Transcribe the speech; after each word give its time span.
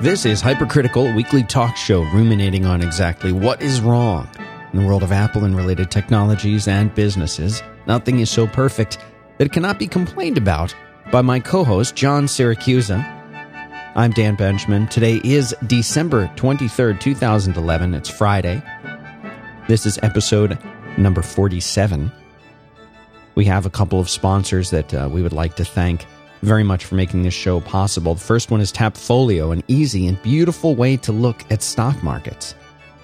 This 0.00 0.24
is 0.24 0.40
Hypercritical, 0.40 1.12
weekly 1.12 1.42
talk 1.42 1.76
show 1.76 2.02
ruminating 2.02 2.64
on 2.64 2.82
exactly 2.82 3.32
what 3.32 3.60
is 3.60 3.80
wrong 3.80 4.28
in 4.72 4.78
the 4.78 4.86
world 4.86 5.02
of 5.02 5.10
Apple 5.10 5.42
and 5.42 5.56
related 5.56 5.90
technologies 5.90 6.68
and 6.68 6.94
businesses. 6.94 7.64
Nothing 7.88 8.20
is 8.20 8.30
so 8.30 8.46
perfect 8.46 8.98
that 9.38 9.46
it 9.46 9.52
cannot 9.52 9.76
be 9.76 9.88
complained 9.88 10.38
about 10.38 10.72
by 11.10 11.20
my 11.20 11.40
co 11.40 11.64
host, 11.64 11.96
John 11.96 12.26
Siracusa. 12.26 13.02
I'm 13.96 14.12
Dan 14.12 14.36
Benjamin. 14.36 14.86
Today 14.86 15.20
is 15.24 15.52
December 15.66 16.28
23rd, 16.36 17.00
2011. 17.00 17.94
It's 17.94 18.08
Friday. 18.08 18.62
This 19.66 19.84
is 19.84 19.98
episode 20.04 20.56
number 20.96 21.22
47. 21.22 22.12
We 23.34 23.46
have 23.46 23.66
a 23.66 23.70
couple 23.70 23.98
of 23.98 24.08
sponsors 24.08 24.70
that 24.70 24.94
uh, 24.94 25.08
we 25.10 25.22
would 25.22 25.32
like 25.32 25.56
to 25.56 25.64
thank 25.64 26.06
very 26.42 26.62
much 26.62 26.84
for 26.84 26.94
making 26.94 27.22
this 27.22 27.34
show 27.34 27.60
possible. 27.60 28.14
The 28.14 28.20
first 28.20 28.50
one 28.50 28.60
is 28.60 28.72
Tapfolio, 28.72 29.52
an 29.52 29.62
easy 29.68 30.06
and 30.06 30.20
beautiful 30.22 30.74
way 30.74 30.96
to 30.98 31.12
look 31.12 31.44
at 31.50 31.62
stock 31.62 32.02
markets. 32.02 32.54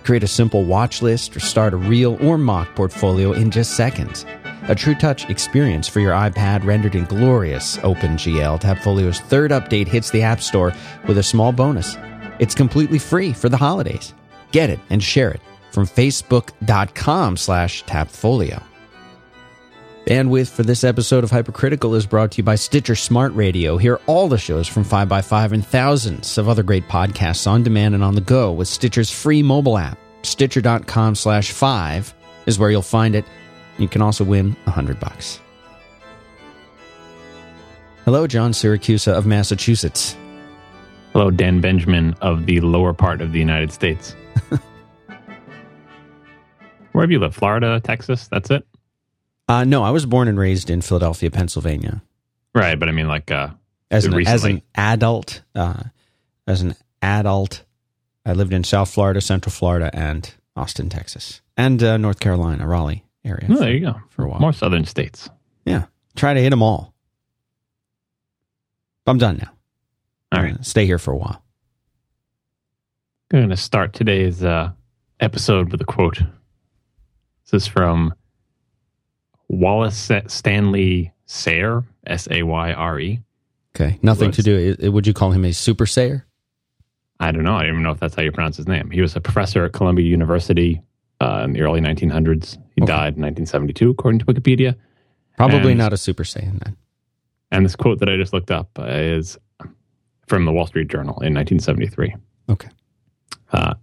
Create 0.04 0.22
a 0.22 0.28
simple 0.28 0.64
watch 0.64 1.02
list 1.02 1.36
or 1.36 1.40
start 1.40 1.72
a 1.72 1.78
real 1.78 2.18
or 2.26 2.36
mock 2.36 2.74
portfolio 2.74 3.32
in 3.32 3.50
just 3.50 3.76
seconds. 3.76 4.26
A 4.68 4.74
true 4.74 4.94
touch 4.94 5.28
experience 5.28 5.88
for 5.88 6.00
your 6.00 6.12
iPad 6.12 6.64
rendered 6.64 6.94
in 6.94 7.04
glorious 7.04 7.76
OpenGL. 7.78 8.60
Tapfolio's 8.60 9.20
third 9.20 9.50
update 9.50 9.88
hits 9.88 10.10
the 10.10 10.22
App 10.22 10.40
Store 10.40 10.72
with 11.06 11.18
a 11.18 11.22
small 11.22 11.52
bonus. 11.52 11.96
It's 12.38 12.54
completely 12.54 12.98
free 12.98 13.32
for 13.32 13.48
the 13.48 13.56
holidays. 13.56 14.14
Get 14.52 14.70
it 14.70 14.80
and 14.90 15.02
share 15.02 15.30
it 15.30 15.40
from 15.70 15.86
facebook.com 15.86 17.36
slash 17.36 17.84
tapfolio. 17.84 18.62
Bandwidth 20.04 20.50
for 20.50 20.62
this 20.62 20.84
episode 20.84 21.24
of 21.24 21.30
Hypercritical 21.30 21.94
is 21.94 22.04
brought 22.04 22.32
to 22.32 22.36
you 22.38 22.42
by 22.42 22.56
Stitcher 22.56 22.94
Smart 22.94 23.32
Radio. 23.34 23.78
Hear 23.78 23.98
all 24.06 24.28
the 24.28 24.36
shows 24.36 24.68
from 24.68 24.84
5by5 24.84 25.52
and 25.52 25.66
thousands 25.66 26.36
of 26.36 26.46
other 26.46 26.62
great 26.62 26.86
podcasts 26.88 27.46
on 27.46 27.62
demand 27.62 27.94
and 27.94 28.04
on 28.04 28.14
the 28.14 28.20
go 28.20 28.52
with 28.52 28.68
Stitcher's 28.68 29.10
free 29.10 29.42
mobile 29.42 29.78
app. 29.78 29.98
Stitcher.com 30.22 31.14
slash 31.14 31.52
5 31.52 32.12
is 32.44 32.58
where 32.58 32.70
you'll 32.70 32.82
find 32.82 33.14
it. 33.14 33.24
You 33.78 33.88
can 33.88 34.02
also 34.02 34.24
win 34.24 34.52
100 34.64 35.00
bucks. 35.00 35.40
Hello, 38.04 38.26
John 38.26 38.52
Siracusa 38.52 39.14
of 39.14 39.24
Massachusetts. 39.24 40.14
Hello, 41.14 41.30
Dan 41.30 41.62
Benjamin 41.62 42.12
of 42.20 42.44
the 42.44 42.60
lower 42.60 42.92
part 42.92 43.22
of 43.22 43.32
the 43.32 43.38
United 43.38 43.72
States. 43.72 44.14
Where 46.92 47.04
have 47.04 47.10
you 47.10 47.20
lived? 47.20 47.36
Florida, 47.36 47.80
Texas? 47.82 48.28
That's 48.28 48.50
it? 48.50 48.66
Uh, 49.48 49.64
no, 49.64 49.82
I 49.82 49.90
was 49.90 50.06
born 50.06 50.28
and 50.28 50.38
raised 50.38 50.70
in 50.70 50.80
Philadelphia, 50.80 51.30
Pennsylvania. 51.30 52.02
Right, 52.54 52.78
but 52.78 52.88
I 52.88 52.92
mean, 52.92 53.08
like, 53.08 53.30
uh, 53.30 53.48
As 53.90 54.04
an, 54.06 54.26
as 54.26 54.44
an 54.44 54.62
adult, 54.74 55.42
uh, 55.54 55.82
as 56.46 56.62
an 56.62 56.74
adult, 57.02 57.64
I 58.24 58.32
lived 58.32 58.52
in 58.54 58.64
South 58.64 58.90
Florida, 58.92 59.20
Central 59.20 59.50
Florida, 59.52 59.90
and 59.92 60.32
Austin, 60.56 60.88
Texas, 60.88 61.42
and 61.56 61.82
uh, 61.82 61.96
North 61.98 62.20
Carolina, 62.20 62.66
Raleigh 62.66 63.04
area. 63.24 63.46
Oh, 63.50 63.54
for- 63.54 63.60
there 63.60 63.72
you 63.74 63.80
go. 63.80 63.96
for 64.08 64.24
a 64.24 64.28
while. 64.28 64.40
More 64.40 64.52
southern 64.52 64.84
states. 64.86 65.28
Yeah, 65.66 65.86
try 66.16 66.32
to 66.34 66.40
hit 66.40 66.50
them 66.50 66.62
all. 66.62 66.94
I'm 69.06 69.18
done 69.18 69.36
now. 69.36 69.50
All 70.32 70.42
right. 70.42 70.64
stay 70.64 70.86
here 70.86 70.98
for 70.98 71.12
a 71.12 71.16
while. 71.16 71.42
I'm 73.32 73.40
going 73.40 73.50
to 73.50 73.56
start 73.56 73.92
today's 73.92 74.42
uh, 74.42 74.70
episode 75.20 75.70
with 75.72 75.80
a 75.80 75.84
quote. 75.84 76.18
This 77.44 77.62
is 77.62 77.66
from 77.66 78.14
Wallace 79.58 80.10
Stanley 80.28 81.12
Sayre, 81.26 81.84
S 82.06 82.28
A 82.30 82.42
Y 82.42 82.72
R 82.72 83.00
E. 83.00 83.20
Okay, 83.76 83.98
nothing 84.02 84.30
to 84.32 84.42
do. 84.42 84.76
Would 84.92 85.06
you 85.06 85.14
call 85.14 85.32
him 85.32 85.44
a 85.44 85.52
super 85.52 85.86
sayer? 85.86 86.26
I 87.20 87.32
don't 87.32 87.44
know. 87.44 87.54
I 87.56 87.62
don't 87.62 87.72
even 87.72 87.82
know 87.82 87.90
if 87.90 88.00
that's 88.00 88.14
how 88.14 88.22
you 88.22 88.32
pronounce 88.32 88.56
his 88.56 88.68
name. 88.68 88.90
He 88.90 89.00
was 89.00 89.16
a 89.16 89.20
professor 89.20 89.64
at 89.64 89.72
Columbia 89.72 90.06
University 90.06 90.80
uh, 91.20 91.42
in 91.44 91.52
the 91.52 91.62
early 91.62 91.80
1900s. 91.80 92.56
He 92.76 92.82
Okay. 92.82 92.86
died 92.86 93.14
in 93.16 93.22
1972, 93.22 93.90
according 93.90 94.18
to 94.20 94.24
Wikipedia. 94.26 94.74
Probably 95.36 95.72
And- 95.72 95.78
not 95.78 95.92
a 95.92 95.96
super 95.96 96.24
saiyan 96.24 96.62
then. 96.64 96.76
And 97.50 97.64
this 97.64 97.76
quote 97.76 98.00
that 98.00 98.08
I 98.08 98.16
just 98.16 98.32
looked 98.32 98.50
up 98.50 98.68
uh, 98.78 98.84
is 98.86 99.38
from 100.26 100.44
the 100.44 100.52
Wall 100.52 100.66
Street 100.66 100.88
Journal 100.88 101.14
in 101.20 101.34
1973. 101.34 102.14
Okay. 102.50 102.68
Uh, 103.52 103.74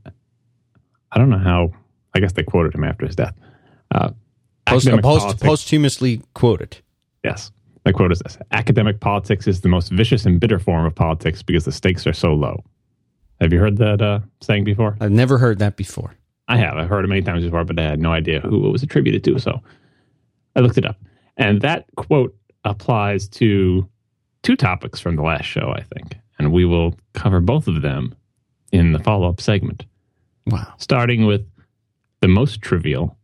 I 1.12 1.18
don't 1.18 1.30
know 1.30 1.38
how. 1.38 1.72
I 2.14 2.20
guess 2.20 2.34
they 2.34 2.44
quoted 2.44 2.76
him 2.76 2.84
after 2.84 3.06
his 3.06 3.16
death. 3.16 3.34
Uh, 3.92 4.12
Post, 4.72 5.02
post, 5.02 5.40
posthumously 5.40 6.22
quoted. 6.34 6.78
Yes. 7.24 7.52
My 7.86 7.92
quote 7.92 8.12
is 8.12 8.20
this 8.20 8.38
Academic 8.52 9.00
politics 9.00 9.48
is 9.48 9.62
the 9.62 9.70
most 9.70 9.92
vicious 9.92 10.26
and 10.26 10.40
bitter 10.40 10.60
form 10.60 10.86
of 10.86 10.94
politics 10.96 11.42
because 11.42 11.66
the 11.66 11.72
stakes 11.72 12.06
are 12.06 12.14
so 12.14 12.34
low. 12.34 12.64
Have 13.40 13.52
you 13.52 13.60
heard 13.60 13.78
that 13.78 14.02
uh, 14.02 14.20
saying 14.42 14.64
before? 14.64 14.98
I've 15.02 15.12
never 15.12 15.38
heard 15.38 15.60
that 15.60 15.76
before. 15.78 16.14
I 16.48 16.58
have. 16.58 16.78
I've 16.78 16.90
heard 16.90 17.06
it 17.06 17.08
many 17.08 17.22
times 17.22 17.44
before, 17.44 17.64
but 17.64 17.80
I 17.80 17.84
had 17.84 18.00
no 18.00 18.12
idea 18.12 18.40
who 18.42 18.68
it 18.68 18.72
was 18.72 18.84
attributed 18.84 19.24
to. 19.24 19.40
So 19.40 19.62
I 20.56 20.60
looked 20.60 20.78
it 20.78 20.86
up. 20.86 20.98
And 21.38 21.62
that 21.62 21.86
quote 21.96 22.36
applies 22.66 23.28
to 23.30 23.88
two 24.44 24.56
topics 24.56 25.00
from 25.00 25.16
the 25.16 25.24
last 25.24 25.46
show, 25.46 25.74
I 25.76 25.82
think. 25.82 26.18
And 26.38 26.52
we 26.52 26.66
will 26.66 26.96
cover 27.14 27.40
both 27.40 27.68
of 27.68 27.82
them 27.82 28.14
in 28.72 28.92
the 28.92 29.00
follow 29.00 29.28
up 29.30 29.42
segment, 29.42 29.86
Wow. 30.48 30.74
starting 30.78 31.26
with 31.26 31.46
the 32.22 32.28
most 32.28 32.62
trivial 32.62 33.18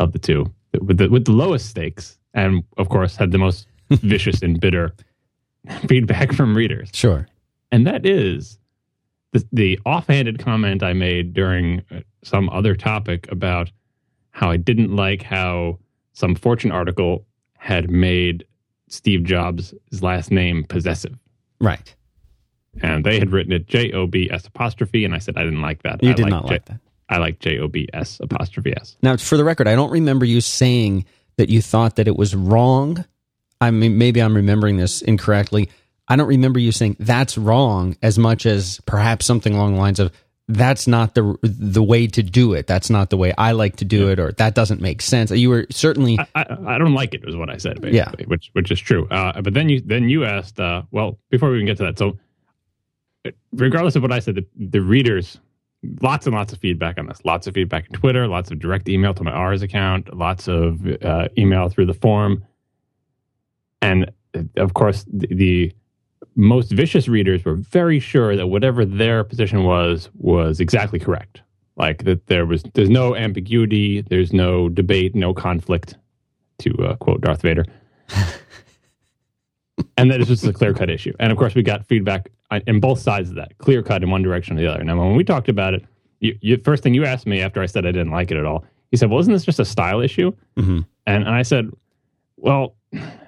of 0.00 0.12
the 0.12 0.18
two, 0.18 0.52
with 0.80 0.98
the, 0.98 1.08
with 1.08 1.26
the 1.26 1.32
lowest 1.32 1.68
stakes, 1.68 2.18
and 2.34 2.64
of 2.78 2.88
course, 2.88 3.16
had 3.16 3.30
the 3.30 3.38
most 3.38 3.66
vicious 3.90 4.42
and 4.42 4.60
bitter 4.60 4.92
feedback 5.86 6.32
from 6.38 6.56
readers. 6.56 6.90
Sure. 6.92 7.28
And 7.70 7.86
that 7.86 8.04
is 8.04 8.58
the, 9.32 9.46
the 9.52 9.78
offhanded 9.86 10.38
comment 10.38 10.82
I 10.82 10.92
made 10.92 11.34
during 11.34 11.82
uh, 11.90 12.00
some 12.24 12.48
other 12.50 12.74
topic 12.74 13.30
about 13.30 13.70
how 14.32 14.50
I 14.50 14.56
didn't 14.56 14.94
like 14.94 15.22
how 15.22 15.78
some 16.12 16.34
Fortune 16.34 16.72
article 16.72 17.26
had 17.58 17.90
made 17.90 18.44
Steve 18.88 19.22
Jobs' 19.24 19.74
last 20.00 20.30
name 20.30 20.64
possessive. 20.64 21.16
Right. 21.60 21.94
And 22.82 23.04
they 23.04 23.18
had 23.18 23.30
written 23.30 23.52
it 23.52 23.66
J 23.66 23.92
O 23.92 24.06
B 24.06 24.28
S 24.30 24.46
apostrophe. 24.46 25.04
And 25.04 25.14
I 25.14 25.18
said, 25.18 25.36
I 25.36 25.44
didn't 25.44 25.60
like 25.60 25.82
that. 25.82 26.02
You 26.02 26.10
I 26.10 26.14
did 26.14 26.26
not 26.26 26.46
J- 26.46 26.54
like 26.54 26.64
that. 26.66 26.80
I 27.10 27.18
like 27.18 27.40
J 27.40 27.58
O 27.58 27.68
B 27.68 27.88
S 27.92 28.18
apostrophe 28.20 28.72
S. 28.74 28.96
Now, 29.02 29.16
for 29.16 29.36
the 29.36 29.44
record, 29.44 29.66
I 29.68 29.74
don't 29.74 29.90
remember 29.90 30.24
you 30.24 30.40
saying 30.40 31.04
that 31.36 31.48
you 31.50 31.60
thought 31.60 31.96
that 31.96 32.06
it 32.08 32.16
was 32.16 32.34
wrong. 32.34 33.04
I 33.60 33.70
mean, 33.70 33.98
maybe 33.98 34.22
I'm 34.22 34.34
remembering 34.34 34.76
this 34.78 35.02
incorrectly. 35.02 35.68
I 36.08 36.16
don't 36.16 36.28
remember 36.28 36.58
you 36.58 36.72
saying 36.72 36.96
that's 36.98 37.36
wrong 37.36 37.96
as 38.02 38.18
much 38.18 38.46
as 38.46 38.80
perhaps 38.86 39.26
something 39.26 39.54
along 39.54 39.74
the 39.74 39.80
lines 39.80 40.00
of 40.00 40.12
that's 40.48 40.88
not 40.88 41.14
the 41.14 41.36
the 41.42 41.82
way 41.82 42.08
to 42.08 42.22
do 42.24 42.54
it. 42.54 42.66
That's 42.66 42.90
not 42.90 43.10
the 43.10 43.16
way 43.16 43.32
I 43.38 43.52
like 43.52 43.76
to 43.76 43.84
do 43.84 44.08
it, 44.10 44.18
or 44.18 44.32
that 44.32 44.54
doesn't 44.56 44.80
make 44.80 45.02
sense. 45.02 45.30
You 45.30 45.50
were 45.50 45.66
certainly 45.70 46.18
I, 46.18 46.26
I, 46.34 46.74
I 46.74 46.78
don't 46.78 46.94
like 46.94 47.14
it, 47.14 47.24
was 47.24 47.36
what 47.36 47.48
I 47.50 47.56
said, 47.58 47.80
basically, 47.80 47.98
Yeah. 47.98 48.10
which 48.26 48.50
which 48.54 48.70
is 48.72 48.80
true. 48.80 49.06
Uh, 49.08 49.40
but 49.42 49.54
then 49.54 49.68
you 49.68 49.80
then 49.80 50.08
you 50.08 50.24
asked, 50.24 50.58
uh, 50.58 50.82
well, 50.90 51.18
before 51.30 51.50
we 51.50 51.56
even 51.56 51.66
get 51.66 51.76
to 51.76 51.84
that, 51.84 51.98
so 51.98 52.18
regardless 53.52 53.96
of 53.96 54.02
what 54.02 54.10
I 54.12 54.18
said, 54.18 54.34
the, 54.36 54.46
the 54.56 54.80
readers, 54.80 55.38
lots 56.02 56.26
and 56.26 56.34
lots 56.34 56.52
of 56.52 56.58
feedback 56.58 56.98
on 56.98 57.06
this, 57.06 57.24
lots 57.24 57.46
of 57.46 57.54
feedback 57.54 57.86
on 57.90 57.98
Twitter, 57.98 58.26
lots 58.26 58.50
of 58.50 58.58
direct 58.58 58.88
email 58.88 59.14
to 59.14 59.24
my 59.24 59.32
Ars 59.32 59.62
account, 59.62 60.14
lots 60.16 60.48
of 60.48 60.86
uh, 61.02 61.28
email 61.38 61.68
through 61.68 61.86
the 61.86 61.94
forum, 61.94 62.44
and 63.80 64.10
uh, 64.34 64.42
of 64.56 64.74
course 64.74 65.04
the, 65.12 65.26
the 65.30 65.72
most 66.36 66.70
vicious 66.72 67.08
readers 67.08 67.44
were 67.44 67.54
very 67.56 67.98
sure 67.98 68.36
that 68.36 68.46
whatever 68.46 68.84
their 68.84 69.24
position 69.24 69.64
was 69.64 70.10
was 70.14 70.60
exactly 70.60 70.98
correct. 70.98 71.42
Like 71.76 72.04
that 72.04 72.26
there 72.26 72.44
was 72.44 72.62
there's 72.74 72.90
no 72.90 73.16
ambiguity, 73.16 74.02
there's 74.02 74.32
no 74.32 74.68
debate, 74.68 75.14
no 75.14 75.32
conflict, 75.32 75.96
to 76.58 76.74
uh, 76.84 76.96
quote 76.96 77.22
Darth 77.22 77.42
Vader. 77.42 77.64
and 80.00 80.10
that 80.10 80.20
is 80.20 80.28
just 80.28 80.44
a 80.44 80.52
clear 80.52 80.72
cut 80.74 80.90
issue. 80.90 81.12
And 81.20 81.30
of 81.32 81.38
course, 81.38 81.54
we 81.54 81.62
got 81.62 81.86
feedback 81.86 82.30
in 82.66 82.80
both 82.80 82.98
sides 82.98 83.30
of 83.30 83.36
that, 83.36 83.56
clear 83.58 83.82
cut 83.82 84.02
in 84.02 84.10
one 84.10 84.22
direction 84.22 84.56
or 84.58 84.60
the 84.60 84.66
other. 84.72 84.82
Now, 84.84 84.98
when 84.98 85.14
we 85.16 85.24
talked 85.24 85.48
about 85.48 85.74
it, 85.74 85.84
you, 86.20 86.36
you 86.40 86.56
first 86.58 86.82
thing 86.82 86.94
you 86.94 87.04
asked 87.04 87.26
me 87.26 87.40
after 87.40 87.62
I 87.62 87.66
said 87.66 87.86
I 87.86 87.92
didn't 87.92 88.10
like 88.10 88.30
it 88.30 88.36
at 88.36 88.44
all, 88.44 88.64
you 88.90 88.98
said, 88.98 89.08
"Well, 89.10 89.20
isn't 89.20 89.32
this 89.32 89.44
just 89.44 89.60
a 89.60 89.64
style 89.64 90.00
issue?" 90.00 90.32
Mhm. 90.56 90.84
And, 91.06 91.24
and 91.24 91.34
I 91.34 91.42
said, 91.42 91.70
"Well, 92.36 92.76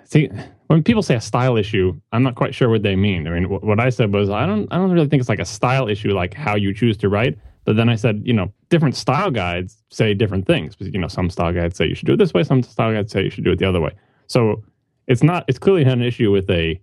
see, 0.04 0.28
when 0.66 0.82
people 0.82 1.02
say 1.02 1.14
a 1.14 1.20
style 1.20 1.56
issue, 1.56 1.98
I'm 2.12 2.22
not 2.22 2.34
quite 2.34 2.54
sure 2.54 2.69
what 2.69 2.82
they 2.82 2.96
mean. 2.96 3.26
I 3.26 3.30
mean, 3.30 3.44
wh- 3.44 3.62
what 3.62 3.78
I 3.80 3.90
said 3.90 4.12
was, 4.12 4.30
I 4.30 4.46
don't, 4.46 4.66
I 4.72 4.76
don't 4.76 4.90
really 4.90 5.06
think 5.08 5.20
it's 5.20 5.28
like 5.28 5.38
a 5.38 5.44
style 5.44 5.88
issue, 5.88 6.10
like 6.12 6.34
how 6.34 6.54
you 6.56 6.72
choose 6.75 6.96
to 6.98 7.08
write. 7.08 7.38
But 7.64 7.76
then 7.76 7.88
I 7.88 7.94
said, 7.94 8.22
you 8.25 8.32
know, 8.32 8.52
different 8.70 8.96
style 8.96 9.30
guides 9.30 9.82
say 9.90 10.14
different 10.14 10.46
things. 10.46 10.76
You 10.80 10.98
know, 10.98 11.08
some 11.08 11.30
style 11.30 11.52
guides 11.52 11.76
say 11.76 11.86
you 11.86 11.94
should 11.94 12.06
do 12.06 12.14
it 12.14 12.16
this 12.16 12.34
way, 12.34 12.42
some 12.42 12.62
style 12.62 12.92
guides 12.92 13.12
say 13.12 13.22
you 13.22 13.30
should 13.30 13.44
do 13.44 13.52
it 13.52 13.58
the 13.60 13.68
other 13.68 13.80
way. 13.80 13.92
So 14.26 14.64
it's 15.06 15.22
not, 15.22 15.44
it's 15.49 15.58
clearly 15.58 15.84
not 15.84 15.94
an 15.94 16.02
issue 16.02 16.31
with 16.31 16.49
a. 16.50 16.81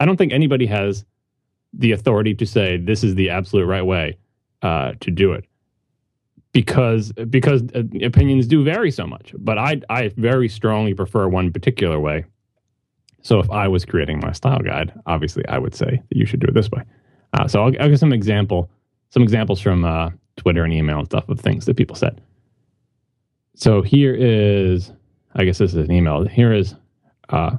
I 0.00 0.06
don't 0.06 0.16
think 0.16 0.32
anybody 0.32 0.66
has 0.66 1.04
the 1.72 1.92
authority 1.92 2.34
to 2.34 2.46
say 2.46 2.76
this 2.76 3.04
is 3.04 3.14
the 3.14 3.30
absolute 3.30 3.66
right 3.66 3.82
way 3.82 4.18
uh, 4.62 4.92
to 5.00 5.10
do 5.10 5.32
it 5.32 5.44
because 6.52 7.12
because 7.30 7.62
uh, 7.74 7.82
opinions 8.02 8.46
do 8.46 8.62
vary 8.64 8.90
so 8.90 9.06
much. 9.06 9.34
But 9.38 9.58
I 9.58 9.80
I 9.88 10.08
very 10.16 10.48
strongly 10.48 10.94
prefer 10.94 11.28
one 11.28 11.52
particular 11.52 11.98
way. 11.98 12.24
So 13.22 13.38
if 13.38 13.50
I 13.50 13.68
was 13.68 13.84
creating 13.84 14.20
my 14.20 14.32
style 14.32 14.58
guide, 14.58 14.92
obviously 15.06 15.46
I 15.48 15.58
would 15.58 15.74
say 15.74 16.02
that 16.08 16.16
you 16.16 16.26
should 16.26 16.40
do 16.40 16.48
it 16.48 16.54
this 16.54 16.70
way. 16.70 16.82
Uh, 17.32 17.46
so 17.48 17.62
I'll, 17.62 17.72
I'll 17.80 17.88
give 17.88 17.98
some 17.98 18.12
example, 18.12 18.68
some 19.10 19.22
examples 19.22 19.60
from 19.60 19.84
uh, 19.84 20.10
Twitter 20.36 20.64
and 20.64 20.72
email 20.72 20.98
and 20.98 21.06
stuff 21.06 21.28
of 21.28 21.40
things 21.40 21.64
that 21.66 21.76
people 21.76 21.96
said. 21.96 22.20
So 23.54 23.80
here 23.80 24.14
is, 24.14 24.92
I 25.36 25.44
guess 25.44 25.58
this 25.58 25.72
is 25.72 25.88
an 25.88 25.92
email. 25.92 26.26
Here 26.26 26.52
is 26.52 26.74
uh, 27.32 27.56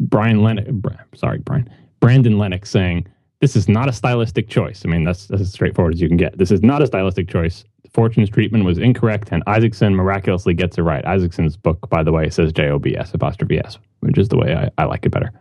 Brian 0.00 0.42
Lennox. 0.42 0.70
Sorry, 1.14 1.38
Brian 1.38 1.68
Brandon 2.00 2.38
Lennox 2.38 2.70
saying 2.70 3.06
this 3.40 3.56
is 3.56 3.68
not 3.68 3.88
a 3.88 3.92
stylistic 3.92 4.48
choice. 4.48 4.82
I 4.84 4.88
mean, 4.88 5.04
that's, 5.04 5.26
that's 5.26 5.42
as 5.42 5.52
straightforward 5.52 5.94
as 5.94 6.00
you 6.00 6.08
can 6.08 6.16
get. 6.16 6.38
This 6.38 6.50
is 6.50 6.62
not 6.62 6.82
a 6.82 6.86
stylistic 6.86 7.28
choice. 7.28 7.64
Fortune's 7.92 8.30
treatment 8.30 8.64
was 8.64 8.78
incorrect, 8.78 9.28
and 9.32 9.42
Isaacson 9.46 9.94
miraculously 9.94 10.54
gets 10.54 10.76
it 10.76 10.82
right. 10.82 11.04
Isaacson's 11.04 11.56
book, 11.56 11.88
by 11.88 12.02
the 12.02 12.12
way, 12.12 12.28
says 12.28 12.52
J 12.52 12.68
O 12.68 12.78
B 12.78 12.96
S 12.96 13.14
apostrophe 13.14 13.58
S, 13.58 13.78
which 14.00 14.18
is 14.18 14.28
the 14.28 14.36
way 14.36 14.54
I, 14.54 14.70
I 14.76 14.84
like 14.84 15.06
it 15.06 15.10
better. 15.10 15.32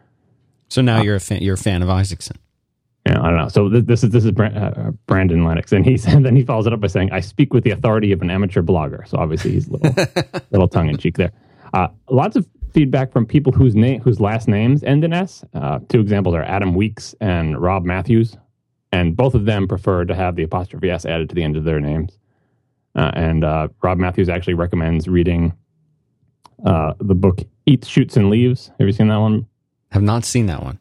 So 0.70 0.82
now 0.82 1.00
uh, 1.00 1.04
you're 1.04 1.16
a 1.16 1.20
fan, 1.20 1.42
you're 1.42 1.56
a 1.56 1.58
fan 1.58 1.82
of 1.82 1.90
Isaacson. 1.90 2.38
Yeah, 3.06 3.22
I 3.22 3.30
don't 3.30 3.38
know. 3.38 3.50
So 3.50 3.70
this, 3.70 3.84
this 3.84 4.04
is 4.04 4.10
this 4.12 4.26
is 4.26 4.32
uh, 4.32 4.92
Brandon 5.06 5.44
Lennox, 5.44 5.72
and 5.74 5.86
he 5.86 6.00
and 6.08 6.26
then 6.26 6.36
he 6.36 6.44
follows 6.44 6.66
it 6.66 6.74
up 6.74 6.80
by 6.80 6.88
saying, 6.88 7.12
"I 7.12 7.20
speak 7.20 7.54
with 7.54 7.64
the 7.64 7.72
authority 7.72 8.12
of 8.12 8.22
an 8.22 8.30
amateur 8.30 8.62
blogger." 8.62 9.08
So 9.08 9.18
obviously 9.18 9.52
he's 9.52 9.68
a 9.68 9.74
little 9.74 10.06
little 10.52 10.68
tongue 10.68 10.90
in 10.90 10.98
cheek 10.98 11.18
there. 11.18 11.32
Uh, 11.74 11.90
lots 12.10 12.36
of 12.36 12.48
feedback 12.76 13.14
from 13.14 13.26
people 13.26 13.54
whose 13.54 13.74
name 13.74 14.02
whose 14.02 14.20
last 14.20 14.50
names 14.50 14.84
end 14.84 15.06
in 15.06 15.14
S. 15.14 15.46
Uh, 15.54 15.80
two 15.88 16.02
examples 16.02 16.36
are 16.36 16.44
Adam 16.44 16.76
Weeks 16.76 17.16
and 17.22 17.58
Rob 17.58 17.86
Matthews, 17.86 18.36
and 18.92 19.16
both 19.16 19.34
of 19.34 19.46
them 19.46 19.66
prefer 19.66 20.04
to 20.04 20.14
have 20.14 20.36
the 20.36 20.44
apostrophe 20.44 20.92
S 20.92 21.06
added 21.06 21.30
to 21.30 21.36
the 21.36 21.42
end 21.42 21.56
of 21.56 21.64
their 21.64 21.80
names. 21.80 22.20
Uh, 22.94 23.12
and 23.14 23.46
uh, 23.46 23.70
Rob 23.82 23.98
Matthews 23.98 24.28
actually 24.28 24.56
recommends 24.56 25.08
reading 25.08 25.54
uh, 26.66 26.94
the 27.00 27.16
book 27.16 27.40
"Eats, 27.66 27.88
Shoots, 27.88 28.18
and 28.18 28.30
Leaves." 28.30 28.70
Have 28.78 28.88
you 28.88 28.94
seen 28.94 29.08
that 29.08 29.18
one? 29.18 29.48
Have 29.92 30.04
not 30.04 30.26
seen 30.26 30.48
that 30.48 30.62
one. 30.62 30.78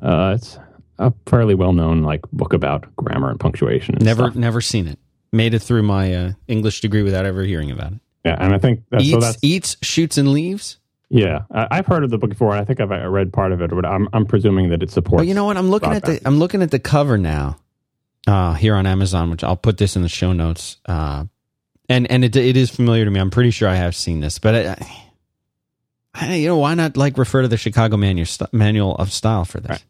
Uh, 0.00 0.34
it's 0.36 0.58
a 1.00 1.12
fairly 1.26 1.56
well 1.56 1.72
known 1.72 2.02
like 2.02 2.22
book 2.32 2.52
about 2.52 2.94
grammar 2.94 3.30
and 3.30 3.40
punctuation. 3.40 3.96
And 3.96 4.04
never 4.04 4.26
stuff. 4.26 4.36
never 4.36 4.60
seen 4.60 4.86
it. 4.86 5.00
Made 5.32 5.54
it 5.54 5.60
through 5.60 5.82
my 5.82 6.14
uh, 6.14 6.32
English 6.46 6.82
degree 6.82 7.02
without 7.02 7.26
ever 7.26 7.42
hearing 7.42 7.72
about 7.72 7.94
it. 7.94 8.01
Yeah, 8.24 8.36
and 8.38 8.54
I 8.54 8.58
think 8.58 8.84
that's, 8.90 9.04
eats, 9.04 9.12
so 9.12 9.20
that's, 9.20 9.38
eats, 9.42 9.76
shoots, 9.82 10.16
and 10.16 10.32
leaves. 10.32 10.78
Yeah, 11.08 11.42
I, 11.50 11.76
have 11.76 11.86
heard 11.86 12.04
of 12.04 12.10
the 12.10 12.18
book 12.18 12.30
before, 12.30 12.52
and 12.52 12.60
I 12.60 12.64
think 12.64 12.80
I've 12.80 12.90
read 12.90 13.32
part 13.32 13.52
of 13.52 13.60
it, 13.60 13.70
but 13.70 13.84
I'm 13.84 14.08
I'm 14.12 14.24
presuming 14.24 14.70
that 14.70 14.82
it 14.82 14.90
supports. 14.90 15.20
But 15.20 15.26
you 15.26 15.34
know 15.34 15.44
what? 15.44 15.56
I'm 15.56 15.70
looking 15.70 15.92
at 15.92 16.04
the 16.04 16.20
I'm 16.24 16.38
looking 16.38 16.62
at 16.62 16.70
the 16.70 16.78
cover 16.78 17.18
now, 17.18 17.58
uh, 18.26 18.54
here 18.54 18.74
on 18.74 18.86
Amazon, 18.86 19.30
which 19.30 19.44
I'll 19.44 19.56
put 19.56 19.76
this 19.76 19.96
in 19.96 20.02
the 20.02 20.08
show 20.08 20.32
notes. 20.32 20.78
Uh, 20.86 21.24
and 21.88 22.10
and 22.10 22.24
it 22.24 22.34
it 22.36 22.56
is 22.56 22.70
familiar 22.70 23.04
to 23.04 23.10
me. 23.10 23.20
I'm 23.20 23.30
pretty 23.30 23.50
sure 23.50 23.68
I 23.68 23.74
have 23.74 23.94
seen 23.94 24.20
this, 24.20 24.38
but 24.38 24.54
I, 24.54 24.86
I, 26.14 26.34
you 26.34 26.48
know 26.48 26.58
why 26.58 26.74
not 26.74 26.96
like 26.96 27.18
refer 27.18 27.42
to 27.42 27.48
the 27.48 27.56
Chicago 27.56 27.96
Manual 27.96 28.26
Manual 28.52 28.94
of 28.96 29.12
Style 29.12 29.44
for 29.44 29.60
this? 29.60 29.70
Right. 29.70 29.84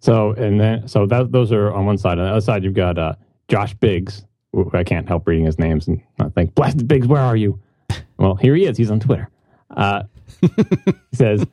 So 0.00 0.32
and 0.32 0.60
then 0.60 0.88
so 0.88 1.06
that 1.06 1.32
those 1.32 1.52
are 1.52 1.72
on 1.72 1.86
one 1.86 1.98
side. 1.98 2.18
On 2.18 2.24
the 2.24 2.30
other 2.30 2.40
side, 2.40 2.64
you've 2.64 2.74
got 2.74 2.98
uh, 2.98 3.14
Josh 3.48 3.74
Biggs. 3.74 4.24
I 4.72 4.84
can't 4.84 5.06
help 5.06 5.26
reading 5.26 5.44
his 5.44 5.58
names 5.58 5.86
and 5.86 6.02
not 6.18 6.34
think, 6.34 6.54
"Blasted 6.54 6.88
Biggs, 6.88 7.06
where 7.06 7.20
are 7.20 7.36
you?" 7.36 7.60
Well, 8.18 8.34
here 8.34 8.54
he 8.54 8.66
is. 8.66 8.76
He's 8.76 8.90
on 8.90 9.00
Twitter. 9.00 9.28
Uh, 9.70 10.04
he 10.40 11.16
says, 11.16 11.44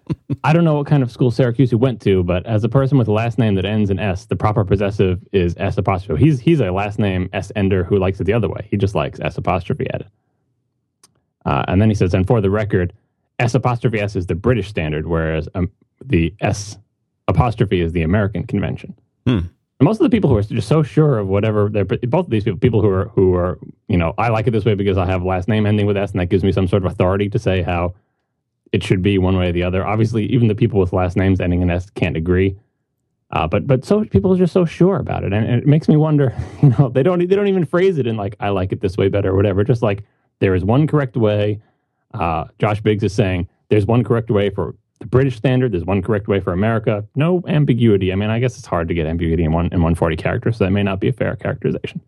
I 0.43 0.53
don't 0.53 0.63
know 0.63 0.75
what 0.75 0.87
kind 0.87 1.03
of 1.03 1.11
school 1.11 1.31
Siracusa 1.31 1.75
went 1.75 2.01
to, 2.01 2.23
but 2.23 2.45
as 2.45 2.63
a 2.63 2.69
person 2.69 2.97
with 2.97 3.07
a 3.07 3.11
last 3.11 3.37
name 3.37 3.55
that 3.55 3.65
ends 3.65 3.89
in 3.89 3.99
S, 3.99 4.25
the 4.25 4.35
proper 4.35 4.63
possessive 4.63 5.19
is 5.31 5.55
S 5.57 5.77
apostrophe. 5.77 6.23
He's 6.23 6.39
he's 6.39 6.59
a 6.59 6.71
last 6.71 6.99
name 6.99 7.29
S 7.33 7.51
ender 7.55 7.83
who 7.83 7.97
likes 7.97 8.19
it 8.19 8.25
the 8.25 8.33
other 8.33 8.49
way. 8.49 8.67
He 8.69 8.77
just 8.77 8.95
likes 8.95 9.19
S 9.19 9.37
apostrophe 9.37 9.87
added. 9.93 10.09
Uh, 11.45 11.63
and 11.67 11.81
then 11.81 11.89
he 11.89 11.95
says, 11.95 12.13
and 12.13 12.25
for 12.25 12.41
the 12.41 12.49
record, 12.49 12.93
S 13.39 13.53
apostrophe 13.53 13.99
S 13.99 14.15
is 14.15 14.27
the 14.27 14.35
British 14.35 14.69
standard, 14.69 15.07
whereas 15.07 15.47
um, 15.55 15.71
the 16.03 16.33
S 16.39 16.77
apostrophe 17.27 17.81
is 17.81 17.91
the 17.93 18.03
American 18.03 18.45
convention. 18.45 18.95
Hmm. 19.25 19.39
Most 19.81 19.99
of 19.99 20.03
the 20.03 20.09
people 20.09 20.29
who 20.29 20.37
are 20.37 20.43
just 20.43 20.67
so 20.67 20.83
sure 20.83 21.19
of 21.19 21.27
whatever 21.27 21.69
they're 21.69 21.85
both 21.85 22.25
of 22.25 22.29
these 22.29 22.43
people, 22.43 22.59
people 22.59 22.81
who 22.81 22.89
are 22.89 23.07
who 23.09 23.35
are 23.35 23.59
you 23.87 23.97
know, 23.97 24.13
I 24.17 24.29
like 24.29 24.47
it 24.47 24.51
this 24.51 24.65
way 24.65 24.75
because 24.75 24.97
I 24.97 25.05
have 25.05 25.23
last 25.23 25.47
name 25.47 25.65
ending 25.65 25.85
with 25.85 25.97
S, 25.97 26.11
and 26.11 26.19
that 26.19 26.27
gives 26.27 26.43
me 26.43 26.51
some 26.51 26.67
sort 26.67 26.85
of 26.85 26.91
authority 26.91 27.29
to 27.29 27.39
say 27.39 27.61
how 27.61 27.93
it 28.71 28.83
should 28.83 29.01
be 29.01 29.17
one 29.17 29.37
way 29.37 29.49
or 29.49 29.51
the 29.51 29.63
other. 29.63 29.85
Obviously, 29.85 30.25
even 30.25 30.47
the 30.47 30.55
people 30.55 30.79
with 30.79 30.93
last 30.93 31.15
names 31.15 31.39
ending 31.39 31.61
in 31.61 31.69
S 31.69 31.89
can't 31.91 32.17
agree. 32.17 32.55
Uh, 33.31 33.47
but 33.47 33.65
but 33.65 33.83
so 33.83 34.05
people 34.05 34.31
are 34.31 34.37
just 34.37 34.53
so 34.53 34.63
sure 34.63 34.97
about 34.97 35.23
it, 35.23 35.33
and, 35.33 35.45
and, 35.45 35.61
it 35.61 35.67
makes 35.67 35.87
me 35.87 35.97
wonder. 35.97 36.35
You 36.61 36.69
know, 36.69 36.89
they 36.89 37.03
don't 37.03 37.19
they 37.19 37.35
don't 37.35 37.47
even 37.47 37.65
phrase 37.65 37.97
it 37.97 38.07
in 38.07 38.15
like 38.15 38.35
I 38.39 38.49
like 38.49 38.71
it 38.71 38.79
this 38.79 38.95
way 38.95 39.09
better 39.09 39.31
or 39.31 39.35
whatever. 39.35 39.63
Just 39.63 39.81
like 39.81 40.03
there 40.39 40.55
is 40.55 40.63
one 40.63 40.87
correct 40.87 41.17
way. 41.17 41.61
Uh, 42.13 42.45
Josh 42.59 42.79
Biggs 42.79 43.03
is 43.03 43.13
saying 43.13 43.49
there's 43.69 43.85
one 43.85 44.03
correct 44.03 44.29
way 44.29 44.49
for 44.49 44.75
the 45.03 45.09
British 45.09 45.35
standard. 45.35 45.73
There's 45.73 45.85
one 45.85 46.01
correct 46.01 46.27
way 46.27 46.39
for 46.39 46.53
America. 46.53 47.05
No 47.15 47.44
ambiguity. 47.47 48.11
I 48.11 48.15
mean, 48.15 48.29
I 48.29 48.39
guess 48.39 48.57
it's 48.57 48.65
hard 48.65 48.88
to 48.88 48.94
get 48.94 49.05
ambiguity 49.05 49.44
in 49.44 49.51
one 49.51 49.65
in 49.65 49.81
140 49.81 50.15
characters, 50.15 50.57
so 50.57 50.63
that 50.63 50.71
may 50.71 50.83
not 50.83 51.00
be 51.00 51.09
a 51.09 51.13
fair 51.13 51.35
characterization. 51.35 52.01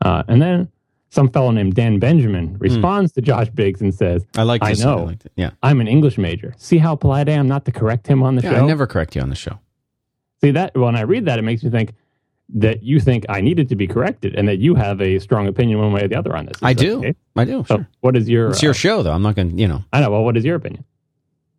Uh, 0.00 0.22
and 0.28 0.40
then 0.40 0.68
some 1.10 1.28
fellow 1.28 1.50
named 1.50 1.74
Dan 1.74 1.98
Benjamin 1.98 2.48
hmm. 2.48 2.58
responds 2.58 3.12
mm. 3.12 3.14
to 3.16 3.20
Josh 3.22 3.48
Biggs 3.50 3.80
and 3.80 3.92
says, 3.94 4.24
"I 4.36 4.42
like. 4.42 4.62
I 4.62 4.72
know. 4.74 5.10
I 5.10 5.16
yeah, 5.36 5.50
I'm 5.62 5.80
an 5.80 5.88
English 5.88 6.18
major. 6.18 6.54
See 6.56 6.78
how 6.78 6.94
polite 6.94 7.28
I 7.28 7.32
am 7.32 7.48
not 7.48 7.64
to 7.64 7.72
correct 7.72 8.06
him 8.06 8.22
on 8.22 8.36
the 8.36 8.42
yeah, 8.42 8.52
show. 8.52 8.64
I 8.64 8.66
never 8.66 8.86
correct 8.86 9.16
you 9.16 9.22
on 9.22 9.28
the 9.28 9.36
show. 9.36 9.58
See 10.40 10.52
that 10.52 10.76
when 10.76 10.94
I 10.94 11.00
read 11.00 11.24
that, 11.24 11.38
it 11.38 11.42
makes 11.42 11.64
me 11.64 11.70
think 11.70 11.94
that 12.50 12.82
you 12.82 13.00
think 13.00 13.26
I 13.28 13.40
needed 13.40 13.68
to 13.70 13.76
be 13.76 13.86
corrected, 13.86 14.34
and 14.34 14.46
that 14.48 14.58
you 14.58 14.74
have 14.74 15.00
a 15.00 15.18
strong 15.18 15.48
opinion 15.48 15.80
one 15.80 15.92
way 15.92 16.04
or 16.04 16.08
the 16.08 16.16
other 16.16 16.36
on 16.36 16.46
this. 16.46 16.56
Is 16.58 16.62
I 16.62 16.74
do. 16.74 17.12
I 17.34 17.44
do. 17.44 17.64
So 17.66 17.76
sure. 17.76 17.88
what 18.00 18.16
is 18.16 18.28
your? 18.28 18.50
It's 18.50 18.62
your 18.62 18.70
uh, 18.70 18.74
show, 18.74 19.02
though. 19.02 19.12
I'm 19.12 19.22
not 19.22 19.34
going. 19.34 19.50
to, 19.50 19.56
You 19.56 19.68
know. 19.68 19.84
I 19.92 20.00
know. 20.00 20.10
Well, 20.10 20.24
what 20.24 20.36
is 20.36 20.44
your 20.44 20.56
opinion? 20.56 20.84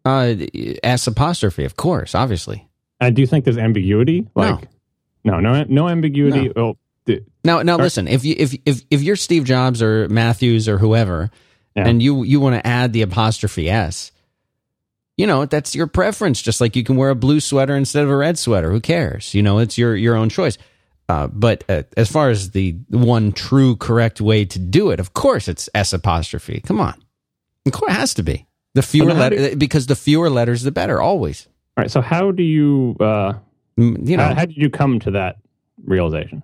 Uh, 0.09 0.47
S 0.83 1.06
apostrophe, 1.06 1.65
of 1.65 1.75
course, 1.75 2.15
obviously. 2.15 2.67
And 3.00 3.15
do 3.15 3.21
you 3.21 3.27
think 3.27 3.45
there's 3.45 3.57
ambiguity? 3.57 4.27
Like, 4.35 4.67
no, 5.23 5.39
no, 5.39 5.51
no, 5.51 5.65
no 5.69 5.89
ambiguity. 5.89 6.47
No. 6.47 6.53
Well, 6.56 6.77
now, 7.44 7.61
now 7.61 7.77
listen. 7.77 8.07
If 8.07 8.25
you 8.25 8.35
if 8.38 8.56
if 8.65 8.81
if 8.89 9.01
you're 9.01 9.15
Steve 9.15 9.44
Jobs 9.44 9.81
or 9.81 10.07
Matthews 10.09 10.67
or 10.67 10.77
whoever, 10.77 11.31
yeah. 11.75 11.88
and 11.88 12.01
you 12.01 12.23
you 12.23 12.39
want 12.39 12.56
to 12.56 12.65
add 12.65 12.94
the 12.94 13.01
apostrophe 13.01 13.69
s, 13.69 14.11
you 15.17 15.25
know 15.25 15.45
that's 15.45 15.75
your 15.75 15.88
preference. 15.88 16.41
Just 16.41 16.59
like 16.62 16.75
you 16.75 16.83
can 16.83 16.97
wear 16.97 17.09
a 17.09 17.15
blue 17.15 17.39
sweater 17.39 17.75
instead 17.75 18.03
of 18.03 18.09
a 18.09 18.15
red 18.15 18.38
sweater. 18.38 18.71
Who 18.71 18.81
cares? 18.81 19.33
You 19.33 19.41
know, 19.41 19.59
it's 19.59 19.77
your 19.77 19.95
your 19.95 20.15
own 20.15 20.29
choice. 20.29 20.57
Uh, 21.07 21.27
but 21.27 21.63
uh, 21.67 21.83
as 21.97 22.12
far 22.12 22.29
as 22.29 22.51
the 22.51 22.73
one 22.89 23.31
true 23.31 23.75
correct 23.75 24.21
way 24.21 24.45
to 24.45 24.59
do 24.59 24.91
it, 24.91 25.00
of 25.00 25.13
course 25.13 25.47
it's 25.47 25.69
s 25.73 25.94
apostrophe. 25.94 26.62
Come 26.62 26.79
on, 26.81 27.01
of 27.65 27.71
course 27.71 27.91
it 27.91 27.95
has 27.95 28.13
to 28.15 28.23
be 28.23 28.45
the 28.79 28.87
fewer 28.87 29.13
letters 29.13 29.55
because 29.55 29.87
the 29.87 29.95
fewer 29.95 30.29
letters 30.29 30.63
the 30.63 30.71
better 30.71 31.01
always. 31.01 31.47
All 31.75 31.83
right. 31.83 31.91
So 31.91 31.99
how 31.99 32.31
do 32.31 32.43
you 32.43 32.95
uh, 32.99 33.33
you 33.75 34.15
know 34.15 34.23
how, 34.23 34.35
how 34.35 34.45
did 34.45 34.55
you 34.55 34.69
come 34.69 35.00
to 35.01 35.12
that 35.12 35.38
realization? 35.83 36.43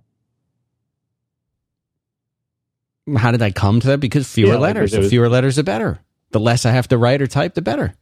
How 3.16 3.32
did 3.32 3.42
I 3.42 3.52
come 3.52 3.80
to 3.80 3.88
that? 3.88 4.00
Because 4.00 4.30
fewer 4.30 4.54
yeah, 4.54 4.60
letters. 4.60 4.92
The 4.92 5.08
fewer 5.08 5.30
letters, 5.30 5.56
the 5.56 5.64
better. 5.64 6.00
The 6.32 6.40
less 6.40 6.66
I 6.66 6.72
have 6.72 6.90
to 6.90 6.98
write 6.98 7.22
or 7.22 7.28
type, 7.28 7.54
the 7.54 7.62
better. 7.62 7.94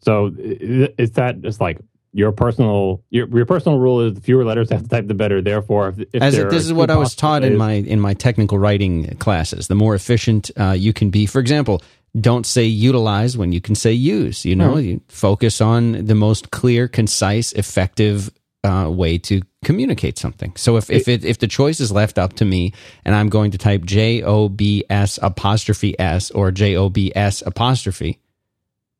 So 0.00 0.32
is 0.36 1.12
that 1.12 1.40
just 1.42 1.60
like 1.60 1.78
your 2.12 2.32
personal 2.32 3.04
your, 3.10 3.28
your 3.28 3.46
personal 3.46 3.78
rule 3.78 4.00
is 4.00 4.14
the 4.14 4.20
fewer 4.20 4.44
letters 4.44 4.72
I 4.72 4.76
have 4.76 4.84
to 4.84 4.88
type, 4.88 5.06
the 5.06 5.14
better. 5.14 5.40
Therefore, 5.40 5.90
if, 5.90 6.00
if 6.12 6.22
As 6.22 6.36
it, 6.36 6.50
this 6.50 6.64
is 6.64 6.72
what 6.72 6.90
I 6.90 6.96
was 6.96 7.14
taught 7.14 7.44
in 7.44 7.56
my 7.56 7.74
in 7.74 8.00
my 8.00 8.14
technical 8.14 8.58
writing 8.58 9.16
classes. 9.18 9.68
The 9.68 9.76
more 9.76 9.94
efficient 9.94 10.50
uh, 10.56 10.74
you 10.76 10.92
can 10.92 11.10
be. 11.10 11.26
For 11.26 11.38
example, 11.38 11.82
don't 12.18 12.46
say 12.46 12.64
utilize 12.64 13.36
when 13.36 13.52
you 13.52 13.60
can 13.60 13.74
say 13.74 13.92
use. 13.92 14.44
You 14.44 14.56
know, 14.56 14.74
mm-hmm. 14.74 14.88
you 14.88 15.00
focus 15.08 15.60
on 15.60 16.04
the 16.06 16.14
most 16.14 16.50
clear, 16.50 16.88
concise, 16.88 17.52
effective 17.52 18.30
uh, 18.64 18.90
way 18.90 19.18
to 19.18 19.42
communicate 19.64 20.18
something. 20.18 20.52
So 20.56 20.76
if 20.76 20.90
if 20.90 21.08
it, 21.08 21.24
if 21.24 21.38
the 21.38 21.46
choice 21.46 21.80
is 21.80 21.92
left 21.92 22.18
up 22.18 22.34
to 22.34 22.44
me, 22.44 22.72
and 23.04 23.14
I'm 23.14 23.28
going 23.28 23.52
to 23.52 23.58
type 23.58 23.84
J 23.84 24.22
O 24.22 24.48
B 24.48 24.84
S 24.90 25.18
apostrophe 25.22 25.98
S 25.98 26.30
or 26.30 26.50
J 26.50 26.76
O 26.76 26.88
B 26.88 27.12
S 27.14 27.42
apostrophe, 27.44 28.18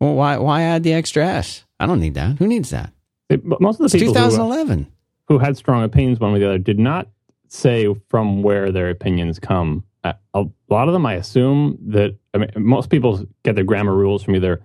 well, 0.00 0.15
why 0.15 0.37
why 0.38 0.62
add 0.62 0.83
the 0.83 0.93
extra 0.93 1.27
S? 1.27 1.65
I 1.81 1.87
don't 1.87 2.00
need 2.00 2.15
that. 2.15 2.38
Who 2.38 2.47
needs 2.47 2.71
that? 2.71 2.93
It, 3.29 3.45
most 3.45 3.81
of 3.81 3.91
the 3.91 3.99
people 3.99 4.15
2011 4.15 4.87
who, 5.27 5.35
who, 5.35 5.38
had 5.38 5.57
strong 5.57 5.85
opinions 5.85 6.19
one 6.19 6.33
way 6.33 6.38
or 6.38 6.41
the 6.41 6.49
other 6.49 6.59
did 6.59 6.79
not 6.79 7.09
say 7.49 7.95
from 8.09 8.43
where 8.43 8.73
their 8.73 8.88
opinions 8.88 9.38
come. 9.38 9.85
A, 10.35 10.43
a 10.43 10.47
lot 10.69 10.88
of 10.88 10.93
them, 10.93 11.07
I 11.07 11.15
assume 11.15 11.79
that 11.88 12.17
I 12.35 12.38
mean, 12.38 12.50
most 12.57 12.91
people 12.91 13.27
get 13.43 13.55
their 13.55 13.65
grammar 13.65 13.95
rules 13.95 14.23
from 14.23 14.37
either 14.37 14.61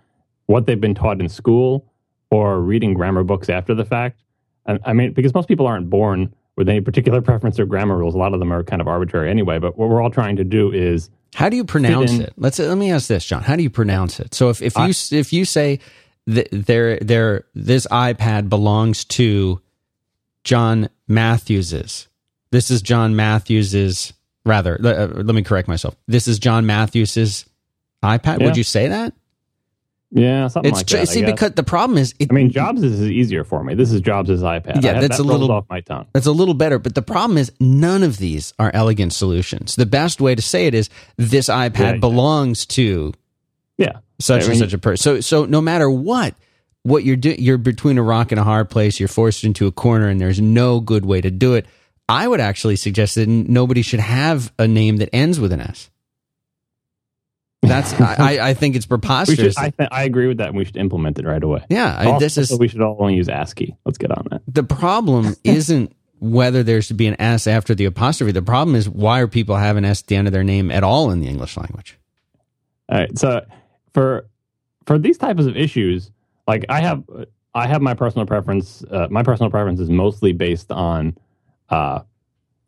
what 0.46 0.66
they've 0.66 0.80
been 0.80 0.96
taught 0.96 1.20
in 1.20 1.30
school 1.30 1.92
or 2.30 2.62
reading 2.62 2.94
grammar 2.94 3.24
books 3.24 3.50
after 3.50 3.74
the 3.74 3.86
fact. 3.86 4.22
And, 4.66 4.80
I 4.86 4.94
mean, 4.94 5.14
because 5.14 5.34
most 5.34 5.48
people 5.48 5.68
aren't 5.68 5.90
born 5.90 6.34
with 6.56 6.70
any 6.70 6.82
particular 6.82 7.22
preference 7.30 7.60
or 7.60 7.66
grammar 7.66 7.98
rules. 7.98 8.16
A 8.16 8.18
lot 8.18 8.34
of 8.34 8.40
them 8.40 8.52
are 8.52 8.64
kind 8.64 8.82
of 8.82 8.88
arbitrary 8.88 9.30
anyway. 9.30 9.60
But 9.60 9.78
what 9.78 9.90
we're 9.90 10.02
all 10.02 10.10
trying 10.10 10.36
to 10.38 10.44
do 10.44 10.72
is 10.72 11.10
how 11.34 11.50
do 11.50 11.58
you 11.58 11.66
pronounce 11.66 12.14
it? 12.14 12.34
Let's 12.38 12.60
let 12.60 12.78
me 12.78 12.92
ask 12.92 13.08
this, 13.08 13.26
John. 13.26 13.44
How 13.44 13.56
do 13.56 13.64
you 13.64 13.70
pronounce 13.70 14.20
it? 14.20 14.34
So 14.34 14.50
if, 14.50 14.62
if 14.62 14.76
you 14.76 14.84
I, 14.84 14.94
if 15.12 15.34
you 15.34 15.46
say 15.46 15.80
that 16.28 16.48
there 16.52 17.00
there 17.00 17.46
this 17.56 17.88
iPad 17.88 18.50
belongs 18.50 19.04
to 19.06 19.62
John 20.44 20.90
Matthews's, 21.08 22.08
this 22.52 22.70
is 22.70 22.82
John 22.82 23.16
Matthews's. 23.16 24.14
Rather, 24.46 24.76
uh, 24.84 25.08
let 25.24 25.36
me 25.36 25.42
correct 25.44 25.68
myself. 25.68 25.96
This 26.08 26.28
is 26.28 26.38
John 26.40 26.66
Matthews's 26.66 27.46
iPad. 28.04 28.40
Yeah. 28.40 28.48
Would 28.48 28.58
you 28.58 28.64
say 28.64 28.90
that? 28.90 29.14
Yeah, 30.16 30.48
something 30.48 30.70
It's 30.70 30.80
like 30.82 30.88
that. 30.88 31.08
See 31.08 31.26
because 31.26 31.54
the 31.54 31.64
problem 31.64 31.98
is, 31.98 32.14
it, 32.20 32.28
I 32.30 32.36
mean, 32.36 32.52
Jobs 32.52 32.84
is 32.84 33.02
easier 33.02 33.44
for 33.44 33.64
me. 33.64 33.74
This 33.74 33.92
is 33.92 34.00
Jobs' 34.02 34.30
iPad. 34.30 34.84
Yeah, 34.84 34.94
have, 34.94 35.02
that's 35.02 35.18
that 35.18 35.24
a 35.24 35.26
little- 35.26 35.52
off 35.52 35.66
my 35.72 35.82
tongue. 35.82 36.06
that's 36.14 36.28
a 36.28 36.32
little 36.32 36.54
better, 36.54 36.78
but 36.78 36.94
the 36.94 37.02
problem 37.02 37.38
is 37.38 37.52
none 37.60 38.04
of 38.04 38.18
these 38.18 38.54
are 38.60 38.70
elegant 38.76 39.14
solutions. 39.14 39.76
The 39.76 39.88
best 39.88 40.22
way 40.22 40.36
to 40.36 40.42
say 40.42 40.68
it 40.68 40.76
is 40.76 40.90
this 41.18 41.50
iPad 41.50 41.80
Yeah, 41.80 41.92
yeah. 41.94 41.98
belongs 41.98 42.68
to 42.68 43.14
Yeah, 43.80 43.94
such 44.20 44.44
I 44.44 44.52
and 44.52 44.58
such 44.60 44.74
a 44.74 44.78
person. 44.78 45.02
So 45.02 45.20
so 45.22 45.46
no 45.46 45.62
matter 45.62 45.90
what, 45.90 46.36
what 46.84 47.04
you're 47.04 47.16
doing, 47.16 47.38
you're 47.40 47.58
between 47.58 47.98
a 47.98 48.04
rock 48.04 48.32
and 48.32 48.40
a 48.40 48.44
hard 48.44 48.70
place. 48.70 49.00
You're 49.00 49.08
forced 49.10 49.44
into 49.44 49.66
a 49.66 49.72
corner, 49.72 50.10
and 50.10 50.22
there's 50.22 50.40
no 50.40 50.80
good 50.80 51.08
way 51.08 51.22
to 51.22 51.32
do 51.32 51.56
it. 51.56 51.66
I 52.10 52.28
would 52.28 52.40
actually 52.40 52.76
suggest 52.76 53.16
that 53.16 53.28
nobody 53.28 53.82
should 53.82 54.00
have 54.02 54.52
a 54.60 54.68
name 54.68 54.98
that 54.98 55.10
ends 55.14 55.40
with 55.40 55.52
an 55.54 55.62
S. 55.62 55.90
That's 57.62 57.94
I, 58.00 58.50
I- 58.50 58.54
think 58.54 58.76
it's 58.76 58.86
preposterous. 58.86 59.54
should. 59.56 59.58
I, 59.64 59.70
th- 59.70 59.90
I 59.92 60.04
agree 60.04 60.28
with 60.28 60.38
that. 60.40 60.50
and 60.50 60.58
We 60.58 60.66
should 60.66 60.76
implement 60.76 61.18
it 61.18 61.26
right 61.26 61.42
away. 61.42 61.64
yeah, 61.70 61.98
Also, 62.08 62.20
this 62.20 62.38
is 62.38 62.58
we 62.60 62.68
should 62.68 62.82
all 62.82 62.98
only 63.00 63.16
use 63.16 63.30
ASCII. 63.30 63.76
Let's 63.86 63.98
get 63.98 64.12
on 64.12 64.28
that. 64.32 64.42
the 64.48 64.64
problem 64.64 65.36
isn't 65.46 65.96
whether 66.20 66.62
there 66.64 66.82
should 66.82 66.98
be 66.98 67.08
an 67.08 67.20
S 67.22 67.48
after 67.48 67.74
the 67.74 67.86
apostrophe. 67.86 68.34
The 68.34 68.42
problem 68.42 68.76
is 68.76 68.90
why 68.90 69.20
are 69.22 69.28
people 69.28 69.56
having 69.56 69.86
S 69.86 70.02
at 70.02 70.08
the 70.08 70.16
end 70.18 70.28
of 70.28 70.34
their 70.34 70.44
name 70.44 70.72
at 70.72 70.84
all 70.84 71.10
in 71.12 71.22
the 71.22 71.28
English 71.28 71.56
language? 71.56 71.98
All 72.90 72.98
right. 72.98 73.18
So 73.18 73.46
for 73.94 74.26
for 74.86 75.00
these 75.00 75.18
types 75.18 75.46
of 75.46 75.56
issues, 75.56 76.12
like 76.46 76.66
I 76.68 76.82
have 76.82 77.04
I 77.56 77.68
have 77.68 77.82
my 77.82 77.94
personal 77.94 78.26
preference. 78.26 78.84
Uh, 78.90 79.08
my 79.10 79.24
personal 79.24 79.50
preference 79.50 79.80
is 79.80 79.90
mostly 79.90 80.34
based 80.34 80.70
on 80.72 81.16
uh, 81.74 82.04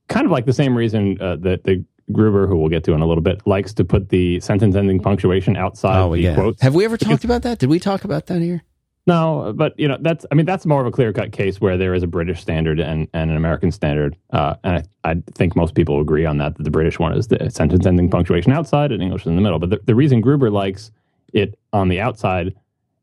kind 0.07 0.25
of 0.25 0.31
like 0.31 0.45
the 0.45 0.53
same 0.53 0.75
reason 0.75 1.19
uh, 1.21 1.35
that 1.38 1.63
the 1.63 1.83
Gruber, 2.12 2.45
who 2.45 2.57
we'll 2.57 2.69
get 2.69 2.83
to 2.83 2.93
in 2.93 3.01
a 3.01 3.07
little 3.07 3.24
bit, 3.24 3.45
likes 3.47 3.74
to 3.74 3.83
put 3.83 4.09
the 4.09 4.39
sentence 4.39 4.75
ending 4.75 5.00
punctuation 5.00 5.57
outside 5.57 6.00
Oh 6.00 6.12
the 6.12 6.19
yeah. 6.21 6.35
quotes. 6.35 6.62
Have 6.62 6.75
we 6.75 6.85
ever 6.85 6.97
talked 6.97 7.24
about 7.24 7.41
that? 7.43 7.57
Did 7.57 7.69
we 7.69 7.79
talk 7.79 8.03
about 8.03 8.27
that 8.27 8.41
here? 8.41 8.63
No, 9.07 9.53
but 9.55 9.79
you 9.79 9.88
know 9.88 9.97
that's 10.01 10.25
I 10.31 10.35
mean 10.35 10.47
that's 10.47 10.65
more 10.65 10.81
of 10.81 10.88
a 10.88 10.91
clear 10.91 11.13
cut 11.13 11.31
case 11.31 11.62
where 11.62 11.77
there 11.77 11.93
is 11.93 12.01
a 12.01 12.07
British 12.07 12.41
standard 12.41 12.79
and, 12.79 13.07
and 13.13 13.29
an 13.29 13.38
American 13.38 13.71
standard, 13.71 14.17
uh, 14.31 14.55
and 14.63 14.88
I, 15.03 15.12
I 15.12 15.15
think 15.35 15.55
most 15.55 15.75
people 15.75 16.01
agree 16.01 16.25
on 16.25 16.38
that. 16.39 16.57
That 16.57 16.63
the 16.63 16.71
British 16.71 16.97
one 16.97 17.13
is 17.15 17.27
the 17.27 17.50
sentence 17.51 17.85
ending 17.85 18.09
punctuation 18.09 18.51
outside 18.51 18.91
and 18.91 19.03
English 19.03 19.21
is 19.21 19.27
in 19.27 19.35
the 19.35 19.41
middle. 19.41 19.59
But 19.59 19.69
the, 19.69 19.79
the 19.85 19.93
reason 19.93 20.21
Gruber 20.21 20.50
likes 20.50 20.91
it 21.33 21.57
on 21.71 21.89
the 21.89 22.00
outside, 22.01 22.55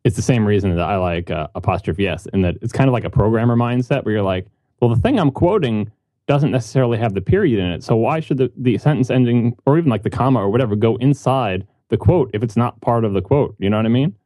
it's 0.02 0.16
the 0.16 0.22
same 0.22 0.44
reason 0.44 0.74
that 0.74 0.84
I 0.84 0.96
like 0.96 1.30
uh, 1.30 1.46
apostrophe 1.54 2.08
s, 2.08 2.26
in 2.32 2.42
that 2.42 2.56
it's 2.62 2.72
kind 2.72 2.88
of 2.88 2.92
like 2.92 3.04
a 3.04 3.10
programmer 3.10 3.56
mindset 3.56 4.04
where 4.04 4.14
you're 4.14 4.22
like, 4.22 4.46
well, 4.82 4.92
the 4.92 5.00
thing 5.00 5.18
I'm 5.18 5.30
quoting 5.30 5.90
doesn't 6.26 6.50
necessarily 6.50 6.98
have 6.98 7.14
the 7.14 7.20
period 7.20 7.60
in 7.60 7.70
it, 7.70 7.84
so 7.84 7.94
why 7.94 8.18
should 8.18 8.36
the, 8.36 8.52
the 8.56 8.76
sentence 8.78 9.10
ending 9.10 9.56
or 9.64 9.78
even 9.78 9.88
like 9.88 10.02
the 10.02 10.10
comma 10.10 10.40
or 10.40 10.50
whatever 10.50 10.74
go 10.74 10.96
inside 10.96 11.66
the 11.88 11.96
quote 11.96 12.30
if 12.34 12.42
it's 12.42 12.56
not 12.56 12.80
part 12.80 13.04
of 13.04 13.12
the 13.12 13.22
quote? 13.22 13.54
You 13.60 13.70
know 13.70 13.76
what 13.76 13.86
I 13.86 13.90
mean? 13.90 14.16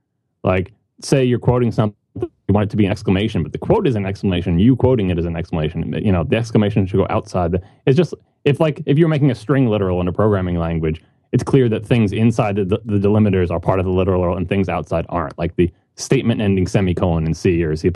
Like 0.42 0.72
say 1.02 1.25
you're 1.25 1.38
quoting 1.38 1.70
something 1.72 1.96
you 2.14 2.54
want 2.54 2.64
it 2.64 2.70
to 2.70 2.76
be 2.76 2.86
an 2.86 2.92
exclamation 2.92 3.42
but 3.42 3.52
the 3.52 3.58
quote 3.58 3.86
is 3.86 3.96
an 3.96 4.06
exclamation 4.06 4.58
you 4.58 4.76
quoting 4.76 5.10
it 5.10 5.18
is 5.18 5.26
an 5.26 5.36
exclamation 5.36 5.92
you 6.02 6.12
know 6.12 6.25
the 6.25 6.36
exclamation 6.36 6.86
should 6.86 6.96
go 6.96 7.06
outside 7.10 7.52
the 7.52 7.60
it's 7.84 7.96
just 7.96 8.14
if 8.44 8.60
like 8.60 8.80
if 8.86 8.96
you're 8.96 9.08
making 9.08 9.30
a 9.30 9.34
string 9.34 9.66
literal 9.66 10.00
in 10.00 10.08
a 10.08 10.12
programming 10.12 10.56
language 10.56 11.02
it's 11.32 11.42
clear 11.42 11.68
that 11.68 11.84
things 11.84 12.12
inside 12.12 12.56
the, 12.56 12.80
the 12.84 12.98
delimiters 12.98 13.50
are 13.50 13.60
part 13.60 13.78
of 13.78 13.84
the 13.84 13.90
literal 13.90 14.36
and 14.36 14.48
things 14.48 14.68
outside 14.68 15.04
aren't 15.10 15.36
like 15.36 15.54
the 15.56 15.70
statement 15.97 16.41
ending 16.41 16.67
semicolon 16.67 17.26
in 17.26 17.35
c 17.35 17.62
or 17.65 17.75
c++ 17.75 17.91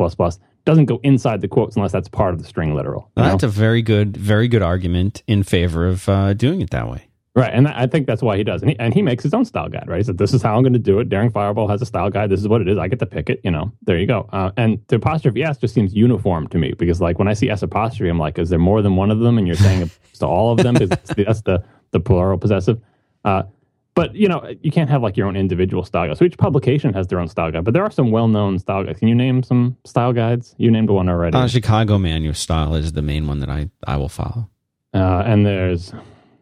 doesn't 0.65 0.87
go 0.87 1.01
inside 1.03 1.41
the 1.41 1.49
quotes 1.49 1.77
unless 1.77 1.93
that's 1.93 2.09
part 2.09 2.35
of 2.35 2.41
the 2.41 2.47
string 2.47 2.75
literal 2.75 3.11
know? 3.17 3.25
That's 3.25 3.43
a 3.43 3.49
very 3.49 3.83
good, 3.83 4.17
very 4.17 4.49
good 4.49 4.63
argument 4.63 5.23
in 5.27 5.43
favor 5.43 5.87
of 5.87 6.09
uh, 6.09 6.35
doing 6.35 6.61
it 6.61 6.71
that 6.71 6.89
way. 6.89 7.07
Right, 7.37 7.55
and 7.55 7.69
I 7.69 7.87
think 7.87 8.09
that's 8.09 8.23
why 8.23 8.37
he 8.37 8.43
does, 8.43 8.61
and 8.61 8.73
he, 8.73 8.79
and 8.81 8.93
he 8.93 9.03
makes 9.03 9.23
his 9.23 9.33
own 9.33 9.45
style 9.45 9.69
guide. 9.69 9.85
Right, 9.87 9.99
he 9.99 10.03
said, 10.03 10.19
"This 10.19 10.35
is 10.35 10.43
how 10.43 10.57
I'm 10.57 10.65
going 10.65 10.73
to 10.73 10.81
do 10.81 10.99
it." 10.99 11.09
Daring 11.09 11.31
Fireball 11.31 11.69
has 11.69 11.81
a 11.81 11.87
style 11.87 12.11
guide. 12.11 12.29
This 12.29 12.41
is 12.41 12.49
what 12.49 12.61
it 12.61 12.67
is. 12.67 12.77
I 12.77 12.89
get 12.89 12.99
to 12.99 13.07
pick 13.07 13.31
it. 13.31 13.41
You 13.45 13.53
know, 13.53 13.71
there 13.83 13.97
you 13.97 14.07
go. 14.07 14.29
Uh, 14.33 14.51
and 14.57 14.83
the 14.89 14.97
apostrophe 14.97 15.45
s 15.45 15.57
just 15.57 15.73
seems 15.73 15.95
uniform 15.95 16.49
to 16.49 16.59
me 16.59 16.73
because, 16.77 17.01
like, 17.01 17.21
when 17.21 17.29
I 17.29 17.35
see 17.35 17.49
s 17.49 17.63
apostrophe, 17.63 18.09
I'm 18.09 18.19
like, 18.19 18.37
"Is 18.37 18.51
there 18.51 18.59
more 18.59 18.83
than 18.83 18.97
one 18.97 19.13
of 19.13 19.21
them?" 19.21 19.39
And 19.39 19.47
you're 19.47 19.55
saying 19.55 19.83
it 19.83 19.99
to 20.15 20.27
all 20.27 20.51
of 20.51 20.59
them 20.59 20.75
because 20.75 20.89
that's 20.89 21.43
the 21.43 21.63
the 21.93 22.01
plural 22.01 22.37
possessive. 22.37 22.81
Uh, 23.25 23.45
but 23.95 24.15
you 24.15 24.29
know, 24.29 24.49
you 24.63 24.71
can't 24.71 24.89
have 24.91 25.03
like 25.03 25.17
your 25.17 25.27
own 25.27 25.37
individual 25.37 25.85
style 25.85 26.07
guide. 26.09 26.17
So 26.19 26.25
each 26.25 26.39
publication 26.39 26.93
has 26.95 27.07
their 27.09 27.19
own 27.21 27.29
style 27.29 27.51
guide. 27.51 27.65
But 27.65 27.75
there 27.75 27.83
are 27.85 27.91
some 27.91 28.11
well-known 28.11 28.59
style 28.59 28.85
guides. 28.85 28.99
Can 28.99 29.09
you 29.09 29.15
name 29.15 29.43
some 29.43 29.77
style 29.85 30.13
guides? 30.13 30.55
You 30.59 30.71
named 30.71 30.91
one 30.91 31.09
already. 31.09 31.37
Uh, 31.37 31.47
Chicago 31.49 31.99
Manual 31.99 32.31
of 32.31 32.37
style 32.39 32.75
is 32.75 32.93
the 32.93 33.03
main 33.03 33.27
one 33.27 33.41
that 33.41 33.51
I, 33.51 33.69
I 33.87 33.97
will 33.97 34.09
follow. 34.09 34.49
Uh, 34.95 35.23
and 35.27 35.45
there's 35.47 35.93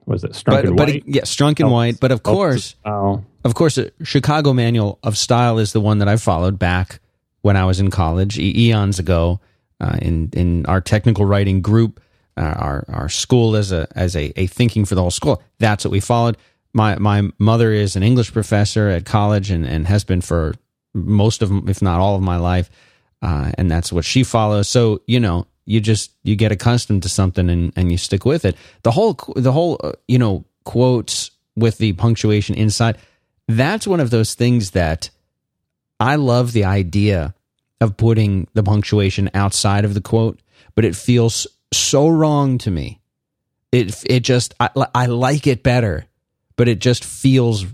was 0.06 0.24
it 0.24 0.32
Strunk 0.32 0.44
But, 0.52 0.64
and 0.66 0.76
but 0.76 0.88
White? 0.88 1.02
yeah, 1.06 1.22
Strunk 1.22 1.60
and 1.60 1.68
Oh, 1.68 1.72
White. 1.72 2.00
But 2.00 2.12
of 2.12 2.22
course, 2.22 2.74
Oh, 2.84 3.22
of 3.44 3.54
course, 3.54 3.76
uh, 3.78 3.90
Chicago 4.02 4.52
Manual 4.54 4.98
of 5.02 5.18
Style 5.18 5.58
is 5.58 5.72
the 5.72 5.80
one 5.80 5.98
that 5.98 6.08
I 6.08 6.16
followed 6.16 6.58
back 6.58 7.00
when 7.42 7.56
I 7.56 7.64
was 7.66 7.78
in 7.80 7.90
college 7.90 8.38
e- 8.38 8.68
eons 8.68 8.98
ago 8.98 9.40
uh, 9.80 9.96
in 10.00 10.30
in 10.32 10.64
our 10.66 10.80
technical 10.80 11.24
writing 11.26 11.60
group, 11.60 12.00
uh, 12.36 12.40
our 12.40 12.84
our 12.88 13.08
school 13.10 13.54
as 13.54 13.70
a 13.70 13.86
as 13.94 14.16
a, 14.16 14.32
a 14.40 14.46
thinking 14.46 14.84
for 14.86 14.94
the 14.94 15.02
whole 15.02 15.10
school. 15.10 15.42
That's 15.58 15.84
what 15.84 15.92
we 15.92 16.00
followed. 16.00 16.36
My 16.72 16.96
my 16.98 17.30
mother 17.38 17.72
is 17.72 17.96
an 17.96 18.02
English 18.02 18.32
professor 18.32 18.88
at 18.88 19.04
college 19.04 19.50
and, 19.50 19.66
and 19.66 19.86
has 19.86 20.04
been 20.04 20.20
for 20.20 20.54
most 20.94 21.42
of 21.42 21.68
if 21.68 21.82
not 21.82 22.00
all 22.00 22.16
of 22.16 22.22
my 22.22 22.36
life, 22.36 22.70
uh, 23.22 23.52
and 23.56 23.70
that's 23.70 23.92
what 23.92 24.04
she 24.04 24.22
follows. 24.24 24.68
So 24.68 25.00
you 25.06 25.20
know 25.20 25.46
you 25.64 25.80
just 25.80 26.12
you 26.22 26.34
get 26.34 26.52
accustomed 26.52 27.02
to 27.02 27.08
something 27.08 27.50
and, 27.50 27.72
and 27.76 27.92
you 27.92 27.98
stick 27.98 28.24
with 28.24 28.44
it. 28.44 28.56
The 28.82 28.90
whole 28.90 29.18
the 29.36 29.52
whole 29.52 29.78
uh, 29.82 29.92
you 30.08 30.18
know 30.18 30.44
quotes 30.64 31.30
with 31.56 31.78
the 31.78 31.92
punctuation 31.94 32.54
inside. 32.54 32.98
That's 33.46 33.86
one 33.86 34.00
of 34.00 34.10
those 34.10 34.34
things 34.34 34.72
that 34.72 35.10
I 36.00 36.16
love 36.16 36.52
the 36.52 36.64
idea 36.64 37.34
of 37.80 37.96
putting 37.96 38.48
the 38.54 38.62
punctuation 38.62 39.30
outside 39.34 39.84
of 39.84 39.94
the 39.94 40.00
quote, 40.00 40.40
but 40.74 40.84
it 40.84 40.96
feels 40.96 41.46
so 41.72 42.08
wrong 42.08 42.58
to 42.58 42.70
me. 42.70 43.00
It 43.70 44.02
it 44.08 44.20
just 44.20 44.54
I, 44.58 44.70
I 44.94 45.06
like 45.06 45.46
it 45.46 45.62
better, 45.62 46.06
but 46.58 46.68
it 46.68 46.78
just 46.80 47.02
feels 47.06 47.64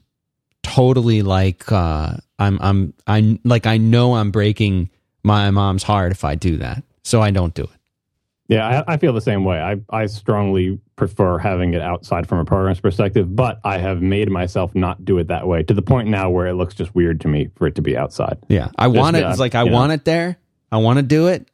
totally 0.62 1.22
like 1.22 1.70
uh, 1.72 2.14
I'm 2.38 2.58
I'm 2.60 2.94
I 3.08 3.38
like 3.44 3.66
I 3.66 3.78
know 3.78 4.14
I'm 4.14 4.30
breaking 4.30 4.90
my 5.24 5.50
mom's 5.50 5.82
heart 5.82 6.12
if 6.12 6.22
I 6.24 6.36
do 6.36 6.58
that, 6.58 6.84
so 7.02 7.20
I 7.20 7.32
don't 7.32 7.52
do 7.54 7.64
it. 7.64 7.70
Yeah, 8.46 8.82
I, 8.86 8.94
I 8.94 8.96
feel 8.98 9.14
the 9.14 9.22
same 9.22 9.44
way. 9.46 9.58
I, 9.58 9.76
I 9.88 10.04
strongly 10.04 10.78
prefer 10.96 11.38
having 11.38 11.72
it 11.72 11.80
outside 11.80 12.28
from 12.28 12.40
a 12.40 12.44
programmer's 12.44 12.78
perspective, 12.78 13.34
but 13.34 13.58
I 13.64 13.78
have 13.78 14.02
made 14.02 14.30
myself 14.30 14.74
not 14.74 15.02
do 15.02 15.16
it 15.16 15.28
that 15.28 15.46
way 15.48 15.62
to 15.62 15.72
the 15.72 15.80
point 15.80 16.08
now 16.08 16.28
where 16.28 16.46
it 16.46 16.52
looks 16.52 16.74
just 16.74 16.94
weird 16.94 17.22
to 17.22 17.28
me 17.28 17.48
for 17.56 17.66
it 17.66 17.76
to 17.76 17.82
be 17.82 17.96
outside. 17.96 18.36
Yeah, 18.48 18.68
I 18.76 18.88
Just, 18.88 18.98
want 18.98 19.16
it. 19.16 19.24
uh, 19.24 19.30
It's 19.30 19.38
like 19.38 19.54
I 19.54 19.62
you 19.64 19.70
know. 19.70 19.76
want 19.76 19.92
it 19.92 20.04
there. 20.04 20.36
I 20.70 20.76
want 20.76 20.98
to 20.98 21.02
do 21.02 21.28
it, 21.28 21.48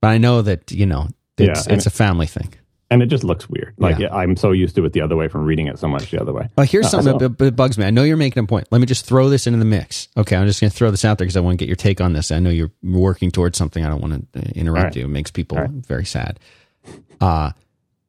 but 0.00 0.08
I 0.10 0.18
know 0.18 0.40
that 0.42 0.70
you 0.70 0.86
know 0.86 1.08
it's 1.36 1.66
Yeah, 1.66 1.74
it's 1.74 1.86
a 1.86 1.90
family 1.90 2.26
thing. 2.28 2.54
And 2.92 3.02
it 3.02 3.06
just 3.06 3.24
looks 3.24 3.48
weird. 3.48 3.74
Like 3.78 3.98
Yeah. 3.98 4.14
I'm 4.14 4.36
so 4.36 4.52
used 4.52 4.76
to 4.76 4.84
it 4.84 4.92
the 4.92 5.00
other 5.00 5.16
way 5.16 5.26
from 5.28 5.44
reading 5.46 5.66
it 5.66 5.78
so 5.78 5.88
much 5.88 6.10
the 6.10 6.20
other 6.20 6.32
way. 6.32 6.48
Oh, 6.58 6.62
here's 6.62 6.86
Uh, 6.86 6.90
something 6.90 7.12
so- 7.14 7.28
that, 7.28 7.38
that 7.38 7.56
bugs 7.56 7.78
me. 7.78 7.86
I 7.86 7.90
know 7.90 8.02
you're 8.02 8.18
making 8.18 8.44
a 8.44 8.46
point. 8.46 8.68
Let 8.70 8.80
me 8.80 8.86
just 8.86 9.06
throw 9.06 9.30
this 9.30 9.46
into 9.46 9.58
the 9.58 9.64
mix. 9.64 10.08
Okay, 10.16 10.36
I'm 10.36 10.46
just 10.46 10.60
going 10.60 10.70
to 10.70 10.76
throw 10.76 10.90
this 10.90 11.04
out 11.04 11.16
there 11.16 11.24
because 11.24 11.36
I 11.36 11.40
want 11.40 11.58
to 11.58 11.62
get 11.64 11.68
your 11.68 11.76
take 11.76 12.00
on 12.02 12.12
this. 12.12 12.30
I 12.30 12.38
know 12.38 12.50
you're 12.50 12.70
working 12.82 13.30
towards 13.30 13.56
something. 13.56 13.82
I 13.84 13.88
don't 13.88 14.02
want 14.02 14.30
to 14.34 14.38
uh, 14.40 14.42
interrupt 14.54 14.84
right. 14.84 14.96
you. 14.96 15.04
It 15.06 15.08
makes 15.08 15.30
people 15.30 15.56
right. 15.56 15.70
very 15.70 16.04
sad. 16.04 16.38
Uh, 17.20 17.52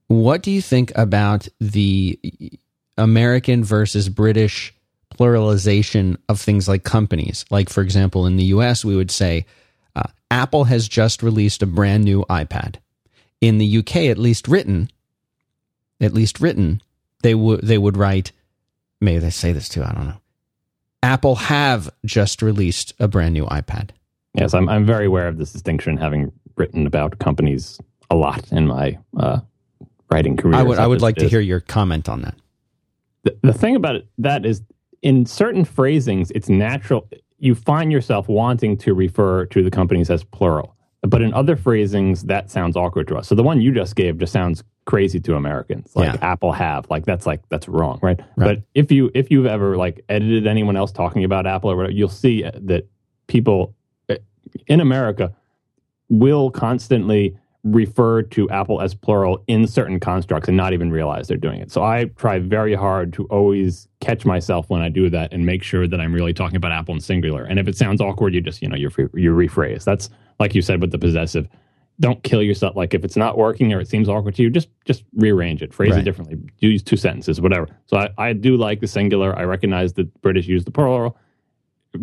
what 0.08 0.44
do 0.44 0.52
you 0.52 0.62
think 0.62 0.92
about 0.96 1.48
the 1.62 2.20
American 2.98 3.64
versus 3.64 4.10
British 4.10 4.74
pluralization 5.16 6.18
of 6.30 6.40
things 6.42 6.68
like 6.68 6.84
companies? 6.84 7.46
Like, 7.50 7.70
for 7.70 7.82
example, 7.82 8.26
in 8.28 8.36
the 8.38 8.46
US, 8.46 8.84
we 8.84 8.96
would 8.96 9.12
say 9.12 9.46
uh, 9.96 10.04
Apple 10.30 10.66
has 10.66 10.88
just 10.88 11.24
released 11.24 11.62
a 11.64 11.66
brand 11.66 12.04
new 12.04 12.26
iPad. 12.30 12.76
In 13.44 13.58
the 13.58 13.80
UK, 13.80 13.96
at 14.08 14.18
least 14.18 14.48
written, 14.48 14.90
at 16.00 16.14
least 16.14 16.40
written, 16.40 16.82
they 17.24 17.36
would 17.36 17.62
they 17.62 17.78
would 17.78 17.98
write. 17.98 18.32
Maybe 19.02 19.20
they 19.20 19.30
say 19.30 19.52
this 19.52 19.68
too. 19.68 19.84
I 19.84 19.92
don't 19.92 20.08
know. 20.08 20.22
Apple 21.02 21.36
have 21.36 21.90
just 22.06 22.42
released 22.42 22.94
a 23.00 23.08
brand 23.10 23.34
new 23.34 23.46
iPad. 23.48 23.90
Yes, 24.34 24.54
I'm 24.54 24.70
I'm 24.70 24.86
very 24.86 25.08
aware 25.08 25.28
of 25.28 25.38
this 25.38 25.52
distinction, 25.52 25.98
having 25.98 26.32
written 26.56 26.88
about 26.88 27.20
companies 27.20 27.80
a 28.10 28.16
lot 28.16 28.50
in 28.52 28.68
my 28.68 28.98
uh, 29.18 29.42
writing 30.10 30.38
career. 30.38 30.56
I 30.56 30.64
would 30.64 30.80
I 30.80 30.88
would 30.88 31.02
like 31.02 31.18
it 31.18 31.22
to 31.22 31.30
hear 31.30 31.42
your 31.42 31.60
comment 31.60 32.08
on 32.08 32.22
that. 32.22 32.36
the, 33.24 33.38
the 33.42 33.54
thing 33.54 33.76
about 33.76 33.96
it, 33.96 34.08
that 34.20 34.46
is 34.46 34.62
in 35.02 35.26
certain 35.26 35.66
phrasings 35.66 36.32
it's 36.32 36.48
natural 36.48 37.10
you 37.38 37.56
find 37.56 37.92
yourself 37.92 38.30
wanting 38.30 38.78
to 38.78 38.94
refer 38.94 39.46
to 39.48 39.62
the 39.62 39.70
companies 39.70 40.10
as 40.10 40.24
plural 40.24 40.76
but 41.04 41.22
in 41.22 41.34
other 41.34 41.56
phrasings 41.56 42.24
that 42.24 42.50
sounds 42.50 42.76
awkward 42.76 43.08
to 43.08 43.16
us 43.16 43.28
so 43.28 43.36
the 43.36 43.44
one 43.44 43.62
you 43.62 43.72
just 43.72 43.96
gave 43.96 44.18
just 44.18 44.34
sounds 44.34 44.64
crazy 44.86 45.20
to 45.20 45.36
americans 45.36 45.92
like 45.96 46.14
Yeah. 46.14 46.20
apple 46.32 46.52
have 46.54 46.90
like 46.90 47.06
that's 47.06 47.26
like 47.26 47.42
that's 47.50 47.68
wrong 47.68 48.00
right? 48.02 48.20
Right. 48.36 48.58
but 48.58 48.62
if 48.74 48.92
you 48.92 49.12
if 49.14 49.30
you've 49.32 49.46
ever 49.46 49.78
like 49.78 50.04
edited 50.10 50.48
anyone 50.48 50.76
else 50.76 50.92
talking 50.92 51.24
about 51.24 51.46
apple 51.46 51.70
or 51.72 51.76
whatever 51.76 51.94
you'll 51.94 52.10
see 52.10 52.44
that 52.44 52.88
people 53.28 53.74
eh, 54.10 54.18
in 54.68 54.80
america 54.82 55.34
will 56.10 56.52
constantly 56.52 57.36
refer 57.64 58.22
to 58.22 58.50
Apple 58.50 58.82
as 58.82 58.94
plural 58.94 59.42
in 59.48 59.66
certain 59.68 59.98
constructs 59.98 60.50
and 60.50 60.58
not 60.58 60.74
even 60.74 60.92
realize 60.92 61.30
they're 61.30 61.38
doing 61.38 61.62
it. 61.62 61.72
So 61.72 61.82
I 61.82 62.12
try 62.18 62.38
very 62.40 62.76
hard 62.76 63.14
to 63.14 63.24
always 63.28 63.88
catch 64.02 64.26
myself 64.26 64.70
when 64.70 64.82
I 64.82 64.90
do 64.90 65.10
that 65.12 65.32
and 65.32 65.46
make 65.46 65.64
sure 65.64 65.88
that 65.88 66.02
I'm 66.02 66.14
really 66.14 66.34
talking 66.34 66.58
about 66.58 66.74
Apple 66.74 66.94
in 66.94 67.00
singular. 67.00 67.46
And 67.46 67.58
if 67.60 67.70
it 67.70 67.78
sounds 67.78 68.02
awkward, 68.02 68.34
you 68.34 68.42
just 68.42 68.62
you 68.62 68.68
know 68.68 68.76
you 68.76 68.90
you 69.14 69.34
rephrase. 69.34 69.86
That's 69.86 70.10
like 70.40 70.56
you 70.56 70.62
said 70.62 70.82
with 70.82 70.92
the 70.92 71.00
possessive. 71.00 71.48
Don't 72.00 72.24
kill 72.24 72.42
yourself. 72.42 72.76
Like 72.76 72.94
if 72.94 73.06
it's 73.06 73.16
not 73.16 73.38
working 73.38 73.72
or 73.72 73.80
it 73.80 73.88
seems 73.88 74.10
awkward 74.10 74.36
to 74.36 74.44
you, 74.44 74.50
just 74.50 74.70
just 74.86 75.04
rearrange 75.16 75.62
it, 75.62 75.74
phrase 75.74 75.92
right. 75.92 76.00
it 76.00 76.04
differently, 76.04 76.40
use 76.60 76.82
two 76.82 76.98
sentences, 76.98 77.40
whatever. 77.40 77.68
So 77.86 77.98
I, 77.98 78.10
I 78.18 78.34
do 78.34 78.58
like 78.58 78.80
the 78.80 78.88
singular. 78.88 79.38
I 79.38 79.44
recognize 79.44 79.94
that 79.94 80.22
British 80.22 80.48
use 80.48 80.66
the 80.66 80.72
plural. 80.72 81.18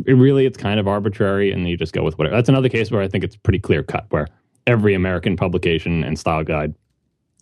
It 0.07 0.13
really, 0.13 0.47
it's 0.47 0.57
kind 0.57 0.79
of 0.79 0.87
arbitrary, 0.87 1.51
and 1.51 1.69
you 1.69 1.77
just 1.77 1.93
go 1.93 2.05
with 2.05 2.17
whatever. 2.17 2.37
That's 2.37 2.49
another 2.49 2.69
case 2.69 2.93
where 2.93 3.03
I 3.03 3.09
think 3.09 3.25
it's 3.25 3.35
pretty 3.35 3.59
clear 3.59 3.83
cut, 3.83 4.07
where 4.11 4.29
every 4.69 4.95
American 4.95 5.37
publication 5.37 6.05
and 6.05 6.17
style 6.17 6.45
guide 6.45 6.75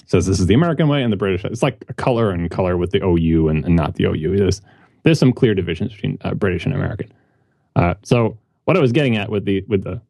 says 0.06 0.26
this 0.26 0.40
is 0.40 0.46
the 0.46 0.54
American 0.54 0.88
way 0.88 1.02
and 1.02 1.12
the 1.12 1.16
British. 1.16 1.44
It's 1.44 1.62
like 1.62 1.84
a 1.88 1.94
color 1.94 2.30
and 2.30 2.50
color 2.50 2.78
with 2.78 2.90
the 2.90 3.04
OU 3.04 3.48
and, 3.48 3.64
and 3.66 3.76
not 3.76 3.96
the 3.96 4.04
OU. 4.04 4.36
There's 4.36 4.62
there's 5.02 5.18
some 5.18 5.32
clear 5.32 5.54
divisions 5.54 5.92
between 5.92 6.18
uh, 6.22 6.34
British 6.34 6.64
and 6.64 6.74
American. 6.74 7.12
Uh, 7.76 7.94
so 8.02 8.38
what 8.64 8.76
I 8.76 8.80
was 8.80 8.92
getting 8.92 9.16
at 9.16 9.30
with 9.30 9.44
the 9.44 9.64
with 9.68 9.84
the 9.84 10.00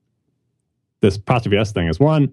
this 1.00 1.16
apostrophe 1.16 1.56
s 1.56 1.72
thing 1.72 1.88
is 1.88 2.00
one, 2.00 2.32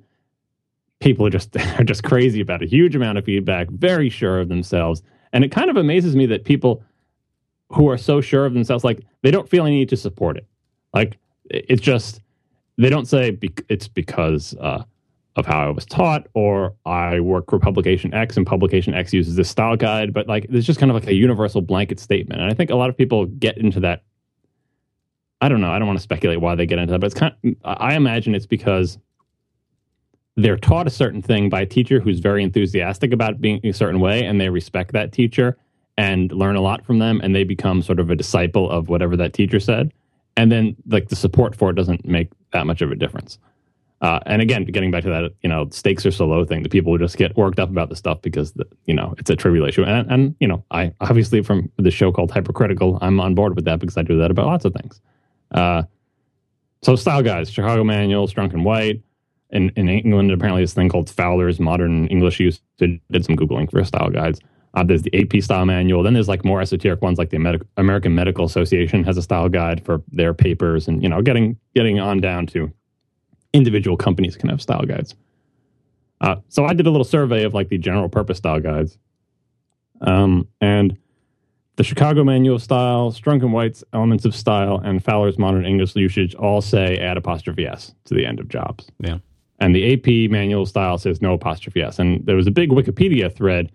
people 1.00 1.26
are 1.26 1.30
just 1.30 1.56
are 1.80 1.84
just 1.84 2.04
crazy 2.04 2.42
about 2.42 2.62
a 2.62 2.66
huge 2.66 2.96
amount 2.96 3.18
of 3.18 3.26
feedback, 3.26 3.70
very 3.70 4.10
sure 4.10 4.40
of 4.40 4.50
themselves, 4.50 5.02
and 5.34 5.44
it 5.44 5.52
kind 5.52 5.70
of 5.70 5.78
amazes 5.78 6.16
me 6.16 6.26
that 6.28 6.46
people 6.46 6.84
who 7.70 7.90
are 7.90 7.98
so 7.98 8.22
sure 8.22 8.46
of 8.46 8.54
themselves, 8.54 8.84
like 8.84 9.02
they 9.22 9.32
don't 9.32 9.50
feel 9.50 9.66
any 9.66 9.78
need 9.78 9.90
to 9.90 9.98
support 9.98 10.38
it. 10.38 10.46
Like 10.94 11.18
it's 11.46 11.82
just 11.82 12.22
they 12.78 12.90
don't 12.90 13.08
say 13.08 13.38
it's 13.70 13.88
because 13.88 14.56
uh, 14.60 14.84
of 15.36 15.46
how 15.46 15.68
I 15.68 15.70
was 15.70 15.86
taught 15.86 16.28
or 16.34 16.74
I 16.86 17.20
work 17.20 17.50
for 17.50 17.60
publication 17.60 18.14
X 18.14 18.38
and 18.38 18.46
publication 18.46 18.94
X 18.94 19.14
uses 19.14 19.36
this 19.36 19.50
style 19.50 19.76
guide, 19.76 20.14
but 20.14 20.28
like 20.28 20.46
it's 20.50 20.66
just 20.66 20.80
kind 20.80 20.92
of 20.92 20.96
like 20.96 21.08
a 21.08 21.14
universal 21.14 21.62
blanket 21.62 22.00
statement. 22.00 22.42
And 22.42 22.50
I 22.50 22.54
think 22.54 22.70
a 22.70 22.76
lot 22.76 22.90
of 22.90 22.98
people 22.98 23.26
get 23.26 23.58
into 23.58 23.80
that. 23.82 24.04
I 25.42 25.50
don't 25.50 25.62
know. 25.62 25.72
I 25.72 25.80
don't 25.80 25.88
want 25.88 26.00
to 26.00 26.04
speculate 26.04 26.42
why 26.42 26.56
they 26.56 26.66
get 26.66 26.80
into 26.80 26.92
that, 26.92 27.00
but 27.00 27.08
it's 27.08 27.16
kind. 27.16 27.36
Of, 27.44 27.56
I 27.64 27.96
imagine 27.96 28.36
it's 28.36 28.46
because 28.46 28.98
they're 30.38 30.58
taught 30.58 30.88
a 30.88 30.92
certain 30.92 31.22
thing 31.22 31.50
by 31.50 31.62
a 31.62 31.66
teacher 31.66 32.00
who's 32.00 32.20
very 32.20 32.44
enthusiastic 32.44 33.14
about 33.14 33.42
being 33.42 33.60
a 33.64 33.72
certain 33.72 34.00
way, 34.00 34.26
and 34.26 34.40
they 34.40 34.50
respect 34.50 34.94
that 34.94 35.12
teacher 35.12 35.58
and 35.98 36.32
learn 36.32 36.56
a 36.56 36.62
lot 36.62 36.86
from 36.86 37.00
them, 37.00 37.22
and 37.24 37.36
they 37.36 37.44
become 37.44 37.82
sort 37.82 38.00
of 38.00 38.10
a 38.10 38.16
disciple 38.16 38.70
of 38.70 38.90
whatever 38.90 39.16
that 39.18 39.34
teacher 39.34 39.60
said 39.60 39.92
and 40.38 40.52
then 40.52 40.76
like 40.88 41.10
the 41.10 41.16
support 41.16 41.56
for 41.56 41.70
it 41.70 41.76
doesn't 41.76 42.06
make 42.06 42.30
that 42.52 42.66
much 42.66 42.82
of 42.82 42.92
a 42.92 42.96
difference. 42.96 43.40
Uh, 44.02 44.20
and 44.26 44.42
again, 44.42 44.66
getting 44.66 44.92
back 44.92 45.04
to 45.04 45.10
that, 45.10 45.32
you 45.42 45.50
know, 45.50 45.68
stakes 45.72 46.06
are 46.06 46.12
so 46.12 46.28
low 46.28 46.44
thing. 46.44 46.64
The 46.64 46.70
people 46.70 46.92
will 46.92 47.00
just 47.00 47.18
get 47.18 47.36
worked 47.38 47.60
up 47.60 47.70
about 47.70 47.90
the 47.90 47.96
stuff 47.96 48.22
because, 48.22 48.52
the, 48.52 48.66
you 48.86 48.94
know, 48.94 49.16
it's 49.18 49.30
a 49.30 49.36
trivial 49.36 49.66
issue. 49.66 49.84
And, 49.84 50.12
and, 50.12 50.36
you 50.40 50.48
know, 50.48 50.64
I 50.70 50.94
obviously 51.00 51.42
from 51.42 51.72
the 51.78 51.92
show 51.92 52.12
called 52.12 52.32
Hypercritical, 52.32 53.00
I'm 53.02 53.20
on 53.20 53.36
board 53.36 53.56
with 53.56 53.66
that 53.66 53.80
because 53.80 53.98
I 53.98 54.04
do 54.04 54.18
that 54.20 54.32
about 54.32 54.48
lots 54.48 54.66
of 54.66 54.74
things. 54.74 55.02
Uh, 55.56 55.84
so 56.84 56.96
style 56.96 57.24
guides, 57.24 57.50
Chicago 57.50 57.84
Manual, 57.84 58.28
Strunk 58.28 58.54
and 58.54 58.64
White. 58.64 59.02
In, 59.52 59.72
in 59.76 59.88
England, 59.88 60.32
apparently 60.32 60.64
this 60.64 60.74
thing 60.74 60.90
called 60.90 61.10
Fowler's 61.10 61.60
Modern 61.60 62.08
English 62.08 62.40
Use. 62.40 62.62
Did 62.78 63.00
some 63.22 63.38
Googling 63.38 63.72
for 63.72 63.84
style 63.86 64.10
guides. 64.10 64.42
Uh, 64.74 64.84
there's 64.84 65.04
the 65.04 65.16
AP 65.18 65.42
style 65.42 65.66
manual. 65.66 66.04
Then 66.04 66.14
there's 66.14 66.28
like 66.28 66.44
more 66.44 66.62
esoteric 66.62 67.02
ones, 67.02 67.18
like 67.18 67.30
the 67.30 67.38
Ameri- 67.38 67.66
American 67.78 68.14
Medical 68.14 68.44
Association 68.44 69.04
has 69.06 69.18
a 69.18 69.22
style 69.22 69.48
guide 69.48 69.86
for 69.86 70.04
their 70.12 70.34
papers, 70.34 70.88
and 70.88 71.02
you 71.02 71.08
know, 71.08 71.22
getting 71.22 71.58
getting 71.74 72.00
on 72.00 72.20
down 72.20 72.48
to 72.48 72.72
individual 73.54 73.96
companies 73.96 74.36
can 74.36 74.50
have 74.50 74.62
style 74.62 74.84
guides. 74.84 75.16
Uh, 76.20 76.36
so 76.50 76.66
I 76.66 76.74
did 76.74 76.88
a 76.88 76.92
little 76.92 77.06
survey 77.06 77.44
of 77.44 77.54
like 77.54 77.70
the 77.70 77.78
general 77.78 78.10
purpose 78.10 78.40
style 78.40 78.60
guides, 78.60 78.98
um, 80.02 80.48
and 80.60 80.98
the 81.78 81.84
Chicago 81.84 82.24
Manual 82.24 82.56
of 82.56 82.64
Style, 82.64 83.12
Strunk 83.12 83.42
and 83.42 83.52
White's 83.52 83.84
Elements 83.94 84.26
of 84.26 84.36
Style, 84.36 84.82
and 84.84 85.04
Fowler's 85.04 85.38
Modern 85.38 85.66
English 85.66 85.96
Usage 85.96 86.34
all 86.36 86.62
say 86.62 86.98
add 87.00 87.18
apostrophe 87.18 87.68
s 87.68 87.94
to 88.06 88.14
the 88.14 88.26
end 88.26 88.40
of 88.40 88.48
jobs. 88.48 88.90
Yeah. 89.00 89.18
And 89.60 89.76
the 89.76 89.94
AP 89.94 90.32
Manual 90.32 90.64
of 90.64 90.70
Style 90.70 90.98
says 90.98 91.22
no 91.22 91.34
apostrophe 91.34 91.82
s. 91.82 92.00
And 92.00 92.26
there 92.26 92.36
was 92.36 92.48
a 92.48 92.52
big 92.52 92.70
Wikipedia 92.70 93.34
thread 93.34 93.72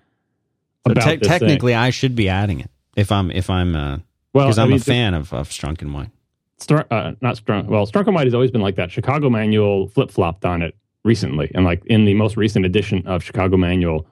so 0.87 0.95
te- 0.95 1.19
technically, 1.19 1.73
thing. 1.73 1.79
I 1.79 1.91
should 1.91 2.15
be 2.15 2.29
adding 2.29 2.61
it 2.61 2.71
if 2.97 3.13
I'm 3.13 3.31
if 3.31 3.51
I'm 3.51 3.77
uh, 3.77 3.99
well 4.33 4.47
because 4.47 4.59
I'm 4.59 4.69
I 4.69 4.71
mean, 4.71 4.77
a 4.79 4.81
fan 4.81 5.15
of, 5.15 5.33
of 5.33 5.51
Strunk 5.51 5.83
and 5.83 5.93
White. 5.93 6.11
Str- 6.59 6.81
uh, 6.91 7.13
not 7.21 7.37
Strunk. 7.37 7.67
Well, 7.67 7.87
Strunk 7.87 8.07
and 8.07 8.15
White 8.15 8.27
has 8.27 8.35
always 8.35 8.51
been 8.51 8.63
like 8.63 8.77
that. 8.77 8.91
Chicago 8.91 9.31
Manual 9.31 9.89
flip 9.89 10.11
flopped 10.11 10.45
on 10.45 10.63
it 10.63 10.75
recently, 11.05 11.51
and 11.55 11.65
like 11.65 11.85
in 11.87 12.05
the 12.05 12.15
most 12.15 12.37
recent 12.37 12.65
edition 12.65 13.07
of 13.07 13.23
Chicago 13.23 13.57
Manual, 13.57 14.07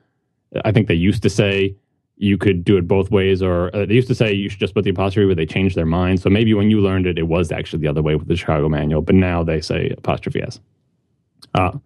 I 0.64 0.72
think 0.72 0.88
they 0.88 0.94
used 0.94 1.22
to 1.22 1.31
say 1.31 1.74
you 2.18 2.37
could 2.37 2.64
do 2.64 2.76
it 2.76 2.88
both 2.88 3.11
ways, 3.11 3.42
or 3.42 3.74
uh, 3.74 3.87
they 3.87 3.94
used 3.94 4.09
to 4.09 4.14
say 4.14 4.33
you 4.33 4.48
should 4.48 4.59
just 4.61 4.74
put 4.74 4.85
the 4.85 4.90
apostrophe, 4.90 5.28
but 5.28 5.37
they 5.37 5.46
changed 5.46 5.76
their 5.76 5.87
mind. 5.87 6.20
So 6.20 6.28
maybe 6.28 6.52
when 6.52 6.70
you 6.70 6.81
learned 6.81 7.07
it, 7.07 7.18
it 7.18 7.28
was 7.28 7.52
actually 7.52 7.81
the 7.81 7.88
other 7.88 8.02
way 8.02 8.16
with 8.16 8.28
the 8.28 8.37
Chicago 8.37 8.68
Manual, 8.68 9.02
but 9.02 9.14
now 9.14 9.44
they 9.44 9.61
say 9.61 9.94
apostrophe 9.96 10.42
s. 10.42 10.61
Uh, 11.54 11.78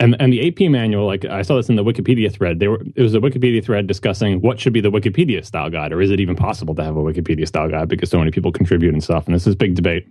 and 0.00 0.16
and 0.20 0.32
the 0.32 0.48
AP 0.48 0.68
manual, 0.68 1.06
like 1.06 1.24
I 1.24 1.42
saw 1.42 1.56
this 1.56 1.68
in 1.68 1.76
the 1.76 1.84
Wikipedia 1.84 2.30
thread. 2.32 2.58
There 2.58 2.74
it 2.74 3.02
was 3.02 3.14
a 3.14 3.20
Wikipedia 3.20 3.64
thread 3.64 3.86
discussing 3.86 4.40
what 4.40 4.58
should 4.58 4.72
be 4.72 4.80
the 4.80 4.90
Wikipedia 4.90 5.44
style 5.46 5.70
guide, 5.70 5.92
or 5.92 6.02
is 6.02 6.10
it 6.10 6.18
even 6.18 6.34
possible 6.34 6.74
to 6.74 6.82
have 6.82 6.96
a 6.96 7.02
Wikipedia 7.02 7.46
style 7.46 7.68
guide 7.68 7.88
because 7.88 8.10
so 8.10 8.18
many 8.18 8.32
people 8.32 8.50
contribute 8.50 8.92
and 8.92 9.02
stuff. 9.02 9.26
And 9.26 9.34
this 9.34 9.46
is 9.46 9.54
big 9.54 9.76
debate, 9.76 10.08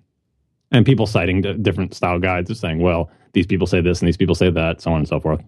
and 0.72 0.86
people 0.86 1.06
citing 1.08 1.42
different 1.62 1.94
style 1.94 2.20
guides 2.20 2.50
are 2.50 2.56
saying, 2.56 2.80
well, 2.80 3.12
these 3.34 3.46
people 3.46 3.68
say 3.68 3.82
this 3.82 4.00
and 4.00 4.08
these 4.08 4.18
people 4.18 4.36
say 4.36 4.50
that, 4.50 4.80
so 4.80 4.92
on 4.92 5.00
and 5.00 5.08
so 5.08 5.20
forth. 5.20 5.42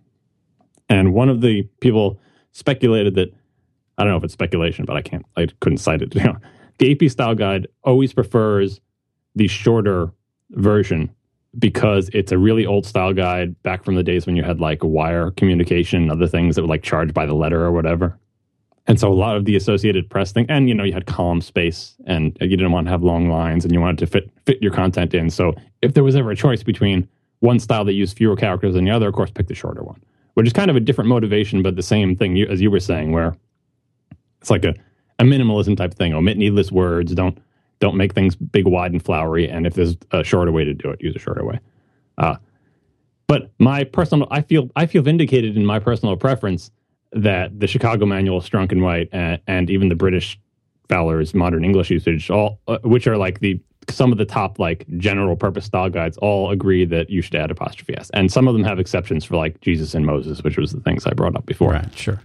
And 0.89 1.13
one 1.13 1.29
of 1.29 1.39
the 1.39 1.63
people 1.79 2.19
speculated 2.51 3.15
that 3.15 3.33
I 3.97 4.03
don't 4.03 4.11
know 4.11 4.17
if 4.17 4.23
it's 4.23 4.33
speculation, 4.33 4.85
but 4.85 4.95
I 4.95 5.01
can't, 5.01 5.25
I 5.37 5.47
couldn't 5.59 5.77
cite 5.77 6.01
it. 6.01 6.15
You 6.23 6.23
know, 6.23 6.37
the 6.79 6.91
AP 6.91 7.11
style 7.11 7.35
guide 7.35 7.67
always 7.83 8.13
prefers 8.13 8.81
the 9.35 9.47
shorter 9.47 10.11
version 10.51 11.13
because 11.59 12.09
it's 12.13 12.31
a 12.31 12.37
really 12.37 12.65
old 12.65 12.85
style 12.85 13.13
guide 13.13 13.61
back 13.61 13.83
from 13.83 13.95
the 13.95 14.03
days 14.03 14.25
when 14.25 14.35
you 14.35 14.43
had 14.43 14.59
like 14.59 14.79
wire 14.83 15.31
communication 15.31 16.03
and 16.03 16.11
other 16.11 16.27
things 16.27 16.55
that 16.55 16.61
would 16.61 16.69
like 16.69 16.81
charge 16.81 17.13
by 17.13 17.25
the 17.25 17.35
letter 17.35 17.63
or 17.63 17.71
whatever. 17.71 18.17
And 18.85 18.99
so 18.99 19.11
a 19.11 19.13
lot 19.13 19.37
of 19.37 19.45
the 19.45 19.55
Associated 19.55 20.09
Press 20.09 20.31
thing, 20.31 20.45
and 20.49 20.67
you 20.67 20.75
know, 20.75 20.83
you 20.83 20.93
had 20.93 21.05
column 21.05 21.41
space, 21.41 21.95
and 22.05 22.37
you 22.41 22.49
didn't 22.49 22.71
want 22.71 22.87
to 22.87 22.91
have 22.91 23.01
long 23.01 23.29
lines, 23.29 23.63
and 23.63 23.73
you 23.73 23.79
wanted 23.79 23.99
to 23.99 24.07
fit 24.07 24.29
fit 24.45 24.61
your 24.61 24.73
content 24.73 25.13
in. 25.13 25.29
So 25.29 25.53
if 25.81 25.93
there 25.93 26.03
was 26.03 26.15
ever 26.15 26.31
a 26.31 26.35
choice 26.35 26.63
between 26.63 27.07
one 27.39 27.59
style 27.59 27.85
that 27.85 27.93
used 27.93 28.17
fewer 28.17 28.35
characters 28.35 28.73
than 28.73 28.83
the 28.83 28.91
other, 28.91 29.07
of 29.07 29.13
course, 29.13 29.31
pick 29.31 29.47
the 29.47 29.55
shorter 29.55 29.83
one, 29.83 30.01
which 30.33 30.47
is 30.47 30.53
kind 30.53 30.69
of 30.69 30.75
a 30.75 30.81
different 30.81 31.07
motivation, 31.09 31.61
but 31.61 31.75
the 31.77 31.83
same 31.83 32.15
thing 32.15 32.35
you, 32.35 32.45
as 32.47 32.61
you 32.61 32.69
were 32.69 32.79
saying, 32.79 33.13
where 33.13 33.37
it's 34.43 34.49
like 34.49 34.65
a, 34.65 34.75
a 35.19 35.23
minimalism 35.23 35.77
type 35.77 35.93
thing. 35.93 36.13
Omit 36.13 36.37
needless 36.37 36.69
words. 36.69 37.13
Don't 37.15 37.37
don't 37.79 37.95
make 37.95 38.13
things 38.13 38.35
big, 38.35 38.67
wide, 38.67 38.91
and 38.91 39.01
flowery. 39.03 39.49
And 39.49 39.65
if 39.65 39.73
there's 39.73 39.95
a 40.11 40.21
shorter 40.21 40.51
way 40.51 40.65
to 40.65 40.73
do 40.73 40.89
it, 40.89 41.01
use 41.01 41.15
a 41.15 41.19
shorter 41.19 41.45
way. 41.45 41.59
Uh, 42.17 42.35
but 43.27 43.51
my 43.57 43.85
personal, 43.85 44.27
I 44.31 44.41
feel, 44.41 44.69
I 44.75 44.85
feel 44.85 45.01
vindicated 45.01 45.55
in 45.55 45.65
my 45.65 45.79
personal 45.79 46.15
preference 46.17 46.71
that 47.13 47.57
the 47.57 47.67
Chicago 47.67 48.05
Manual, 48.05 48.41
Strunk 48.41 48.73
and 48.73 48.81
White, 48.83 49.07
and, 49.13 49.39
and 49.47 49.69
even 49.69 49.87
the 49.87 49.95
British 49.95 50.39
Fowler's 50.89 51.33
Modern 51.33 51.63
English 51.63 51.89
Usage, 51.89 52.29
all 52.29 52.59
uh, 52.67 52.79
which 52.83 53.07
are 53.07 53.17
like 53.17 53.39
the 53.39 53.59
some 53.89 54.11
of 54.11 54.17
the 54.17 54.25
top 54.25 54.59
like 54.59 54.85
general 54.97 55.35
purpose 55.35 55.65
style 55.65 55.89
guides, 55.89 56.17
all 56.17 56.51
agree 56.51 56.83
that 56.85 57.09
you 57.09 57.21
should 57.21 57.35
add 57.35 57.49
apostrophe 57.49 57.97
s, 57.97 58.09
and 58.13 58.31
some 58.31 58.47
of 58.47 58.53
them 58.53 58.63
have 58.63 58.79
exceptions 58.79 59.23
for 59.25 59.35
like 59.37 59.59
Jesus 59.61 59.93
and 59.95 60.05
Moses, 60.05 60.43
which 60.43 60.57
was 60.57 60.71
the 60.71 60.81
things 60.81 61.05
I 61.05 61.13
brought 61.13 61.35
up 61.35 61.45
before. 61.45 61.71
Right. 61.71 61.97
Sure. 61.97 62.21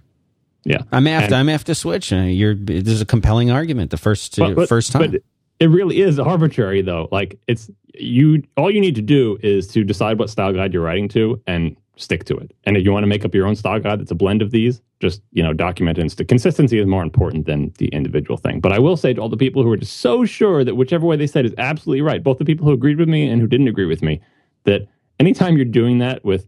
Yeah. 0.64 0.82
I'm 0.92 1.06
after. 1.06 1.26
and. 1.26 1.34
I'm 1.34 1.48
after 1.48 1.74
switch. 1.74 2.12
You're. 2.12 2.54
There's 2.54 3.00
a 3.00 3.06
compelling 3.06 3.50
argument. 3.50 3.90
The 3.90 3.96
first 3.96 4.38
uh, 4.40 4.50
but, 4.50 4.68
first 4.68 4.92
time. 4.92 5.10
But 5.10 5.22
it 5.60 5.70
really 5.70 6.00
is 6.00 6.18
arbitrary 6.18 6.82
though. 6.82 7.08
Like 7.10 7.38
it's 7.46 7.70
you 7.94 8.42
all 8.56 8.70
you 8.70 8.80
need 8.80 8.94
to 8.94 9.02
do 9.02 9.38
is 9.42 9.66
to 9.68 9.84
decide 9.84 10.18
what 10.18 10.30
style 10.30 10.52
guide 10.52 10.72
you're 10.72 10.82
writing 10.82 11.08
to 11.10 11.40
and 11.46 11.76
stick 11.96 12.24
to 12.24 12.36
it. 12.36 12.52
And 12.64 12.76
if 12.76 12.84
you 12.84 12.92
want 12.92 13.02
to 13.02 13.08
make 13.08 13.24
up 13.24 13.34
your 13.34 13.46
own 13.46 13.56
style 13.56 13.80
guide 13.80 13.98
that's 13.98 14.10
a 14.10 14.14
blend 14.14 14.40
of 14.40 14.52
these, 14.52 14.80
just 15.00 15.20
you 15.32 15.42
know, 15.42 15.52
document 15.52 15.98
it. 15.98 16.16
The 16.16 16.24
consistency 16.24 16.78
is 16.78 16.86
more 16.86 17.02
important 17.02 17.46
than 17.46 17.72
the 17.78 17.88
individual 17.88 18.36
thing. 18.36 18.60
But 18.60 18.72
I 18.72 18.78
will 18.78 18.96
say 18.96 19.12
to 19.12 19.20
all 19.20 19.28
the 19.28 19.36
people 19.36 19.62
who 19.62 19.72
are 19.72 19.76
just 19.76 19.98
so 19.98 20.24
sure 20.24 20.64
that 20.64 20.76
whichever 20.76 21.06
way 21.06 21.16
they 21.16 21.26
said 21.26 21.44
is 21.44 21.54
absolutely 21.58 22.02
right, 22.02 22.22
both 22.22 22.38
the 22.38 22.44
people 22.44 22.66
who 22.66 22.72
agreed 22.72 22.98
with 22.98 23.08
me 23.08 23.28
and 23.28 23.40
who 23.40 23.48
didn't 23.48 23.68
agree 23.68 23.86
with 23.86 24.02
me, 24.02 24.20
that 24.64 24.86
anytime 25.18 25.56
you're 25.56 25.64
doing 25.64 25.98
that 25.98 26.24
with 26.24 26.46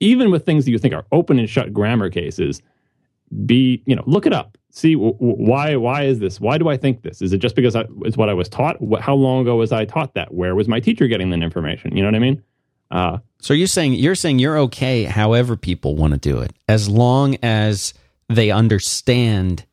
even 0.00 0.30
with 0.30 0.44
things 0.44 0.64
that 0.64 0.70
you 0.70 0.78
think 0.78 0.94
are 0.94 1.06
open 1.12 1.38
and 1.38 1.48
shut 1.48 1.72
grammar 1.72 2.10
cases, 2.10 2.62
be 3.44 3.82
you 3.86 3.94
know 3.94 4.04
look 4.06 4.26
it 4.26 4.32
up. 4.32 4.56
See 4.70 4.94
why 4.94 5.76
why 5.76 6.04
is 6.04 6.18
this? 6.18 6.40
Why 6.40 6.58
do 6.58 6.68
i 6.68 6.76
think 6.76 7.02
this? 7.02 7.22
Is 7.22 7.32
it 7.32 7.38
just 7.38 7.56
because 7.56 7.74
I, 7.74 7.84
it's 8.02 8.16
what 8.16 8.28
i 8.28 8.34
was 8.34 8.48
taught? 8.48 8.76
How 9.00 9.14
long 9.14 9.42
ago 9.42 9.56
was 9.56 9.72
i 9.72 9.84
taught 9.84 10.14
that? 10.14 10.32
Where 10.34 10.54
was 10.54 10.68
my 10.68 10.80
teacher 10.80 11.06
getting 11.08 11.30
that 11.30 11.42
information? 11.42 11.96
You 11.96 12.02
know 12.02 12.08
what 12.08 12.14
i 12.14 12.20
mean? 12.20 12.42
Uh, 12.90 13.18
so 13.40 13.54
you're 13.54 13.66
saying 13.66 13.94
you're 13.94 14.14
saying 14.14 14.38
you're 14.38 14.58
okay 14.58 15.04
however 15.04 15.56
people 15.56 15.94
want 15.94 16.14
to 16.14 16.18
do 16.18 16.40
it 16.40 16.52
as 16.68 16.88
long 16.88 17.36
as 17.42 17.92
they 18.28 18.50
understand 18.50 19.64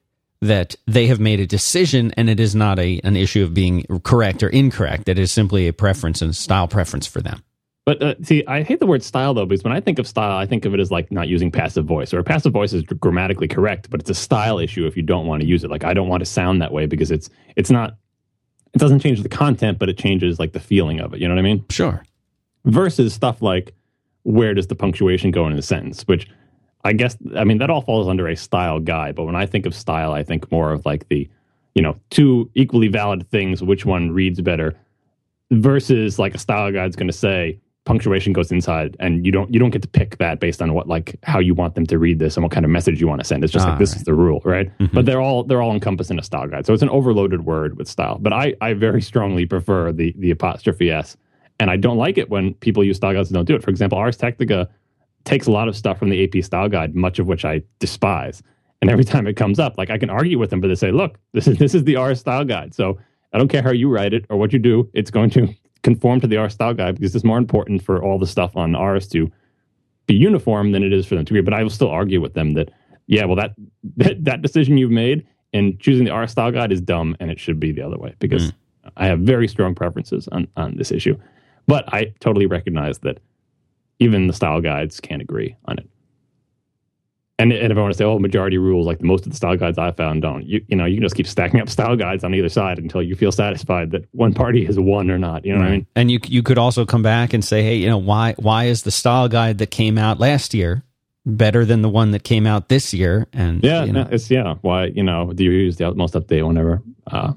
that 0.42 0.76
they 0.86 1.08
have 1.08 1.20
made 1.20 1.40
a 1.40 1.48
decision 1.48 2.14
and 2.18 2.30
it 2.30 2.40
is 2.40 2.56
not 2.56 2.78
a 2.78 3.00
an 3.04 3.16
issue 3.16 3.44
of 3.44 3.54
being 3.54 3.86
correct 4.04 4.44
or 4.44 4.50
incorrect. 4.50 5.08
It 5.08 5.18
is 5.18 5.32
simply 5.32 5.68
a 5.68 5.74
preference 5.74 6.22
and 6.22 6.36
style 6.36 6.68
preference 6.68 7.08
for 7.08 7.22
them 7.22 7.44
But 7.86 8.02
uh, 8.02 8.16
see, 8.24 8.44
I 8.48 8.64
hate 8.64 8.80
the 8.80 8.88
word 8.88 9.04
style 9.04 9.36
though, 9.36 9.46
because 9.46 9.64
when 9.64 9.72
I 9.72 9.80
think 9.80 10.00
of 10.00 10.08
style, 10.08 10.38
I 10.38 10.48
think 10.48 10.66
of 10.66 10.74
it 10.74 10.80
as 10.80 10.90
like 10.90 11.12
not 11.12 11.28
using 11.28 11.52
passive 11.52 11.86
voice, 11.86 12.14
or 12.14 12.24
passive 12.24 12.52
voice 12.52 12.74
is 12.74 12.82
grammatically 12.84 13.48
correct, 13.48 13.92
but 13.92 14.00
it's 14.00 14.10
a 14.10 14.16
style 14.16 14.58
issue 14.58 14.88
if 14.88 14.98
you 14.98 15.04
don't 15.04 15.28
want 15.28 15.44
to 15.44 15.48
use 15.48 15.64
it. 15.64 15.70
Like 15.70 15.84
I 15.84 15.94
don't 15.94 16.08
want 16.08 16.22
to 16.22 16.26
sound 16.26 16.62
that 16.64 16.72
way 16.72 16.88
because 16.88 17.12
it's 17.12 17.30
it's 17.56 17.70
not 17.70 17.96
it 18.74 18.80
doesn't 18.80 19.00
change 19.00 19.22
the 19.22 19.30
content, 19.30 19.78
but 19.78 19.88
it 19.88 20.00
changes 20.00 20.40
like 20.40 20.52
the 20.52 20.60
feeling 20.60 21.00
of 21.00 21.14
it. 21.14 21.22
You 21.22 21.28
know 21.28 21.36
what 21.36 21.40
I 21.40 21.44
mean? 21.44 21.64
Sure. 21.70 22.04
Versus 22.66 23.14
stuff 23.14 23.44
like 23.44 23.74
where 24.24 24.56
does 24.56 24.66
the 24.66 24.76
punctuation 24.76 25.30
go 25.30 25.46
in 25.46 25.56
the 25.56 25.62
sentence, 25.62 26.02
which 26.08 26.28
I 26.84 26.94
guess 26.94 27.16
I 27.36 27.44
mean 27.44 27.60
that 27.60 27.70
all 27.70 27.82
falls 27.82 28.08
under 28.08 28.28
a 28.28 28.36
style 28.36 28.80
guide. 28.80 29.14
But 29.14 29.26
when 29.26 29.36
I 29.36 29.46
think 29.46 29.68
of 29.68 29.76
style, 29.76 30.12
I 30.12 30.24
think 30.24 30.52
more 30.52 30.72
of 30.72 30.88
like 30.88 31.08
the 31.10 31.30
you 31.76 31.84
know 31.84 32.00
two 32.10 32.50
equally 32.56 32.88
valid 32.88 33.30
things, 33.30 33.62
which 33.62 33.86
one 33.86 34.10
reads 34.10 34.42
better, 34.42 34.76
versus 35.52 36.18
like 36.18 36.34
a 36.34 36.40
style 36.40 36.72
guide's 36.72 36.96
going 36.96 37.08
to 37.08 37.14
say 37.14 37.60
punctuation 37.86 38.34
goes 38.34 38.52
inside 38.52 38.96
and 39.00 39.26
you 39.26 39.32
don't 39.32 39.54
you 39.54 39.60
don't 39.60 39.70
get 39.70 39.82
to 39.82 39.88
pick 39.88 40.18
that 40.18 40.40
based 40.40 40.62
on 40.62 40.74
what 40.74 40.88
like 40.88 41.16
how 41.24 41.38
you 41.40 41.54
want 41.54 41.76
them 41.76 41.86
to 41.86 41.98
read 42.00 42.18
this 42.20 42.36
and 42.36 42.44
what 42.44 42.52
kind 42.52 42.66
of 42.66 42.72
message 42.72 43.00
you 43.00 43.08
want 43.08 43.22
to 43.22 43.26
send. 43.28 43.44
It's 43.44 43.54
just 43.54 43.66
Ah, 43.66 43.70
like 43.72 43.80
this 43.80 43.92
right. 43.92 43.98
is 43.98 44.04
the 44.04 44.14
rule 44.16 44.42
right? 44.44 44.76
Mhm. 44.80 44.92
but 44.92 45.06
they're 45.06 45.22
all 45.22 45.44
they're 45.44 45.62
all 45.62 45.72
encompassed 45.74 46.10
in 46.12 46.18
a 46.20 46.24
style 46.24 46.48
guide. 46.48 46.66
So 46.66 46.74
it's 46.74 46.82
an 46.84 46.90
overloaded 46.90 47.46
word 47.46 47.78
with 47.78 47.88
style 47.88 48.18
but 48.20 48.34
i 48.34 48.54
i 48.62 48.74
very 48.74 49.02
strongly 49.02 49.46
prefer 49.46 49.92
the 49.92 50.14
the 50.18 50.32
apostrophe 50.32 50.90
s. 50.92 51.16
And 51.60 51.70
i 51.70 51.78
don't 51.78 51.98
like 51.98 52.18
it 52.18 52.30
when 52.30 52.56
people 52.56 52.84
use 52.84 52.98
style 52.98 53.14
guides 53.14 53.30
and 53.30 53.36
don't 53.36 53.46
do 53.46 53.56
it. 53.56 53.64
For 53.64 53.70
example 53.70 53.98
ars 54.00 54.18
technica 54.18 54.68
takes 55.24 55.46
a 55.48 55.52
lot 55.52 55.68
of 55.68 55.76
stuff 55.76 55.98
from 56.00 56.10
the 56.10 56.24
ap 56.24 56.44
style 56.44 56.68
guide 56.70 56.96
much 56.96 57.20
of 57.20 57.28
which 57.28 57.46
i 57.46 57.62
despise. 57.80 58.42
And 58.82 58.90
every 58.92 59.06
time 59.06 59.26
it 59.28 59.36
comes 59.36 59.60
up 59.60 59.78
like 59.78 59.92
i 59.92 59.98
can 60.00 60.10
argue 60.10 60.40
with 60.40 60.50
them 60.50 60.60
but 60.60 60.70
they 60.70 60.76
say 60.76 60.90
look 60.92 61.20
this 61.34 61.48
is 61.48 61.60
this 61.60 61.76
is 61.76 61.84
the 61.84 61.98
ars 61.98 62.20
style 62.20 62.46
guide. 62.46 62.74
So 62.74 62.98
i 63.32 63.38
don't 63.38 63.48
care 63.48 63.62
how 63.62 63.72
you 63.72 63.90
write 63.90 64.14
it 64.14 64.26
or 64.32 64.38
what 64.38 64.52
you 64.54 64.58
do 64.60 64.90
it's 64.96 65.12
going 65.12 65.30
to 65.32 65.54
conform 65.86 66.20
to 66.20 66.26
the 66.26 66.36
Ars 66.36 66.54
style 66.54 66.74
guide 66.74 66.96
because 66.96 67.14
it's 67.14 67.24
more 67.24 67.38
important 67.38 67.80
for 67.80 68.04
all 68.04 68.18
the 68.18 68.26
stuff 68.26 68.58
on 68.58 68.74
Ars 68.74 69.08
to 69.10 69.32
be 70.08 70.16
uniform 70.16 70.72
than 70.72 70.82
it 70.82 70.92
is 70.92 71.06
for 71.06 71.14
them 71.14 71.26
to 71.26 71.34
be. 71.34 71.42
But 71.42 71.54
I 71.54 71.62
will 71.62 71.70
still 71.70 71.92
argue 71.92 72.20
with 72.20 72.34
them 72.34 72.54
that, 72.54 72.72
yeah, 73.06 73.26
well, 73.26 73.36
that 73.36 73.54
that, 73.98 74.26
that 74.26 74.42
decision 74.42 74.80
you've 74.80 74.92
made 74.92 75.26
in 75.54 75.78
choosing 75.78 76.06
the 76.06 76.12
Ars 76.12 76.32
style 76.32 76.52
guide 76.52 76.72
is 76.72 76.82
dumb 76.82 77.16
and 77.20 77.30
it 77.30 77.40
should 77.40 77.60
be 77.60 77.72
the 77.72 77.84
other 77.84 78.00
way 78.00 78.16
because 78.18 78.50
hmm. 78.50 78.90
I 78.98 79.06
have 79.06 79.20
very 79.20 79.48
strong 79.48 79.76
preferences 79.76 80.28
on, 80.30 80.48
on 80.58 80.76
this 80.76 80.92
issue. 80.92 81.18
But 81.68 81.92
I 81.94 82.14
totally 82.20 82.48
recognize 82.48 82.98
that 83.00 83.20
even 84.00 84.26
the 84.26 84.34
style 84.34 84.62
guides 84.62 85.00
can't 85.00 85.22
agree 85.22 85.56
on 85.66 85.78
it. 85.78 85.88
And, 87.38 87.52
and 87.52 87.70
if 87.70 87.78
I 87.78 87.82
want 87.82 87.94
to 87.94 87.98
say, 87.98 88.06
oh, 88.06 88.18
majority 88.18 88.58
rules, 88.58 88.88
like 88.88 89.02
most 89.02 89.26
of 89.26 89.32
the 89.32 89.36
style 89.36 89.58
guides 89.58 89.78
I 89.78 89.92
found 89.92 90.22
don't, 90.22 90.46
you, 90.46 90.64
you 90.70 90.78
know, 90.78 90.86
you 90.86 90.96
can 90.96 91.04
just 91.04 91.16
keep 91.16 91.28
stacking 91.28 91.60
up 91.60 91.68
style 91.70 91.98
guides 91.98 92.24
on 92.24 92.34
either 92.34 92.48
side 92.48 92.80
until 92.80 93.04
you 93.04 93.14
feel 93.14 93.32
satisfied 93.32 93.92
that 93.92 94.06
one 94.12 94.34
party 94.34 94.64
has 94.66 94.80
won 94.80 95.12
or 95.12 95.18
not. 95.18 95.46
You 95.46 95.54
know 95.54 95.60
what 95.60 95.68
I 95.68 95.72
mean? 95.72 95.88
And 95.98 96.10
you 96.10 96.20
you 96.26 96.42
could 96.44 96.58
also 96.58 96.86
come 96.86 97.04
back 97.04 97.34
and 97.34 97.44
say, 97.44 97.62
hey, 97.62 97.76
you 97.76 97.88
know, 97.88 97.98
why 97.98 98.36
why 98.38 98.66
is 98.66 98.84
the 98.84 98.92
style 98.92 99.28
guide 99.28 99.58
that 99.58 99.70
came 99.70 99.98
out 99.98 100.18
last 100.18 100.54
year 100.54 100.84
better 101.26 101.66
than 101.66 101.82
the 101.82 101.90
one 101.90 102.12
that 102.12 102.24
came 102.24 102.48
out 102.48 102.70
this 102.70 102.94
year? 102.94 103.28
And 103.34 103.62
Yeah, 103.62 103.84
you 103.84 103.92
know, 103.92 104.04
no, 104.04 104.10
it's 104.12 104.32
yeah. 104.32 104.56
Why 104.62 104.86
you 104.86 105.04
know 105.04 105.34
do 105.34 105.44
you 105.44 105.52
use 105.52 105.76
the 105.76 105.94
most 105.94 106.14
update 106.14 106.48
whenever? 106.48 106.82
Uh, 107.06 107.34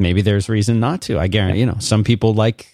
maybe 0.00 0.22
there's 0.22 0.48
reason 0.48 0.80
not 0.80 1.02
to. 1.02 1.20
I 1.20 1.28
guarantee, 1.28 1.60
you 1.60 1.66
know, 1.66 1.76
some 1.78 2.02
people 2.02 2.34
like 2.34 2.66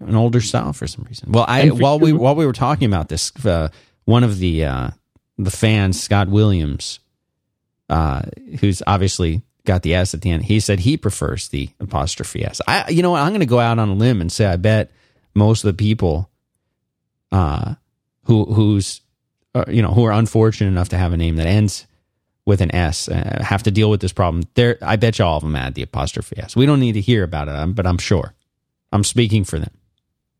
an 0.00 0.16
older 0.16 0.40
style 0.40 0.72
for 0.72 0.88
some 0.88 1.04
reason. 1.08 1.30
Well, 1.30 1.44
I 1.46 1.68
while 1.68 2.00
we 2.00 2.12
while 2.12 2.34
we 2.34 2.44
were 2.44 2.52
talking 2.52 2.86
about 2.86 3.08
this, 3.08 3.30
uh, 3.46 3.68
one 4.04 4.24
of 4.24 4.38
the 4.38 4.64
uh, 4.64 4.90
the 5.38 5.50
fans, 5.50 6.00
Scott 6.00 6.28
Williams, 6.28 7.00
uh, 7.88 8.22
who's 8.60 8.82
obviously 8.86 9.42
got 9.64 9.82
the 9.82 9.94
S 9.94 10.14
at 10.14 10.22
the 10.22 10.30
end, 10.30 10.44
he 10.44 10.60
said 10.60 10.80
he 10.80 10.96
prefers 10.96 11.48
the 11.48 11.68
apostrophe 11.80 12.44
S. 12.44 12.60
I, 12.66 12.88
you 12.88 13.02
know 13.02 13.10
what? 13.10 13.20
I'm 13.20 13.30
going 13.30 13.40
to 13.40 13.46
go 13.46 13.60
out 13.60 13.78
on 13.78 13.88
a 13.88 13.94
limb 13.94 14.20
and 14.20 14.30
say 14.32 14.46
I 14.46 14.56
bet 14.56 14.90
most 15.34 15.64
of 15.64 15.68
the 15.68 15.78
people, 15.78 16.30
uh, 17.32 17.74
who 18.24 18.44
who's 18.46 19.02
uh, 19.54 19.64
you 19.68 19.82
know 19.82 19.92
who 19.92 20.04
are 20.04 20.12
unfortunate 20.12 20.68
enough 20.68 20.88
to 20.90 20.98
have 20.98 21.12
a 21.12 21.16
name 21.16 21.36
that 21.36 21.46
ends 21.46 21.86
with 22.44 22.60
an 22.60 22.74
S 22.74 23.08
uh, 23.08 23.42
have 23.42 23.62
to 23.64 23.70
deal 23.70 23.90
with 23.90 24.00
this 24.00 24.12
problem. 24.12 24.44
There, 24.54 24.78
I 24.80 24.96
bet 24.96 25.18
you 25.18 25.24
all 25.24 25.36
of 25.36 25.42
them 25.42 25.56
add 25.56 25.74
the 25.74 25.82
apostrophe 25.82 26.38
S. 26.38 26.56
We 26.56 26.64
don't 26.64 26.80
need 26.80 26.92
to 26.92 27.00
hear 27.00 27.24
about 27.24 27.48
it, 27.48 27.74
but 27.74 27.86
I'm 27.86 27.98
sure. 27.98 28.34
I'm 28.92 29.04
speaking 29.04 29.44
for 29.44 29.58
them. 29.58 29.72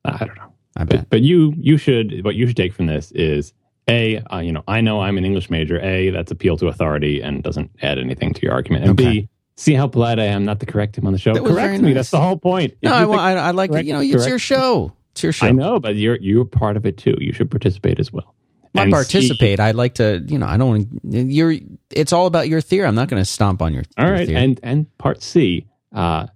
I 0.04 0.24
don't 0.24 0.36
know. 0.36 0.52
I 0.76 0.84
bet. 0.84 1.00
But, 1.00 1.10
but 1.10 1.22
you 1.22 1.54
you 1.58 1.78
should 1.78 2.24
what 2.24 2.36
you 2.36 2.46
should 2.46 2.56
take 2.56 2.72
from 2.72 2.86
this 2.86 3.10
is 3.12 3.52
a 3.88 4.18
uh, 4.32 4.38
you 4.38 4.52
know 4.52 4.62
I 4.66 4.80
know 4.80 5.00
I'm 5.00 5.16
an 5.18 5.24
English 5.24 5.48
major. 5.50 5.80
A 5.80 6.10
that's 6.10 6.30
appeal 6.32 6.56
to 6.58 6.68
authority 6.68 7.20
and 7.20 7.42
doesn't 7.42 7.70
add 7.82 7.98
anything 7.98 8.34
to 8.34 8.42
your 8.42 8.52
argument. 8.52 8.84
And 8.84 8.92
Okay. 9.00 9.20
B 9.22 9.28
see 9.58 9.72
how 9.74 9.86
polite 9.88 10.18
I 10.18 10.24
am 10.24 10.44
not 10.44 10.60
to 10.60 10.66
correct 10.66 10.98
him 10.98 11.06
on 11.06 11.12
the 11.14 11.18
show. 11.18 11.32
Correct 11.34 11.54
very 11.54 11.78
me. 11.78 11.92
That's 11.94 12.10
the 12.10 12.20
whole 12.20 12.36
point. 12.36 12.72
If 12.82 12.90
No, 12.90 12.94
I, 12.94 13.04
think- 13.06 13.16
I, 13.18 13.32
I 13.34 13.50
like 13.52 13.70
correct- 13.70 13.86
you 13.86 13.92
know 13.94 14.00
it's 14.00 14.26
your 14.26 14.38
show. 14.38 14.92
It's 15.12 15.22
your 15.22 15.32
show. 15.32 15.46
I 15.46 15.52
know, 15.52 15.80
but 15.80 15.96
you're 15.96 16.18
you're 16.20 16.44
part 16.44 16.76
of 16.76 16.84
it 16.84 16.98
too. 16.98 17.16
You 17.20 17.32
should 17.32 17.50
participate 17.50 17.98
as 17.98 18.12
well. 18.12 18.34
I 18.74 18.82
And 18.82 18.92
participate. 18.92 19.58
I'd 19.58 19.74
like 19.76 19.94
to. 19.94 20.22
You 20.28 20.38
know, 20.38 20.46
I 20.46 20.58
don't. 20.58 20.68
want 20.68 20.88
You're. 21.32 21.54
It's 21.90 22.12
all 22.12 22.26
about 22.26 22.48
your 22.48 22.60
theory. 22.60 22.86
I'm 22.86 22.94
not 22.94 23.08
going 23.08 23.22
to 23.22 23.24
stomp 23.24 23.62
on 23.62 23.72
your. 23.72 23.84
All 23.96 24.04
your 24.04 24.12
right, 24.14 24.26
theory. 24.26 24.42
and 24.42 24.60
and 24.62 24.98
part 24.98 25.22
C, 25.22 25.66
uh, 25.94 26.26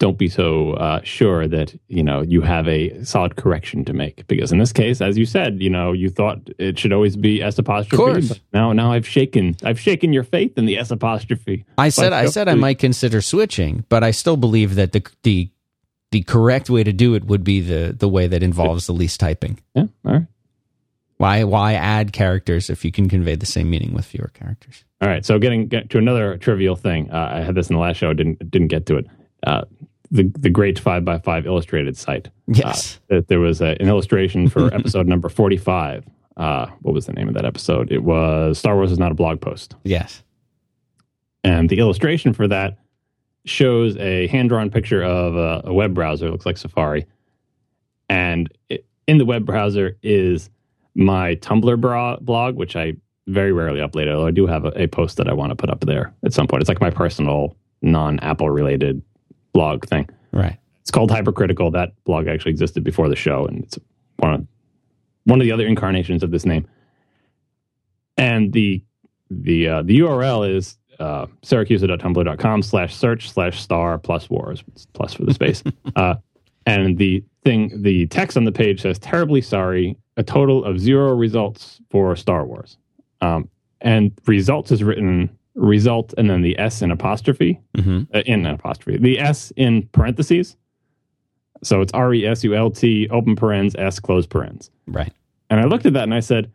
don't 0.00 0.18
be 0.18 0.28
so 0.28 0.72
uh, 0.72 1.00
sure 1.04 1.46
that 1.46 1.78
you 1.88 2.02
know 2.02 2.22
you 2.22 2.40
have 2.40 2.66
a 2.66 3.04
solid 3.04 3.36
correction 3.36 3.84
to 3.84 3.92
make 3.92 4.26
because 4.26 4.50
in 4.50 4.58
this 4.58 4.72
case, 4.72 5.00
as 5.00 5.16
you 5.16 5.26
said, 5.26 5.62
you 5.62 5.70
know 5.70 5.92
you 5.92 6.08
thought 6.08 6.38
it 6.58 6.78
should 6.78 6.92
always 6.92 7.16
be 7.16 7.40
s 7.42 7.58
apostrophe. 7.58 8.34
now 8.52 8.72
now 8.72 8.90
I've 8.92 9.06
shaken 9.06 9.54
I've 9.62 9.78
shaken 9.78 10.12
your 10.12 10.24
faith 10.24 10.58
in 10.58 10.64
the 10.64 10.76
s 10.78 10.90
apostrophe. 10.90 11.64
I 11.78 11.90
said. 11.90 12.12
I 12.12 12.26
said 12.26 12.48
I 12.48 12.54
might 12.56 12.78
consider 12.80 13.20
switching, 13.20 13.84
but 13.88 14.02
I 14.02 14.10
still 14.10 14.36
believe 14.36 14.74
that 14.74 14.92
the 14.92 15.02
the 15.22 15.50
the 16.10 16.22
correct 16.22 16.68
way 16.68 16.82
to 16.82 16.92
do 16.92 17.14
it 17.14 17.24
would 17.26 17.44
be 17.44 17.60
the 17.60 17.94
the 17.96 18.08
way 18.08 18.26
that 18.26 18.42
involves 18.42 18.86
the 18.86 18.92
least 18.94 19.20
typing. 19.20 19.60
Yeah, 19.74 19.84
all 20.04 20.12
right, 20.12 20.26
Why 21.18 21.44
why 21.44 21.74
add 21.74 22.12
characters 22.14 22.70
if 22.70 22.84
you 22.86 22.90
can 22.90 23.08
convey 23.10 23.34
the 23.36 23.46
same 23.46 23.68
meaning 23.68 23.92
with 23.92 24.06
fewer 24.06 24.30
characters? 24.32 24.82
all 25.02 25.08
right. 25.08 25.24
So 25.26 25.38
getting 25.38 25.68
get 25.68 25.90
to 25.90 25.98
another 25.98 26.38
trivial 26.38 26.74
thing, 26.74 27.10
uh, 27.10 27.32
I 27.34 27.40
had 27.40 27.54
this 27.54 27.68
in 27.68 27.76
the 27.76 27.80
last 27.82 27.98
show. 27.98 28.08
I 28.10 28.14
didn't 28.14 28.50
didn't 28.50 28.68
get 28.68 28.86
to 28.86 28.96
it. 28.96 29.06
Uh, 29.46 29.62
the 30.10 30.24
the 30.38 30.50
great 30.50 30.78
five 30.78 31.04
by 31.04 31.18
five 31.18 31.46
illustrated 31.46 31.96
site. 31.96 32.28
Yes. 32.46 32.96
Uh, 33.10 33.16
that 33.16 33.28
there 33.28 33.40
was 33.40 33.60
a, 33.60 33.76
an 33.80 33.88
illustration 33.88 34.48
for 34.48 34.72
episode 34.74 35.06
number 35.06 35.28
forty 35.28 35.56
five. 35.56 36.04
Uh, 36.36 36.66
what 36.82 36.94
was 36.94 37.06
the 37.06 37.12
name 37.12 37.28
of 37.28 37.34
that 37.34 37.44
episode? 37.44 37.92
It 37.92 38.02
was 38.02 38.58
Star 38.58 38.76
Wars 38.76 38.90
is 38.92 38.98
not 38.98 39.12
a 39.12 39.14
blog 39.14 39.40
post. 39.40 39.76
yes. 39.84 40.22
And 41.42 41.70
the 41.70 41.78
illustration 41.78 42.34
for 42.34 42.46
that 42.48 42.76
shows 43.46 43.96
a 43.96 44.26
hand 44.26 44.50
drawn 44.50 44.68
picture 44.70 45.02
of 45.02 45.36
a, 45.36 45.62
a 45.68 45.72
web 45.72 45.94
browser. 45.94 46.26
It 46.26 46.32
looks 46.32 46.44
like 46.44 46.58
Safari. 46.58 47.06
And 48.10 48.52
it, 48.68 48.84
in 49.06 49.16
the 49.16 49.24
web 49.24 49.46
browser 49.46 49.96
is 50.02 50.50
my 50.94 51.36
Tumblr 51.36 51.80
bra- 51.80 52.16
blog, 52.20 52.56
which 52.56 52.76
I 52.76 52.94
very 53.26 53.52
rarely 53.52 53.80
upload, 53.80 54.12
although 54.12 54.26
I 54.26 54.32
do 54.32 54.46
have 54.46 54.66
a, 54.66 54.82
a 54.82 54.86
post 54.86 55.16
that 55.16 55.28
I 55.28 55.32
want 55.32 55.50
to 55.50 55.56
put 55.56 55.70
up 55.70 55.80
there 55.80 56.12
at 56.24 56.34
some 56.34 56.46
point. 56.46 56.60
It's 56.62 56.68
like 56.68 56.80
my 56.80 56.90
personal 56.90 57.56
non 57.80 58.18
Apple 58.20 58.50
related 58.50 59.02
blog 59.52 59.86
thing. 59.86 60.08
Right. 60.32 60.58
It's 60.80 60.90
called 60.90 61.10
Hypercritical. 61.10 61.70
That 61.70 61.92
blog 62.04 62.28
actually 62.28 62.50
existed 62.50 62.84
before 62.84 63.08
the 63.08 63.16
show, 63.16 63.46
and 63.46 63.64
it's 63.64 63.78
one 64.16 64.34
of 64.34 64.46
one 65.24 65.40
of 65.40 65.44
the 65.44 65.52
other 65.52 65.66
incarnations 65.66 66.22
of 66.22 66.30
this 66.30 66.44
name. 66.44 66.66
And 68.16 68.52
the 68.52 68.82
the 69.30 69.68
uh, 69.68 69.82
the 69.82 70.00
URL 70.00 70.48
is 70.52 70.76
uh, 70.98 71.26
siracusa.tumblr.com 71.42 72.62
slash 72.62 72.94
search 72.94 73.30
slash 73.30 73.60
star 73.60 73.98
plus 73.98 74.28
wars 74.28 74.62
plus 74.92 75.14
for 75.14 75.24
the 75.24 75.34
space. 75.34 75.62
uh, 75.96 76.16
and 76.66 76.98
the 76.98 77.24
thing, 77.42 77.82
the 77.82 78.06
text 78.08 78.36
on 78.36 78.44
the 78.44 78.52
page 78.52 78.82
says, 78.82 78.98
"Terribly 78.98 79.40
sorry, 79.40 79.96
a 80.16 80.22
total 80.22 80.64
of 80.64 80.78
zero 80.78 81.14
results 81.14 81.80
for 81.90 82.14
Star 82.16 82.44
Wars." 82.44 82.76
Um, 83.20 83.48
and 83.80 84.12
results 84.26 84.70
is 84.70 84.82
written 84.84 85.30
result 85.54 86.14
and 86.16 86.30
then 86.30 86.42
the 86.42 86.58
S 86.58 86.82
in 86.82 86.90
apostrophe 86.90 87.60
hmm 87.76 88.02
uh, 88.14 88.20
in 88.20 88.46
an 88.46 88.54
apostrophe. 88.54 88.98
The 88.98 89.18
S 89.18 89.52
in 89.56 89.88
parentheses. 89.92 90.56
So 91.62 91.80
it's 91.80 91.92
R 91.92 92.14
E 92.14 92.26
S 92.26 92.42
U 92.44 92.54
L 92.54 92.70
T 92.70 93.08
open 93.10 93.36
parens 93.36 93.74
S 93.76 94.00
close 94.00 94.26
parens. 94.26 94.70
Right. 94.86 95.12
And 95.50 95.60
I 95.60 95.64
looked 95.64 95.86
at 95.86 95.92
that 95.94 96.04
and 96.04 96.14
I 96.14 96.20
said, 96.20 96.50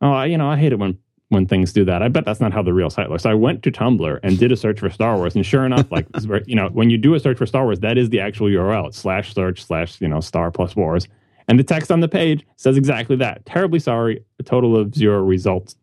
"Oh, 0.00 0.12
I, 0.12 0.26
you 0.26 0.38
know, 0.38 0.48
I 0.48 0.56
hate 0.56 0.72
it 0.72 0.78
when 0.78 0.98
when 1.28 1.46
things 1.46 1.72
do 1.72 1.84
that. 1.86 2.02
I 2.02 2.08
bet 2.08 2.24
that's 2.24 2.40
not 2.40 2.52
how 2.52 2.62
the 2.62 2.72
real 2.72 2.90
site 2.90 3.10
looks." 3.10 3.24
So 3.24 3.30
I 3.30 3.34
went 3.34 3.62
to 3.64 3.72
Tumblr 3.72 4.20
and 4.22 4.38
did 4.38 4.52
a 4.52 4.56
search 4.56 4.78
for 4.78 4.90
Star 4.90 5.16
Wars, 5.16 5.34
and 5.34 5.44
sure 5.44 5.64
enough, 5.66 5.90
like 5.90 6.06
this 6.12 6.22
is 6.22 6.28
where, 6.28 6.42
you 6.46 6.54
know, 6.54 6.68
when 6.68 6.90
you 6.90 6.98
do 6.98 7.14
a 7.14 7.20
search 7.20 7.38
for 7.38 7.46
Star 7.46 7.64
Wars, 7.64 7.80
that 7.80 7.98
is 7.98 8.10
the 8.10 8.20
actual 8.20 8.48
URL. 8.48 8.88
It's 8.88 8.98
slash 8.98 9.34
search 9.34 9.64
slash 9.64 10.00
you 10.00 10.08
know 10.08 10.20
star 10.20 10.50
plus 10.52 10.76
wars, 10.76 11.08
and 11.48 11.58
the 11.58 11.64
text 11.64 11.90
on 11.90 12.00
the 12.00 12.08
page 12.08 12.46
says 12.56 12.76
exactly 12.76 13.16
that. 13.16 13.44
Terribly 13.46 13.80
sorry, 13.80 14.22
a 14.38 14.42
total 14.42 14.76
of 14.76 14.94
zero 14.94 15.22
results 15.22 15.74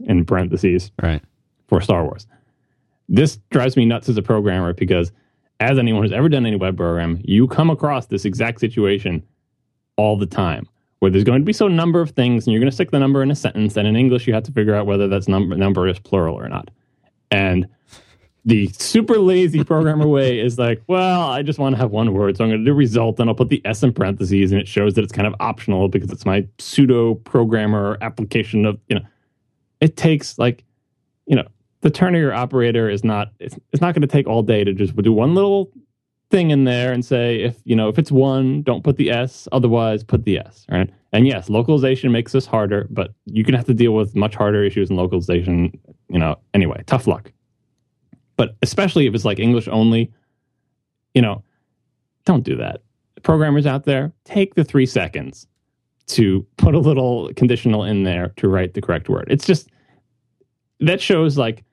in 0.00 0.24
parentheses 0.24 0.90
Right. 1.02 1.22
For 1.70 1.80
Star 1.80 2.04
Wars. 2.04 2.26
This 3.08 3.38
drives 3.50 3.76
me 3.76 3.86
nuts 3.86 4.08
as 4.08 4.16
a 4.16 4.22
programmer 4.22 4.74
because, 4.74 5.10
as 5.60 5.78
anyone 5.78 6.02
who's 6.02 6.12
ever 6.12 6.28
done 6.28 6.44
any 6.44 6.56
web 6.56 6.76
program, 6.76 7.20
you 7.24 7.46
come 7.46 7.70
across 7.70 8.06
this 8.06 8.24
exact 8.24 8.60
situation 8.60 9.22
all 9.96 10.16
the 10.16 10.26
time 10.26 10.68
where 10.98 11.10
there's 11.10 11.24
going 11.24 11.40
to 11.40 11.44
be 11.44 11.52
some 11.52 11.74
number 11.74 12.00
of 12.00 12.10
things 12.10 12.46
and 12.46 12.52
you're 12.52 12.60
going 12.60 12.70
to 12.70 12.74
stick 12.74 12.90
the 12.90 12.98
number 12.98 13.22
in 13.22 13.30
a 13.30 13.36
sentence, 13.36 13.76
and 13.76 13.88
in 13.88 13.96
English, 13.96 14.26
you 14.26 14.34
have 14.34 14.42
to 14.42 14.52
figure 14.52 14.74
out 14.74 14.86
whether 14.86 15.08
that's 15.08 15.28
number, 15.28 15.56
number 15.56 15.88
is 15.88 15.98
plural 15.98 16.34
or 16.34 16.48
not. 16.48 16.70
And 17.30 17.66
the 18.44 18.68
super 18.68 19.18
lazy 19.18 19.64
programmer 19.64 20.06
way 20.16 20.40
is 20.40 20.58
like, 20.58 20.82
well, 20.88 21.22
I 21.22 21.42
just 21.42 21.58
want 21.58 21.74
to 21.74 21.78
have 21.78 21.90
one 21.90 22.12
word, 22.12 22.36
so 22.36 22.44
I'm 22.44 22.50
going 22.50 22.64
to 22.64 22.70
do 22.70 22.74
result, 22.74 23.20
and 23.20 23.30
I'll 23.30 23.36
put 23.36 23.48
the 23.48 23.62
S 23.64 23.82
in 23.82 23.92
parentheses, 23.92 24.52
and 24.52 24.60
it 24.60 24.68
shows 24.68 24.94
that 24.94 25.04
it's 25.04 25.12
kind 25.12 25.26
of 25.26 25.34
optional 25.40 25.88
because 25.88 26.10
it's 26.10 26.26
my 26.26 26.46
pseudo 26.58 27.14
programmer 27.14 27.96
application 28.00 28.66
of 28.66 28.78
you 28.88 28.96
know. 28.96 29.04
It 29.80 29.96
takes 29.96 30.38
like, 30.38 30.62
you 31.24 31.34
know, 31.34 31.48
the 31.82 31.90
ternary 31.90 32.32
operator 32.32 32.88
is 32.88 33.04
not 33.04 33.32
it's, 33.38 33.58
it's 33.72 33.80
not 33.80 33.94
going 33.94 34.02
to 34.02 34.08
take 34.08 34.26
all 34.26 34.42
day 34.42 34.64
to 34.64 34.72
just 34.72 34.94
do 34.96 35.12
one 35.12 35.34
little 35.34 35.70
thing 36.30 36.50
in 36.50 36.64
there 36.64 36.92
and 36.92 37.04
say 37.04 37.40
if 37.40 37.56
you 37.64 37.74
know 37.74 37.88
if 37.88 37.98
it's 37.98 38.12
one 38.12 38.62
don't 38.62 38.84
put 38.84 38.96
the 38.96 39.10
s 39.10 39.48
otherwise 39.50 40.04
put 40.04 40.24
the 40.24 40.38
s 40.38 40.66
right? 40.70 40.90
And 41.12 41.26
yes 41.26 41.48
localization 41.48 42.12
makes 42.12 42.32
this 42.32 42.46
harder 42.46 42.86
but 42.90 43.14
you 43.24 43.44
can 43.44 43.54
have 43.54 43.66
to 43.66 43.74
deal 43.74 43.92
with 43.92 44.14
much 44.14 44.34
harder 44.34 44.62
issues 44.62 44.90
in 44.90 44.96
localization 44.96 45.78
you 46.08 46.18
know 46.18 46.36
anyway. 46.54 46.82
Tough 46.86 47.06
luck. 47.06 47.32
But 48.36 48.56
especially 48.62 49.06
if 49.06 49.14
it's 49.14 49.24
like 49.24 49.38
english 49.38 49.68
only 49.68 50.12
you 51.14 51.22
know 51.22 51.42
don't 52.26 52.44
do 52.44 52.56
that. 52.56 52.82
Programmers 53.22 53.66
out 53.66 53.84
there 53.84 54.12
take 54.24 54.54
the 54.54 54.64
three 54.64 54.86
seconds 54.86 55.46
to 56.06 56.46
put 56.56 56.74
a 56.74 56.78
little 56.78 57.32
conditional 57.34 57.84
in 57.84 58.02
there 58.02 58.32
to 58.36 58.48
write 58.48 58.74
the 58.74 58.80
correct 58.80 59.08
word. 59.08 59.26
It's 59.30 59.46
just 59.46 59.68
that 60.80 61.00
shows 61.00 61.38
like 61.38 61.64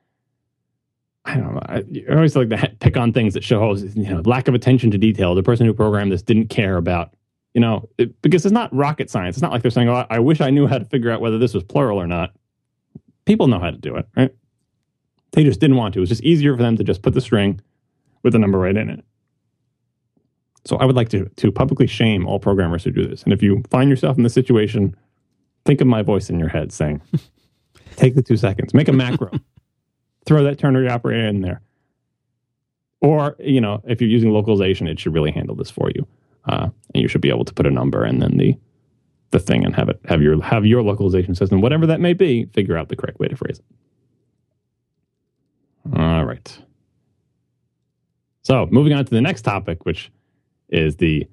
I 1.28 1.36
don't 1.36 1.54
know. 1.54 1.62
I, 1.66 1.84
I 2.10 2.16
always 2.16 2.38
like 2.38 2.50
to 2.50 2.72
pick 2.80 2.96
on 2.96 3.12
things 3.12 3.34
that 3.34 3.44
show 3.44 3.76
you 3.76 4.10
know 4.10 4.22
lack 4.24 4.48
of 4.48 4.56
attention 4.56 4.92
to 4.92 4.98
detail. 4.98 5.36
The 5.36 5.44
person 5.44 5.66
who 5.66 5.74
programmed 5.74 6.12
this 6.12 6.22
didn't 6.22 6.48
care 6.48 6.78
about 6.78 7.14
you 7.54 7.60
know 7.60 7.90
it, 7.98 8.20
because 8.22 8.46
it's 8.46 8.54
not 8.54 8.74
rocket 8.74 9.10
science. 9.10 9.36
It's 9.36 9.42
not 9.42 9.52
like 9.52 9.62
they're 9.62 9.70
saying, 9.70 9.90
"Oh, 9.90 10.06
I 10.10 10.20
wish 10.20 10.40
I 10.40 10.50
knew 10.50 10.68
how 10.68 10.78
to 10.78 10.86
figure 10.86 11.12
out 11.12 11.20
whether 11.20 11.38
this 11.38 11.54
was 11.54 11.66
plural 11.66 12.00
or 12.00 12.08
not." 12.08 12.34
People 13.26 13.48
know 13.48 13.60
how 13.60 13.72
to 13.72 13.78
do 13.78 13.98
it, 13.98 14.08
right? 14.16 14.34
They 15.34 15.44
just 15.44 15.60
didn't 15.60 15.76
want 15.76 15.94
to. 15.94 16.00
It 16.00 16.02
was 16.02 16.10
just 16.10 16.24
easier 16.24 16.56
for 16.56 16.64
them 16.64 16.78
to 16.78 16.84
just 16.84 17.02
put 17.02 17.14
the 17.14 17.20
string 17.20 17.60
with 18.24 18.32
the 18.32 18.40
number 18.40 18.58
right 18.58 18.76
in 18.76 18.90
it. 18.90 19.04
So 20.64 20.78
I 20.78 20.86
would 20.86 20.96
like 20.96 21.10
to 21.10 21.26
to 21.26 21.52
publicly 21.52 21.88
shame 21.88 22.26
all 22.26 22.40
programmers 22.40 22.86
who 22.86 22.92
do 22.92 23.06
this. 23.06 23.24
And 23.24 23.34
if 23.34 23.44
you 23.44 23.64
find 23.70 23.90
yourself 23.90 24.16
in 24.16 24.24
this 24.24 24.34
situation, 24.34 24.96
think 25.66 25.82
of 25.82 25.88
my 25.88 26.04
voice 26.04 26.30
in 26.30 26.40
your 26.40 26.50
head 26.50 26.72
saying, 26.72 27.02
"Take 27.98 28.16
the 28.16 28.24
two 28.24 28.38
seconds, 28.38 28.74
make 28.74 28.88
a 28.88 28.94
macro." 28.94 29.30
throw 30.28 30.44
that 30.44 30.60
ternary 30.60 30.90
operator 30.90 31.28
in 31.28 31.42
there. 31.42 31.62
Or, 33.02 33.36
you 33.40 33.62
know, 33.62 33.82
if 33.86 34.02
you're 34.02 34.10
using 34.10 34.32
localization, 34.32 34.88
it 34.88 35.00
should 35.00 35.14
really 35.14 35.32
handle 35.32 35.56
this 35.56 35.72
for 35.72 35.90
you. 35.96 36.06
Uh, 36.46 36.70
and 36.94 37.02
you 37.02 37.08
should 37.08 37.22
be 37.22 37.30
able 37.30 37.46
to 37.46 37.54
put 37.54 37.66
a 37.66 37.72
number 37.72 38.04
and 38.04 38.22
then 38.22 38.38
the 38.38 38.56
the 39.32 39.40
thing 39.40 39.66
and 39.66 39.76
have 39.76 39.90
it 39.90 40.00
have 40.06 40.22
your 40.22 40.42
have 40.42 40.66
your 40.66 40.82
localization 40.82 41.36
system, 41.36 41.60
whatever 41.60 41.86
that 41.86 42.00
may 42.00 42.14
be, 42.14 42.46
figure 42.54 42.78
out 42.78 42.88
the 42.88 42.96
correct 42.96 43.20
way 43.20 43.28
to 43.28 43.36
phrase 43.36 43.60
it. 43.60 43.66
All 45.98 46.24
right. 46.24 46.60
So 48.44 48.68
moving 48.72 48.94
on 48.94 49.04
to 49.04 49.12
the 49.12 49.20
next 49.20 49.42
topic, 49.42 49.86
which 49.86 50.10
is 50.70 50.96
the 50.96 51.28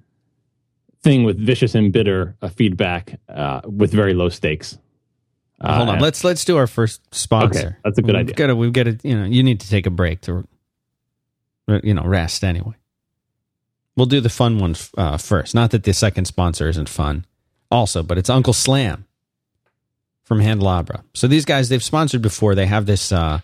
thing 1.03 1.23
with 1.23 1.39
vicious 1.39 1.77
and 1.77 1.93
bitter 1.93 2.37
uh, 2.43 2.49
feedback 2.49 3.21
uh, 3.29 3.61
with 3.65 3.93
very 3.93 4.15
low 4.15 4.29
stakes. 4.29 4.79
Uh, 5.65 5.77
Hold 5.79 5.89
on, 5.89 5.99
let's 5.99 6.23
let's 6.25 6.45
do 6.45 6.57
our 6.59 6.67
first 6.67 7.01
sponsor. 7.15 7.59
Okay, 7.59 7.77
that's 7.85 7.99
a 7.99 8.03
good 8.03 8.15
we've 8.15 8.21
idea. 8.21 8.35
Got 8.35 8.47
to, 8.49 8.57
we've 8.57 8.73
got 8.73 8.85
to, 8.85 8.99
you 9.03 9.19
know, 9.19 9.25
you 9.25 9.43
need 9.43 9.61
to 9.61 9.69
take 9.69 9.87
a 9.87 9.91
break 9.91 10.21
to, 10.23 10.47
you 11.83 11.95
know, 11.95 12.05
rest 12.05 12.45
anyway. 12.45 12.75
We'll 13.97 14.07
do 14.07 14.21
the 14.21 14.29
fun 14.29 14.59
one 14.59 14.75
uh, 14.99 15.17
first. 15.17 15.55
Not 15.55 15.71
that 15.71 15.85
the 15.85 15.95
second 15.95 16.27
sponsor 16.27 16.69
isn't 16.69 16.89
fun, 16.89 17.25
also, 17.71 18.03
but 18.03 18.19
it's 18.19 18.29
Uncle 18.29 18.53
Slam 18.53 19.07
from 20.25 20.41
Handelabra. 20.41 21.03
So 21.15 21.29
these 21.29 21.45
guys, 21.45 21.69
they've 21.69 21.83
sponsored 21.83 22.21
before. 22.21 22.55
They 22.55 22.67
have 22.67 22.87
this 22.87 23.13
uh, 23.13 23.41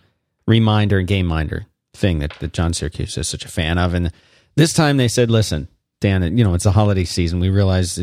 reminder 0.46 0.98
and 0.98 1.08
game 1.08 1.26
minder 1.26 1.66
thing 1.94 2.18
that, 2.18 2.32
that 2.40 2.52
John 2.52 2.72
Siracusa 2.72 3.18
is 3.18 3.28
such 3.28 3.44
a 3.44 3.48
fan 3.48 3.78
of, 3.78 3.94
and 3.94 4.12
this 4.56 4.72
time 4.72 4.96
they 4.98 5.08
said, 5.08 5.30
"Listen, 5.30 5.68
Dan, 6.00 6.36
you 6.36 6.44
know 6.44 6.54
it's 6.54 6.66
a 6.66 6.72
holiday 6.72 7.04
season. 7.04 7.40
We 7.40 7.48
realize 7.48 7.98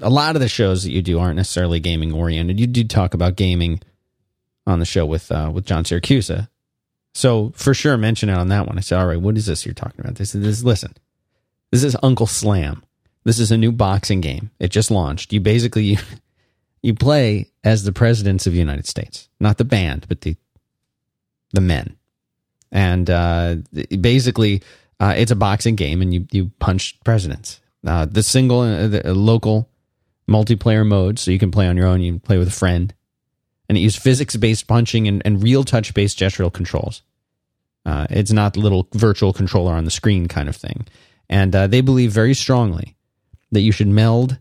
a 0.00 0.10
lot 0.10 0.36
of 0.36 0.40
the 0.40 0.48
shows 0.48 0.84
that 0.84 0.90
you 0.90 1.02
do 1.02 1.18
aren't 1.18 1.36
necessarily 1.36 1.80
gaming 1.80 2.12
oriented. 2.12 2.60
You 2.60 2.66
do 2.66 2.84
talk 2.84 3.14
about 3.14 3.36
gaming 3.36 3.80
on 4.66 4.78
the 4.78 4.84
show 4.84 5.06
with 5.06 5.30
uh, 5.30 5.50
with 5.52 5.66
John 5.66 5.84
Siracusa. 5.84 6.48
So 7.14 7.52
for 7.54 7.74
sure, 7.74 7.96
mention 7.96 8.28
it 8.28 8.36
on 8.36 8.48
that 8.48 8.66
one. 8.66 8.76
I 8.76 8.80
said, 8.80 8.98
all 8.98 9.06
right, 9.06 9.20
what 9.20 9.36
is 9.36 9.46
this 9.46 9.64
you're 9.64 9.74
talking 9.74 10.00
about? 10.00 10.16
This 10.16 10.34
is 10.34 10.64
listen, 10.64 10.94
this 11.70 11.84
is 11.84 11.96
Uncle 12.02 12.26
Slam. 12.26 12.82
This 13.24 13.38
is 13.38 13.50
a 13.50 13.56
new 13.56 13.72
boxing 13.72 14.20
game. 14.20 14.50
It 14.58 14.68
just 14.68 14.90
launched. 14.90 15.32
You 15.32 15.40
basically 15.40 15.84
you, 15.84 15.98
you 16.82 16.94
play 16.94 17.50
as 17.62 17.84
the 17.84 17.92
presidents 17.92 18.46
of 18.46 18.52
the 18.52 18.58
United 18.58 18.86
States, 18.86 19.28
not 19.40 19.58
the 19.58 19.64
band, 19.64 20.06
but 20.08 20.22
the 20.22 20.36
the 21.52 21.60
men. 21.60 21.96
And 22.72 23.08
uh, 23.08 23.56
basically, 24.00 24.62
uh, 24.98 25.14
it's 25.16 25.30
a 25.30 25.36
boxing 25.36 25.76
game, 25.76 26.02
and 26.02 26.12
you 26.12 26.26
you 26.32 26.50
punch 26.58 26.98
presidents. 27.04 27.60
Uh, 27.86 28.06
the 28.06 28.22
single, 28.22 28.60
uh, 28.60 28.88
the 28.88 29.14
local 29.14 29.68
multiplayer 30.28 30.86
mode, 30.86 31.18
so 31.18 31.30
you 31.30 31.38
can 31.38 31.50
play 31.50 31.66
on 31.66 31.76
your 31.76 31.86
own, 31.86 32.00
you 32.00 32.12
can 32.12 32.20
play 32.20 32.38
with 32.38 32.48
a 32.48 32.52
friend. 32.52 32.94
And 33.68 33.78
it 33.78 33.80
uses 33.80 34.00
physics 34.00 34.36
based 34.36 34.66
punching 34.66 35.08
and, 35.08 35.22
and 35.24 35.42
real 35.42 35.64
touch 35.64 35.94
based 35.94 36.18
gestural 36.18 36.52
controls. 36.52 37.02
Uh, 37.86 38.06
it's 38.10 38.32
not 38.32 38.54
the 38.54 38.60
little 38.60 38.88
virtual 38.94 39.32
controller 39.32 39.72
on 39.74 39.84
the 39.84 39.90
screen 39.90 40.28
kind 40.28 40.48
of 40.48 40.56
thing. 40.56 40.86
And 41.28 41.54
uh, 41.54 41.66
they 41.66 41.80
believe 41.80 42.12
very 42.12 42.34
strongly 42.34 42.96
that 43.52 43.60
you 43.60 43.72
should 43.72 43.88
meld 43.88 44.38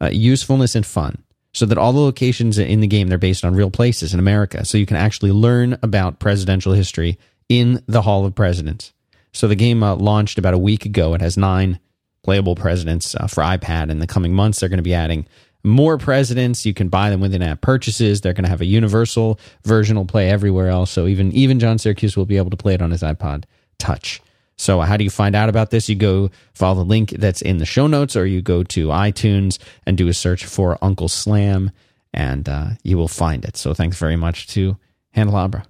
uh, 0.00 0.10
usefulness 0.10 0.74
and 0.74 0.84
fun 0.84 1.22
so 1.54 1.66
that 1.66 1.78
all 1.78 1.92
the 1.92 2.00
locations 2.00 2.58
in 2.58 2.80
the 2.80 2.86
game 2.86 3.08
they're 3.08 3.18
based 3.18 3.44
on 3.44 3.54
real 3.54 3.70
places 3.70 4.14
in 4.14 4.20
America. 4.20 4.64
So 4.64 4.78
you 4.78 4.86
can 4.86 4.96
actually 4.96 5.32
learn 5.32 5.78
about 5.82 6.18
presidential 6.18 6.72
history 6.72 7.18
in 7.48 7.82
the 7.86 8.02
Hall 8.02 8.24
of 8.24 8.34
Presidents. 8.34 8.92
So 9.32 9.48
the 9.48 9.54
game 9.56 9.82
uh, 9.82 9.96
launched 9.96 10.38
about 10.38 10.54
a 10.54 10.58
week 10.58 10.86
ago. 10.86 11.14
It 11.14 11.20
has 11.20 11.36
nine 11.36 11.78
playable 12.22 12.54
presidents 12.54 13.14
uh, 13.14 13.26
for 13.26 13.42
iPad. 13.42 13.90
In 13.90 13.98
the 13.98 14.06
coming 14.06 14.32
months, 14.32 14.60
they're 14.60 14.68
going 14.68 14.78
to 14.78 14.82
be 14.82 14.94
adding 14.94 15.26
more 15.64 15.98
presidents. 15.98 16.66
You 16.66 16.74
can 16.74 16.88
buy 16.88 17.10
them 17.10 17.20
with 17.20 17.34
in-app 17.34 17.60
purchases. 17.60 18.20
They're 18.20 18.32
going 18.32 18.44
to 18.44 18.50
have 18.50 18.60
a 18.60 18.66
universal 18.66 19.38
version 19.64 19.96
will 19.96 20.04
play 20.04 20.30
everywhere 20.30 20.68
else. 20.68 20.90
So 20.90 21.06
even 21.06 21.32
even 21.32 21.60
John 21.60 21.78
Siracusa 21.78 22.16
will 22.16 22.26
be 22.26 22.36
able 22.36 22.50
to 22.50 22.56
play 22.56 22.74
it 22.74 22.82
on 22.82 22.90
his 22.90 23.02
iPod 23.02 23.44
Touch. 23.78 24.20
So 24.56 24.80
how 24.80 24.96
do 24.96 25.02
you 25.02 25.10
find 25.10 25.34
out 25.34 25.48
about 25.48 25.70
this? 25.70 25.88
You 25.88 25.96
go 25.96 26.30
follow 26.54 26.84
the 26.84 26.88
link 26.88 27.10
that's 27.10 27.42
in 27.42 27.58
the 27.58 27.64
show 27.64 27.86
notes, 27.86 28.14
or 28.14 28.26
you 28.26 28.42
go 28.42 28.62
to 28.64 28.88
iTunes 28.88 29.58
and 29.86 29.96
do 29.96 30.06
a 30.08 30.14
search 30.14 30.44
for 30.44 30.78
Uncle 30.82 31.08
Slam, 31.08 31.72
and 32.12 32.48
uh, 32.48 32.66
you 32.84 32.96
will 32.96 33.08
find 33.08 33.44
it. 33.44 33.56
So 33.56 33.74
thanks 33.74 33.98
very 33.98 34.14
much 34.14 34.46
to 34.48 34.76
Handelabra. 35.16 35.64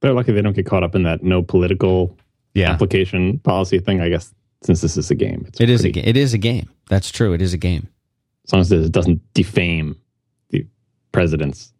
They're 0.00 0.14
lucky 0.14 0.32
they 0.32 0.42
don't 0.42 0.54
get 0.54 0.66
caught 0.66 0.82
up 0.82 0.94
in 0.94 1.02
that 1.04 1.22
no 1.22 1.42
political 1.42 2.16
yeah. 2.54 2.70
application 2.70 3.38
policy 3.40 3.78
thing. 3.78 4.00
I 4.00 4.08
guess 4.08 4.34
since 4.62 4.80
this 4.80 4.96
is 4.96 5.10
a 5.10 5.14
game. 5.14 5.44
It's 5.46 5.60
it 5.60 5.70
is 5.70 5.82
pretty, 5.82 6.00
a, 6.00 6.04
it 6.04 6.16
is 6.16 6.34
a 6.34 6.38
game. 6.38 6.68
That's 6.88 7.10
true. 7.10 7.32
It 7.32 7.42
is 7.42 7.54
a 7.54 7.58
game. 7.58 7.88
As 8.46 8.52
long 8.52 8.60
as 8.62 8.72
it 8.72 8.92
doesn't 8.92 9.20
defame 9.34 9.96
the 10.50 10.66
presidents. 11.12 11.72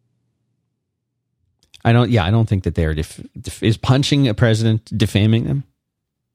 I 1.84 1.92
don't. 1.92 2.10
Yeah, 2.10 2.24
I 2.24 2.30
don't 2.30 2.48
think 2.48 2.64
that 2.64 2.74
they're 2.74 2.94
def, 2.94 3.20
def, 3.40 3.62
is 3.62 3.76
punching 3.76 4.28
a 4.28 4.34
president 4.34 4.96
defaming 4.96 5.44
them. 5.44 5.64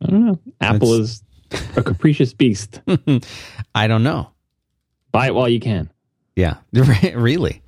I 0.02 0.10
don't 0.10 0.26
know. 0.26 0.40
Apple 0.60 0.98
That's, 0.98 1.22
is 1.52 1.78
a 1.78 1.84
capricious 1.84 2.34
beast. 2.34 2.82
I 3.76 3.88
don't 3.88 4.04
know. 4.04 4.32
Buy 5.12 5.28
it 5.28 5.36
while 5.36 5.50
you 5.50 5.60
can. 5.60 5.92
Yeah, 6.36 6.56
really. 6.74 7.62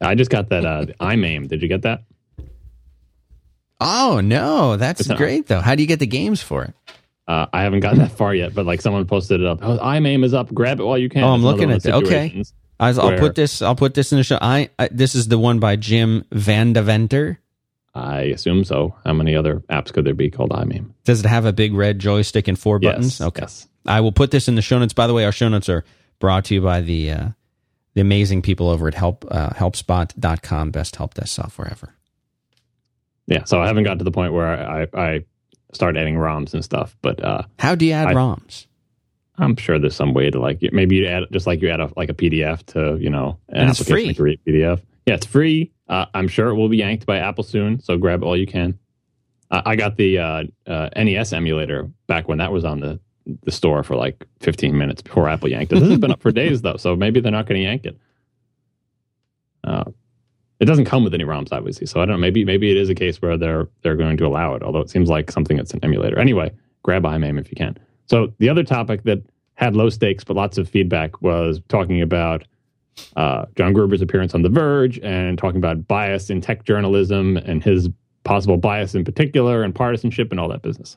I 0.00 0.14
just 0.14 0.30
got 0.30 0.50
that 0.50 0.66
uh, 0.66 0.86
iMAME. 1.00 1.48
Did 1.48 1.62
you 1.62 1.68
get 1.68 1.82
that? 1.82 2.02
Oh 3.80 4.20
no, 4.22 4.76
that's 4.76 5.08
great 5.08 5.46
though. 5.46 5.60
How 5.60 5.74
do 5.74 5.82
you 5.82 5.88
get 5.88 5.98
the 5.98 6.06
games 6.06 6.42
for 6.42 6.64
it? 6.64 6.74
Uh, 7.32 7.46
I 7.50 7.62
haven't 7.62 7.80
gotten 7.80 7.98
that 8.00 8.12
far 8.12 8.34
yet, 8.34 8.54
but 8.54 8.66
like 8.66 8.82
someone 8.82 9.06
posted 9.06 9.40
it 9.40 9.46
up. 9.46 9.60
Oh, 9.62 9.78
iMAME 9.78 10.22
is 10.22 10.34
up. 10.34 10.52
Grab 10.52 10.80
it 10.80 10.84
while 10.84 10.98
you 10.98 11.08
can. 11.08 11.24
Oh, 11.24 11.28
I'm 11.28 11.42
looking 11.42 11.70
at 11.70 11.82
it. 11.82 11.90
Okay, 11.90 12.42
I'll, 12.78 13.00
I'll 13.00 13.18
put 13.18 13.36
this. 13.36 13.62
I'll 13.62 13.74
put 13.74 13.94
this 13.94 14.12
in 14.12 14.18
the 14.18 14.24
show. 14.24 14.36
I, 14.38 14.68
I 14.78 14.88
this 14.92 15.14
is 15.14 15.28
the 15.28 15.38
one 15.38 15.58
by 15.58 15.76
Jim 15.76 16.26
Vandeventer. 16.30 17.38
I 17.94 18.20
assume 18.24 18.64
so. 18.64 18.94
How 19.06 19.14
many 19.14 19.34
other 19.34 19.60
apps 19.70 19.90
could 19.94 20.04
there 20.04 20.12
be 20.12 20.30
called 20.30 20.50
iMAME? 20.50 20.92
Does 21.04 21.20
it 21.20 21.26
have 21.26 21.46
a 21.46 21.54
big 21.54 21.72
red 21.72 21.98
joystick 21.98 22.48
and 22.48 22.58
four 22.58 22.78
buttons? 22.78 23.20
Yes, 23.20 23.26
okay. 23.28 23.42
Yes. 23.44 23.66
I 23.86 24.00
will 24.02 24.12
put 24.12 24.30
this 24.30 24.46
in 24.46 24.54
the 24.54 24.62
show 24.62 24.78
notes. 24.78 24.92
By 24.92 25.06
the 25.06 25.14
way, 25.14 25.24
our 25.24 25.32
show 25.32 25.48
notes 25.48 25.70
are 25.70 25.84
brought 26.18 26.44
to 26.46 26.54
you 26.54 26.60
by 26.60 26.82
the 26.82 27.12
uh, 27.12 27.28
the 27.94 28.02
amazing 28.02 28.42
people 28.42 28.68
over 28.68 28.88
at 28.88 28.94
help 28.94 29.24
uh, 29.30 29.50
helpspot.com, 29.50 30.70
best 30.70 30.96
help 30.96 31.14
desk 31.14 31.34
software 31.34 31.70
ever. 31.70 31.94
Yeah, 33.26 33.44
so 33.44 33.62
I 33.62 33.68
haven't 33.68 33.84
got 33.84 33.98
to 33.98 34.04
the 34.04 34.10
point 34.10 34.34
where 34.34 34.48
I, 34.48 34.82
I, 34.82 34.88
I 34.94 35.24
start 35.72 35.96
adding 35.96 36.16
ROMs 36.16 36.54
and 36.54 36.64
stuff. 36.64 36.96
But 37.02 37.22
uh, 37.22 37.42
how 37.58 37.74
do 37.74 37.86
you 37.86 37.92
add 37.92 38.08
I, 38.08 38.14
ROMs? 38.14 38.66
I'm 39.38 39.56
sure 39.56 39.78
there's 39.78 39.96
some 39.96 40.14
way 40.14 40.30
to 40.30 40.38
like 40.38 40.60
maybe 40.72 40.96
you 40.96 41.06
add 41.06 41.24
just 41.32 41.46
like 41.46 41.62
you 41.62 41.70
add 41.70 41.80
a, 41.80 41.90
like 41.96 42.10
a 42.10 42.14
PDF 42.14 42.64
to 42.66 42.96
you 43.00 43.10
know 43.10 43.38
an 43.48 43.62
and 43.62 43.70
application 43.70 44.14
to 44.14 44.22
read 44.22 44.40
PDF. 44.46 44.80
Yeah, 45.06 45.14
it's 45.14 45.26
free. 45.26 45.72
Uh, 45.88 46.06
I'm 46.14 46.28
sure 46.28 46.48
it 46.48 46.54
will 46.54 46.68
be 46.68 46.76
yanked 46.78 47.06
by 47.06 47.18
Apple 47.18 47.44
soon, 47.44 47.80
so 47.80 47.96
grab 47.96 48.22
all 48.22 48.36
you 48.36 48.46
can. 48.46 48.78
I, 49.50 49.62
I 49.66 49.76
got 49.76 49.96
the 49.96 50.18
uh, 50.18 50.44
uh 50.66 50.88
NES 50.96 51.32
emulator 51.32 51.90
back 52.06 52.28
when 52.28 52.38
that 52.38 52.52
was 52.52 52.64
on 52.64 52.80
the 52.80 53.00
the 53.44 53.52
store 53.52 53.84
for 53.84 53.94
like 53.94 54.26
15 54.40 54.76
minutes 54.76 55.00
before 55.00 55.28
Apple 55.28 55.48
yanked 55.48 55.72
it. 55.72 55.80
This 55.80 55.90
has 55.90 55.98
been 55.98 56.10
up 56.10 56.20
for 56.20 56.32
days 56.32 56.62
though, 56.62 56.76
so 56.76 56.96
maybe 56.96 57.20
they're 57.20 57.32
not 57.32 57.46
going 57.46 57.60
to 57.60 57.64
yank 57.64 57.86
it. 57.86 57.96
It 60.62 60.66
doesn't 60.66 60.84
come 60.84 61.02
with 61.02 61.12
any 61.12 61.24
ROMs, 61.24 61.48
obviously. 61.50 61.88
So 61.88 62.00
I 62.00 62.06
don't 62.06 62.14
know. 62.14 62.20
Maybe 62.20 62.44
maybe 62.44 62.70
it 62.70 62.76
is 62.76 62.88
a 62.88 62.94
case 62.94 63.20
where 63.20 63.36
they're 63.36 63.68
they're 63.82 63.96
going 63.96 64.16
to 64.16 64.26
allow 64.26 64.54
it. 64.54 64.62
Although 64.62 64.78
it 64.78 64.90
seems 64.90 65.08
like 65.08 65.28
something 65.32 65.56
that's 65.56 65.74
an 65.74 65.80
emulator. 65.82 66.20
Anyway, 66.20 66.52
grab 66.84 67.02
iMAME 67.02 67.40
if 67.40 67.50
you 67.50 67.56
can. 67.56 67.76
So 68.06 68.32
the 68.38 68.48
other 68.48 68.62
topic 68.62 69.02
that 69.02 69.24
had 69.54 69.74
low 69.74 69.90
stakes 69.90 70.22
but 70.22 70.36
lots 70.36 70.58
of 70.58 70.68
feedback 70.68 71.20
was 71.20 71.60
talking 71.66 72.00
about 72.00 72.44
uh, 73.16 73.46
John 73.56 73.72
Gruber's 73.72 74.02
appearance 74.02 74.34
on 74.34 74.42
The 74.42 74.48
Verge 74.48 75.00
and 75.00 75.36
talking 75.36 75.58
about 75.58 75.88
bias 75.88 76.30
in 76.30 76.40
tech 76.40 76.64
journalism 76.64 77.38
and 77.38 77.64
his 77.64 77.88
possible 78.22 78.56
bias 78.56 78.94
in 78.94 79.04
particular 79.04 79.64
and 79.64 79.74
partisanship 79.74 80.30
and 80.30 80.38
all 80.38 80.48
that 80.48 80.62
business, 80.62 80.96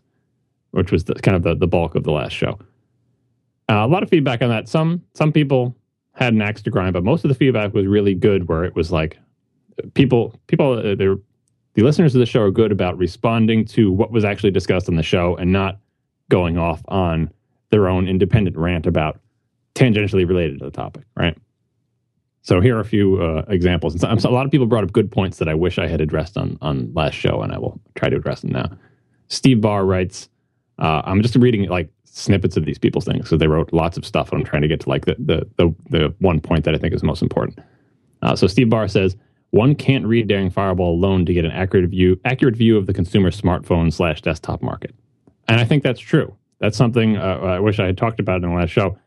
which 0.71 0.91
was 0.91 1.05
the, 1.05 1.15
kind 1.15 1.35
of 1.35 1.41
the, 1.41 1.55
the 1.55 1.67
bulk 1.67 1.95
of 1.95 2.03
the 2.03 2.11
last 2.11 2.33
show. 2.33 2.59
Uh, 3.67 3.83
a 3.83 3.87
lot 3.87 4.03
of 4.03 4.09
feedback 4.09 4.43
on 4.43 4.49
that. 4.49 4.69
Some 4.69 5.01
some 5.15 5.31
people 5.31 5.75
had 6.13 6.33
an 6.33 6.41
axe 6.43 6.61
to 6.61 6.69
grind, 6.69 6.93
but 6.93 7.03
most 7.03 7.25
of 7.25 7.29
the 7.29 7.35
feedback 7.35 7.73
was 7.73 7.87
really 7.87 8.13
good. 8.13 8.47
Where 8.47 8.63
it 8.63 8.75
was 8.75 8.91
like 8.91 9.17
people 9.93 10.33
people 10.47 10.73
uh, 10.73 10.95
the 10.95 11.83
listeners 11.83 12.15
of 12.15 12.19
the 12.19 12.25
show 12.25 12.41
are 12.41 12.51
good 12.51 12.71
about 12.71 12.97
responding 12.97 13.65
to 13.65 13.91
what 13.91 14.11
was 14.11 14.23
actually 14.23 14.51
discussed 14.51 14.87
on 14.87 14.95
the 14.95 15.03
show 15.03 15.35
and 15.35 15.51
not 15.51 15.79
going 16.29 16.57
off 16.57 16.81
on 16.87 17.31
their 17.69 17.87
own 17.87 18.07
independent 18.07 18.57
rant 18.57 18.85
about 18.85 19.19
tangentially 19.75 20.27
related 20.27 20.59
to 20.59 20.65
the 20.65 20.71
topic, 20.71 21.03
right? 21.15 21.37
So 22.41 22.61
here 22.61 22.77
are 22.77 22.79
a 22.79 22.85
few 22.85 23.21
uh, 23.21 23.43
examples. 23.47 24.01
And 24.03 24.21
so, 24.21 24.29
a 24.29 24.31
lot 24.31 24.45
of 24.45 24.51
people 24.51 24.67
brought 24.67 24.83
up 24.83 24.93
good 24.93 25.11
points 25.11 25.39
that 25.39 25.49
I 25.49 25.55
wish 25.55 25.79
I 25.79 25.87
had 25.87 25.99
addressed 25.99 26.37
on 26.37 26.57
on 26.61 26.93
last 26.93 27.15
show, 27.15 27.41
and 27.41 27.51
I 27.51 27.57
will 27.57 27.79
try 27.95 28.07
to 28.07 28.15
address 28.15 28.41
them 28.41 28.51
now. 28.51 28.69
Steve 29.27 29.61
Barr 29.61 29.83
writes, 29.83 30.29
uh, 30.77 31.01
"I'm 31.05 31.23
just 31.23 31.35
reading 31.35 31.67
like 31.69 31.89
snippets 32.03 32.55
of 32.55 32.65
these 32.65 32.77
people's 32.77 33.05
things 33.05 33.23
because 33.23 33.39
they 33.39 33.47
wrote 33.47 33.73
lots 33.73 33.97
of 33.97 34.05
stuff, 34.05 34.31
and 34.31 34.39
I'm 34.39 34.45
trying 34.45 34.61
to 34.61 34.67
get 34.67 34.79
to 34.81 34.89
like 34.89 35.05
the 35.05 35.15
the 35.17 35.47
the, 35.57 35.75
the 35.89 36.15
one 36.19 36.39
point 36.39 36.65
that 36.65 36.75
I 36.75 36.77
think 36.77 36.93
is 36.93 37.01
most 37.01 37.23
important." 37.23 37.59
Uh, 38.21 38.35
so 38.35 38.45
Steve 38.45 38.69
Barr 38.69 38.87
says, 38.87 39.15
"One 39.51 39.75
can't 39.75 40.05
read 40.05 40.27
Daring 40.27 40.49
Fireball 40.49 40.93
alone 40.93 41.25
to 41.25 41.33
get 41.33 41.45
an 41.45 41.51
accurate 41.51 41.89
view 41.89 42.19
accurate 42.25 42.55
view 42.55 42.77
of 42.77 42.85
the 42.87 42.93
consumer 42.93 43.31
smartphone 43.31 43.91
slash 43.91 44.21
desktop 44.21 44.61
market," 44.61 44.95
and 45.47 45.59
I 45.59 45.65
think 45.65 45.83
that's 45.83 45.99
true. 45.99 46.35
That's 46.59 46.77
something 46.77 47.17
uh, 47.17 47.39
I 47.43 47.59
wish 47.59 47.79
I 47.79 47.85
had 47.85 47.97
talked 47.97 48.19
about 48.19 48.43
in 48.43 48.49
the 48.49 48.55
last 48.55 48.69
show 48.69 48.97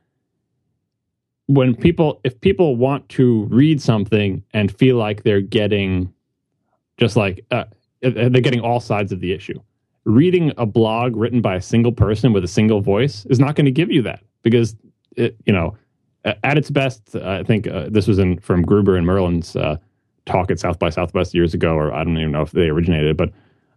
when 1.48 1.74
people 1.74 2.20
if 2.24 2.40
people 2.40 2.76
want 2.76 3.08
to 3.08 3.44
read 3.44 3.80
something 3.80 4.44
and 4.52 4.70
feel 4.70 4.96
like 4.96 5.22
they're 5.22 5.40
getting 5.40 6.12
just 6.98 7.16
like 7.16 7.44
uh, 7.50 7.64
they're 8.02 8.28
getting 8.28 8.60
all 8.60 8.80
sides 8.80 9.12
of 9.12 9.20
the 9.20 9.32
issue 9.32 9.58
reading 10.04 10.52
a 10.58 10.66
blog 10.66 11.16
written 11.16 11.40
by 11.40 11.56
a 11.56 11.60
single 11.60 11.92
person 11.92 12.32
with 12.32 12.44
a 12.44 12.48
single 12.48 12.80
voice 12.80 13.26
is 13.26 13.40
not 13.40 13.56
going 13.56 13.64
to 13.64 13.70
give 13.70 13.90
you 13.90 14.02
that 14.02 14.22
because 14.42 14.76
it, 15.16 15.36
you 15.46 15.52
know 15.52 15.76
at 16.24 16.58
its 16.58 16.70
best 16.70 17.16
i 17.16 17.42
think 17.42 17.66
uh, 17.66 17.88
this 17.90 18.06
was 18.06 18.18
in 18.18 18.38
from 18.38 18.62
gruber 18.62 18.96
and 18.96 19.06
merlin's 19.06 19.56
uh, 19.56 19.76
talk 20.28 20.50
at 20.50 20.58
south 20.58 20.78
by 20.78 20.90
southwest 20.90 21.34
years 21.34 21.54
ago 21.54 21.74
or 21.74 21.92
i 21.92 22.04
don't 22.04 22.16
even 22.18 22.32
know 22.32 22.42
if 22.42 22.52
they 22.52 22.68
originated 22.68 23.16
but 23.16 23.30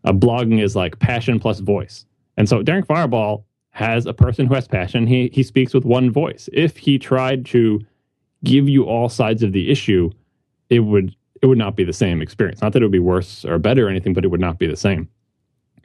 uh, 0.03 0.11
blogging 0.11 0.61
is 0.61 0.75
like 0.75 0.99
passion 0.99 1.39
plus 1.39 1.59
voice 1.59 2.05
and 2.37 2.47
so 2.47 2.63
Daring 2.63 2.83
Fireball 2.83 3.45
has 3.71 4.05
a 4.05 4.13
person 4.13 4.47
who 4.47 4.55
has 4.55 4.67
passion. 4.67 5.07
He 5.07 5.29
he 5.33 5.43
speaks 5.43 5.73
with 5.73 5.85
one 5.85 6.11
voice. 6.11 6.49
If 6.53 6.77
he 6.77 6.97
tried 6.97 7.45
to 7.47 7.79
give 8.43 8.67
you 8.67 8.85
all 8.85 9.09
sides 9.09 9.43
of 9.43 9.53
the 9.53 9.69
issue, 9.69 10.09
it 10.69 10.79
would 10.79 11.15
it 11.41 11.47
would 11.47 11.57
not 11.57 11.75
be 11.75 11.83
the 11.83 11.93
same 11.93 12.21
experience. 12.21 12.61
Not 12.61 12.73
that 12.73 12.81
it 12.81 12.85
would 12.85 12.91
be 12.91 12.99
worse 12.99 13.45
or 13.45 13.57
better 13.57 13.87
or 13.87 13.89
anything, 13.89 14.13
but 14.13 14.25
it 14.25 14.29
would 14.29 14.39
not 14.39 14.59
be 14.59 14.67
the 14.67 14.75
same. 14.75 15.09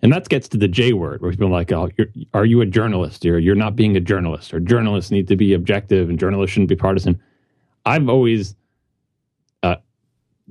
And 0.03 0.13
that 0.13 0.29
gets 0.29 0.49
to 0.49 0.59
the 0.59 0.69
J 0.69 0.93
word, 0.93 1.23
where 1.23 1.31
people 1.31 1.47
are 1.47 1.51
like, 1.51 1.73
"Oh, 1.73 1.91
are 2.35 2.45
you 2.45 2.61
a 2.61 2.67
journalist? 2.67 3.25
Or 3.25 3.39
you're 3.39 3.55
not 3.55 3.77
being 3.77 3.97
a 3.97 4.01
journalist, 4.01 4.53
or 4.53 4.61
journalists 4.61 5.11
need 5.11 5.29
to 5.29 5.37
be 5.37 5.55
objective, 5.55 6.11
and 6.11 6.19
journalists 6.19 6.53
shouldn't 6.53 6.69
be 6.69 6.77
partisan." 6.77 7.21
I've 7.87 8.09
always 8.09 8.57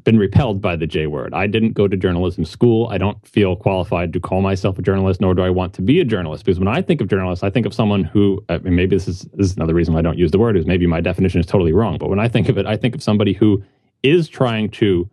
been 0.04 0.18
repelled 0.20 0.62
by 0.62 0.76
the 0.76 0.86
J 0.86 1.08
word. 1.08 1.34
I 1.34 1.48
didn't 1.48 1.74
go 1.74 1.88
to 1.88 1.96
journalism 1.96 2.44
school. 2.44 2.88
I 2.90 2.98
don't 2.98 3.26
feel 3.26 3.56
qualified 3.56 4.12
to 4.14 4.20
call 4.20 4.42
myself 4.42 4.78
a 4.78 4.82
journalist, 4.82 5.22
nor 5.22 5.34
do 5.34 5.42
I 5.42 5.50
want 5.50 5.74
to 5.76 5.82
be 5.82 6.00
a 6.00 6.06
journalist. 6.06 6.44
Because 6.44 6.60
when 6.60 6.68
I 6.68 6.82
think 6.82 7.02
of 7.02 7.08
journalists, 7.08 7.44
I 7.44 7.50
think 7.50 7.66
of 7.66 7.74
someone 7.74 8.04
who, 8.04 8.44
I 8.50 8.58
mean, 8.58 8.76
maybe 8.76 8.96
this 8.96 9.08
is, 9.08 9.22
this 9.34 9.48
is 9.48 9.56
another 9.56 9.74
reason 9.74 9.94
why 9.94 10.00
I 10.00 10.04
don't 10.04 10.18
use 10.18 10.32
the 10.32 10.40
word, 10.40 10.58
is 10.58 10.66
maybe 10.66 10.86
my 10.86 11.00
definition 11.02 11.40
is 11.40 11.46
totally 11.46 11.72
wrong. 11.72 11.98
But 11.98 12.10
when 12.10 12.20
I 12.20 12.28
think 12.28 12.50
of 12.50 12.58
it, 12.58 12.66
I 12.66 12.76
think 12.76 12.94
of 12.94 13.02
somebody 13.02 13.34
who 13.34 13.64
is 14.04 14.28
trying 14.28 14.70
to 14.72 15.10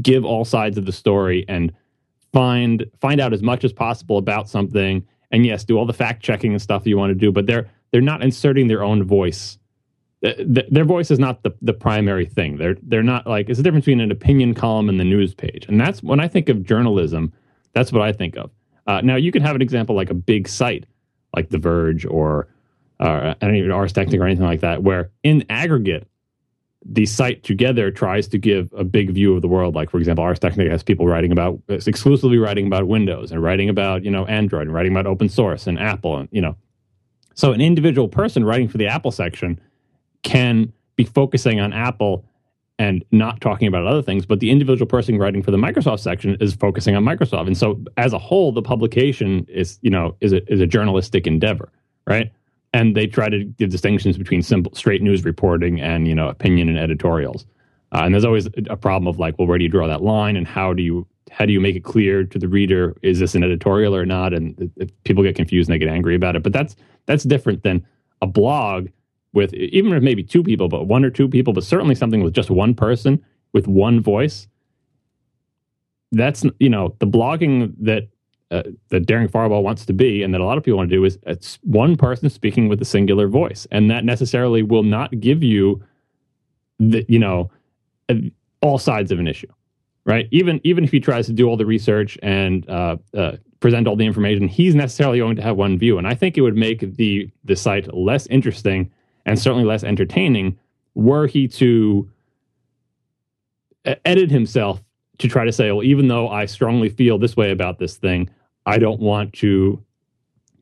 give 0.00 0.24
all 0.24 0.44
sides 0.44 0.78
of 0.78 0.86
the 0.86 0.92
story 0.92 1.44
and 1.48 1.72
find 2.32 2.86
find 3.00 3.20
out 3.20 3.32
as 3.32 3.42
much 3.42 3.64
as 3.64 3.72
possible 3.72 4.18
about 4.18 4.48
something 4.48 5.06
and 5.30 5.46
yes 5.46 5.62
do 5.62 5.78
all 5.78 5.86
the 5.86 5.92
fact 5.92 6.20
checking 6.20 6.50
and 6.50 6.60
stuff 6.60 6.84
you 6.84 6.98
want 6.98 7.10
to 7.10 7.14
do 7.14 7.30
but 7.30 7.46
they're 7.46 7.70
they're 7.92 8.00
not 8.00 8.22
inserting 8.22 8.66
their 8.66 8.82
own 8.82 9.04
voice 9.04 9.56
their 10.24 10.84
voice 10.84 11.10
is 11.10 11.18
not 11.18 11.42
the, 11.42 11.54
the 11.60 11.74
primary 11.74 12.24
thing. 12.24 12.56
They're 12.56 12.76
they're 12.82 13.02
not 13.02 13.26
like 13.26 13.48
it's 13.48 13.58
the 13.58 13.62
difference 13.62 13.84
between 13.84 14.00
an 14.00 14.10
opinion 14.10 14.54
column 14.54 14.88
and 14.88 14.98
the 14.98 15.04
news 15.04 15.34
page. 15.34 15.66
And 15.68 15.78
that's 15.78 16.02
when 16.02 16.18
I 16.18 16.28
think 16.28 16.48
of 16.48 16.64
journalism, 16.64 17.32
that's 17.74 17.92
what 17.92 18.02
I 18.02 18.12
think 18.12 18.36
of. 18.36 18.50
Uh, 18.86 19.00
now 19.02 19.16
you 19.16 19.30
can 19.30 19.42
have 19.42 19.54
an 19.54 19.62
example 19.62 19.94
like 19.94 20.10
a 20.10 20.14
big 20.14 20.48
site 20.48 20.86
like 21.36 21.50
The 21.50 21.58
Verge 21.58 22.06
or 22.06 22.48
uh, 23.00 23.34
I 23.40 23.46
don't 23.46 23.56
even 23.56 23.70
Ars 23.70 23.92
Technica 23.92 24.22
or 24.22 24.26
anything 24.26 24.46
like 24.46 24.60
that, 24.60 24.82
where 24.82 25.10
in 25.22 25.44
aggregate 25.50 26.06
the 26.86 27.06
site 27.06 27.42
together 27.42 27.90
tries 27.90 28.28
to 28.28 28.38
give 28.38 28.72
a 28.76 28.84
big 28.84 29.10
view 29.10 29.34
of 29.34 29.42
the 29.42 29.48
world. 29.48 29.74
Like 29.74 29.90
for 29.90 29.98
example, 29.98 30.24
Ars 30.24 30.38
Technica 30.38 30.70
has 30.70 30.82
people 30.82 31.06
writing 31.06 31.32
about 31.32 31.60
exclusively 31.68 32.38
writing 32.38 32.66
about 32.66 32.86
Windows 32.86 33.30
and 33.30 33.42
writing 33.42 33.68
about 33.68 34.04
you 34.04 34.10
know 34.10 34.24
Android 34.24 34.68
and 34.68 34.74
writing 34.74 34.92
about 34.92 35.06
open 35.06 35.28
source 35.28 35.66
and 35.66 35.78
Apple 35.78 36.16
and 36.16 36.28
you 36.32 36.40
know. 36.40 36.56
So 37.34 37.52
an 37.52 37.60
individual 37.60 38.08
person 38.08 38.44
writing 38.44 38.68
for 38.68 38.78
the 38.78 38.86
Apple 38.86 39.10
section 39.10 39.60
can 40.24 40.72
be 40.96 41.04
focusing 41.04 41.60
on 41.60 41.72
Apple 41.72 42.24
and 42.78 43.04
not 43.12 43.40
talking 43.40 43.68
about 43.68 43.86
other 43.86 44.02
things, 44.02 44.26
but 44.26 44.40
the 44.40 44.50
individual 44.50 44.86
person 44.86 45.16
writing 45.16 45.42
for 45.42 45.52
the 45.52 45.56
Microsoft 45.56 46.00
section 46.00 46.36
is 46.40 46.54
focusing 46.54 46.96
on 46.96 47.04
Microsoft. 47.04 47.46
And 47.46 47.56
so 47.56 47.80
as 47.96 48.12
a 48.12 48.18
whole, 48.18 48.50
the 48.50 48.62
publication 48.62 49.46
is, 49.48 49.78
you 49.82 49.90
know, 49.90 50.16
is 50.20 50.32
a, 50.32 50.52
is 50.52 50.60
a 50.60 50.66
journalistic 50.66 51.28
endeavor, 51.28 51.70
right? 52.08 52.32
And 52.72 52.96
they 52.96 53.06
try 53.06 53.28
to 53.28 53.44
give 53.44 53.70
distinctions 53.70 54.18
between 54.18 54.42
simple, 54.42 54.74
straight 54.74 55.02
news 55.02 55.24
reporting 55.24 55.80
and, 55.80 56.08
you 56.08 56.16
know, 56.16 56.28
opinion 56.28 56.68
and 56.68 56.76
editorials. 56.76 57.46
Uh, 57.92 58.02
and 58.04 58.12
there's 58.12 58.24
always 58.24 58.48
a 58.68 58.76
problem 58.76 59.06
of 59.06 59.20
like, 59.20 59.38
well, 59.38 59.46
where 59.46 59.56
do 59.56 59.62
you 59.62 59.70
draw 59.70 59.86
that 59.86 60.02
line 60.02 60.34
and 60.34 60.48
how 60.48 60.72
do 60.72 60.82
you, 60.82 61.06
how 61.30 61.46
do 61.46 61.52
you 61.52 61.60
make 61.60 61.76
it 61.76 61.84
clear 61.84 62.24
to 62.24 62.38
the 62.40 62.48
reader, 62.48 62.96
is 63.02 63.20
this 63.20 63.36
an 63.36 63.44
editorial 63.44 63.94
or 63.94 64.04
not? 64.04 64.34
And 64.34 64.60
it, 64.60 64.70
it, 64.76 65.04
people 65.04 65.22
get 65.22 65.36
confused 65.36 65.68
and 65.68 65.74
they 65.74 65.78
get 65.78 65.92
angry 65.92 66.16
about 66.16 66.34
it. 66.34 66.42
But 66.42 66.52
that's, 66.52 66.74
that's 67.06 67.22
different 67.22 67.62
than 67.62 67.86
a 68.20 68.26
blog 68.26 68.88
with 69.34 69.52
even 69.52 69.92
if 69.92 70.02
maybe 70.02 70.22
two 70.22 70.42
people, 70.42 70.68
but 70.68 70.86
one 70.86 71.04
or 71.04 71.10
two 71.10 71.28
people, 71.28 71.52
but 71.52 71.64
certainly 71.64 71.94
something 71.94 72.22
with 72.22 72.32
just 72.32 72.50
one 72.50 72.74
person 72.74 73.22
with 73.52 73.66
one 73.66 74.00
voice. 74.00 74.48
That's 76.12 76.44
you 76.60 76.68
know 76.68 76.94
the 77.00 77.06
blogging 77.06 77.74
that 77.80 78.08
uh, 78.50 78.62
that 78.90 79.06
Daring 79.06 79.28
Fireball 79.28 79.64
wants 79.64 79.84
to 79.86 79.92
be, 79.92 80.22
and 80.22 80.32
that 80.32 80.40
a 80.40 80.44
lot 80.44 80.56
of 80.56 80.64
people 80.64 80.78
want 80.78 80.90
to 80.90 80.96
do 80.96 81.04
is 81.04 81.18
it's 81.24 81.58
one 81.62 81.96
person 81.96 82.30
speaking 82.30 82.68
with 82.68 82.80
a 82.80 82.84
singular 82.84 83.26
voice, 83.26 83.66
and 83.72 83.90
that 83.90 84.04
necessarily 84.04 84.62
will 84.62 84.84
not 84.84 85.18
give 85.18 85.42
you 85.42 85.82
the 86.78 87.04
you 87.08 87.18
know 87.18 87.50
all 88.60 88.78
sides 88.78 89.10
of 89.10 89.18
an 89.18 89.26
issue, 89.26 89.50
right? 90.04 90.28
Even 90.30 90.60
even 90.62 90.84
if 90.84 90.92
he 90.92 91.00
tries 91.00 91.26
to 91.26 91.32
do 91.32 91.48
all 91.48 91.56
the 91.56 91.66
research 91.66 92.16
and 92.22 92.68
uh, 92.68 92.96
uh, 93.14 93.32
present 93.58 93.88
all 93.88 93.96
the 93.96 94.06
information, 94.06 94.46
he's 94.46 94.76
necessarily 94.76 95.18
going 95.18 95.36
to 95.36 95.42
have 95.42 95.56
one 95.56 95.76
view, 95.76 95.98
and 95.98 96.06
I 96.06 96.14
think 96.14 96.38
it 96.38 96.42
would 96.42 96.56
make 96.56 96.96
the 96.96 97.28
the 97.44 97.56
site 97.56 97.92
less 97.92 98.28
interesting 98.28 98.92
and 99.26 99.38
certainly 99.38 99.64
less 99.64 99.84
entertaining 99.84 100.58
were 100.94 101.26
he 101.26 101.48
to 101.48 102.08
edit 104.04 104.30
himself 104.30 104.82
to 105.18 105.28
try 105.28 105.44
to 105.44 105.52
say, 105.52 105.70
well, 105.70 105.84
even 105.84 106.08
though 106.08 106.28
I 106.28 106.46
strongly 106.46 106.88
feel 106.88 107.18
this 107.18 107.36
way 107.36 107.50
about 107.50 107.78
this 107.78 107.96
thing, 107.96 108.28
I 108.66 108.78
don't 108.78 109.00
want 109.00 109.32
to, 109.34 109.82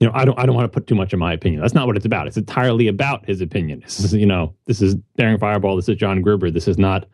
you 0.00 0.06
know, 0.06 0.12
I 0.14 0.24
don't, 0.24 0.38
I 0.38 0.46
don't 0.46 0.54
want 0.54 0.70
to 0.70 0.74
put 0.74 0.86
too 0.86 0.94
much 0.94 1.12
of 1.12 1.18
my 1.18 1.32
opinion. 1.32 1.60
That's 1.60 1.74
not 1.74 1.86
what 1.86 1.96
it's 1.96 2.04
about. 2.04 2.26
It's 2.26 2.36
entirely 2.36 2.88
about 2.88 3.24
his 3.24 3.40
opinion. 3.40 3.80
This 3.80 4.00
is, 4.00 4.14
you 4.14 4.26
know, 4.26 4.54
this 4.66 4.82
is 4.82 4.96
Daring 5.16 5.38
Fireball. 5.38 5.76
This 5.76 5.88
is 5.88 5.96
John 5.96 6.20
Gruber. 6.20 6.50
This 6.50 6.68
is 6.68 6.78
not 6.78 7.06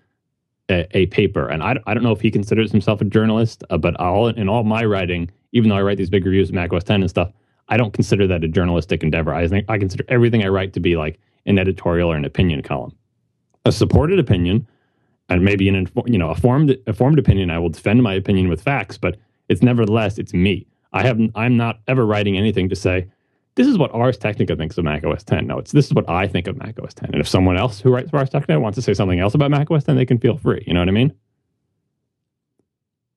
a, 0.68 0.86
a 0.96 1.06
paper. 1.06 1.48
And 1.48 1.62
I, 1.62 1.76
I 1.86 1.94
don't 1.94 2.02
know 2.02 2.12
if 2.12 2.20
he 2.20 2.30
considers 2.30 2.72
himself 2.72 3.00
a 3.00 3.04
journalist, 3.04 3.62
uh, 3.70 3.78
but 3.78 3.98
all 4.00 4.28
in 4.28 4.48
all 4.48 4.64
my 4.64 4.84
writing, 4.84 5.30
even 5.52 5.68
though 5.68 5.76
I 5.76 5.82
write 5.82 5.98
these 5.98 6.10
big 6.10 6.24
reviews 6.24 6.48
of 6.48 6.54
Mac 6.54 6.72
OS 6.72 6.84
10 6.84 7.02
and 7.02 7.10
stuff, 7.10 7.30
I 7.68 7.76
don't 7.76 7.92
consider 7.92 8.26
that 8.26 8.42
a 8.44 8.48
journalistic 8.48 9.02
endeavor. 9.02 9.34
I 9.34 9.46
think 9.46 9.66
I 9.68 9.78
consider 9.78 10.04
everything 10.08 10.42
I 10.42 10.48
write 10.48 10.72
to 10.72 10.80
be 10.80 10.96
like 10.96 11.20
an 11.46 11.58
editorial 11.58 12.10
or 12.12 12.16
an 12.16 12.24
opinion 12.24 12.62
column. 12.62 12.92
A 13.64 13.72
supported 13.72 14.18
opinion, 14.18 14.66
and 15.28 15.44
maybe 15.44 15.68
an 15.68 15.88
you 16.06 16.18
know 16.18 16.30
a 16.30 16.34
formed 16.34 16.76
a 16.86 16.92
formed 16.92 17.18
opinion, 17.18 17.50
I 17.50 17.58
will 17.58 17.68
defend 17.68 18.02
my 18.02 18.14
opinion 18.14 18.48
with 18.48 18.62
facts, 18.62 18.96
but 18.96 19.16
it's 19.48 19.62
nevertheless 19.62 20.18
it's 20.18 20.32
me. 20.32 20.66
I 20.92 21.02
have 21.02 21.18
I'm 21.34 21.56
not 21.56 21.80
ever 21.86 22.06
writing 22.06 22.36
anything 22.36 22.68
to 22.68 22.76
say 22.76 23.08
this 23.58 23.66
is 23.66 23.76
what 23.76 23.92
Ars 23.92 24.16
Technica 24.16 24.54
thinks 24.54 24.78
of 24.78 24.84
Mac 24.84 25.04
OS 25.04 25.24
10. 25.24 25.48
No, 25.48 25.58
it's 25.58 25.72
this 25.72 25.86
is 25.86 25.92
what 25.92 26.08
I 26.08 26.28
think 26.28 26.46
of 26.46 26.56
Mac 26.56 26.78
OS 26.80 26.94
10. 26.94 27.10
And 27.12 27.20
if 27.20 27.26
someone 27.26 27.56
else 27.56 27.80
who 27.80 27.90
writes 27.90 28.08
for 28.08 28.18
Ars 28.18 28.30
Technica 28.30 28.60
wants 28.60 28.76
to 28.76 28.82
say 28.82 28.94
something 28.94 29.18
else 29.18 29.34
about 29.34 29.50
Mac 29.50 29.68
OS 29.68 29.82
10, 29.82 29.96
they 29.96 30.06
can 30.06 30.18
feel 30.18 30.36
free. 30.36 30.62
You 30.64 30.74
know 30.74 30.80
what 30.80 30.88
I 30.88 30.92
mean? 30.92 31.12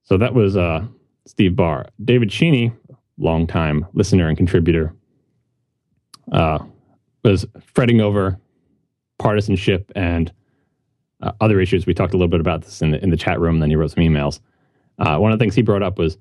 So 0.03 0.17
that 0.17 0.33
was 0.33 0.57
uh, 0.57 0.83
Steve 1.27 1.55
Barr. 1.55 1.87
David 2.03 2.29
Sheaney, 2.29 2.75
longtime 3.19 3.85
listener 3.93 4.27
and 4.27 4.35
contributor, 4.35 4.95
uh, 6.31 6.57
was 7.23 7.45
fretting 7.73 8.01
over 8.01 8.39
partisanship 9.17 9.91
and 9.95 10.31
uh, 11.21 11.31
other 11.39 11.59
issues. 11.59 11.85
We 11.85 11.93
talked 11.93 12.13
a 12.13 12.17
little 12.17 12.27
bit 12.27 12.41
about 12.41 12.63
this 12.63 12.81
in 12.81 12.91
the, 12.91 13.03
in 13.03 13.09
the 13.09 13.17
chat 13.17 13.39
room. 13.39 13.55
And 13.55 13.61
then 13.61 13.69
he 13.69 13.75
wrote 13.75 13.91
some 13.91 14.03
emails. 14.03 14.39
Uh, 14.97 15.17
one 15.17 15.31
of 15.31 15.37
the 15.37 15.43
things 15.43 15.55
he 15.55 15.61
brought 15.61 15.83
up 15.83 15.97
was 15.97 16.17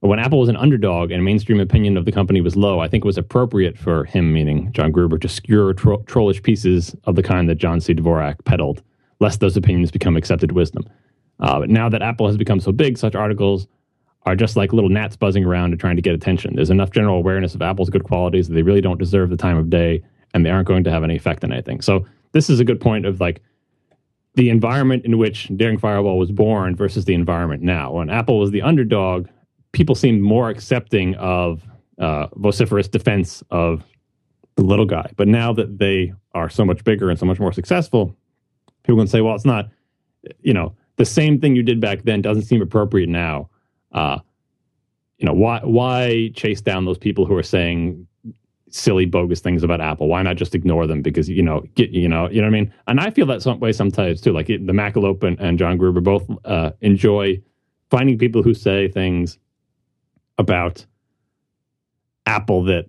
when 0.00 0.18
Apple 0.18 0.38
was 0.38 0.48
an 0.48 0.56
underdog 0.56 1.10
and 1.10 1.24
mainstream 1.24 1.60
opinion 1.60 1.96
of 1.96 2.04
the 2.04 2.12
company 2.12 2.40
was 2.40 2.56
low, 2.56 2.78
I 2.78 2.88
think 2.88 3.04
it 3.04 3.06
was 3.06 3.18
appropriate 3.18 3.76
for 3.76 4.04
him, 4.04 4.32
meaning 4.32 4.70
John 4.72 4.92
Gruber, 4.92 5.18
to 5.18 5.28
skewer 5.28 5.74
tro- 5.74 6.02
trollish 6.02 6.42
pieces 6.42 6.94
of 7.04 7.16
the 7.16 7.22
kind 7.22 7.48
that 7.48 7.56
John 7.56 7.80
C. 7.80 7.94
Dvorak 7.94 8.44
peddled, 8.44 8.82
lest 9.18 9.40
those 9.40 9.56
opinions 9.56 9.90
become 9.90 10.16
accepted 10.16 10.52
wisdom. 10.52 10.84
Uh, 11.40 11.60
but 11.60 11.70
now 11.70 11.88
that 11.88 12.02
Apple 12.02 12.26
has 12.28 12.36
become 12.36 12.60
so 12.60 12.70
big, 12.70 12.96
such 12.96 13.14
articles 13.16 13.66
are 14.24 14.36
just 14.36 14.56
like 14.56 14.72
little 14.72 14.90
gnats 14.90 15.16
buzzing 15.16 15.44
around 15.44 15.72
and 15.72 15.80
trying 15.80 15.96
to 15.96 16.02
get 16.02 16.14
attention. 16.14 16.54
There's 16.54 16.70
enough 16.70 16.90
general 16.90 17.16
awareness 17.16 17.54
of 17.54 17.62
Apple's 17.62 17.90
good 17.90 18.04
qualities 18.04 18.48
that 18.48 18.54
they 18.54 18.62
really 18.62 18.80
don't 18.80 18.98
deserve 18.98 19.30
the 19.30 19.36
time 19.36 19.56
of 19.56 19.70
day 19.70 20.02
and 20.34 20.44
they 20.44 20.50
aren't 20.50 20.68
going 20.68 20.84
to 20.84 20.90
have 20.90 21.04
any 21.04 21.16
effect 21.16 21.44
on 21.44 21.52
anything. 21.52 21.80
So 21.80 22.06
this 22.32 22.50
is 22.50 22.60
a 22.60 22.64
good 22.64 22.80
point 22.80 23.06
of 23.06 23.20
like 23.20 23.40
the 24.34 24.50
environment 24.50 25.04
in 25.04 25.18
which 25.18 25.48
Daring 25.56 25.78
Fireball 25.78 26.18
was 26.18 26.30
born 26.30 26.76
versus 26.76 27.04
the 27.04 27.14
environment 27.14 27.62
now. 27.62 27.92
When 27.92 28.10
Apple 28.10 28.38
was 28.38 28.50
the 28.50 28.62
underdog, 28.62 29.28
people 29.72 29.94
seemed 29.94 30.22
more 30.22 30.48
accepting 30.48 31.14
of 31.16 31.62
uh, 31.98 32.28
vociferous 32.36 32.88
defense 32.88 33.42
of 33.50 33.84
the 34.56 34.62
little 34.62 34.84
guy. 34.84 35.10
But 35.16 35.28
now 35.28 35.52
that 35.54 35.78
they 35.78 36.12
are 36.34 36.48
so 36.48 36.64
much 36.64 36.84
bigger 36.84 37.10
and 37.10 37.18
so 37.18 37.26
much 37.26 37.40
more 37.40 37.52
successful, 37.52 38.16
people 38.84 38.98
can 38.98 39.08
say, 39.08 39.20
well, 39.20 39.34
it's 39.34 39.44
not, 39.44 39.70
you 40.40 40.52
know, 40.52 40.74
the 40.96 41.04
same 41.04 41.40
thing 41.40 41.56
you 41.56 41.62
did 41.62 41.80
back 41.80 42.02
then 42.02 42.22
doesn't 42.22 42.44
seem 42.44 42.60
appropriate 42.60 43.08
now. 43.08 43.48
Uh, 43.92 44.18
you 45.18 45.26
know, 45.26 45.32
why 45.32 45.60
why 45.64 46.30
chase 46.34 46.60
down 46.60 46.84
those 46.84 46.98
people 46.98 47.24
who 47.24 47.34
are 47.34 47.42
saying 47.42 48.06
silly, 48.70 49.06
bogus 49.06 49.40
things 49.40 49.62
about 49.62 49.80
Apple? 49.80 50.08
Why 50.08 50.22
not 50.22 50.36
just 50.36 50.54
ignore 50.54 50.86
them? 50.86 51.02
Because 51.02 51.28
you 51.28 51.42
know, 51.42 51.64
get 51.74 51.90
you 51.90 52.08
know, 52.08 52.28
you 52.30 52.40
know 52.40 52.48
what 52.48 52.56
I 52.56 52.60
mean. 52.60 52.74
And 52.86 53.00
I 53.00 53.10
feel 53.10 53.26
that 53.26 53.42
some 53.42 53.60
way 53.60 53.72
sometimes 53.72 54.20
too. 54.20 54.32
Like 54.32 54.50
it, 54.50 54.66
the 54.66 54.72
Macalope 54.72 55.22
and, 55.22 55.38
and 55.40 55.58
John 55.58 55.76
Gruber 55.76 56.00
both 56.00 56.28
uh, 56.44 56.72
enjoy 56.80 57.40
finding 57.90 58.18
people 58.18 58.42
who 58.42 58.54
say 58.54 58.88
things 58.88 59.38
about 60.38 60.84
Apple 62.26 62.62
that 62.64 62.86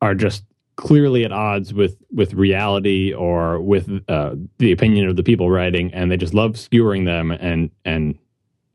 are 0.00 0.14
just 0.14 0.44
clearly 0.76 1.24
at 1.24 1.32
odds 1.32 1.74
with 1.74 1.96
with 2.12 2.34
reality 2.34 3.12
or 3.12 3.60
with 3.60 3.90
uh, 4.08 4.34
the 4.58 4.72
opinion 4.72 5.08
of 5.08 5.16
the 5.16 5.22
people 5.22 5.50
writing, 5.50 5.92
and 5.92 6.10
they 6.10 6.16
just 6.16 6.34
love 6.34 6.58
skewering 6.58 7.04
them 7.04 7.30
and 7.30 7.70
and 7.84 8.18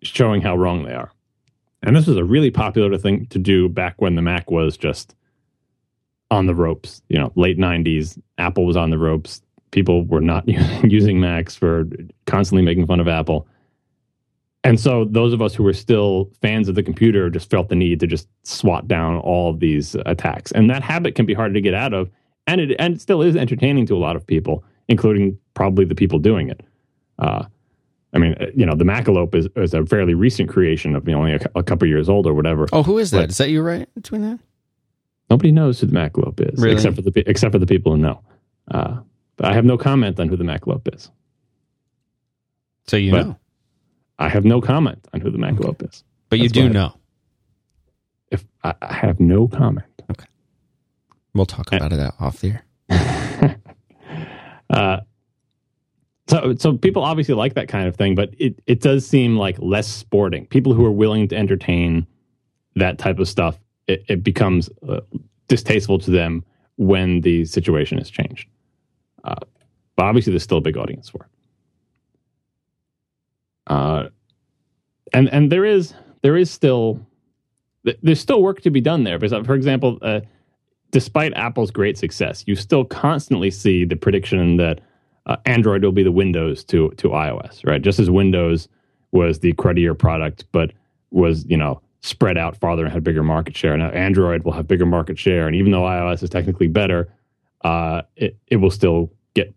showing 0.02 0.42
how 0.42 0.56
wrong 0.56 0.84
they 0.84 0.94
are. 0.94 1.12
And 1.82 1.96
this 1.96 2.08
was 2.08 2.18
a 2.18 2.24
really 2.24 2.52
popular 2.52 2.98
thing 2.98 3.26
to 3.28 3.40
do 3.40 3.68
back 3.68 3.96
when 4.02 4.16
the 4.16 4.22
Mac 4.22 4.52
was 4.52 4.78
just 4.78 5.16
on 6.32 6.46
the 6.46 6.56
ropes. 6.56 7.02
You 7.10 7.20
know, 7.20 7.32
late 7.36 7.58
'90s, 7.58 8.20
Apple 8.38 8.66
was 8.66 8.78
on 8.78 8.90
the 8.90 8.98
ropes. 8.98 9.42
People 9.72 10.06
were 10.06 10.22
not 10.22 10.48
using 10.84 11.20
Macs 11.20 11.56
for 11.56 11.86
constantly 12.26 12.64
making 12.64 12.88
fun 12.88 13.00
of 13.00 13.08
Apple. 13.08 13.48
And 14.64 14.80
so 14.80 15.06
those 15.06 15.34
of 15.34 15.42
us 15.42 15.54
who 15.54 15.64
were 15.64 15.74
still 15.74 16.32
fans 16.42 16.70
of 16.70 16.76
the 16.76 16.84
computer 16.84 17.30
just 17.30 17.50
felt 17.50 17.68
the 17.68 17.76
need 17.76 18.00
to 18.00 18.08
just 18.08 18.30
swat 18.44 18.88
down 18.88 19.18
all 19.18 19.50
of 19.50 19.60
these 19.60 19.96
attacks. 20.06 20.52
And 20.54 20.70
that 20.70 20.82
habit 20.82 21.16
can 21.16 21.26
be 21.26 21.34
hard 21.34 21.54
to 21.54 21.62
get 21.62 21.74
out 21.74 21.94
of. 21.94 22.10
And 22.48 22.62
it, 22.62 22.76
and 22.80 22.96
it 22.96 23.02
still 23.02 23.22
is 23.22 23.36
entertaining 23.36 23.86
to 23.88 23.96
a 23.96 24.00
lot 24.00 24.16
of 24.16 24.26
people, 24.26 24.64
including 24.88 25.38
probably 25.54 25.84
the 25.86 25.96
people 25.96 26.18
doing 26.18 26.50
it. 26.50 26.62
Uh, 27.20 27.44
I 28.14 28.20
mean, 28.20 28.36
uh, 28.40 28.48
you 28.56 28.66
know, 28.66 28.76
the 28.76 28.84
Macalope 28.86 29.36
is, 29.36 29.48
is 29.56 29.74
a 29.74 29.86
fairly 29.86 30.14
recent 30.14 30.50
creation 30.50 30.96
of 30.96 31.08
you 31.08 31.14
know, 31.14 31.20
only 31.20 31.34
a, 31.34 31.40
a 31.56 31.64
couple 31.64 31.88
years 31.88 32.08
old 32.08 32.26
or 32.26 32.34
whatever. 32.34 32.68
Oh, 32.72 32.84
who 32.84 33.00
is 33.00 33.12
that? 33.12 33.18
But 33.18 33.30
is 33.32 33.38
that 33.38 33.50
you 33.50 33.62
right 33.62 33.94
between 33.96 34.22
that? 34.22 34.40
Nobody 35.30 35.52
knows 35.52 35.80
who 35.80 35.88
the 35.88 35.94
Macalope 35.94 36.54
is, 36.54 36.60
really? 36.60 36.76
except 36.76 36.96
for 36.96 37.02
the 37.02 37.24
except 37.30 37.52
for 37.52 37.60
the 37.60 37.66
people 37.66 37.94
who 37.94 37.98
know. 37.98 38.22
Uh, 38.70 38.98
but 39.38 39.48
I 39.48 39.54
have 39.54 39.66
no 39.66 39.78
comment 39.78 40.20
on 40.20 40.30
who 40.30 40.38
the 40.38 40.44
Macalope 40.44 40.94
is. 40.94 41.10
So 42.88 42.98
you 42.98 43.12
but, 43.12 43.26
know. 43.26 43.40
I 44.20 44.30
have 44.30 44.46
no 44.46 44.62
comment 44.62 45.08
on 45.14 45.22
who 45.22 45.32
the 45.32 45.38
Macalope 45.38 45.82
okay. 45.82 45.88
is. 45.88 46.04
But 46.30 46.40
That's 46.40 46.44
you 46.44 46.50
do 46.50 46.70
know. 46.70 46.96
If 48.32 48.46
I, 48.64 48.74
I, 48.82 48.94
have 48.94 49.20
no 49.20 49.48
comment. 49.48 49.86
Okay. 50.10 50.26
We'll 51.34 51.46
talk 51.46 51.68
about 51.72 51.92
and, 51.92 52.02
it 52.02 52.14
off 52.20 52.40
the 52.40 52.60
air. 52.90 53.60
uh, 54.70 54.98
so, 56.28 56.56
so 56.58 56.78
people 56.78 57.04
obviously 57.04 57.36
like 57.36 57.56
that 57.56 57.68
kind 57.68 57.88
of 57.88 57.96
thing, 57.96 58.16
but 58.16 58.34
it, 58.40 58.60
it 58.66 58.82
does 58.82 59.06
seem 59.06 59.38
like 59.38 59.58
less 59.60 59.88
sporting. 59.88 60.46
People 60.48 60.74
who 60.74 60.86
are 60.86 60.92
willing 60.92 61.28
to 61.28 61.36
entertain 61.36 62.08
that 62.76 62.98
type 62.98 63.20
of 63.20 63.28
stuff, 63.28 63.60
it, 63.88 64.04
it 64.08 64.24
becomes 64.24 64.70
uh, 64.88 65.02
distasteful 65.48 66.00
to 66.00 66.12
them 66.12 66.44
when 66.78 67.22
the 67.22 67.46
situation 67.46 67.98
has 67.98 68.10
changed. 68.10 68.48
Uh, 69.24 69.36
but 69.96 70.06
obviously, 70.06 70.32
there's 70.32 70.44
still 70.44 70.58
a 70.58 70.62
big 70.62 70.78
audience 70.78 71.10
for 71.10 71.24
it. 71.24 71.30
Uh, 73.68 74.10
and 75.14 75.30
and 75.30 75.52
there 75.52 75.66
is 75.66 75.94
there 76.22 76.36
is 76.36 76.50
still 76.50 77.00
there's 78.02 78.20
still 78.20 78.42
work 78.42 78.62
to 78.62 78.70
be 78.70 78.82
done 78.82 79.04
there 79.04 79.20
because, 79.20 79.46
for 79.46 79.56
example, 79.56 79.98
uh, 80.02 80.22
despite 80.92 81.34
Apple's 81.34 81.72
great 81.72 81.98
success, 81.98 82.44
you 82.48 82.56
still 82.56 82.86
constantly 82.86 83.52
see 83.52 83.84
the 83.84 83.96
prediction 83.96 84.58
that 84.58 84.80
uh, 85.26 85.36
Android 85.46 85.84
will 85.84 85.92
be 85.92 86.04
the 86.04 86.12
Windows 86.12 86.64
to 86.66 86.90
to 86.92 87.10
iOS, 87.10 87.66
right? 87.66 87.82
Just 87.82 88.00
as 88.00 88.10
Windows 88.10 88.68
was 89.12 89.40
the 89.40 89.54
cruddier 89.54 89.94
product, 89.94 90.46
but 90.52 90.72
was 91.12 91.46
you 91.46 91.58
know 91.58 91.82
spread 92.04 92.38
out 92.38 92.56
farther 92.58 92.84
and 92.84 92.94
had 92.94 93.04
bigger 93.04 93.24
market 93.24 93.56
share. 93.58 93.76
Now 93.76 93.90
Android 93.90 94.44
will 94.44 94.52
have 94.52 94.68
bigger 94.68 94.86
market 94.86 95.18
share, 95.18 95.48
and 95.48 95.56
even 95.56 95.72
though 95.72 95.82
iOS 95.82 96.22
is 96.22 96.30
technically 96.30 96.68
better, 96.68 97.12
uh, 97.62 98.04
it 98.16 98.38
it 98.48 98.58
will 98.58 98.70
still 98.70 99.12
get 99.34 99.54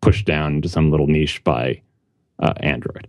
pushed 0.00 0.26
down 0.26 0.56
into 0.56 0.68
some 0.68 0.90
little 0.90 1.06
niche 1.06 1.44
by 1.44 1.80
uh, 2.40 2.54
Android. 2.58 3.06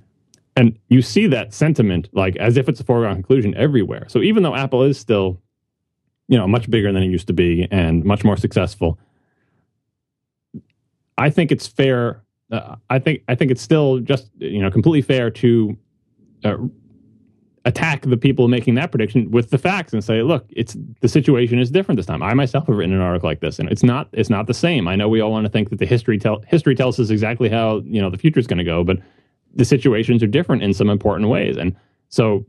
And 0.56 0.78
you 0.90 1.02
see 1.02 1.26
that 1.28 1.54
sentiment 1.54 2.10
like 2.12 2.36
as 2.36 2.58
if 2.58 2.70
it's 2.70 2.80
a 2.80 2.84
foregone 2.84 3.16
conclusion 3.16 3.56
everywhere. 3.56 4.06
So 4.10 4.22
even 4.22 4.44
though 4.44 4.54
Apple 4.54 4.84
is 4.84 5.00
still, 5.00 5.42
you 6.28 6.38
know, 6.38 6.48
much 6.48 6.70
bigger 6.70 6.92
than 6.92 7.02
it 7.02 7.08
used 7.08 7.26
to 7.28 7.34
be 7.34 7.68
and 7.72 8.04
much 8.04 8.24
more 8.24 8.38
successful, 8.38 9.00
I 11.18 11.30
think 11.30 11.52
it's 11.52 11.68
fair. 11.68 12.22
Uh, 12.52 12.76
I 12.90 13.00
think 13.00 13.24
I 13.30 13.36
think 13.36 13.50
it's 13.50 13.62
still 13.62 14.00
just 14.00 14.30
you 14.40 14.62
know 14.62 14.70
completely 14.70 15.02
fair 15.02 15.32
to 15.32 15.78
uh, 16.44 16.58
attack 17.66 18.02
the 18.02 18.18
people 18.18 18.48
making 18.48 18.76
that 18.76 18.92
prediction 18.92 19.32
with 19.32 19.50
the 19.50 19.58
facts 19.58 19.94
and 19.94 20.04
say, 20.04 20.22
look, 20.22 20.46
it's 20.50 20.76
the 21.02 21.08
situation 21.08 21.60
is 21.60 21.72
different 21.72 21.98
this 21.98 22.06
time. 22.06 22.22
I 22.22 22.34
myself 22.34 22.68
have 22.68 22.76
written 22.76 22.94
an 22.94 23.02
article 23.02 23.30
like 23.30 23.40
this, 23.40 23.60
and 23.60 23.70
it's 23.70 23.84
not 23.84 24.10
it's 24.12 24.30
not 24.30 24.48
the 24.48 24.54
same. 24.54 24.88
I 24.88 24.96
know 24.96 25.08
we 25.08 25.22
all 25.22 25.32
want 25.32 25.46
to 25.46 25.52
think 25.52 25.70
that 25.70 25.80
the 25.80 25.86
history 25.86 26.18
tell 26.18 26.44
history 26.48 26.76
tells 26.76 27.00
us 27.00 27.10
exactly 27.10 27.50
how 27.50 27.82
you 27.86 28.02
know 28.02 28.10
the 28.10 28.18
future 28.18 28.40
is 28.40 28.48
going 28.48 28.58
to 28.58 28.64
go, 28.64 28.84
but 28.84 29.00
the 29.56 29.66
situations 29.66 30.24
are 30.24 30.28
different 30.28 30.64
in 30.64 30.74
some 30.74 30.90
important 30.90 31.30
ways. 31.30 31.58
And 31.58 31.76
so 32.10 32.46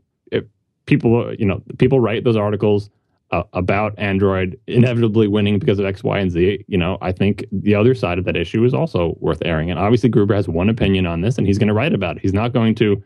people, 0.85 1.33
you 1.35 1.45
know, 1.45 1.61
people 1.77 1.99
write 1.99 2.23
those 2.23 2.35
articles 2.35 2.89
uh, 3.31 3.43
about 3.53 3.93
Android 3.97 4.59
inevitably 4.67 5.27
winning 5.27 5.59
because 5.59 5.79
of 5.79 5.85
X, 5.85 6.03
Y, 6.03 6.19
and 6.19 6.31
Z. 6.31 6.63
You 6.67 6.77
know, 6.77 6.97
I 7.01 7.11
think 7.11 7.45
the 7.51 7.75
other 7.75 7.95
side 7.95 8.17
of 8.17 8.25
that 8.25 8.35
issue 8.35 8.63
is 8.63 8.73
also 8.73 9.15
worth 9.19 9.41
airing. 9.43 9.71
And 9.71 9.79
obviously, 9.79 10.09
Gruber 10.09 10.35
has 10.35 10.47
one 10.47 10.69
opinion 10.69 11.05
on 11.05 11.21
this, 11.21 11.37
and 11.37 11.47
he's 11.47 11.57
going 11.57 11.67
to 11.67 11.73
write 11.73 11.93
about 11.93 12.17
it. 12.17 12.21
He's 12.21 12.33
not 12.33 12.53
going 12.53 12.75
to 12.75 13.03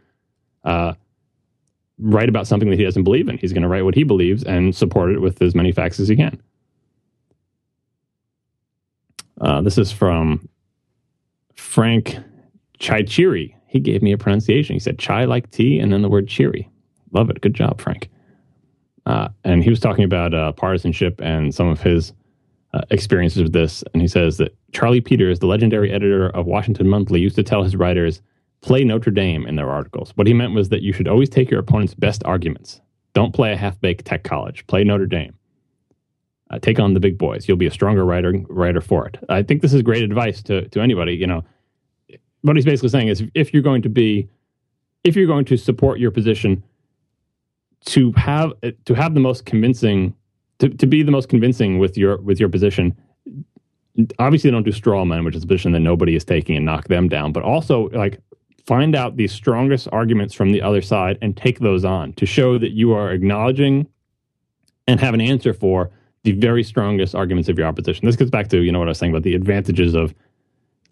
uh, 0.65 0.93
write 1.99 2.29
about 2.29 2.47
something 2.47 2.69
that 2.69 2.79
he 2.79 2.85
doesn't 2.85 3.03
believe 3.03 3.27
in. 3.27 3.37
He's 3.37 3.53
going 3.53 3.63
to 3.63 3.67
write 3.67 3.83
what 3.83 3.95
he 3.95 4.03
believes 4.03 4.43
and 4.43 4.75
support 4.75 5.11
it 5.11 5.19
with 5.19 5.41
as 5.41 5.53
many 5.53 5.71
facts 5.71 5.99
as 5.99 6.07
he 6.07 6.15
can. 6.15 6.41
Uh, 9.41 9.61
this 9.61 9.77
is 9.77 9.91
from 9.91 10.47
Frank 11.55 12.17
Chaichiri 12.79 13.55
he 13.69 13.79
gave 13.79 14.01
me 14.01 14.11
a 14.11 14.17
pronunciation. 14.17 14.73
He 14.73 14.79
said 14.79 14.97
chai 14.97 15.25
like 15.25 15.51
tea 15.51 15.79
and 15.79 15.93
then 15.93 16.01
the 16.01 16.09
word 16.09 16.27
cheery. 16.27 16.67
Love 17.11 17.29
it. 17.29 17.39
Good 17.39 17.53
job, 17.53 17.79
Frank. 17.79 18.09
Uh, 19.05 19.29
and 19.43 19.63
he 19.63 19.69
was 19.69 19.79
talking 19.79 20.03
about 20.03 20.33
uh, 20.33 20.51
partisanship 20.53 21.21
and 21.21 21.53
some 21.53 21.67
of 21.67 21.79
his 21.79 22.11
uh, 22.73 22.81
experiences 22.89 23.43
with 23.43 23.53
this. 23.53 23.83
And 23.93 24.01
he 24.01 24.07
says 24.07 24.37
that 24.37 24.55
Charlie 24.71 25.01
Peters, 25.01 25.37
the 25.37 25.45
legendary 25.45 25.91
editor 25.91 26.29
of 26.31 26.47
Washington 26.47 26.87
Monthly, 26.87 27.19
used 27.19 27.35
to 27.35 27.43
tell 27.43 27.61
his 27.61 27.75
writers, 27.75 28.21
play 28.61 28.83
Notre 28.83 29.11
Dame 29.11 29.45
in 29.45 29.55
their 29.55 29.69
articles. 29.69 30.11
What 30.15 30.27
he 30.27 30.33
meant 30.33 30.53
was 30.53 30.69
that 30.69 30.81
you 30.81 30.93
should 30.93 31.07
always 31.07 31.29
take 31.29 31.49
your 31.49 31.59
opponent's 31.59 31.93
best 31.93 32.23
arguments. 32.25 32.81
Don't 33.13 33.33
play 33.33 33.53
a 33.53 33.57
half 33.57 33.79
baked 33.81 34.05
tech 34.05 34.23
college, 34.23 34.67
play 34.67 34.83
Notre 34.83 35.05
Dame. 35.05 35.35
Uh, 36.51 36.57
take 36.57 36.79
on 36.79 36.93
the 36.93 36.99
big 36.99 37.17
boys. 37.17 37.47
You'll 37.47 37.57
be 37.57 37.67
a 37.67 37.71
stronger 37.71 38.03
writer 38.03 38.33
writer 38.49 38.81
for 38.81 39.07
it. 39.07 39.17
I 39.29 39.43
think 39.43 39.61
this 39.61 39.73
is 39.73 39.83
great 39.83 40.03
advice 40.03 40.41
to, 40.43 40.67
to 40.69 40.81
anybody. 40.81 41.13
You 41.13 41.27
know, 41.27 41.43
what 42.41 42.55
he's 42.55 42.65
basically 42.65 42.89
saying 42.89 43.07
is 43.07 43.23
if 43.35 43.53
you're 43.53 43.63
going 43.63 43.81
to 43.83 43.89
be 43.89 44.27
if 45.03 45.15
you're 45.15 45.27
going 45.27 45.45
to 45.45 45.57
support 45.57 45.99
your 45.99 46.11
position 46.11 46.63
to 47.85 48.11
have 48.13 48.51
to 48.85 48.93
have 48.93 49.13
the 49.13 49.19
most 49.19 49.45
convincing 49.45 50.13
to, 50.59 50.69
to 50.69 50.85
be 50.85 51.03
the 51.03 51.11
most 51.11 51.29
convincing 51.29 51.79
with 51.79 51.97
your 51.97 52.17
with 52.21 52.39
your 52.39 52.49
position 52.49 52.95
obviously 54.17 54.51
don't 54.51 54.63
do 54.63 54.71
straw 54.71 55.05
men 55.05 55.23
which 55.23 55.35
is 55.35 55.43
a 55.43 55.47
position 55.47 55.71
that 55.71 55.79
nobody 55.79 56.15
is 56.15 56.23
taking 56.23 56.55
and 56.55 56.65
knock 56.65 56.87
them 56.87 57.07
down 57.07 57.31
but 57.31 57.43
also 57.43 57.89
like 57.89 58.19
find 58.69 58.95
out 58.95 59.17
the 59.17 59.27
strongest 59.27 59.87
arguments 59.91 60.35
from 60.35 60.51
the 60.51 60.61
other 60.61 60.79
side 60.81 61.17
and 61.23 61.35
take 61.35 61.57
those 61.59 61.83
on 61.83 62.13
to 62.13 62.25
show 62.27 62.59
that 62.59 62.69
you 62.71 62.93
are 62.93 63.09
acknowledging 63.11 63.87
and 64.87 64.99
have 64.99 65.15
an 65.15 65.21
answer 65.21 65.53
for 65.55 65.89
the 66.23 66.33
very 66.33 66.63
strongest 66.63 67.15
arguments 67.15 67.49
of 67.49 67.57
your 67.57 67.65
opposition 67.65 68.05
this 68.05 68.15
gets 68.15 68.29
back 68.29 68.47
to 68.47 68.57
you 68.61 68.71
know 68.71 68.77
what 68.77 68.87
i 68.87 68.93
was 68.93 68.99
saying 68.99 69.11
about 69.11 69.23
the 69.23 69.33
advantages 69.33 69.95
of 69.95 70.13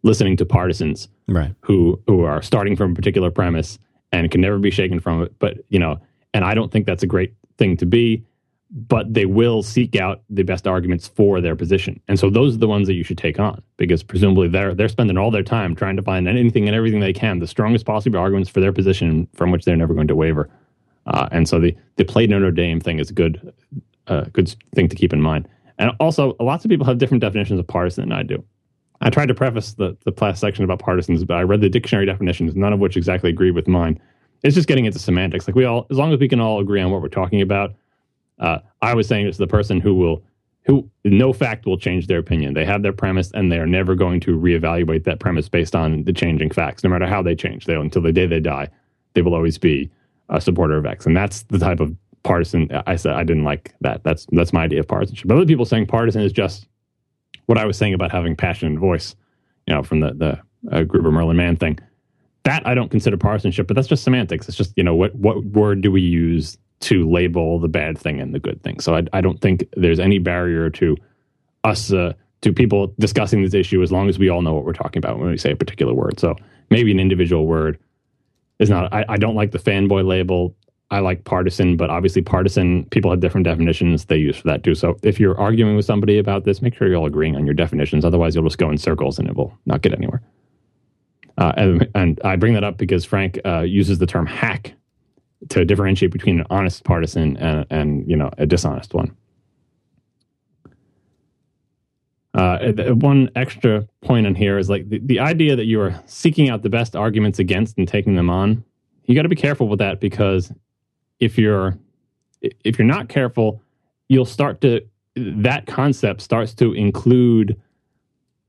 listening 0.02 0.36
to 0.36 0.44
partisans 0.46 1.08
Right. 1.28 1.54
who 1.62 2.02
who 2.08 2.24
are 2.24 2.42
starting 2.42 2.76
from 2.76 2.94
a 2.94 2.96
particular 2.96 3.30
premise 3.30 3.78
and 4.12 4.32
can 4.32 4.42
never 4.42 4.58
be 4.58 4.72
shaken 4.72 5.00
from 5.00 5.22
it. 5.24 5.34
But 5.38 5.58
you 5.70 5.80
know, 5.80 6.00
and 6.34 6.46
I 6.46 6.54
don't 6.54 6.72
think 6.72 6.86
that's 6.86 7.04
a 7.04 7.08
great 7.08 7.34
thing 7.58 7.76
to 7.78 7.86
be. 7.86 8.24
But 8.70 9.14
they 9.14 9.26
will 9.26 9.64
seek 9.64 9.96
out 9.96 10.24
the 10.30 10.44
best 10.44 10.68
arguments 10.68 11.08
for 11.08 11.40
their 11.40 11.56
position, 11.56 12.02
and 12.10 12.20
so 12.20 12.30
those 12.30 12.56
are 12.56 12.60
the 12.60 12.68
ones 12.68 12.88
that 12.88 12.96
you 12.96 13.04
should 13.04 13.18
take 13.18 13.40
on 13.40 13.62
because 13.78 14.04
presumably 14.04 14.50
they're 14.50 14.76
they're 14.76 14.90
spending 14.90 15.18
all 15.18 15.32
their 15.32 15.44
time 15.44 15.74
trying 15.74 15.96
to 15.96 16.02
find 16.02 16.28
anything 16.28 16.68
and 16.68 16.76
everything 16.76 17.00
they 17.00 17.14
can, 17.14 17.40
the 17.40 17.48
strongest 17.48 17.86
possible 17.86 18.20
arguments 18.20 18.50
for 18.50 18.60
their 18.60 18.74
position 18.74 19.28
from 19.34 19.52
which 19.52 19.64
they're 19.64 19.78
never 19.78 19.94
going 19.94 20.08
to 20.08 20.16
waver. 20.16 20.50
Uh, 21.06 21.30
and 21.32 21.48
so 21.48 21.60
the 21.60 21.74
the 21.96 22.04
play 22.04 22.28
Notre 22.28 22.52
Dame 22.52 22.82
thing 22.82 23.00
is 23.00 23.10
a 23.10 23.14
good 23.14 23.54
uh, 24.08 24.26
good 24.34 24.54
thing 24.76 24.90
to 24.90 24.96
keep 24.96 25.14
in 25.14 25.22
mind. 25.22 25.48
And 25.80 25.92
also, 26.00 26.36
lots 26.40 26.66
of 26.66 26.70
people 26.70 26.86
have 26.86 26.98
different 26.98 27.22
definitions 27.22 27.60
of 27.60 27.68
partisan 27.68 28.10
than 28.10 28.18
I 28.18 28.24
do. 28.24 28.44
I 29.02 29.10
tried 29.10 29.28
to 29.28 29.36
preface 29.36 29.74
the, 29.74 29.96
the 30.06 30.14
last 30.20 30.40
section 30.40 30.64
about 30.64 30.80
partisans, 30.80 31.24
but 31.24 31.36
I 31.36 31.44
read 31.44 31.62
the 31.62 31.70
dictionary 31.70 32.06
definitions, 32.06 32.56
none 32.56 32.74
of 32.74 32.80
which 32.80 32.98
exactly 32.98 33.30
agreed 33.30 33.52
with 33.52 33.68
mine. 33.68 34.02
It's 34.44 34.56
just 34.56 34.68
getting 34.68 34.86
into 34.86 35.00
semantics. 35.00 35.48
Like 35.48 35.56
we 35.56 35.66
all, 35.66 35.86
as 35.92 35.98
long 35.98 36.14
as 36.14 36.20
we 36.20 36.28
can 36.28 36.40
all 36.40 36.60
agree 36.60 36.82
on 36.82 36.92
what 36.92 37.02
we're 37.02 37.10
talking 37.10 37.42
about, 37.42 37.76
uh, 38.40 38.60
I 38.82 38.94
was 38.94 39.08
saying 39.08 39.28
it's 39.28 39.38
the 39.38 39.48
person 39.48 39.80
who 39.80 39.96
will, 39.96 40.24
who 40.66 40.90
no 41.04 41.34
fact 41.34 41.66
will 41.66 41.78
change 41.78 42.08
their 42.08 42.20
opinion. 42.20 42.54
They 42.54 42.66
have 42.66 42.84
their 42.84 42.94
premise, 42.94 43.32
and 43.34 43.52
they 43.52 43.58
are 43.58 43.66
never 43.68 43.96
going 43.96 44.20
to 44.22 44.38
reevaluate 44.38 45.04
that 45.06 45.20
premise 45.20 45.50
based 45.50 45.76
on 45.76 46.04
the 46.04 46.14
changing 46.14 46.52
facts, 46.52 46.84
no 46.84 46.90
matter 46.90 47.08
how 47.08 47.22
they 47.22 47.36
change. 47.36 47.66
They 47.66 47.76
until 47.76 48.02
the 48.02 48.12
day 48.12 48.28
they 48.28 48.40
die, 48.40 48.70
they 49.14 49.22
will 49.22 49.34
always 49.34 49.58
be 49.58 49.90
a 50.30 50.42
supporter 50.42 50.78
of 50.78 50.86
X, 50.86 51.06
and 51.06 51.16
that's 51.16 51.44
the 51.44 51.60
type 51.60 51.80
of 51.80 51.96
partisan. 52.24 52.70
I 52.86 52.96
said 52.98 53.14
I 53.14 53.24
didn't 53.24 53.44
like 53.44 53.74
that. 53.82 54.04
That's 54.04 54.28
that's 54.32 54.54
my 54.54 54.64
idea 54.64 54.82
of 54.82 54.88
partisanship. 54.88 55.28
But 55.28 55.38
other 55.38 55.46
people 55.46 55.66
saying 55.66 55.88
partisan 55.88 56.22
is 56.22 56.34
just 56.34 56.68
what 57.46 57.58
I 57.58 57.66
was 57.66 57.78
saying 57.78 57.94
about 57.94 58.12
having 58.12 58.36
passion 58.36 58.68
and 58.68 58.78
voice, 58.80 59.16
you 59.66 59.74
know, 59.74 59.84
from 59.84 60.02
the 60.02 60.14
the 60.14 60.40
uh, 60.72 60.84
Gruber 60.84 61.12
Merlin 61.12 61.38
Mann 61.38 61.56
thing. 61.56 61.80
That 62.44 62.66
I 62.66 62.76
don't 62.76 62.90
consider 62.90 63.18
partisanship, 63.18 63.68
but 63.68 63.76
that's 63.76 63.88
just 63.88 64.04
semantics. 64.04 64.48
It's 64.48 64.58
just 64.58 64.74
you 64.76 64.84
know 64.84 64.96
what 64.96 65.16
what 65.16 65.44
word 65.46 65.82
do 65.82 65.92
we 65.92 66.02
use 66.02 66.58
to 66.80 67.10
label 67.10 67.60
the 67.60 67.68
bad 67.68 67.98
thing 67.98 68.20
and 68.20 68.34
the 68.34 68.40
good 68.40 68.62
thing. 68.64 68.80
So 68.80 68.96
I, 68.96 69.04
I 69.14 69.22
don't 69.22 69.42
think 69.42 69.68
there's 69.76 70.00
any 70.00 70.20
barrier 70.20 70.70
to 70.72 70.96
us 71.64 71.92
uh, 71.92 72.14
to 72.42 72.54
people 72.54 72.94
discussing 73.00 73.42
this 73.42 73.54
issue 73.54 73.82
as 73.82 73.92
long 73.92 74.10
as 74.10 74.20
we 74.20 74.30
all 74.30 74.42
know 74.42 74.54
what 74.54 74.64
we're 74.64 74.74
talking 74.74 75.00
about 75.00 75.20
when 75.20 75.30
we 75.30 75.38
say 75.38 75.52
a 75.52 75.56
particular 75.56 75.94
word. 75.94 76.20
So 76.20 76.36
maybe 76.70 76.92
an 76.92 77.00
individual 77.00 77.48
word 77.48 77.80
is 78.60 78.70
not. 78.70 78.94
I, 78.94 79.06
I 79.10 79.18
don't 79.18 79.36
like 79.36 79.52
the 79.52 79.60
fanboy 79.60 80.06
label. 80.06 80.56
I 80.90 81.00
like 81.00 81.26
partisan, 81.26 81.76
but 81.76 81.90
obviously 81.90 82.22
partisan 82.22 82.86
people 82.86 83.12
have 83.12 83.20
different 83.20 83.44
definitions 83.44 84.06
they 84.06 84.18
use 84.18 84.38
for 84.38 84.48
that 84.48 84.64
too. 84.64 84.74
So 84.74 84.98
if 85.04 85.20
you're 85.20 85.38
arguing 85.38 85.76
with 85.76 85.86
somebody 85.86 86.18
about 86.18 86.46
this, 86.46 86.62
make 86.62 86.76
sure 86.76 86.88
you're 86.88 86.98
all 86.98 87.08
agreeing 87.08 87.36
on 87.36 87.46
your 87.46 87.56
definitions. 87.56 88.06
Otherwise, 88.06 88.36
you'll 88.36 88.46
just 88.46 88.58
go 88.58 88.70
in 88.70 88.78
circles 88.78 89.20
and 89.20 89.28
it 89.28 89.36
will 89.36 89.58
not 89.66 89.82
get 89.82 89.94
anywhere. 89.94 90.22
Uh, 91.38 91.52
and, 91.58 91.88
and, 91.94 92.22
I 92.24 92.36
bring 92.36 92.54
that 92.54 92.64
up 92.64 92.78
because 92.78 93.06
Frank 93.06 93.40
uh, 93.46 93.60
uses 93.60 94.00
the 94.00 94.08
term 94.08 94.26
hack 94.26 94.74
to 95.50 95.66
differentiate 95.66 96.12
between 96.12 96.40
an 96.40 96.46
honest 96.50 96.84
partisan 96.84 97.38
and, 97.38 97.66
and 97.70 98.10
you 98.10 98.16
know 98.16 98.32
a 98.38 98.46
dishonest 98.46 98.94
one. 98.94 99.16
Uh, 102.34 102.72
one 102.94 103.30
extra 103.36 103.88
point 104.02 104.28
on 104.28 104.36
here 104.36 104.60
is 104.60 104.70
like 104.70 104.88
the, 104.90 105.00
the 105.00 105.20
idea 105.20 105.56
that 105.56 105.66
you 105.66 105.82
are 105.82 106.00
seeking 106.06 106.50
out 106.50 106.62
the 106.62 106.70
best 106.70 106.96
arguments 106.96 107.40
against 107.40 107.78
and 107.80 107.88
taking 107.88 108.16
them 108.16 108.30
on. 108.30 108.64
You 109.06 109.16
got 109.16 109.24
to 109.24 109.30
be 109.30 109.36
careful 109.36 109.68
with 109.68 109.80
that 109.80 110.00
because 110.00 110.52
if 111.20 111.38
you're 111.38 111.78
if 112.42 112.78
you're 112.78 112.88
not 112.88 113.10
careful, 113.10 113.62
you'll 114.10 114.26
start 114.26 114.62
to 114.62 114.82
that 115.16 115.66
concept 115.66 116.22
starts 116.22 116.54
to 116.56 116.74
include 116.74 117.60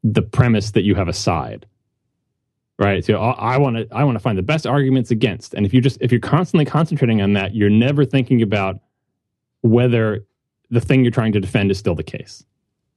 the 0.05 0.23
premise 0.23 0.73
that 0.73 0.83
you 0.83 0.95
have 0.95 1.09
a 1.09 1.13
side 1.13 1.67
right 2.79 3.05
so 3.05 3.19
i 3.19 3.57
want 3.57 3.77
to 3.77 3.87
i 3.95 4.05
want 4.05 4.15
to 4.15 4.21
find 4.21 4.39
the 4.39 4.43
best 4.43 4.67
arguments 4.67 5.11
against 5.11 5.55
and 5.55 5.67
if 5.67 5.75
you 5.75 5.81
just 5.81 5.99
if 6.01 6.13
you're 6.13 6.21
constantly 6.21 6.65
concentrating 6.65 7.21
on 7.21 7.33
that 7.33 7.55
you're 7.55 7.71
never 7.71 8.05
thinking 8.05 8.43
about 8.43 8.81
whether 9.63 10.25
the 10.71 10.81
thing 10.81 11.03
you're 11.03 11.11
trying 11.11 11.33
to 11.33 11.41
defend 11.41 11.71
is 11.71 11.79
still 11.79 11.95
the 11.95 12.03
case. 12.03 12.45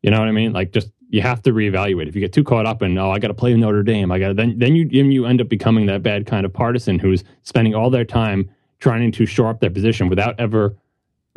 You 0.02 0.12
know 0.12 0.20
what 0.20 0.28
i 0.28 0.32
mean? 0.32 0.54
Like 0.54 0.72
just 0.72 0.92
you 1.10 1.22
have 1.22 1.42
to 1.44 1.52
reevaluate. 1.52 2.08
If 2.08 2.16
you 2.16 2.22
get 2.22 2.34
too 2.34 2.44
caught 2.44 2.66
up 2.66 2.82
in 2.82 2.98
oh 2.98 3.12
i 3.12 3.20
got 3.20 3.28
to 3.30 3.34
play 3.34 3.54
notre 3.54 3.84
dame 3.84 4.12
i 4.12 4.20
got 4.20 4.36
then 4.36 4.58
then 4.58 4.76
you 4.76 4.88
you 4.88 5.26
end 5.26 5.42
up 5.42 5.50
becoming 5.50 5.86
that 5.88 6.04
bad 6.04 6.26
kind 6.26 6.46
of 6.46 6.54
partisan 6.54 7.00
who's 7.00 7.24
spending 7.44 7.76
all 7.76 7.90
their 7.90 8.06
time 8.06 8.50
trying 8.80 9.12
to 9.12 9.26
shore 9.26 9.50
up 9.50 9.60
their 9.60 9.70
position 9.70 10.10
without 10.10 10.40
ever 10.40 10.76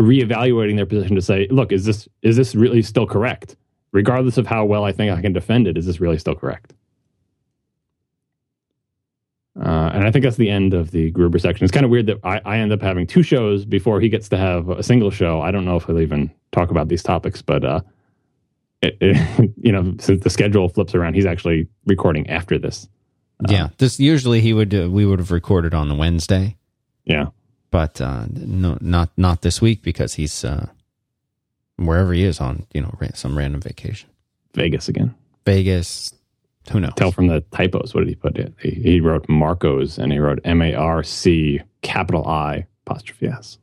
reevaluating 0.00 0.76
their 0.76 0.86
position 0.86 1.14
to 1.14 1.22
say 1.22 1.46
look 1.50 1.72
is 1.72 1.84
this 1.84 2.08
is 2.22 2.36
this 2.36 2.54
really 2.54 2.82
still 2.82 3.06
correct? 3.06 3.56
Regardless 3.92 4.38
of 4.38 4.46
how 4.46 4.64
well 4.64 4.84
i 4.84 4.92
think 4.92 5.12
i 5.12 5.20
can 5.20 5.32
defend 5.32 5.66
it 5.68 5.76
is 5.76 5.86
this 5.86 6.00
really 6.00 6.18
still 6.18 6.34
correct 6.34 6.74
uh, 9.60 9.90
and 9.94 10.04
I 10.04 10.10
think 10.10 10.24
that's 10.24 10.36
the 10.36 10.50
end 10.50 10.74
of 10.74 10.90
the 10.90 11.10
Gruber 11.10 11.38
section. 11.38 11.64
It's 11.64 11.72
kind 11.72 11.84
of 11.84 11.90
weird 11.90 12.06
that 12.06 12.18
I, 12.24 12.40
I, 12.44 12.58
end 12.58 12.72
up 12.72 12.82
having 12.82 13.06
two 13.06 13.22
shows 13.22 13.64
before 13.64 14.00
he 14.00 14.08
gets 14.08 14.28
to 14.30 14.36
have 14.36 14.68
a 14.68 14.82
single 14.82 15.12
show. 15.12 15.40
I 15.40 15.52
don't 15.52 15.64
know 15.64 15.76
if 15.76 15.84
he'll 15.84 16.00
even 16.00 16.28
talk 16.50 16.70
about 16.70 16.88
these 16.88 17.04
topics, 17.04 17.40
but 17.40 17.64
uh, 17.64 17.80
it, 18.82 18.96
it, 19.00 19.52
you 19.62 19.70
know, 19.70 19.94
since 20.00 20.24
the 20.24 20.30
schedule 20.30 20.68
flips 20.68 20.94
around, 20.94 21.14
he's 21.14 21.26
actually 21.26 21.68
recording 21.86 22.28
after 22.28 22.58
this. 22.58 22.88
Uh, 23.44 23.52
yeah, 23.52 23.68
this 23.78 24.00
usually 24.00 24.40
he 24.40 24.52
would 24.52 24.74
uh, 24.74 24.90
we 24.90 25.06
would 25.06 25.20
have 25.20 25.30
recorded 25.30 25.72
on 25.72 25.88
the 25.88 25.94
Wednesday. 25.94 26.56
Yeah, 27.04 27.26
but 27.70 28.00
uh, 28.00 28.26
no, 28.30 28.76
not 28.80 29.10
not 29.16 29.42
this 29.42 29.60
week 29.60 29.82
because 29.82 30.14
he's 30.14 30.44
uh, 30.44 30.66
wherever 31.76 32.12
he 32.12 32.24
is 32.24 32.40
on 32.40 32.66
you 32.72 32.80
know 32.80 32.92
some 33.14 33.38
random 33.38 33.60
vacation. 33.60 34.08
Vegas 34.54 34.88
again. 34.88 35.14
Vegas, 35.44 36.12
who 36.70 36.80
knows? 36.80 36.92
Tell 36.96 37.12
from 37.12 37.26
the 37.26 37.40
typos. 37.52 37.94
What 37.94 38.00
did 38.00 38.08
he 38.08 38.14
put? 38.14 38.36
It. 38.36 38.54
He, 38.60 38.70
he 38.70 39.00
wrote 39.00 39.28
Marcos 39.28 39.98
and 39.98 40.12
he 40.12 40.18
wrote 40.18 40.40
M 40.44 40.62
A 40.62 40.74
R 40.74 41.02
C 41.02 41.60
capital 41.82 42.26
I 42.26 42.66
apostrophe 42.86 43.28
S. 43.28 43.58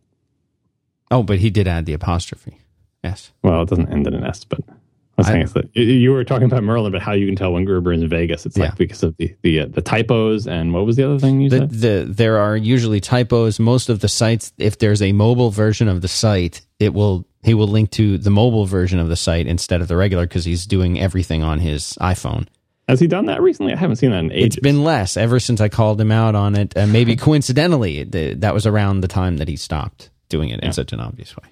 Oh, 1.09 1.23
but 1.23 1.39
he 1.39 1.49
did 1.49 1.67
add 1.67 1.85
the 1.85 1.93
apostrophe. 1.93 2.57
Yes. 3.03 3.31
Well, 3.43 3.63
it 3.63 3.69
doesn't 3.69 3.91
end 3.91 4.07
in 4.07 4.13
an 4.13 4.23
S, 4.23 4.43
but 4.43 4.61
I 4.69 4.73
was 5.17 5.27
saying 5.27 5.47
that 5.47 5.75
you 5.75 6.11
were 6.11 6.23
talking 6.23 6.45
about 6.45 6.63
Merlin, 6.63 6.91
but 6.91 7.01
how 7.01 7.11
you 7.11 7.25
can 7.25 7.35
tell 7.35 7.51
when 7.51 7.65
Gruber 7.65 7.91
is 7.93 8.01
in 8.01 8.09
Vegas. 8.09 8.45
It's 8.45 8.57
like 8.57 8.69
yeah. 8.69 8.75
because 8.75 9.03
of 9.03 9.17
the 9.17 9.35
the, 9.41 9.59
uh, 9.61 9.65
the 9.65 9.81
typos 9.81 10.47
and 10.47 10.73
what 10.73 10.85
was 10.85 10.95
the 10.95 11.03
other 11.03 11.19
thing 11.19 11.41
you 11.41 11.49
the, 11.49 11.57
said? 11.57 11.69
The, 11.71 12.05
there 12.07 12.37
are 12.37 12.55
usually 12.55 13.01
typos. 13.01 13.59
Most 13.59 13.89
of 13.89 13.99
the 13.99 14.07
sites, 14.07 14.53
if 14.57 14.77
there's 14.79 15.01
a 15.01 15.11
mobile 15.11 15.49
version 15.49 15.87
of 15.87 16.01
the 16.01 16.07
site, 16.07 16.61
it 16.79 16.93
will 16.93 17.25
he 17.43 17.53
will 17.53 17.67
link 17.67 17.91
to 17.91 18.17
the 18.17 18.29
mobile 18.29 18.65
version 18.65 18.99
of 18.99 19.09
the 19.09 19.15
site 19.15 19.47
instead 19.47 19.81
of 19.81 19.87
the 19.87 19.97
regular 19.97 20.25
because 20.25 20.45
he's 20.45 20.65
doing 20.65 20.99
everything 20.99 21.43
on 21.43 21.59
his 21.59 21.97
iPhone. 21.99 22.47
Has 22.87 22.99
he 22.99 23.07
done 23.07 23.27
that 23.27 23.41
recently? 23.41 23.73
I 23.73 23.77
haven't 23.77 23.97
seen 23.97 24.11
that 24.11 24.19
in 24.19 24.31
ages. 24.31 24.57
It's 24.57 24.59
been 24.59 24.83
less 24.83 25.15
ever 25.15 25.39
since 25.39 25.61
I 25.61 25.69
called 25.69 26.01
him 26.01 26.11
out 26.11 26.35
on 26.35 26.55
it. 26.55 26.73
And 26.75 26.91
maybe 26.91 27.15
coincidentally, 27.17 28.03
the, 28.03 28.33
that 28.35 28.53
was 28.53 28.65
around 28.65 29.01
the 29.01 29.07
time 29.07 29.37
that 29.37 29.47
he 29.47 29.55
stopped 29.55 30.09
doing 30.29 30.49
it 30.49 30.59
yeah. 30.61 30.67
in 30.67 30.73
such 30.73 30.91
an 30.93 30.99
obvious 30.99 31.35
way. 31.37 31.49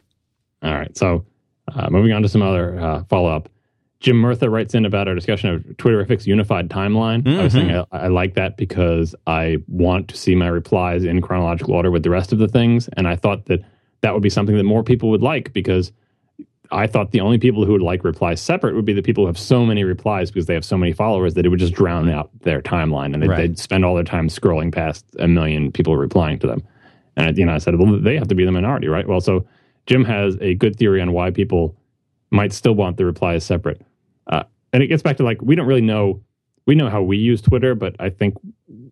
All 0.63 0.73
right. 0.73 0.95
So, 0.97 1.25
uh, 1.73 1.89
moving 1.89 2.11
on 2.11 2.23
to 2.23 2.29
some 2.29 2.41
other 2.41 2.79
uh, 2.79 3.03
follow 3.05 3.29
up. 3.29 3.49
Jim 3.99 4.15
Murtha 4.15 4.49
writes 4.49 4.73
in 4.73 4.85
about 4.85 5.07
our 5.07 5.15
discussion 5.15 5.49
of 5.49 5.61
Twitterrific's 5.77 6.25
unified 6.25 6.69
timeline. 6.69 7.21
Mm-hmm. 7.23 7.39
I 7.39 7.43
was 7.43 7.53
saying 7.53 7.71
I, 7.71 7.85
I, 7.91 8.07
like 8.07 8.35
that 8.35 8.55
because 8.55 9.13
I 9.27 9.57
want 9.67 10.07
to 10.07 10.17
see 10.17 10.35
my 10.35 10.47
replies 10.47 11.03
in 11.03 11.21
chronological 11.21 11.73
order 11.73 11.91
with 11.91 12.03
the 12.03 12.09
rest 12.09 12.31
of 12.31 12.39
the 12.39 12.47
things. 12.47 12.87
And 12.95 13.09
I 13.09 13.17
thought 13.17 13.45
that 13.47 13.59
that 14.01 14.13
would 14.13 14.23
be 14.23 14.29
something 14.29 14.55
that 14.55 14.63
more 14.63 14.83
people 14.83 15.09
would 15.09 15.21
like 15.21 15.51
because 15.51 15.91
I 16.71 16.85
thought 16.85 17.11
the 17.11 17.21
only 17.21 17.39
people 17.39 17.65
who 17.65 17.71
would 17.71 17.81
like 17.81 18.03
replies 18.03 18.39
separate 18.39 18.75
would 18.75 18.85
be 18.85 18.93
the 18.93 19.01
people 19.01 19.23
who 19.23 19.27
have 19.27 19.39
so 19.39 19.65
many 19.65 19.83
replies 19.83 20.29
because 20.29 20.45
they 20.45 20.53
have 20.53 20.65
so 20.65 20.77
many 20.77 20.93
followers 20.93 21.33
that 21.33 21.45
it 21.45 21.49
would 21.49 21.59
just 21.59 21.73
drown 21.73 22.09
out 22.09 22.29
their 22.41 22.61
timeline 22.61 23.13
and 23.13 23.23
they'd, 23.23 23.29
right. 23.29 23.37
they'd 23.37 23.59
spend 23.59 23.83
all 23.83 23.95
their 23.95 24.03
time 24.03 24.27
scrolling 24.27 24.71
past 24.71 25.03
a 25.17 25.27
million 25.27 25.71
people 25.71 25.97
replying 25.97 26.37
to 26.39 26.47
them. 26.47 26.63
And 27.15 27.37
you 27.37 27.45
know, 27.45 27.53
I 27.53 27.57
said, 27.57 27.77
well, 27.79 27.99
they 27.99 28.17
have 28.17 28.27
to 28.27 28.35
be 28.35 28.45
the 28.45 28.51
minority, 28.51 28.87
right? 28.87 29.07
Well, 29.07 29.19
so 29.19 29.45
Jim 29.87 30.05
has 30.05 30.37
a 30.41 30.53
good 30.53 30.75
theory 30.75 31.01
on 31.01 31.11
why 31.11 31.31
people 31.31 31.75
might 32.29 32.53
still 32.53 32.73
want 32.73 32.97
the 32.97 33.05
replies 33.05 33.43
separate, 33.43 33.81
uh, 34.27 34.43
and 34.71 34.83
it 34.83 34.87
gets 34.87 35.01
back 35.01 35.17
to 35.17 35.23
like 35.23 35.41
we 35.41 35.55
don't 35.55 35.65
really 35.65 35.81
know. 35.81 36.21
We 36.67 36.75
know 36.75 36.89
how 36.89 37.01
we 37.01 37.17
use 37.17 37.41
Twitter, 37.41 37.73
but 37.73 37.95
I 37.99 38.11
think 38.11 38.35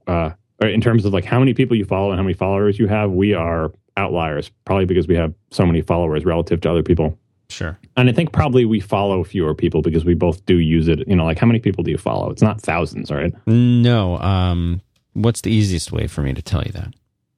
uh, 0.08 0.32
in 0.62 0.82
terms 0.82 1.06
of 1.06 1.14
like 1.14 1.26
how 1.26 1.38
many 1.38 1.54
people 1.54 1.78
you 1.78 1.86
follow 1.86 2.10
and 2.10 2.18
how 2.18 2.24
many 2.24 2.34
followers 2.34 2.80
you 2.80 2.88
have, 2.88 3.12
we 3.12 3.36
are 3.36 3.72
outliers. 3.96 4.50
Probably 4.66 4.86
because 4.86 5.08
we 5.08 5.16
have 5.16 5.34
so 5.52 5.66
many 5.66 5.82
followers 5.82 6.26
relative 6.26 6.62
to 6.62 6.72
other 6.72 6.82
people. 6.82 7.18
Sure. 7.50 7.80
And 7.96 8.10
I 8.10 8.14
think 8.14 8.34
probably 8.34 8.66
we 8.66 8.80
follow 8.80 9.24
fewer 9.24 9.54
people 9.54 9.82
because 9.82 10.04
we 10.04 10.14
both 10.14 10.46
do 10.46 10.58
use 10.58 10.88
it. 10.88 11.08
You 11.08 11.16
know, 11.16 11.26
like 11.26 11.40
how 11.40 11.48
many 11.48 11.60
people 11.60 11.84
do 11.84 11.92
you 11.92 11.98
follow? 11.98 12.30
It's 12.30 12.42
not 12.42 12.62
thousands, 12.62 13.10
right? 13.10 13.34
No. 13.48 14.18
Um, 14.18 14.82
what's 15.14 15.42
the 15.42 15.52
easiest 15.52 15.92
way 15.92 16.08
for 16.08 16.22
me 16.22 16.34
to 16.34 16.42
tell 16.42 16.64
you 16.64 16.72
that? 16.74 16.94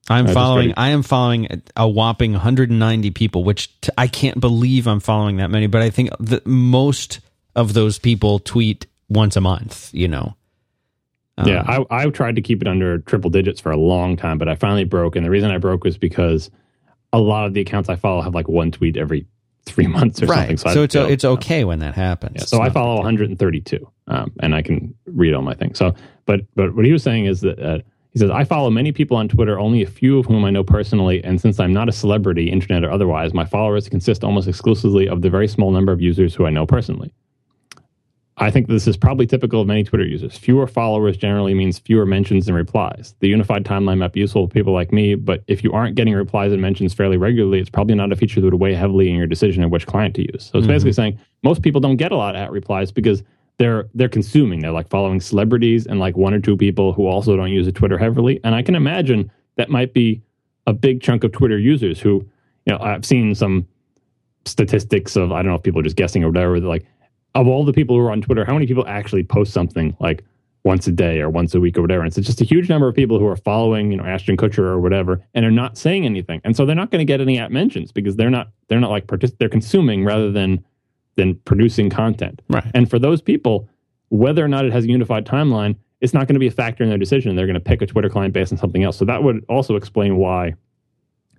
I'm 0.09 0.25
uh, 0.25 0.33
following. 0.33 0.73
I 0.75 0.89
am 0.89 1.03
following 1.03 1.61
a 1.75 1.87
whopping 1.87 2.33
190 2.33 3.11
people, 3.11 3.43
which 3.43 3.79
t- 3.81 3.91
I 3.97 4.07
can't 4.07 4.39
believe 4.39 4.87
I'm 4.87 4.99
following 4.99 5.37
that 5.37 5.51
many. 5.51 5.67
But 5.67 5.83
I 5.83 5.91
think 5.91 6.09
that 6.19 6.47
most 6.47 7.19
of 7.55 7.73
those 7.73 7.99
people 7.99 8.39
tweet 8.39 8.87
once 9.07 9.35
a 9.35 9.41
month. 9.41 9.93
You 9.93 10.07
know. 10.07 10.35
Um, 11.37 11.47
yeah, 11.47 11.63
I, 11.65 11.85
I 11.89 12.09
tried 12.09 12.35
to 12.35 12.41
keep 12.41 12.61
it 12.61 12.67
under 12.67 12.97
triple 12.99 13.29
digits 13.29 13.61
for 13.61 13.71
a 13.71 13.77
long 13.77 14.17
time, 14.17 14.37
but 14.39 14.49
I 14.49 14.55
finally 14.55 14.83
broke. 14.83 15.15
And 15.15 15.25
the 15.25 15.29
reason 15.29 15.51
I 15.51 15.57
broke 15.57 15.83
was 15.83 15.97
because 15.97 16.49
a 17.13 17.19
lot 17.19 17.45
of 17.45 17.53
the 17.53 17.61
accounts 17.61 17.87
I 17.87 17.95
follow 17.95 18.21
have 18.21 18.35
like 18.35 18.49
one 18.49 18.71
tweet 18.71 18.97
every 18.97 19.25
three 19.65 19.87
months 19.87 20.21
or 20.21 20.25
right. 20.27 20.57
something. 20.57 20.57
So, 20.57 20.81
I- 20.81 20.83
it's 20.83 20.95
it's 20.95 21.25
okay 21.25 21.63
when 21.63 21.79
that 21.79 21.95
happens. 21.95 22.35
yeah, 22.37 22.45
so 22.45 22.61
I 22.61 22.69
follow 22.69 22.95
132, 22.97 23.87
um, 24.07 24.31
and 24.39 24.55
I 24.55 24.61
can 24.61 24.93
read 25.05 25.33
all 25.33 25.41
my 25.41 25.53
things. 25.53 25.77
So, 25.77 25.93
but 26.25 26.41
but 26.55 26.75
what 26.75 26.85
he 26.85 26.91
was 26.91 27.03
saying 27.03 27.25
is 27.25 27.41
that 27.41 27.59
uh, 27.59 27.79
he 28.11 28.19
says 28.19 28.31
I 28.31 28.43
follow 28.43 28.69
many 28.69 28.91
people 28.91 29.17
on 29.17 29.27
Twitter, 29.27 29.59
only 29.59 29.81
a 29.83 29.87
few 29.87 30.19
of 30.19 30.25
whom 30.25 30.43
I 30.43 30.49
know 30.49 30.63
personally, 30.63 31.23
and 31.23 31.39
since 31.39 31.59
I'm 31.59 31.73
not 31.73 31.89
a 31.89 31.91
celebrity, 31.91 32.49
internet 32.49 32.83
or 32.83 32.91
otherwise, 32.91 33.33
my 33.33 33.45
followers 33.45 33.87
consist 33.87 34.23
almost 34.23 34.47
exclusively 34.47 35.07
of 35.07 35.21
the 35.21 35.29
very 35.29 35.47
small 35.47 35.71
number 35.71 35.91
of 35.91 36.01
users 36.01 36.33
who 36.33 36.45
I 36.45 36.49
know 36.49 36.65
personally. 36.65 37.13
I 38.41 38.49
think 38.49 38.67
this 38.67 38.87
is 38.87 38.95
probably 38.95 39.27
typical 39.27 39.59
of 39.61 39.67
many 39.67 39.83
Twitter 39.83 40.05
users. 40.05 40.37
Fewer 40.37 40.65
followers 40.65 41.17
generally 41.17 41.53
means 41.53 41.77
fewer 41.77 42.05
mentions 42.05 42.47
and 42.47 42.55
replies. 42.55 43.13
The 43.19 43.27
unified 43.27 43.65
timeline 43.65 43.97
might 43.97 44.13
be 44.13 44.21
useful 44.21 44.47
for 44.47 44.53
people 44.53 44.73
like 44.73 44.93
me, 44.93 45.15
but 45.15 45.43
if 45.47 45.61
you 45.61 45.73
aren't 45.73 45.95
getting 45.95 46.13
replies 46.13 46.53
and 46.53 46.61
mentions 46.61 46.93
fairly 46.93 47.17
regularly, 47.17 47.59
it's 47.59 47.69
probably 47.69 47.95
not 47.95 48.13
a 48.13 48.15
feature 48.15 48.39
that 48.39 48.45
would 48.45 48.59
weigh 48.59 48.73
heavily 48.73 49.09
in 49.09 49.15
your 49.15 49.27
decision 49.27 49.61
of 49.61 49.71
which 49.71 49.85
client 49.85 50.15
to 50.15 50.21
use. 50.21 50.45
So 50.45 50.57
it's 50.57 50.63
mm-hmm. 50.63 50.67
basically 50.67 50.93
saying 50.93 51.19
most 51.43 51.61
people 51.61 51.81
don't 51.81 51.97
get 51.97 52.13
a 52.13 52.15
lot 52.15 52.35
of 52.35 52.41
at 52.41 52.51
replies 52.51 52.93
because 52.93 53.23
they're 53.57 53.89
they're 53.93 54.07
consuming. 54.07 54.61
They're 54.61 54.71
like 54.71 54.89
following 54.89 55.19
celebrities 55.19 55.85
and 55.85 55.99
like 55.99 56.15
one 56.15 56.33
or 56.33 56.39
two 56.39 56.55
people 56.55 56.93
who 56.93 57.07
also 57.07 57.35
don't 57.35 57.51
use 57.51 57.67
a 57.67 57.73
Twitter 57.73 57.97
heavily. 57.97 58.39
And 58.45 58.55
I 58.55 58.61
can 58.61 58.73
imagine 58.73 59.29
that 59.57 59.69
might 59.69 59.93
be 59.93 60.21
a 60.65 60.71
big 60.71 61.01
chunk 61.01 61.25
of 61.25 61.33
Twitter 61.33 61.57
users 61.57 61.99
who, 61.99 62.25
you 62.65 62.73
know, 62.73 62.79
I've 62.79 63.05
seen 63.05 63.35
some 63.35 63.67
statistics 64.45 65.17
of 65.17 65.33
I 65.33 65.41
don't 65.41 65.47
know 65.47 65.55
if 65.55 65.63
people 65.63 65.81
are 65.81 65.83
just 65.83 65.97
guessing 65.97 66.23
or 66.23 66.27
whatever. 66.29 66.59
Like 66.61 66.85
of 67.35 67.47
all 67.47 67.65
the 67.65 67.73
people 67.73 67.95
who 67.95 68.01
are 68.01 68.11
on 68.11 68.21
Twitter, 68.21 68.45
how 68.45 68.53
many 68.53 68.67
people 68.67 68.85
actually 68.87 69.23
post 69.23 69.53
something 69.53 69.95
like 69.99 70.23
once 70.63 70.87
a 70.87 70.91
day 70.91 71.19
or 71.19 71.29
once 71.29 71.55
a 71.55 71.59
week 71.59 71.77
or 71.77 71.81
whatever? 71.81 72.03
And 72.03 72.17
it's 72.17 72.27
just 72.27 72.41
a 72.41 72.45
huge 72.45 72.69
number 72.69 72.87
of 72.87 72.95
people 72.95 73.19
who 73.19 73.27
are 73.27 73.35
following, 73.35 73.91
you 73.91 73.97
know, 73.97 74.03
Ashton 74.03 74.37
Kutcher 74.37 74.59
or 74.59 74.79
whatever, 74.79 75.21
and 75.33 75.45
are 75.45 75.51
not 75.51 75.77
saying 75.77 76.05
anything, 76.05 76.41
and 76.43 76.55
so 76.55 76.65
they're 76.65 76.75
not 76.75 76.91
going 76.91 76.99
to 76.99 77.05
get 77.05 77.21
any 77.21 77.37
at 77.37 77.51
mentions 77.51 77.91
because 77.91 78.15
they're 78.15 78.29
not 78.29 78.49
they're 78.67 78.79
not 78.79 78.91
like 78.91 79.07
partic- 79.07 79.37
they're 79.37 79.49
consuming 79.49 80.03
rather 80.03 80.31
than 80.31 80.63
than 81.15 81.35
producing 81.45 81.89
content. 81.89 82.41
Right. 82.49 82.65
And 82.73 82.89
for 82.89 82.97
those 82.97 83.21
people, 83.21 83.67
whether 84.09 84.43
or 84.43 84.47
not 84.47 84.65
it 84.65 84.71
has 84.71 84.85
a 84.85 84.87
unified 84.87 85.25
timeline, 85.25 85.75
it's 86.01 86.13
not 86.13 86.27
going 86.27 86.35
to 86.35 86.39
be 86.39 86.47
a 86.47 86.51
factor 86.51 86.83
in 86.83 86.89
their 86.89 86.97
decision. 86.97 87.35
They're 87.35 87.45
going 87.45 87.55
to 87.55 87.59
pick 87.59 87.81
a 87.81 87.85
Twitter 87.85 88.09
client 88.09 88.33
based 88.33 88.51
on 88.51 88.57
something 88.57 88.83
else. 88.83 88.97
So 88.97 89.05
that 89.05 89.21
would 89.23 89.43
also 89.49 89.75
explain 89.75 90.17
why 90.17 90.55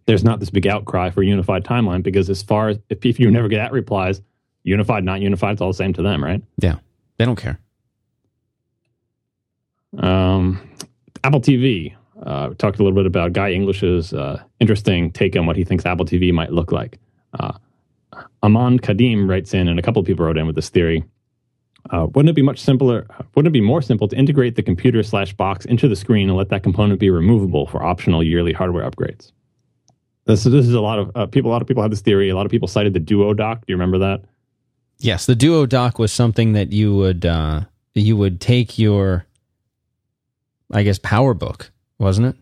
there's 0.07 0.24
not 0.24 0.41
this 0.41 0.51
big 0.51 0.66
outcry 0.66 1.11
for 1.11 1.22
a 1.22 1.26
unified 1.26 1.64
timeline 1.64 2.03
because 2.03 2.28
as 2.28 2.43
far 2.43 2.68
as 2.68 2.78
if, 2.88 3.05
if 3.05 3.20
you 3.20 3.30
never 3.30 3.49
get 3.49 3.61
at 3.61 3.72
replies, 3.72 4.20
unified, 4.62 5.04
not 5.04 5.20
unified, 5.20 5.52
it's 5.52 5.61
all 5.61 5.68
the 5.68 5.74
same 5.74 5.92
to 5.94 6.02
them, 6.02 6.22
right? 6.22 6.42
Yeah. 6.58 6.76
They 7.18 7.24
don't 7.24 7.36
care. 7.36 7.61
Um, 9.98 10.61
Apple 11.24 11.40
TV. 11.40 11.94
Uh, 12.22 12.48
we 12.50 12.54
talked 12.56 12.78
a 12.78 12.82
little 12.82 12.96
bit 12.96 13.06
about 13.06 13.32
Guy 13.32 13.50
English's 13.52 14.12
uh, 14.12 14.42
interesting 14.61 15.11
take 15.11 15.36
on 15.36 15.46
what 15.46 15.56
he 15.56 15.64
thinks 15.64 15.86
Apple 15.86 16.04
TV 16.04 16.32
might 16.32 16.52
look 16.52 16.70
like. 16.70 16.98
Uh, 17.38 17.52
Aman 18.42 18.78
Kadim 18.78 19.28
writes 19.28 19.54
in, 19.54 19.68
and 19.68 19.78
a 19.78 19.82
couple 19.82 20.00
of 20.00 20.06
people 20.06 20.26
wrote 20.26 20.36
in 20.36 20.46
with 20.46 20.56
this 20.56 20.68
theory. 20.68 21.04
Uh, 21.90 22.06
wouldn't 22.14 22.28
it 22.28 22.34
be 22.34 22.42
much 22.42 22.61
simpler? 22.61 23.06
Wouldn't 23.34 23.50
it 23.50 23.58
be 23.58 23.61
more 23.62 23.80
simple 23.80 24.06
to 24.08 24.16
integrate 24.16 24.54
the 24.54 24.62
computer 24.62 25.02
slash 25.02 25.32
box 25.32 25.64
into 25.64 25.88
the 25.88 25.96
screen 25.96 26.28
and 26.28 26.36
let 26.36 26.50
that 26.50 26.62
component 26.62 27.00
be 27.00 27.08
removable 27.08 27.66
for 27.66 27.82
optional 27.82 28.22
yearly 28.22 28.52
hardware 28.52 28.88
upgrades? 28.88 29.32
This, 30.26 30.44
this 30.44 30.66
is 30.66 30.74
a 30.74 30.80
lot 30.80 30.98
of 30.98 31.11
uh, 31.14 31.26
people. 31.26 31.50
A 31.50 31.52
lot 31.52 31.62
of 31.62 31.68
people 31.68 31.82
have 31.82 31.90
this 31.90 32.02
theory. 32.02 32.28
A 32.28 32.36
lot 32.36 32.44
of 32.44 32.52
people 32.52 32.68
cited 32.68 32.92
the 32.92 33.00
Duo 33.00 33.32
dock. 33.32 33.61
Do 33.61 33.64
you 33.68 33.76
remember 33.76 33.98
that? 33.98 34.22
Yes, 35.01 35.26
the 35.26 35.34
Duo 35.34 35.66
dock 35.66 35.98
was 35.98 36.12
something 36.12 36.53
that 36.53 36.72
you 36.72 36.94
would 36.94 37.24
uh, 37.24 37.62
you 37.94 38.16
would 38.16 38.40
take 38.40 38.78
your, 38.78 39.24
I 40.70 40.82
guess, 40.82 40.98
PowerBook, 40.98 41.70
wasn't 41.98 42.28
it? 42.28 42.36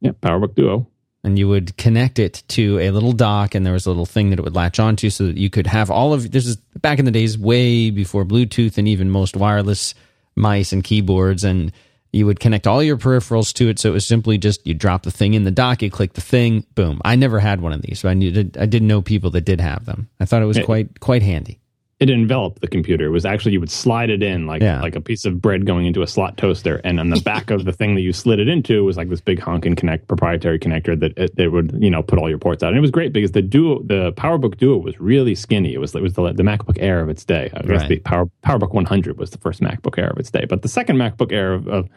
Yeah, 0.00 0.12
PowerBook 0.12 0.54
Duo. 0.54 0.86
And 1.24 1.38
you 1.38 1.48
would 1.48 1.76
connect 1.76 2.18
it 2.18 2.42
to 2.48 2.80
a 2.80 2.90
little 2.90 3.12
dock, 3.12 3.54
and 3.54 3.64
there 3.64 3.72
was 3.72 3.86
a 3.86 3.90
little 3.90 4.06
thing 4.06 4.30
that 4.30 4.38
it 4.38 4.42
would 4.42 4.56
latch 4.56 4.78
onto, 4.80 5.08
so 5.08 5.26
that 5.26 5.38
you 5.38 5.48
could 5.48 5.68
have 5.68 5.90
all 5.90 6.12
of 6.12 6.30
this 6.30 6.46
is 6.46 6.56
back 6.56 6.98
in 6.98 7.04
the 7.04 7.10
days, 7.10 7.38
way 7.38 7.90
before 7.90 8.24
Bluetooth 8.24 8.76
and 8.76 8.88
even 8.88 9.08
most 9.08 9.36
wireless 9.36 9.94
mice 10.34 10.72
and 10.72 10.82
keyboards, 10.82 11.44
and 11.44 11.72
you 12.12 12.26
would 12.26 12.40
connect 12.40 12.66
all 12.66 12.82
your 12.82 12.98
peripherals 12.98 13.54
to 13.54 13.68
it. 13.68 13.78
So 13.78 13.90
it 13.90 13.92
was 13.92 14.04
simply 14.04 14.36
just 14.36 14.66
you 14.66 14.74
drop 14.74 15.04
the 15.04 15.10
thing 15.10 15.34
in 15.34 15.44
the 15.44 15.50
dock, 15.50 15.80
you 15.80 15.90
click 15.90 16.12
the 16.12 16.20
thing, 16.20 16.66
boom. 16.74 17.00
I 17.04 17.16
never 17.16 17.38
had 17.38 17.60
one 17.60 17.72
of 17.72 17.82
these, 17.82 18.00
so 18.00 18.08
I 18.08 18.14
needed 18.14 18.58
I 18.58 18.66
didn't 18.66 18.88
know 18.88 19.00
people 19.00 19.30
that 19.30 19.42
did 19.42 19.60
have 19.60 19.86
them. 19.86 20.10
I 20.20 20.24
thought 20.24 20.42
it 20.42 20.46
was 20.46 20.58
quite 20.58 21.00
quite 21.00 21.22
handy. 21.22 21.61
It 22.02 22.10
enveloped 22.10 22.60
the 22.60 22.66
computer. 22.66 23.06
It 23.06 23.10
was 23.10 23.24
actually 23.24 23.52
you 23.52 23.60
would 23.60 23.70
slide 23.70 24.10
it 24.10 24.22
in 24.24 24.44
like 24.46 24.60
Yeah. 24.60 24.80
like 24.82 24.96
a 24.96 25.00
piece 25.00 25.24
of 25.24 25.40
bread 25.40 25.66
going 25.66 25.86
into 25.86 26.02
a 26.02 26.06
slot 26.06 26.36
toaster, 26.36 26.80
and 26.82 26.98
on 26.98 27.10
the 27.10 27.20
back 27.20 27.50
of 27.50 27.64
the 27.64 27.72
thing 27.72 27.94
that 27.94 28.00
you 28.00 28.12
slid 28.12 28.40
it 28.40 28.48
into 28.48 28.82
was 28.84 28.96
like 28.96 29.08
this 29.08 29.20
big 29.20 29.38
honkin 29.38 29.76
connect 29.76 30.08
proprietary 30.08 30.58
connector 30.58 30.98
that 30.98 31.16
it, 31.16 31.36
that 31.36 31.52
would 31.52 31.72
you 31.78 31.90
know 31.90 32.02
put 32.02 32.18
all 32.18 32.28
your 32.28 32.38
ports 32.38 32.62
out. 32.64 32.68
And 32.70 32.76
it 32.78 32.80
was 32.80 32.90
great 32.90 33.12
because 33.12 33.32
the 33.32 33.42
Duo, 33.42 33.82
the 33.84 34.12
PowerBook 34.14 34.56
Duo, 34.58 34.78
was 34.78 34.98
really 35.00 35.34
skinny. 35.36 35.72
It 35.74 35.78
was 35.78 35.94
it 35.94 36.02
was 36.02 36.14
the, 36.14 36.32
the 36.32 36.42
MacBook 36.42 36.76
Air 36.80 37.00
of 37.00 37.08
its 37.08 37.24
day. 37.24 37.50
I 37.54 37.60
guess 37.62 37.68
Right. 37.82 37.88
the 37.88 37.98
Power 38.00 38.28
PowerBook 38.44 38.72
100 38.74 39.16
was 39.18 39.30
the 39.30 39.38
first 39.38 39.60
MacBook 39.60 39.96
Air 39.96 40.10
of 40.10 40.18
its 40.18 40.30
day, 40.30 40.44
but 40.48 40.62
the 40.62 40.68
second 40.68 40.96
MacBook 40.96 41.30
Air 41.32 41.52
of, 41.54 41.68
of 41.68 41.88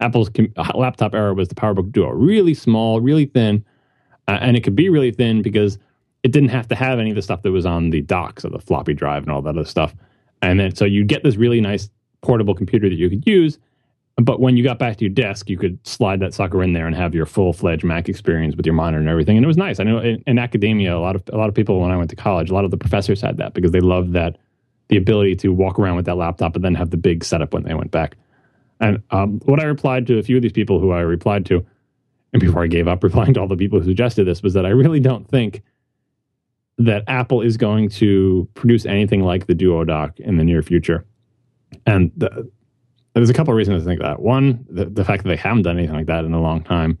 Apple's 0.00 0.28
com- 0.28 0.52
uh, 0.56 0.72
laptop 0.74 1.14
era 1.14 1.32
was 1.34 1.46
the 1.48 1.54
PowerBook 1.54 1.92
Duo. 1.92 2.10
Really 2.10 2.54
small, 2.54 3.00
really 3.00 3.26
thin, 3.26 3.64
uh, 4.26 4.38
and 4.40 4.56
it 4.56 4.64
could 4.64 4.74
be 4.74 4.88
really 4.88 5.12
thin 5.12 5.42
because 5.42 5.78
it 6.22 6.30
didn't 6.30 6.50
have 6.50 6.68
to 6.68 6.74
have 6.74 6.98
any 6.98 7.10
of 7.10 7.16
the 7.16 7.22
stuff 7.22 7.42
that 7.42 7.52
was 7.52 7.66
on 7.66 7.90
the 7.90 8.00
dock, 8.00 8.40
so 8.40 8.48
the 8.48 8.58
floppy 8.58 8.94
drive 8.94 9.22
and 9.24 9.32
all 9.32 9.42
that 9.42 9.50
other 9.50 9.64
stuff. 9.64 9.94
And 10.40 10.58
then 10.58 10.74
so 10.74 10.84
you 10.84 11.04
get 11.04 11.22
this 11.22 11.36
really 11.36 11.60
nice 11.60 11.90
portable 12.22 12.54
computer 12.54 12.88
that 12.88 12.94
you 12.94 13.08
could 13.08 13.26
use. 13.26 13.58
But 14.16 14.40
when 14.40 14.56
you 14.56 14.62
got 14.62 14.78
back 14.78 14.98
to 14.98 15.04
your 15.04 15.12
desk, 15.12 15.48
you 15.48 15.56
could 15.56 15.84
slide 15.86 16.20
that 16.20 16.34
sucker 16.34 16.62
in 16.62 16.74
there 16.74 16.86
and 16.86 16.94
have 16.94 17.14
your 17.14 17.24
full 17.26 17.52
fledged 17.52 17.82
Mac 17.82 18.08
experience 18.08 18.54
with 18.54 18.66
your 18.66 18.74
monitor 18.74 19.00
and 19.00 19.08
everything. 19.08 19.36
And 19.36 19.44
it 19.44 19.46
was 19.46 19.56
nice. 19.56 19.80
I 19.80 19.84
know 19.84 19.98
in, 19.98 20.22
in 20.26 20.38
academia, 20.38 20.96
a 20.96 21.00
lot 21.00 21.16
of 21.16 21.22
a 21.32 21.36
lot 21.36 21.48
of 21.48 21.54
people 21.54 21.80
when 21.80 21.90
I 21.90 21.96
went 21.96 22.10
to 22.10 22.16
college, 22.16 22.50
a 22.50 22.54
lot 22.54 22.64
of 22.64 22.70
the 22.70 22.76
professors 22.76 23.20
had 23.20 23.38
that 23.38 23.54
because 23.54 23.72
they 23.72 23.80
loved 23.80 24.12
that 24.12 24.36
the 24.88 24.96
ability 24.98 25.36
to 25.36 25.48
walk 25.48 25.78
around 25.78 25.96
with 25.96 26.04
that 26.04 26.16
laptop 26.16 26.54
and 26.54 26.64
then 26.64 26.74
have 26.74 26.90
the 26.90 26.96
big 26.96 27.24
setup 27.24 27.54
when 27.54 27.62
they 27.62 27.74
went 27.74 27.90
back. 27.90 28.16
And 28.80 29.02
um, 29.10 29.40
what 29.44 29.60
I 29.60 29.64
replied 29.64 30.06
to 30.08 30.18
a 30.18 30.22
few 30.22 30.36
of 30.36 30.42
these 30.42 30.52
people 30.52 30.80
who 30.80 30.90
I 30.90 31.00
replied 31.00 31.46
to, 31.46 31.64
and 32.32 32.40
before 32.40 32.62
I 32.62 32.66
gave 32.66 32.88
up 32.88 33.02
replying 33.02 33.32
to 33.34 33.40
all 33.40 33.48
the 33.48 33.56
people 33.56 33.80
who 33.80 33.86
suggested 33.86 34.24
this, 34.24 34.42
was 34.42 34.52
that 34.54 34.66
I 34.66 34.70
really 34.70 35.00
don't 35.00 35.26
think 35.26 35.62
that 36.78 37.04
Apple 37.06 37.42
is 37.42 37.56
going 37.56 37.88
to 37.88 38.48
produce 38.54 38.86
anything 38.86 39.22
like 39.22 39.46
the 39.46 39.54
Duo 39.54 39.84
dock 39.84 40.18
in 40.18 40.36
the 40.36 40.44
near 40.44 40.62
future. 40.62 41.04
And 41.86 42.10
the, 42.16 42.50
there's 43.14 43.30
a 43.30 43.34
couple 43.34 43.52
of 43.52 43.58
reasons 43.58 43.82
to 43.82 43.88
think 43.88 44.00
that. 44.00 44.20
One, 44.20 44.64
the, 44.68 44.86
the 44.86 45.04
fact 45.04 45.22
that 45.22 45.28
they 45.28 45.36
haven't 45.36 45.62
done 45.62 45.78
anything 45.78 45.96
like 45.96 46.06
that 46.06 46.24
in 46.24 46.32
a 46.32 46.40
long 46.40 46.62
time. 46.62 46.98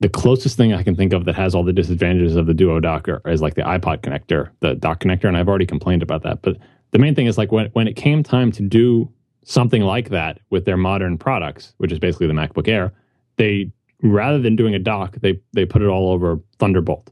The 0.00 0.08
closest 0.08 0.56
thing 0.56 0.72
I 0.72 0.82
can 0.82 0.96
think 0.96 1.12
of 1.12 1.24
that 1.26 1.36
has 1.36 1.54
all 1.54 1.62
the 1.62 1.72
disadvantages 1.72 2.36
of 2.36 2.46
the 2.46 2.54
Duo 2.54 2.80
dock 2.80 3.08
is 3.26 3.40
like 3.40 3.54
the 3.54 3.62
iPod 3.62 3.98
connector, 3.98 4.50
the 4.60 4.74
dock 4.74 5.00
connector, 5.00 5.24
and 5.24 5.36
I've 5.36 5.48
already 5.48 5.66
complained 5.66 6.02
about 6.02 6.22
that. 6.24 6.42
But 6.42 6.58
the 6.90 6.98
main 6.98 7.14
thing 7.14 7.26
is 7.26 7.38
like 7.38 7.52
when 7.52 7.66
when 7.72 7.86
it 7.86 7.94
came 7.94 8.22
time 8.22 8.50
to 8.52 8.62
do 8.62 9.10
something 9.44 9.82
like 9.82 10.10
that 10.10 10.40
with 10.50 10.64
their 10.64 10.76
modern 10.76 11.18
products, 11.18 11.74
which 11.78 11.92
is 11.92 11.98
basically 11.98 12.26
the 12.26 12.32
MacBook 12.32 12.68
Air, 12.68 12.92
they 13.36 13.70
rather 14.02 14.40
than 14.40 14.56
doing 14.56 14.74
a 14.74 14.78
dock, 14.78 15.16
they 15.20 15.40
they 15.52 15.64
put 15.64 15.82
it 15.82 15.88
all 15.88 16.10
over 16.10 16.40
Thunderbolt 16.58 17.10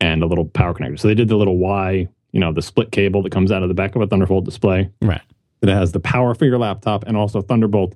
and 0.00 0.22
a 0.22 0.26
little 0.26 0.44
power 0.44 0.74
connector. 0.74 0.98
So 0.98 1.08
they 1.08 1.14
did 1.14 1.28
the 1.28 1.36
little 1.36 1.58
Y, 1.58 2.08
you 2.32 2.40
know, 2.40 2.52
the 2.52 2.62
split 2.62 2.92
cable 2.92 3.22
that 3.22 3.32
comes 3.32 3.50
out 3.50 3.62
of 3.62 3.68
the 3.68 3.74
back 3.74 3.96
of 3.96 4.02
a 4.02 4.06
Thunderbolt 4.06 4.44
display 4.44 4.90
Right. 5.02 5.20
that 5.60 5.74
has 5.74 5.92
the 5.92 6.00
power 6.00 6.34
for 6.34 6.44
your 6.44 6.58
laptop 6.58 7.04
and 7.06 7.16
also 7.16 7.40
Thunderbolt 7.42 7.94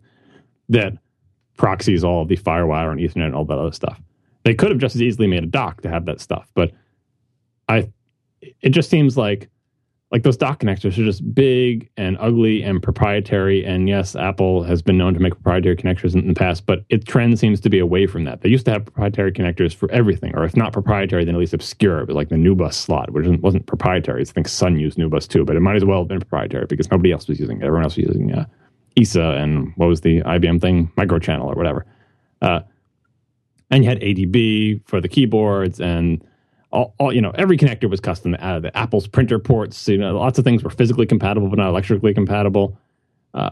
that 0.68 0.94
proxies 1.56 2.02
all 2.02 2.22
of 2.22 2.28
the 2.28 2.36
FireWire 2.36 2.90
and 2.90 3.00
Ethernet 3.00 3.26
and 3.26 3.34
all 3.34 3.44
that 3.44 3.58
other 3.58 3.72
stuff. 3.72 4.00
They 4.44 4.54
could 4.54 4.70
have 4.70 4.78
just 4.78 4.96
as 4.96 5.02
easily 5.02 5.26
made 5.28 5.44
a 5.44 5.46
dock 5.46 5.82
to 5.82 5.88
have 5.88 6.06
that 6.06 6.20
stuff, 6.20 6.50
but 6.54 6.72
I 7.68 7.92
it 8.60 8.70
just 8.70 8.90
seems 8.90 9.16
like 9.16 9.48
like 10.12 10.24
those 10.24 10.36
dock 10.36 10.60
connectors 10.60 10.98
are 10.98 11.04
just 11.04 11.34
big 11.34 11.88
and 11.96 12.18
ugly 12.20 12.62
and 12.62 12.82
proprietary. 12.82 13.64
And 13.64 13.88
yes, 13.88 14.14
Apple 14.14 14.62
has 14.62 14.82
been 14.82 14.98
known 14.98 15.14
to 15.14 15.20
make 15.20 15.32
proprietary 15.32 15.74
connectors 15.74 16.14
in 16.14 16.28
the 16.28 16.34
past, 16.34 16.66
but 16.66 16.84
its 16.90 17.06
trend 17.06 17.38
seems 17.38 17.60
to 17.60 17.70
be 17.70 17.78
away 17.78 18.06
from 18.06 18.24
that. 18.24 18.42
They 18.42 18.50
used 18.50 18.66
to 18.66 18.72
have 18.72 18.84
proprietary 18.84 19.32
connectors 19.32 19.74
for 19.74 19.90
everything, 19.90 20.36
or 20.36 20.44
if 20.44 20.54
not 20.54 20.74
proprietary, 20.74 21.24
then 21.24 21.34
at 21.34 21.38
least 21.38 21.54
obscure. 21.54 22.04
Was 22.04 22.14
like 22.14 22.28
the 22.28 22.36
NuBus 22.36 22.74
slot, 22.74 23.10
which 23.10 23.26
wasn't- 23.26 23.66
proprietary. 23.66 24.20
I 24.20 24.24
think 24.24 24.48
Sun 24.48 24.78
used 24.78 24.98
NuBus 24.98 25.26
too, 25.26 25.46
but 25.46 25.56
it 25.56 25.60
might 25.60 25.76
as 25.76 25.84
well 25.84 26.00
have 26.00 26.08
been 26.08 26.20
proprietary 26.20 26.66
because 26.68 26.90
nobody 26.90 27.10
else 27.10 27.26
was 27.26 27.40
using 27.40 27.62
it. 27.62 27.64
Everyone 27.64 27.84
else 27.84 27.96
was 27.96 28.06
using 28.06 28.34
uh, 28.34 28.44
EISA 28.96 29.42
and 29.42 29.72
what 29.76 29.86
was 29.86 30.02
the 30.02 30.20
IBM 30.20 30.60
thing, 30.60 30.92
Microchannel 30.96 31.44
or 31.46 31.54
whatever. 31.54 31.86
Uh, 32.42 32.60
and 33.70 33.82
you 33.82 33.88
had 33.88 34.00
ADB 34.00 34.86
for 34.86 35.00
the 35.00 35.08
keyboards 35.08 35.80
and 35.80 36.22
all, 36.72 36.94
all 36.98 37.12
you 37.12 37.20
know 37.20 37.32
every 37.34 37.56
connector 37.56 37.88
was 37.88 38.00
custom 38.00 38.36
uh, 38.38 38.60
the 38.60 38.76
apple's 38.76 39.06
printer 39.06 39.38
ports 39.38 39.88
you 39.88 39.98
know 39.98 40.16
lots 40.16 40.38
of 40.38 40.44
things 40.44 40.62
were 40.62 40.70
physically 40.70 41.06
compatible 41.06 41.48
but 41.48 41.58
not 41.58 41.68
electrically 41.68 42.14
compatible. 42.14 42.76
Uh, 43.34 43.50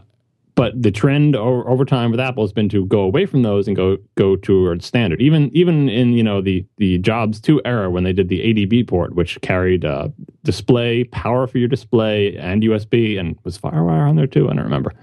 but 0.53 0.79
the 0.79 0.91
trend 0.91 1.35
over, 1.35 1.67
over 1.67 1.85
time 1.85 2.11
with 2.11 2.19
apple 2.19 2.43
has 2.43 2.51
been 2.51 2.69
to 2.69 2.85
go 2.85 3.01
away 3.01 3.25
from 3.25 3.41
those 3.41 3.67
and 3.67 3.75
go 3.75 3.97
go 4.15 4.35
towards 4.35 4.85
standard. 4.85 5.21
Even 5.21 5.49
even 5.55 5.89
in 5.89 6.13
you 6.13 6.23
know 6.23 6.41
the 6.41 6.65
the 6.77 6.97
jobs 6.99 7.39
2 7.39 7.61
era 7.65 7.89
when 7.89 8.03
they 8.03 8.13
did 8.13 8.29
the 8.29 8.41
adb 8.41 8.87
port 8.87 9.15
which 9.15 9.39
carried 9.41 9.85
uh, 9.85 10.09
display 10.43 11.03
power 11.05 11.47
for 11.47 11.57
your 11.57 11.67
display 11.67 12.35
and 12.37 12.63
usb 12.63 13.19
and 13.19 13.37
was 13.43 13.57
firewire 13.57 14.07
on 14.09 14.15
there 14.15 14.27
too? 14.27 14.49
I 14.49 14.53
don't 14.53 14.63
remember. 14.63 14.93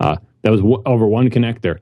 Uh, 0.00 0.16
that 0.42 0.50
was 0.50 0.60
w- 0.60 0.82
over 0.86 1.06
one 1.06 1.30
connector. 1.30 1.78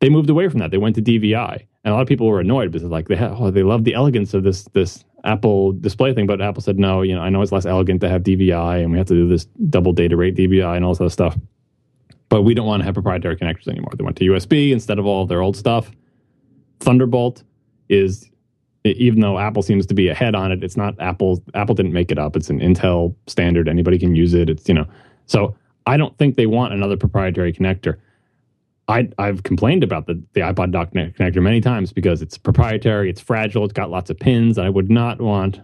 They 0.00 0.08
moved 0.08 0.30
away 0.30 0.48
from 0.48 0.60
that. 0.60 0.70
They 0.70 0.78
went 0.78 0.96
to 0.96 1.02
DVI. 1.02 1.66
And 1.84 1.92
a 1.92 1.94
lot 1.94 2.02
of 2.02 2.08
people 2.08 2.26
were 2.26 2.40
annoyed 2.40 2.72
because 2.72 2.88
like 2.88 3.08
they 3.08 3.16
have, 3.16 3.40
oh, 3.40 3.50
they 3.50 3.62
love 3.62 3.84
the 3.84 3.94
elegance 3.94 4.34
of 4.34 4.42
this 4.42 4.64
this 4.72 5.04
Apple 5.24 5.72
display 5.72 6.14
thing, 6.14 6.26
but 6.26 6.40
Apple 6.40 6.62
said 6.62 6.78
no. 6.78 7.02
You 7.02 7.14
know, 7.14 7.22
I 7.22 7.30
know 7.30 7.42
it's 7.42 7.52
less 7.52 7.66
elegant 7.66 8.00
to 8.02 8.08
have 8.08 8.22
DVI, 8.22 8.82
and 8.82 8.92
we 8.92 8.98
have 8.98 9.06
to 9.08 9.14
do 9.14 9.28
this 9.28 9.46
double 9.68 9.92
data 9.92 10.16
rate 10.16 10.34
DVI 10.36 10.76
and 10.76 10.84
all 10.84 10.92
this 10.92 11.00
other 11.00 11.10
stuff. 11.10 11.38
But 12.28 12.42
we 12.42 12.54
don't 12.54 12.66
want 12.66 12.80
to 12.80 12.84
have 12.84 12.94
proprietary 12.94 13.36
connectors 13.36 13.68
anymore. 13.68 13.92
They 13.96 14.04
went 14.04 14.16
to 14.18 14.24
USB 14.24 14.70
instead 14.72 14.98
of 14.98 15.06
all 15.06 15.22
of 15.22 15.28
their 15.28 15.42
old 15.42 15.56
stuff. 15.56 15.90
Thunderbolt 16.80 17.42
is, 17.88 18.30
even 18.84 19.20
though 19.20 19.38
Apple 19.38 19.62
seems 19.62 19.84
to 19.86 19.94
be 19.94 20.08
ahead 20.08 20.34
on 20.34 20.52
it, 20.52 20.62
it's 20.62 20.76
not 20.76 20.94
Apple. 21.00 21.42
Apple 21.54 21.74
didn't 21.74 21.92
make 21.92 22.12
it 22.12 22.18
up. 22.18 22.36
It's 22.36 22.48
an 22.48 22.60
Intel 22.60 23.14
standard. 23.26 23.68
Anybody 23.68 23.98
can 23.98 24.14
use 24.14 24.32
it. 24.32 24.48
It's 24.48 24.68
you 24.68 24.74
know. 24.74 24.86
So 25.26 25.56
I 25.86 25.96
don't 25.96 26.16
think 26.18 26.36
they 26.36 26.46
want 26.46 26.72
another 26.72 26.96
proprietary 26.96 27.52
connector. 27.52 27.96
I, 28.90 29.08
I've 29.18 29.42
complained 29.42 29.84
about 29.84 30.06
the, 30.06 30.22
the 30.32 30.40
iPod 30.40 30.72
dock 30.72 30.92
connector 30.92 31.42
many 31.42 31.60
times 31.60 31.92
because 31.92 32.22
it's 32.22 32.36
proprietary, 32.36 33.08
it's 33.08 33.20
fragile, 33.20 33.64
it's 33.64 33.72
got 33.72 33.90
lots 33.90 34.10
of 34.10 34.18
pins. 34.18 34.58
And 34.58 34.66
I 34.66 34.70
would 34.70 34.90
not 34.90 35.20
want. 35.20 35.60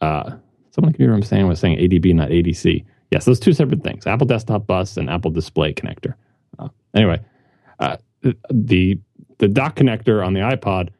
Uh, 0.00 0.36
someone 0.70 0.92
can 0.92 1.08
what 1.08 1.16
I'm 1.16 1.22
saying 1.22 1.46
was 1.46 1.60
saying 1.60 1.78
ADB, 1.78 2.14
not 2.14 2.30
ADC. 2.30 2.84
Yes, 3.10 3.24
those 3.24 3.40
two 3.40 3.52
separate 3.52 3.82
things: 3.82 4.06
Apple 4.06 4.26
Desktop 4.26 4.66
Bus 4.66 4.96
and 4.96 5.10
Apple 5.10 5.30
Display 5.30 5.74
Connector. 5.74 6.14
Uh, 6.58 6.68
anyway, 6.94 7.20
uh, 7.78 7.96
the 8.50 8.98
the 9.38 9.48
dock 9.48 9.76
connector 9.76 10.24
on 10.24 10.32
the 10.32 10.40
iPod 10.40 10.90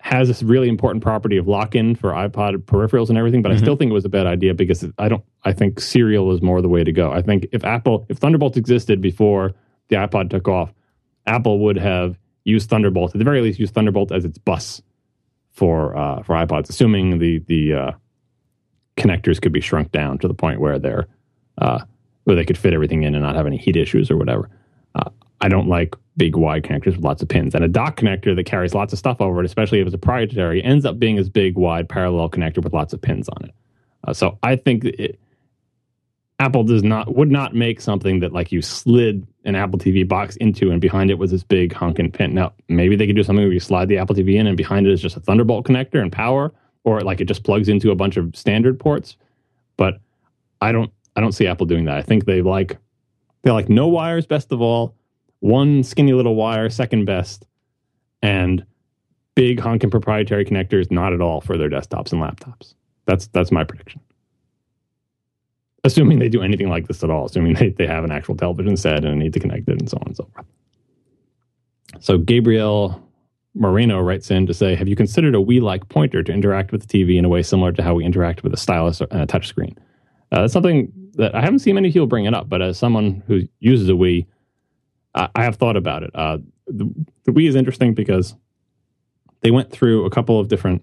has 0.00 0.28
this 0.28 0.42
really 0.42 0.68
important 0.68 1.02
property 1.02 1.38
of 1.38 1.48
lock-in 1.48 1.94
for 1.94 2.10
iPod 2.10 2.56
peripherals 2.64 3.08
and 3.08 3.16
everything, 3.16 3.40
but 3.40 3.48
mm-hmm. 3.48 3.56
I 3.56 3.62
still 3.62 3.76
think 3.76 3.90
it 3.90 3.94
was 3.94 4.04
a 4.04 4.10
bad 4.10 4.26
idea 4.26 4.52
because 4.52 4.84
I 4.98 5.08
don't. 5.08 5.24
I 5.44 5.52
think 5.52 5.80
serial 5.80 6.32
is 6.32 6.42
more 6.42 6.60
the 6.60 6.68
way 6.68 6.84
to 6.84 6.92
go. 6.92 7.10
I 7.10 7.22
think 7.22 7.46
if 7.52 7.64
Apple, 7.64 8.04
if 8.08 8.18
Thunderbolt 8.18 8.56
existed 8.56 9.00
before 9.00 9.52
the 9.88 9.96
iPod 9.96 10.28
took 10.30 10.48
off, 10.48 10.72
Apple 11.26 11.58
would 11.60 11.76
have 11.76 12.18
used 12.44 12.68
Thunderbolt 12.68 13.14
at 13.14 13.18
the 13.18 13.24
very 13.24 13.40
least 13.40 13.58
used 13.58 13.74
Thunderbolt 13.74 14.12
as 14.12 14.24
its 14.24 14.38
bus 14.38 14.82
for 15.52 15.96
uh, 15.96 16.22
for 16.22 16.34
iPods, 16.34 16.68
assuming 16.68 17.18
the 17.18 17.38
the 17.46 17.74
uh, 17.74 17.92
connectors 18.96 19.40
could 19.40 19.52
be 19.52 19.60
shrunk 19.60 19.92
down 19.92 20.18
to 20.18 20.28
the 20.28 20.34
point 20.34 20.60
where 20.60 20.78
they're 20.78 21.06
uh, 21.58 21.84
where 22.24 22.36
they 22.36 22.44
could 22.44 22.58
fit 22.58 22.74
everything 22.74 23.02
in 23.02 23.14
and 23.14 23.22
not 23.22 23.36
have 23.36 23.46
any 23.46 23.56
heat 23.56 23.76
issues 23.76 24.10
or 24.10 24.16
whatever. 24.16 24.50
Uh, 24.94 25.10
I 25.40 25.48
don't 25.48 25.68
like 25.68 25.94
big 26.16 26.36
wide 26.36 26.62
connectors 26.62 26.96
with 26.96 27.04
lots 27.04 27.22
of 27.22 27.28
pins, 27.28 27.54
and 27.54 27.64
a 27.64 27.68
dock 27.68 27.96
connector 27.96 28.34
that 28.36 28.44
carries 28.44 28.74
lots 28.74 28.92
of 28.92 28.98
stuff 28.98 29.20
over 29.20 29.40
it, 29.40 29.46
especially 29.46 29.80
if 29.80 29.86
it's 29.86 29.94
a 29.94 29.98
proprietary, 29.98 30.62
ends 30.62 30.84
up 30.84 30.98
being 30.98 31.16
this 31.16 31.28
big 31.28 31.56
wide 31.56 31.88
parallel 31.88 32.28
connector 32.30 32.62
with 32.62 32.72
lots 32.72 32.92
of 32.92 33.00
pins 33.00 33.28
on 33.28 33.44
it. 33.44 33.54
Uh, 34.06 34.12
so 34.12 34.38
I 34.42 34.56
think 34.56 34.84
it, 34.84 35.18
Apple 36.44 36.62
does 36.62 36.82
not 36.82 37.14
would 37.16 37.30
not 37.30 37.54
make 37.54 37.80
something 37.80 38.20
that 38.20 38.34
like 38.34 38.52
you 38.52 38.60
slid 38.60 39.26
an 39.46 39.56
Apple 39.56 39.78
TV 39.78 40.06
box 40.06 40.36
into 40.36 40.70
and 40.70 40.78
behind 40.78 41.10
it 41.10 41.18
was 41.18 41.30
this 41.30 41.42
big 41.42 41.72
honking 41.72 42.10
pin. 42.10 42.34
Now 42.34 42.52
maybe 42.68 42.96
they 42.96 43.06
could 43.06 43.16
do 43.16 43.22
something 43.22 43.42
where 43.42 43.52
you 43.52 43.60
slide 43.60 43.88
the 43.88 43.96
Apple 43.96 44.14
TV 44.14 44.34
in 44.34 44.46
and 44.46 44.54
behind 44.54 44.86
it 44.86 44.92
is 44.92 45.00
just 45.00 45.16
a 45.16 45.20
Thunderbolt 45.20 45.64
connector 45.64 46.02
and 46.02 46.12
power, 46.12 46.52
or 46.84 47.00
like 47.00 47.22
it 47.22 47.24
just 47.28 47.44
plugs 47.44 47.70
into 47.70 47.90
a 47.90 47.94
bunch 47.94 48.18
of 48.18 48.36
standard 48.36 48.78
ports. 48.78 49.16
But 49.78 50.00
I 50.60 50.70
don't 50.70 50.92
I 51.16 51.22
don't 51.22 51.32
see 51.32 51.46
Apple 51.46 51.64
doing 51.64 51.86
that. 51.86 51.96
I 51.96 52.02
think 52.02 52.26
they 52.26 52.42
like 52.42 52.76
they 53.40 53.50
like 53.50 53.70
no 53.70 53.88
wires 53.88 54.26
best 54.26 54.52
of 54.52 54.60
all, 54.60 54.94
one 55.40 55.82
skinny 55.82 56.12
little 56.12 56.34
wire 56.34 56.68
second 56.68 57.06
best, 57.06 57.46
and 58.20 58.66
big 59.34 59.60
honking 59.60 59.90
proprietary 59.90 60.44
connectors 60.44 60.90
not 60.90 61.14
at 61.14 61.22
all 61.22 61.40
for 61.40 61.56
their 61.56 61.70
desktops 61.70 62.12
and 62.12 62.20
laptops. 62.20 62.74
That's 63.06 63.28
that's 63.28 63.50
my 63.50 63.64
prediction 63.64 64.02
assuming 65.84 66.18
they 66.18 66.28
do 66.28 66.42
anything 66.42 66.68
like 66.68 66.88
this 66.88 67.04
at 67.04 67.10
all, 67.10 67.26
assuming 67.26 67.54
they, 67.54 67.68
they 67.70 67.86
have 67.86 68.04
an 68.04 68.10
actual 68.10 68.34
television 68.34 68.76
set 68.76 69.04
and 69.04 69.18
need 69.18 69.32
to 69.34 69.40
connect 69.40 69.68
it 69.68 69.78
and 69.78 69.88
so 69.88 69.98
on 69.98 70.06
and 70.06 70.16
so 70.16 70.28
forth. 70.34 70.46
So 72.00 72.18
Gabriel 72.18 73.00
Moreno 73.54 74.00
writes 74.00 74.30
in 74.30 74.46
to 74.46 74.54
say, 74.54 74.74
Have 74.74 74.88
you 74.88 74.96
considered 74.96 75.34
a 75.34 75.38
Wii 75.38 75.60
like 75.60 75.88
pointer 75.88 76.22
to 76.22 76.32
interact 76.32 76.72
with 76.72 76.86
the 76.86 77.04
TV 77.04 77.16
in 77.16 77.24
a 77.24 77.28
way 77.28 77.42
similar 77.42 77.72
to 77.72 77.82
how 77.82 77.94
we 77.94 78.04
interact 78.04 78.42
with 78.42 78.52
a 78.52 78.56
stylus 78.56 79.00
and 79.00 79.20
a 79.20 79.26
touchscreen? 79.26 79.76
Uh, 80.32 80.40
that's 80.40 80.52
something 80.52 80.92
that 81.14 81.34
I 81.34 81.40
haven't 81.40 81.60
seen 81.60 81.76
many 81.76 81.92
people 81.92 82.08
bring 82.08 82.24
it 82.24 82.34
up, 82.34 82.48
but 82.48 82.60
as 82.60 82.76
someone 82.76 83.22
who 83.28 83.42
uses 83.60 83.88
a 83.88 83.92
Wii, 83.92 84.26
I, 85.14 85.28
I 85.36 85.44
have 85.44 85.56
thought 85.56 85.76
about 85.76 86.02
it. 86.02 86.10
Uh, 86.14 86.38
the, 86.66 86.92
the 87.24 87.32
Wii 87.32 87.48
is 87.48 87.54
interesting 87.54 87.94
because 87.94 88.34
they 89.42 89.50
went 89.50 89.70
through 89.70 90.04
a 90.06 90.10
couple 90.10 90.40
of 90.40 90.48
different 90.48 90.82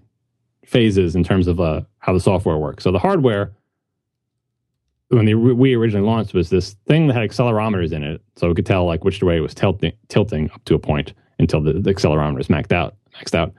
phases 0.64 1.14
in 1.14 1.24
terms 1.24 1.48
of 1.48 1.60
uh, 1.60 1.82
how 1.98 2.12
the 2.14 2.20
software 2.20 2.56
works. 2.56 2.84
So 2.84 2.92
the 2.92 2.98
hardware 2.98 3.52
when 5.16 5.26
the 5.26 5.34
Wii 5.34 5.76
originally 5.76 6.06
launched 6.06 6.32
was 6.32 6.48
this 6.48 6.74
thing 6.86 7.06
that 7.06 7.14
had 7.14 7.28
accelerometers 7.28 7.92
in 7.92 8.02
it, 8.02 8.22
so 8.36 8.50
it 8.50 8.54
could 8.54 8.66
tell 8.66 8.86
like 8.86 9.04
which 9.04 9.22
way 9.22 9.36
it 9.36 9.40
was 9.40 9.54
tilting, 9.54 9.92
tilting 10.08 10.50
up 10.52 10.64
to 10.64 10.74
a 10.74 10.78
point 10.78 11.12
until 11.38 11.60
the, 11.60 11.74
the 11.74 11.92
accelerometer 11.92 12.46
maxed 12.46 12.72
out, 12.72 12.96
maxed 13.14 13.34
out, 13.34 13.52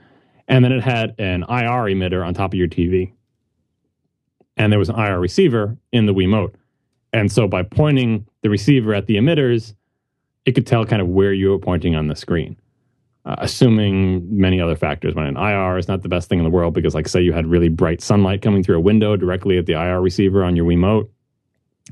and 0.48 0.66
then 0.66 0.72
it 0.72 0.82
had 0.82 1.14
an 1.20 1.44
IR 1.44 1.86
emitter 1.90 2.26
on 2.26 2.34
top 2.34 2.54
of 2.54 2.58
your 2.58 2.68
TV, 2.68 3.14
and 4.58 4.72
there 4.72 4.80
was 4.80 4.90
an 4.90 5.00
IR 5.00 5.20
receiver 5.20 5.78
in 5.92 6.08
the 6.08 6.14
Wiimote, 6.14 6.56
and 7.12 7.32
so 7.32 7.48
by 7.48 7.62
pointing 7.62 8.26
the 8.42 8.50
receiver 8.50 8.94
at 8.94 9.06
the 9.06 9.16
emitters, 9.16 9.76
it 10.46 10.54
could 10.54 10.66
tell 10.66 10.86
kind 10.86 11.02
of 11.02 11.08
where 11.08 11.34
you 11.34 11.50
were 11.50 11.60
pointing 11.60 11.96
on 11.96 12.08
the 12.08 12.16
screen. 12.16 12.58
Uh, 13.26 13.36
assuming 13.38 14.28
many 14.38 14.60
other 14.60 14.76
factors. 14.76 15.16
When 15.16 15.26
an 15.26 15.38
IR 15.38 15.78
is 15.78 15.88
not 15.88 16.02
the 16.02 16.10
best 16.10 16.28
thing 16.28 16.40
in 16.40 16.44
the 16.44 16.52
world 16.52 16.74
because, 16.74 16.94
like, 16.94 17.08
say 17.08 17.22
you 17.22 17.32
had 17.32 17.48
really 17.48 17.70
bright 17.70 18.02
sunlight 18.02 18.42
coming 18.42 18.62
through 18.64 18.76
a 18.76 18.82
window 18.82 19.16
directly 19.16 19.58
at 19.58 19.66
the 19.66 19.82
IR 19.82 20.02
receiver 20.02 20.44
on 20.44 20.58
your 20.58 20.66
Wiimote, 20.66 21.08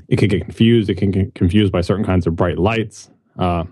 it 0.08 0.18
can 0.18 0.28
get 0.28 0.42
confused. 0.42 0.90
It 0.90 0.96
can 0.96 1.10
get 1.10 1.34
confused 1.34 1.72
by 1.72 1.80
certain 1.80 2.04
kinds 2.04 2.26
of 2.26 2.36
bright 2.36 2.58
lights. 2.58 3.10
Uh, 3.38 3.64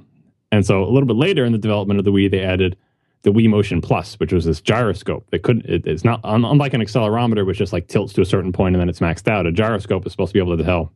and 0.53 0.65
so 0.65 0.83
a 0.83 0.91
little 0.91 1.07
bit 1.07 1.17
later 1.17 1.45
in 1.45 1.53
the 1.53 1.59
development 1.59 1.99
of 1.99 2.05
the 2.05 2.13
Wii, 2.13 2.31
they 2.31 2.43
added 2.43 2.77
the 3.23 3.31
Wii 3.31 3.49
Motion 3.49 3.81
Plus, 3.81 4.15
which 4.15 4.33
was 4.33 4.45
this 4.45 4.61
gyroscope 4.61 5.31
that 5.31 5.43
couldn't. 5.43 5.67
It, 5.67 5.87
it's 5.87 6.05
not 6.05 6.21
unlike 6.25 6.75
an 6.75 6.81
accelerometer, 6.81 7.47
which 7.47 7.59
just 7.59 7.73
like 7.73 7.89
tilts 7.89 8.13
to 8.15 8.23
a 8.23 8.27
certain 8.27 8.53
point 8.53 8.75
and 8.75 8.81
then 8.81 8.89
it's 8.89 9.01
maxed 9.01 9.29
out. 9.29 9.47
A 9.47 9.53
gyroscope 9.53 10.07
is 10.07 10.13
supposed 10.13 10.31
to 10.31 10.35
be 10.35 10.41
able 10.41 10.57
to 10.57 10.65
tell 10.65 10.93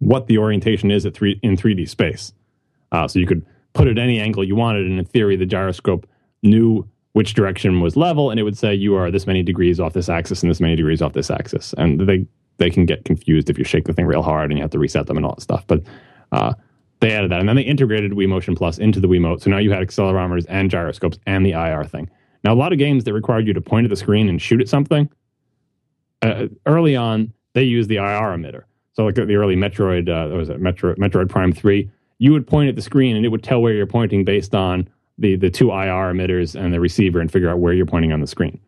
what 0.00 0.26
the 0.26 0.38
orientation 0.38 0.90
is 0.90 1.06
at 1.06 1.14
three 1.14 1.38
in 1.42 1.56
3D 1.56 1.88
space. 1.88 2.32
Uh, 2.92 3.08
so 3.08 3.18
you 3.18 3.26
could 3.26 3.44
put 3.72 3.88
it 3.88 3.98
any 3.98 4.20
angle 4.20 4.44
you 4.44 4.54
wanted, 4.54 4.86
and 4.86 4.98
in 4.98 5.04
theory, 5.04 5.36
the 5.36 5.46
gyroscope 5.46 6.06
knew 6.42 6.86
which 7.12 7.34
direction 7.34 7.80
was 7.80 7.96
level, 7.96 8.30
and 8.30 8.40
it 8.40 8.42
would 8.42 8.58
say 8.58 8.74
you 8.74 8.96
are 8.96 9.10
this 9.10 9.26
many 9.26 9.42
degrees 9.42 9.78
off 9.78 9.92
this 9.92 10.08
axis 10.08 10.42
and 10.42 10.50
this 10.50 10.60
many 10.60 10.74
degrees 10.76 11.00
off 11.00 11.12
this 11.12 11.30
axis. 11.30 11.72
And 11.78 12.00
they 12.00 12.26
they 12.58 12.70
can 12.70 12.86
get 12.86 13.04
confused 13.04 13.50
if 13.50 13.58
you 13.58 13.64
shake 13.64 13.84
the 13.84 13.92
thing 13.92 14.06
real 14.06 14.22
hard 14.22 14.50
and 14.50 14.58
you 14.58 14.62
have 14.62 14.70
to 14.70 14.78
reset 14.78 15.06
them 15.06 15.16
and 15.16 15.26
all 15.26 15.34
that 15.34 15.42
stuff. 15.42 15.66
But 15.66 15.82
uh, 16.32 16.54
they 17.00 17.12
added 17.12 17.30
that, 17.30 17.40
and 17.40 17.48
then 17.48 17.56
they 17.56 17.62
integrated 17.62 18.12
Wii 18.12 18.28
Motion 18.28 18.54
Plus 18.54 18.78
into 18.78 19.00
the 19.00 19.08
Wiimote. 19.08 19.42
So 19.42 19.50
now 19.50 19.58
you 19.58 19.70
had 19.70 19.86
accelerometers 19.86 20.46
and 20.48 20.70
gyroscopes 20.70 21.18
and 21.26 21.44
the 21.44 21.52
IR 21.52 21.84
thing. 21.84 22.08
Now 22.44 22.52
a 22.52 22.56
lot 22.56 22.72
of 22.72 22.78
games 22.78 23.04
that 23.04 23.12
required 23.12 23.46
you 23.46 23.52
to 23.52 23.60
point 23.60 23.84
at 23.84 23.90
the 23.90 23.96
screen 23.96 24.28
and 24.28 24.40
shoot 24.40 24.60
at 24.60 24.68
something. 24.68 25.10
Uh, 26.22 26.46
early 26.66 26.96
on, 26.96 27.32
they 27.54 27.62
used 27.62 27.88
the 27.88 27.96
IR 27.96 28.36
emitter. 28.36 28.64
So 28.92 29.04
like 29.04 29.16
the 29.16 29.34
early 29.34 29.56
Metroid, 29.56 30.08
uh, 30.08 30.34
was 30.34 30.48
it 30.48 30.60
Metro, 30.60 30.94
Metroid 30.94 31.28
Prime 31.28 31.52
Three? 31.52 31.90
You 32.18 32.32
would 32.32 32.46
point 32.46 32.68
at 32.68 32.76
the 32.76 32.82
screen 32.82 33.16
and 33.16 33.26
it 33.26 33.28
would 33.28 33.42
tell 33.42 33.60
where 33.60 33.72
you're 33.72 33.86
pointing 33.86 34.24
based 34.24 34.54
on 34.54 34.88
the 35.18 35.36
the 35.36 35.50
two 35.50 35.70
IR 35.70 36.12
emitters 36.12 36.58
and 36.58 36.72
the 36.72 36.80
receiver 36.80 37.20
and 37.20 37.30
figure 37.30 37.48
out 37.48 37.58
where 37.58 37.72
you're 37.72 37.86
pointing 37.86 38.12
on 38.12 38.20
the 38.20 38.26
screen. 38.26 38.60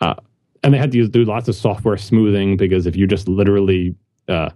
Uh, 0.00 0.14
and 0.62 0.74
they 0.74 0.78
had 0.78 0.92
to 0.92 0.98
use, 0.98 1.08
do 1.08 1.24
lots 1.24 1.48
of 1.48 1.54
software 1.54 1.96
smoothing 1.96 2.56
because 2.56 2.86
if 2.86 2.96
you 2.96 3.06
just 3.06 3.28
literally 3.28 3.94
uh, 4.28 4.50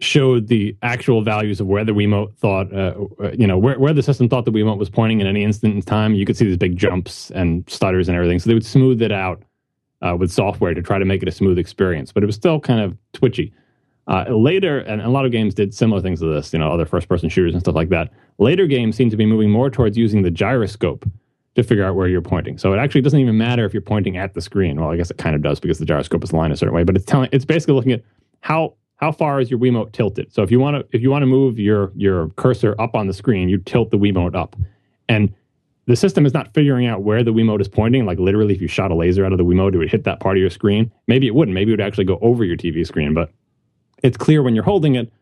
showed 0.00 0.48
the 0.48 0.76
actual 0.82 1.22
values 1.22 1.60
of 1.60 1.66
where 1.66 1.84
the 1.84 1.92
Wiimote 1.92 2.34
thought, 2.36 2.72
uh, 2.74 2.94
you 3.32 3.46
know, 3.46 3.58
where, 3.58 3.78
where 3.78 3.92
the 3.92 4.02
system 4.02 4.28
thought 4.28 4.44
the 4.44 4.52
Wiimote 4.52 4.78
was 4.78 4.90
pointing 4.90 5.20
in 5.20 5.26
any 5.26 5.44
instant 5.44 5.74
in 5.74 5.82
time, 5.82 6.14
you 6.14 6.24
could 6.24 6.36
see 6.36 6.46
these 6.46 6.56
big 6.56 6.76
jumps 6.76 7.30
and 7.32 7.68
stutters 7.68 8.08
and 8.08 8.16
everything. 8.16 8.38
So 8.38 8.48
they 8.48 8.54
would 8.54 8.66
smooth 8.66 9.02
it 9.02 9.12
out 9.12 9.42
uh, 10.00 10.16
with 10.18 10.30
software 10.30 10.74
to 10.74 10.82
try 10.82 10.98
to 10.98 11.04
make 11.04 11.22
it 11.22 11.28
a 11.28 11.32
smooth 11.32 11.58
experience, 11.58 12.12
but 12.12 12.22
it 12.22 12.26
was 12.26 12.34
still 12.34 12.58
kind 12.58 12.80
of 12.80 12.96
twitchy. 13.12 13.52
Uh, 14.08 14.24
later, 14.30 14.80
and 14.80 15.00
a 15.00 15.08
lot 15.08 15.24
of 15.24 15.30
games 15.30 15.54
did 15.54 15.72
similar 15.72 16.02
things 16.02 16.18
to 16.18 16.26
this, 16.26 16.52
you 16.52 16.58
know, 16.58 16.72
other 16.72 16.84
first 16.84 17.08
person 17.08 17.28
shooters 17.28 17.54
and 17.54 17.62
stuff 17.62 17.76
like 17.76 17.88
that. 17.90 18.12
Later 18.38 18.66
games 18.66 18.96
seem 18.96 19.10
to 19.10 19.16
be 19.16 19.26
moving 19.26 19.48
more 19.48 19.70
towards 19.70 19.96
using 19.96 20.22
the 20.22 20.30
gyroscope 20.30 21.08
to 21.54 21.62
figure 21.62 21.84
out 21.84 21.94
where 21.94 22.08
you're 22.08 22.22
pointing. 22.22 22.56
So 22.58 22.72
it 22.72 22.78
actually 22.78 23.02
doesn't 23.02 23.18
even 23.18 23.36
matter 23.36 23.64
if 23.64 23.74
you're 23.74 23.82
pointing 23.82 24.16
at 24.16 24.34
the 24.34 24.40
screen. 24.40 24.80
Well, 24.80 24.90
I 24.90 24.96
guess 24.96 25.10
it 25.10 25.18
kind 25.18 25.36
of 25.36 25.42
does 25.42 25.60
because 25.60 25.78
the 25.78 25.84
gyroscope 25.84 26.24
is 26.24 26.32
aligned 26.32 26.52
a 26.52 26.56
certain 26.56 26.74
way, 26.74 26.84
but 26.84 26.96
it's 26.96 27.04
telling 27.04 27.28
it's 27.32 27.44
basically 27.44 27.74
looking 27.74 27.92
at 27.92 28.02
how 28.40 28.74
how 28.96 29.12
far 29.12 29.40
is 29.40 29.50
your 29.50 29.58
Wiimote 29.58 29.92
tilted. 29.92 30.32
So 30.32 30.42
if 30.42 30.50
you 30.50 30.60
want 30.60 30.76
to 30.76 30.96
if 30.96 31.02
you 31.02 31.10
want 31.10 31.22
to 31.22 31.26
move 31.26 31.58
your 31.58 31.92
your 31.94 32.28
cursor 32.30 32.74
up 32.78 32.94
on 32.94 33.06
the 33.06 33.12
screen, 33.12 33.48
you 33.48 33.58
tilt 33.58 33.90
the 33.90 33.98
Wiimote 33.98 34.34
up. 34.34 34.56
And 35.08 35.34
the 35.86 35.96
system 35.96 36.24
is 36.24 36.32
not 36.32 36.54
figuring 36.54 36.86
out 36.86 37.02
where 37.02 37.24
the 37.24 37.32
Wiimote 37.32 37.60
is 37.60 37.68
pointing. 37.68 38.06
Like 38.06 38.18
literally, 38.18 38.54
if 38.54 38.62
you 38.62 38.68
shot 38.68 38.90
a 38.90 38.94
laser 38.94 39.26
out 39.26 39.32
of 39.32 39.38
the 39.38 39.44
Wiimote, 39.44 39.74
it 39.74 39.78
would 39.78 39.90
hit 39.90 40.04
that 40.04 40.20
part 40.20 40.36
of 40.36 40.40
your 40.40 40.50
screen. 40.50 40.92
Maybe 41.06 41.26
it 41.26 41.34
wouldn't. 41.34 41.54
Maybe 41.54 41.72
it 41.72 41.74
would 41.74 41.86
actually 41.86 42.04
go 42.04 42.18
over 42.22 42.44
your 42.44 42.56
TV 42.56 42.86
screen. 42.86 43.12
But 43.12 43.30
it's 44.02 44.16
clear 44.16 44.42
when 44.42 44.54
you're 44.54 44.64
holding 44.64 44.94
it, 44.94 45.12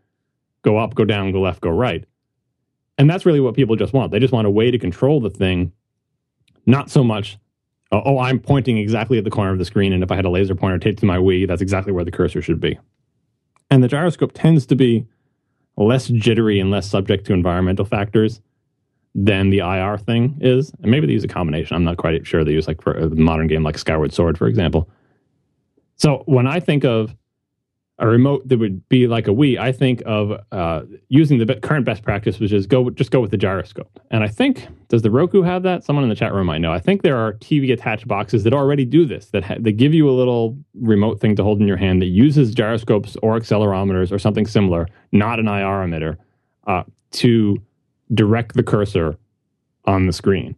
go 0.62 0.76
up, 0.76 0.94
go 0.94 1.04
down, 1.04 1.32
go 1.32 1.40
left, 1.40 1.60
go 1.60 1.70
right. 1.70 2.04
And 2.98 3.08
that's 3.08 3.24
really 3.24 3.40
what 3.40 3.54
people 3.54 3.76
just 3.76 3.94
want. 3.94 4.12
They 4.12 4.18
just 4.18 4.32
want 4.32 4.46
a 4.46 4.50
way 4.50 4.70
to 4.70 4.78
control 4.78 5.20
the 5.20 5.30
thing 5.30 5.72
not 6.70 6.90
so 6.90 7.04
much, 7.04 7.38
oh, 7.92 8.02
oh, 8.04 8.18
I'm 8.18 8.38
pointing 8.38 8.78
exactly 8.78 9.18
at 9.18 9.24
the 9.24 9.30
corner 9.30 9.52
of 9.52 9.58
the 9.58 9.64
screen, 9.64 9.92
and 9.92 10.02
if 10.02 10.10
I 10.10 10.16
had 10.16 10.24
a 10.24 10.30
laser 10.30 10.54
pointer 10.54 10.78
taped 10.78 11.00
to 11.00 11.06
my 11.06 11.18
Wii, 11.18 11.46
that's 11.46 11.62
exactly 11.62 11.92
where 11.92 12.04
the 12.04 12.10
cursor 12.10 12.40
should 12.40 12.60
be. 12.60 12.78
And 13.70 13.82
the 13.82 13.88
gyroscope 13.88 14.32
tends 14.34 14.66
to 14.66 14.76
be 14.76 15.06
less 15.76 16.08
jittery 16.08 16.60
and 16.60 16.70
less 16.70 16.88
subject 16.88 17.26
to 17.26 17.32
environmental 17.32 17.84
factors 17.84 18.40
than 19.14 19.50
the 19.50 19.58
IR 19.58 19.98
thing 19.98 20.38
is. 20.40 20.72
And 20.82 20.90
maybe 20.90 21.06
they 21.06 21.12
use 21.12 21.24
a 21.24 21.28
combination. 21.28 21.74
I'm 21.76 21.84
not 21.84 21.96
quite 21.96 22.26
sure. 22.26 22.44
They 22.44 22.52
use 22.52 22.68
like 22.68 22.82
for 22.82 22.92
a 22.92 23.08
modern 23.10 23.46
game 23.46 23.62
like 23.62 23.78
Skyward 23.78 24.12
Sword, 24.12 24.38
for 24.38 24.46
example. 24.46 24.88
So 25.96 26.22
when 26.26 26.46
I 26.46 26.60
think 26.60 26.84
of 26.84 27.14
a 28.01 28.07
remote 28.07 28.48
that 28.48 28.59
would 28.59 28.88
be 28.88 29.07
like 29.07 29.28
a 29.28 29.30
Wii, 29.30 29.59
I 29.59 29.72
think 29.72 30.03
of 30.07 30.32
uh, 30.53 30.82
using 31.09 31.38
the 31.38 31.55
current 31.57 31.84
best 31.84 32.03
practice, 32.03 32.40
which 32.40 32.53
is 32.53 32.66
go 32.66 32.88
just 32.90 33.11
go 33.11 33.20
with 33.20 33.30
the 33.30 33.36
gyroscope. 33.36 34.01
And 34.11 34.24
I 34.24 34.28
think 34.28 34.66
does 34.88 35.03
the 35.03 35.11
Roku 35.11 35.42
have 35.42 35.62
that? 35.64 35.84
Someone 35.84 36.03
in 36.03 36.09
the 36.09 36.16
chat 36.16 36.32
room 36.32 36.46
might 36.46 36.59
know. 36.59 36.72
I 36.72 36.80
think 36.80 37.03
there 37.03 37.16
are 37.16 37.34
TV 37.34 37.72
attached 37.72 38.09
boxes 38.09 38.42
that 38.44 38.55
already 38.55 38.86
do 38.86 39.05
this. 39.05 39.26
That 39.26 39.44
ha- 39.44 39.57
they 39.61 39.72
give 39.72 39.92
you 39.92 40.09
a 40.09 40.12
little 40.12 40.59
remote 40.74 41.20
thing 41.20 41.36
to 41.36 41.44
hold 41.44 41.61
in 41.61 41.68
your 41.68 41.76
hand 41.76 42.01
that 42.01 42.07
uses 42.07 42.55
gyroscopes 42.55 43.16
or 43.22 43.38
accelerometers 43.38 44.11
or 44.11 44.18
something 44.18 44.46
similar, 44.46 44.88
not 45.12 45.38
an 45.38 45.46
IR 45.46 45.84
emitter, 45.86 46.16
uh, 46.66 46.84
to 47.12 47.62
direct 48.14 48.55
the 48.55 48.62
cursor 48.62 49.16
on 49.84 50.07
the 50.07 50.12
screen 50.12 50.57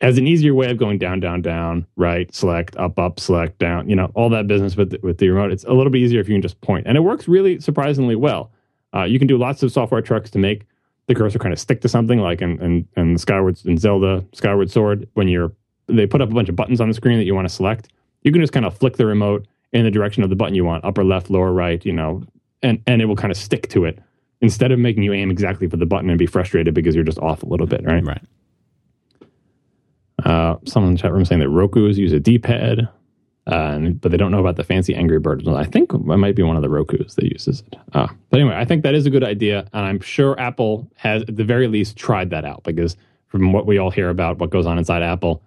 as 0.00 0.16
an 0.16 0.26
easier 0.26 0.54
way 0.54 0.70
of 0.70 0.78
going 0.78 0.98
down, 0.98 1.20
down, 1.20 1.42
down, 1.42 1.86
right, 1.96 2.32
select, 2.34 2.76
up, 2.76 2.98
up, 2.98 3.18
select, 3.18 3.58
down, 3.58 3.88
you 3.88 3.96
know, 3.96 4.10
all 4.14 4.28
that 4.28 4.46
business 4.46 4.76
with 4.76 4.90
the, 4.90 5.00
with 5.02 5.18
the 5.18 5.28
remote. 5.28 5.50
It's 5.50 5.64
a 5.64 5.72
little 5.72 5.90
bit 5.90 5.98
easier 5.98 6.20
if 6.20 6.28
you 6.28 6.34
can 6.34 6.42
just 6.42 6.60
point, 6.60 6.86
and 6.86 6.96
it 6.96 7.00
works 7.00 7.26
really 7.26 7.58
surprisingly 7.60 8.14
well. 8.14 8.52
Uh, 8.94 9.02
you 9.02 9.18
can 9.18 9.28
do 9.28 9.36
lots 9.36 9.62
of 9.62 9.72
software 9.72 10.00
tricks 10.00 10.30
to 10.30 10.38
make 10.38 10.66
the 11.08 11.14
cursor 11.14 11.38
kind 11.38 11.52
of 11.52 11.58
stick 11.58 11.80
to 11.80 11.88
something, 11.88 12.20
like 12.20 12.40
in, 12.40 12.60
in, 12.62 12.88
in 12.96 13.18
Skyward 13.18 13.58
in 13.64 13.76
Zelda 13.78 14.24
Skyward 14.32 14.70
Sword, 14.70 15.08
when 15.14 15.26
you're 15.26 15.52
they 15.88 16.06
put 16.06 16.20
up 16.20 16.30
a 16.30 16.34
bunch 16.34 16.48
of 16.48 16.56
buttons 16.56 16.80
on 16.80 16.88
the 16.88 16.94
screen 16.94 17.18
that 17.18 17.24
you 17.24 17.34
want 17.34 17.48
to 17.48 17.54
select. 17.54 17.88
You 18.22 18.30
can 18.30 18.40
just 18.40 18.52
kind 18.52 18.66
of 18.66 18.76
flick 18.76 18.96
the 18.96 19.06
remote 19.06 19.46
in 19.72 19.84
the 19.84 19.90
direction 19.90 20.22
of 20.22 20.30
the 20.30 20.36
button 20.36 20.54
you 20.54 20.64
want, 20.64 20.84
upper 20.84 21.02
left, 21.02 21.30
lower 21.30 21.52
right, 21.52 21.84
you 21.84 21.92
know, 21.92 22.22
and 22.62 22.80
and 22.86 23.02
it 23.02 23.06
will 23.06 23.16
kind 23.16 23.30
of 23.30 23.36
stick 23.36 23.68
to 23.70 23.84
it 23.84 23.98
instead 24.40 24.70
of 24.70 24.78
making 24.78 25.02
you 25.02 25.12
aim 25.12 25.30
exactly 25.30 25.66
for 25.68 25.76
the 25.76 25.86
button 25.86 26.08
and 26.10 26.18
be 26.18 26.26
frustrated 26.26 26.74
because 26.74 26.94
you're 26.94 27.04
just 27.04 27.18
off 27.18 27.42
a 27.42 27.46
little 27.46 27.66
bit, 27.66 27.84
right? 27.84 28.04
Right. 28.04 28.22
Uh, 30.24 30.56
someone 30.64 30.90
in 30.90 30.96
the 30.96 31.00
chat 31.00 31.12
room 31.12 31.24
saying 31.24 31.40
that 31.40 31.48
Roku's 31.48 31.98
use 31.98 32.12
a 32.12 32.18
D-pad, 32.18 32.88
uh, 33.46 33.78
but 33.78 34.10
they 34.10 34.16
don't 34.16 34.30
know 34.30 34.40
about 34.40 34.56
the 34.56 34.64
fancy 34.64 34.94
Angry 34.94 35.18
Birds. 35.18 35.46
I 35.46 35.64
think 35.64 35.92
it 35.92 36.00
might 36.00 36.34
be 36.34 36.42
one 36.42 36.56
of 36.56 36.62
the 36.62 36.68
Roku's 36.68 37.14
that 37.14 37.30
uses 37.30 37.62
it. 37.66 37.78
Uh, 37.94 38.08
but 38.30 38.40
anyway, 38.40 38.56
I 38.56 38.64
think 38.64 38.82
that 38.82 38.94
is 38.94 39.06
a 39.06 39.10
good 39.10 39.24
idea, 39.24 39.68
and 39.72 39.86
I'm 39.86 40.00
sure 40.00 40.38
Apple 40.40 40.90
has, 40.96 41.22
at 41.22 41.36
the 41.36 41.44
very 41.44 41.68
least, 41.68 41.96
tried 41.96 42.30
that 42.30 42.44
out 42.44 42.64
because 42.64 42.96
from 43.28 43.52
what 43.52 43.64
we 43.66 43.78
all 43.78 43.90
hear 43.90 44.10
about 44.10 44.38
what 44.38 44.50
goes 44.50 44.66
on 44.66 44.76
inside 44.76 45.02
Apple, 45.02 45.42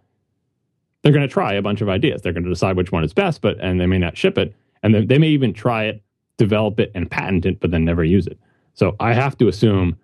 they're 1.01 1.11
going 1.11 1.27
to 1.27 1.33
try 1.33 1.53
a 1.53 1.61
bunch 1.61 1.81
of 1.81 1.89
ideas. 1.89 2.21
They're 2.21 2.33
going 2.33 2.43
to 2.43 2.49
decide 2.49 2.77
which 2.77 2.91
one 2.91 3.03
is 3.03 3.13
best, 3.13 3.41
but 3.41 3.59
and 3.59 3.79
they 3.79 3.87
may 3.87 3.97
not 3.97 4.17
ship 4.17 4.37
it, 4.37 4.55
and 4.83 4.95
they, 4.95 5.05
they 5.05 5.17
may 5.17 5.29
even 5.29 5.53
try 5.53 5.85
it, 5.85 6.01
develop 6.37 6.79
it, 6.79 6.91
and 6.95 7.11
patent 7.11 7.45
it, 7.45 7.59
but 7.59 7.71
then 7.71 7.83
never 7.83 8.03
use 8.03 8.25
it. 8.25 8.39
So 8.73 8.95
I 8.99 9.13
have 9.13 9.37
to 9.39 9.47
assume 9.47 9.97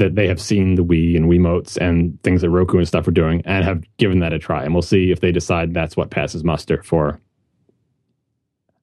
that 0.00 0.16
they 0.16 0.26
have 0.26 0.40
seen 0.40 0.74
the 0.74 0.84
Wii 0.84 1.16
and 1.16 1.26
Wiimotes 1.26 1.76
and 1.76 2.20
things 2.22 2.40
that 2.40 2.50
Roku 2.50 2.78
and 2.78 2.88
stuff 2.88 3.06
are 3.06 3.12
doing 3.12 3.42
and 3.44 3.64
have 3.64 3.84
given 3.98 4.18
that 4.20 4.32
a 4.32 4.38
try. 4.38 4.64
And 4.64 4.74
we'll 4.74 4.82
see 4.82 5.12
if 5.12 5.20
they 5.20 5.30
decide 5.30 5.72
that's 5.72 5.96
what 5.96 6.10
passes 6.10 6.42
muster 6.42 6.82
for 6.82 7.20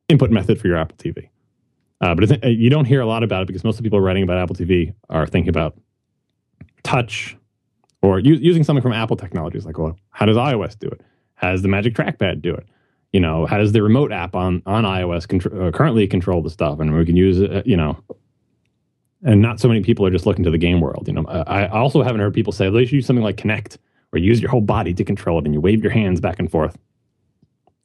input 0.08 0.32
method 0.32 0.60
for 0.60 0.68
your 0.68 0.78
Apple 0.78 0.98
TV. 0.98 1.30
Uh, 2.00 2.16
but 2.16 2.44
uh, 2.44 2.48
you 2.48 2.70
don't 2.70 2.86
hear 2.86 3.02
a 3.02 3.06
lot 3.06 3.24
about 3.24 3.42
it 3.42 3.48
because 3.48 3.64
most 3.64 3.76
of 3.76 3.78
the 3.80 3.84
people 3.84 4.00
writing 4.00 4.24
about 4.24 4.38
Apple 4.38 4.56
TV 4.56 4.94
are 5.10 5.26
thinking 5.26 5.50
about 5.50 5.76
touch 6.84 7.36
or 8.02 8.20
u- 8.20 8.36
using 8.36 8.64
something 8.64 8.84
from 8.84 8.94
Apple 8.94 9.18
technologies. 9.18 9.66
Like, 9.66 9.78
well, 9.78 9.98
how 10.12 10.26
does 10.26 10.38
iOS 10.38 10.78
do 10.78 10.88
it? 10.88 11.02
How 11.36 11.52
does 11.52 11.62
the 11.62 11.68
Magic 11.68 11.96
Trackpad 11.96 12.42
do 12.42 12.54
it? 12.54 12.68
You 13.14 13.20
know, 13.20 13.46
how 13.46 13.58
does 13.58 13.72
the 13.72 13.82
remote 13.82 14.12
app 14.12 14.36
on 14.36 14.62
on 14.66 14.84
iOS 14.84 15.26
contr- 15.26 15.68
uh, 15.68 15.72
currently 15.72 16.08
control 16.08 16.42
the 16.42 16.50
stuff? 16.50 16.80
And 16.80 16.96
we 16.96 17.06
can 17.06 17.16
use, 17.16 17.42
uh, 17.42 17.64
you 17.66 17.78
know, 17.78 17.98
and 19.24 19.42
not 19.42 19.60
so 19.60 19.68
many 19.68 19.82
people 19.82 20.06
are 20.06 20.12
just 20.12 20.26
looking 20.26 20.44
to 20.44 20.52
the 20.52 20.58
game 20.58 20.82
world. 20.82 21.08
You 21.08 21.14
know, 21.14 21.26
I 21.26 21.68
also 21.68 22.04
haven't 22.04 22.22
heard 22.22 22.34
people 22.34 22.54
say, 22.54 22.70
let's 22.70 22.92
use 22.92 23.06
something 23.06 23.24
like 23.24 23.38
Kinect, 23.38 23.78
or 24.14 24.20
use 24.20 24.42
your 24.42 24.50
whole 24.50 24.62
body 24.62 24.94
to 24.94 25.04
control 25.04 25.40
it, 25.40 25.46
and 25.46 25.54
you 25.54 25.62
wave 25.62 25.84
your 25.84 25.92
hands 25.92 26.22
back 26.22 26.40
and 26.40 26.50
forth 26.50 26.78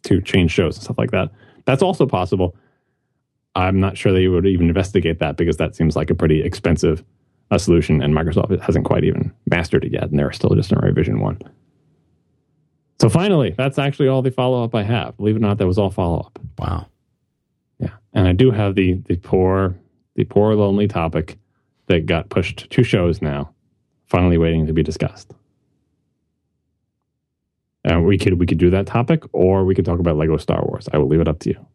to 0.05 0.21
change 0.21 0.51
shows 0.51 0.77
and 0.77 0.85
stuff 0.85 0.99
like 0.99 1.11
that. 1.11 1.31
That's 1.65 1.83
also 1.83 2.07
possible. 2.07 2.57
I'm 3.55 3.81
not 3.81 3.97
sure 3.97 4.13
they 4.13 4.29
would 4.29 4.47
even 4.47 4.69
investigate 4.69 5.19
that 5.19 5.37
because 5.37 5.57
that 5.59 5.77
seems 5.77 5.97
like 5.97 6.11
a 6.11 6.15
pretty 6.15 6.43
expensive 6.43 7.05
uh, 7.51 7.59
solution, 7.59 8.03
and 8.03 8.15
Microsoft 8.15 8.59
hasn't 8.61 8.85
quite 8.85 9.05
even 9.05 9.33
mastered 9.51 9.85
it 9.85 9.93
yet, 9.93 10.05
and 10.05 10.19
they're 10.19 10.33
still 10.33 10.55
just 10.55 10.73
in 10.73 10.79
revision 10.79 11.21
one. 11.21 11.39
So 13.01 13.09
finally, 13.09 13.55
that's 13.57 13.79
actually 13.79 14.09
all 14.09 14.23
the 14.23 14.31
follow 14.31 14.63
up 14.63 14.75
I 14.75 14.85
have. 14.85 15.17
Believe 15.17 15.35
it 15.37 15.39
or 15.39 15.43
not, 15.43 15.59
that 15.59 15.67
was 15.67 15.77
all 15.77 15.91
follow 15.91 16.21
up. 16.21 16.39
Wow. 16.59 16.87
Yeah, 17.79 17.91
and 18.13 18.29
I 18.29 18.33
do 18.33 18.51
have 18.53 18.75
the 18.75 18.95
the 19.09 19.17
poor 19.17 19.75
the 20.15 20.25
poor 20.25 20.55
lonely 20.55 20.89
topic 20.89 21.39
that 21.87 22.07
got 22.07 22.29
pushed 22.29 22.69
two 22.71 22.83
shows 22.83 23.23
now, 23.23 23.53
finally 24.07 24.39
waiting 24.39 24.67
to 24.67 24.73
be 24.73 24.83
discussed. 24.83 25.33
And 27.85 28.07
we 28.07 28.17
could 28.17 28.39
we 28.39 28.47
could 28.47 28.59
do 28.59 28.71
that 28.71 28.87
topic, 28.87 29.25
or 29.33 29.65
we 29.65 29.75
could 29.75 29.85
talk 29.85 29.99
about 29.99 30.17
Lego 30.17 30.37
Star 30.37 30.63
Wars. 30.65 30.89
I 30.93 30.99
will 30.99 31.09
leave 31.09 31.21
it 31.21 31.29
up 31.29 31.41
to 31.41 31.51
you. 31.51 31.67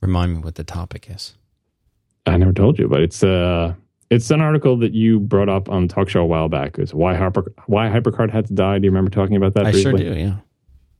Remind 0.00 0.34
me 0.34 0.38
what 0.38 0.54
the 0.54 0.62
topic 0.62 1.08
is. 1.10 1.34
I 2.26 2.36
never 2.36 2.52
told 2.52 2.78
you, 2.78 2.86
but 2.86 3.00
it's 3.00 3.24
uh 3.24 3.74
it's 4.10 4.30
an 4.30 4.40
article 4.40 4.76
that 4.78 4.92
you 4.92 5.18
brought 5.18 5.48
up 5.48 5.68
on 5.68 5.88
talk 5.88 6.08
show 6.08 6.20
a 6.20 6.26
while 6.26 6.48
back. 6.48 6.78
It's 6.78 6.94
why 6.94 7.14
Harper 7.16 7.52
why 7.66 7.88
Hypercard 7.88 8.30
had 8.30 8.46
to 8.46 8.54
die. 8.54 8.78
Do 8.78 8.84
you 8.84 8.90
remember 8.90 9.10
talking 9.10 9.34
about 9.34 9.54
that? 9.54 9.66
I 9.66 9.72
briefly? 9.72 10.04
sure 10.04 10.14
do. 10.14 10.20
Yeah. 10.20 10.36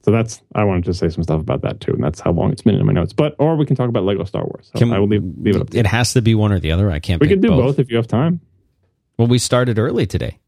So 0.07 0.13
that's 0.13 0.41
I 0.55 0.63
wanted 0.63 0.85
to 0.85 0.95
say 0.95 1.09
some 1.09 1.25
stuff 1.25 1.41
about 1.41 1.63
that 1.63 1.81
too, 1.81 1.91
and 1.93 2.01
that's 2.05 2.21
how 2.21 2.31
long 2.31 2.53
it's 2.53 2.63
been 2.63 2.77
in 2.77 2.87
my 2.87 2.93
notes. 2.93 3.13
But 3.13 3.35
or 3.41 3.57
we 3.57 3.67
can 3.67 3.75
talk 3.75 3.89
about 3.89 4.05
Lego 4.05 4.23
Star 4.23 4.45
Wars. 4.45 4.71
So 4.73 4.79
Can- 4.79 4.93
I 4.93 5.01
will 5.01 5.09
leave, 5.09 5.25
leave 5.41 5.57
it 5.57 5.63
up. 5.63 5.71
To 5.71 5.77
you. 5.77 5.81
It 5.81 5.87
has 5.87 6.13
to 6.13 6.23
be 6.23 6.37
one 6.37 6.53
or 6.53 6.61
the 6.61 6.71
other. 6.71 6.89
I 6.93 7.01
can't. 7.01 7.21
We 7.21 7.27
could 7.27 7.41
do 7.43 7.49
both. 7.49 7.81
if 7.81 7.91
you 7.91 7.97
have 7.97 8.07
time. 8.07 8.41
Well, 9.19 9.27
we 9.27 9.39
started 9.39 9.81
early 9.81 10.07
today, 10.07 10.39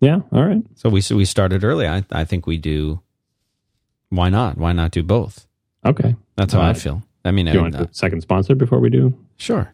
Yeah. 0.00 0.20
All 0.30 0.44
right. 0.44 0.62
so 0.76 0.88
we 0.88 1.00
so 1.00 1.16
we 1.16 1.24
started 1.24 1.64
early. 1.64 1.88
I 1.88 2.04
I 2.12 2.24
think 2.24 2.46
we 2.46 2.58
do. 2.58 3.00
Why 4.10 4.28
not? 4.28 4.56
Why 4.56 4.72
not 4.72 4.92
do 4.92 5.02
both? 5.02 5.48
Okay. 5.84 6.14
That's 6.36 6.52
how 6.52 6.60
I 6.60 6.70
Uh, 6.70 6.74
feel. 6.74 7.02
I 7.24 7.32
mean, 7.32 7.46
Do 7.46 7.52
you 7.54 7.58
I- 7.58 7.62
want 7.62 7.74
a 7.74 7.88
second 7.92 8.20
sponsor 8.20 8.54
before 8.54 8.78
we 8.78 8.88
do? 8.90 9.14
Sure. 9.36 9.72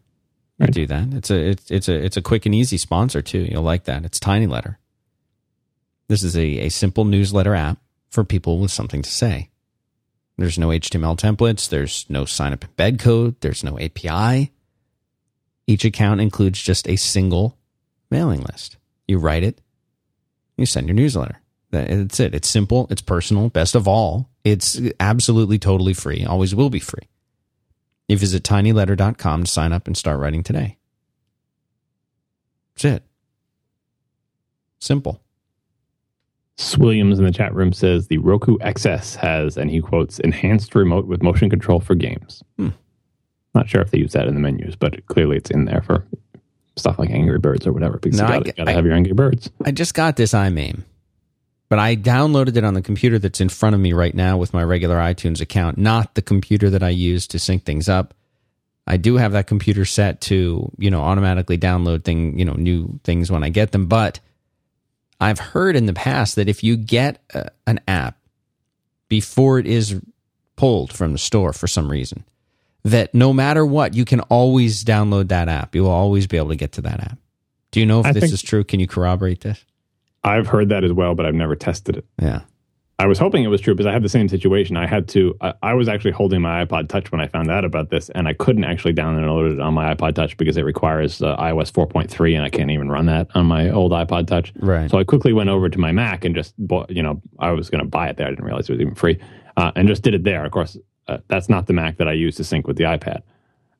I 0.59 0.65
Right. 0.65 0.73
do 0.73 0.87
that. 0.87 1.13
It's 1.13 1.31
a 1.31 1.51
it's 1.51 1.71
it's 1.71 1.89
a 1.91 2.03
it's 2.03 2.17
a 2.17 2.23
quick 2.23 2.47
and 2.47 2.55
easy 2.55 2.79
sponsor 2.79 3.21
too. 3.21 3.47
You'll 3.51 3.63
like 3.63 3.85
that. 3.85 4.07
It's 4.07 4.19
Tiny 4.19 4.47
Letter. 4.47 4.79
This 6.09 6.23
is 6.23 6.35
a, 6.35 6.45
a 6.61 6.69
simple 6.71 7.05
newsletter 7.05 7.55
app 7.55 7.79
for 8.13 8.23
people 8.23 8.59
with 8.59 8.71
something 8.71 9.03
to 9.03 9.11
say. 9.11 9.49
There's 10.39 10.59
no 10.59 10.69
HTML 10.69 11.19
templates, 11.19 11.69
there's 11.69 12.07
no 12.09 12.25
sign 12.25 12.53
up 12.53 12.65
embed 12.65 13.01
code, 13.01 13.37
there's 13.41 13.65
no 13.65 13.79
API. 13.79 14.53
Each 15.67 15.85
account 15.85 16.21
includes 16.21 16.61
just 16.61 16.89
a 16.89 16.97
single 16.97 17.59
mailing 18.11 18.43
list. 18.43 18.77
You 19.09 19.19
write 19.19 19.43
it, 19.43 19.61
you 20.57 20.67
send 20.67 20.89
your 20.89 20.95
newsletter. 20.95 21.41
That's 21.71 22.21
it. 22.21 22.35
It's 22.35 22.49
simple, 22.49 22.87
it's 22.91 23.01
personal. 23.01 23.49
Best 23.49 23.75
of 23.75 23.89
all, 23.89 24.29
it's 24.45 24.79
absolutely 25.01 25.59
totally 25.59 25.95
free. 25.95 26.25
Always 26.25 26.55
will 26.55 26.69
be 26.69 26.81
free. 26.81 27.09
You 28.09 28.19
visit 28.19 28.43
tinyletter.com 28.43 29.45
to 29.45 29.51
sign 29.51 29.73
up 29.73 29.87
and 29.87 29.97
start 29.97 30.21
writing 30.21 30.43
today. 30.43 30.77
That's 32.75 32.85
it. 32.85 33.03
Simple. 34.81 35.22
Williams 36.79 37.19
in 37.19 37.25
the 37.25 37.31
chat 37.33 37.55
room 37.55 37.73
says 37.73 38.09
the 38.09 38.19
Roku 38.19 38.57
XS 38.59 39.17
has, 39.17 39.57
and 39.57 39.71
he 39.71 39.81
quotes, 39.81 40.19
enhanced 40.21 40.75
remote 40.75 41.07
with 41.07 41.23
motion 41.23 41.51
control 41.51 41.81
for 41.81 41.95
games. 41.95 42.43
Hmm. 42.59 42.69
Not 43.55 43.69
sure 43.69 43.81
if 43.83 43.91
they 43.91 43.99
use 43.99 44.13
that 44.13 44.27
in 44.27 44.35
the 44.35 44.41
menus, 44.41 44.77
but 44.77 45.05
clearly 45.07 45.37
it's 45.37 45.51
in 45.51 45.67
there 45.67 45.83
for 45.83 46.07
stuff 46.77 46.99
like 46.99 47.11
Angry 47.11 47.39
Birds 47.39 47.67
or 47.67 47.73
whatever. 47.73 47.99
Because 47.99 48.21
No, 48.21 48.33
you 48.35 48.41
get- 48.45 48.57
got 48.57 48.65
to 48.65 48.71
I- 48.71 48.75
have 48.75 48.85
your 48.87 48.95
Angry 48.95 49.13
Birds. 49.13 49.51
I 49.65 49.71
just 49.73 49.95
got 49.95 50.17
this 50.17 50.33
iMAME, 50.33 50.85
but 51.69 51.79
I 51.79 51.97
downloaded 51.97 52.57
it 52.57 52.65
on 52.65 52.75
the 52.75 52.83
computer 52.83 53.19
that's 53.19 53.41
in 53.41 53.49
front 53.51 53.75
of 53.75 53.81
me 53.81 53.93
right 53.93 54.15
now 54.15 54.37
with 54.39 54.55
my 54.55 54.63
regular 54.65 54.97
iTunes 54.97 55.41
account, 55.41 55.77
not 55.79 56.15
the 56.15 56.23
computer 56.23 56.71
that 56.71 56.83
I 56.83 56.89
use 56.91 57.27
to 57.29 57.39
sync 57.39 57.65
things 57.65 57.89
up. 57.89 58.15
I 58.87 58.97
do 58.97 59.17
have 59.17 59.33
that 59.33 59.47
computer 59.47 59.85
set 59.85 60.21
to, 60.23 60.71
you 60.79 60.91
know, 60.91 61.03
automatically 61.03 61.57
download 61.59 62.05
thing, 62.05 62.39
you 62.39 62.45
know, 62.45 62.55
new 62.55 62.99
things 63.05 63.31
when 63.31 63.45
I 63.45 63.49
get 63.49 63.73
them, 63.73 63.87
but 63.87 64.19
I've 65.23 65.39
heard 65.39 65.77
in 65.77 65.87
the 65.87 65.93
past 65.93 66.35
that 66.37 66.49
if 66.49 66.65
you 66.65 66.77
get 66.77 67.23
a, 67.33 67.49
an 67.67 67.81
app 67.87 68.19
before 69.09 69.59
it 69.61 69.67
is 69.67 70.01
pulled 70.57 70.93
from 70.93 71.13
the 71.13 71.19
store 71.19 71.53
for 71.53 71.69
some 71.69 71.89
reason, 71.89 72.25
that 72.83 73.15
no 73.15 73.33
matter 73.33 73.65
what, 73.65 73.95
you 73.95 74.05
can 74.05 74.21
always 74.23 74.83
download 74.83 75.29
that 75.29 75.49
app. 75.49 75.77
You 75.77 75.85
will 75.85 75.91
always 75.91 76.27
be 76.27 76.37
able 76.37 76.49
to 76.49 76.57
get 76.57 76.73
to 76.73 76.83
that 76.83 77.01
app. 77.01 77.19
Do 77.71 77.79
you 77.79 77.87
know 77.87 78.01
if 78.01 78.07
I 78.07 78.13
this 78.13 78.33
is 78.33 78.43
true? 78.43 78.65
Can 78.65 78.81
you 78.81 78.89
corroborate 78.89 79.43
this? 79.43 79.65
I've 80.25 80.49
heard 80.49 80.69
that 80.71 80.83
as 80.83 80.93
well, 80.93 81.15
but 81.15 81.25
I've 81.25 81.35
never 81.35 81.55
tested 81.55 81.97
it. 81.97 82.05
Yeah. 82.21 82.41
I 83.03 83.07
was 83.07 83.19
hoping 83.19 83.43
it 83.43 83.49
was 83.49 83.61
true 83.61 83.75
because 83.75 83.87
I 83.87 83.93
had 83.93 84.05
the 84.05 84.09
same 84.09 84.29
situation. 84.29 84.77
I 84.77 84.87
had 84.87 85.09
to, 85.09 85.37
I, 85.41 85.55
I 85.61 85.75
was 85.75 85.89
actually 85.89 86.13
holding 86.13 86.41
my 86.41 86.65
iPod 86.65 86.89
Touch 86.89 87.11
when 87.11 87.21
I 87.21 87.27
found 87.27 87.51
out 87.51 87.65
about 87.65 87.91
this, 87.91 88.11
and 88.11 88.29
I 88.29 88.33
couldn't 88.33 88.63
actually 88.63 88.95
download 88.95 89.55
it 89.55 89.61
on 89.61 89.75
my 89.75 89.93
iPod 89.93 90.15
Touch 90.15 90.37
because 90.37 90.57
it 90.57 90.63
requires 90.63 91.21
uh, 91.21 91.37
iOS 91.37 91.73
4.3, 91.73 92.37
and 92.37 92.45
I 92.45 92.49
can't 92.49 92.71
even 92.71 92.89
run 92.93 93.07
that 93.07 93.27
on 93.35 93.47
my 93.47 93.71
old 93.71 93.91
iPod 93.91 94.29
Touch. 94.29 94.53
Right. 94.55 94.89
So 94.89 94.99
I 94.99 95.05
quickly 95.05 95.33
went 95.33 95.51
over 95.51 95.69
to 95.69 95.79
my 95.81 95.91
Mac 95.91 96.25
and 96.25 96.33
just 96.33 96.55
bought, 96.59 96.91
you 96.91 97.03
know, 97.03 97.21
I 97.41 97.51
was 97.51 97.71
going 97.71 97.83
to 97.83 97.91
buy 97.91 98.09
it 98.09 98.19
there. 98.19 98.29
I 98.29 98.31
didn't 98.31 98.45
realize 98.45 98.69
it 98.69 98.75
was 98.75 98.81
even 98.81 98.95
free, 98.95 99.19
uh, 99.57 99.73
and 99.75 99.89
just 99.89 100.05
did 100.05 100.15
it 100.15 100.23
there. 100.23 100.45
Of 100.45 100.53
course, 100.53 100.79
uh, 101.09 101.19
that's 101.27 101.49
not 101.49 101.67
the 101.67 101.73
Mac 101.73 101.97
that 101.97 102.07
I 102.07 102.13
use 102.13 102.37
to 102.37 102.45
sync 102.45 102.69
with 102.69 102.77
the 102.77 102.85
iPad. 102.85 103.23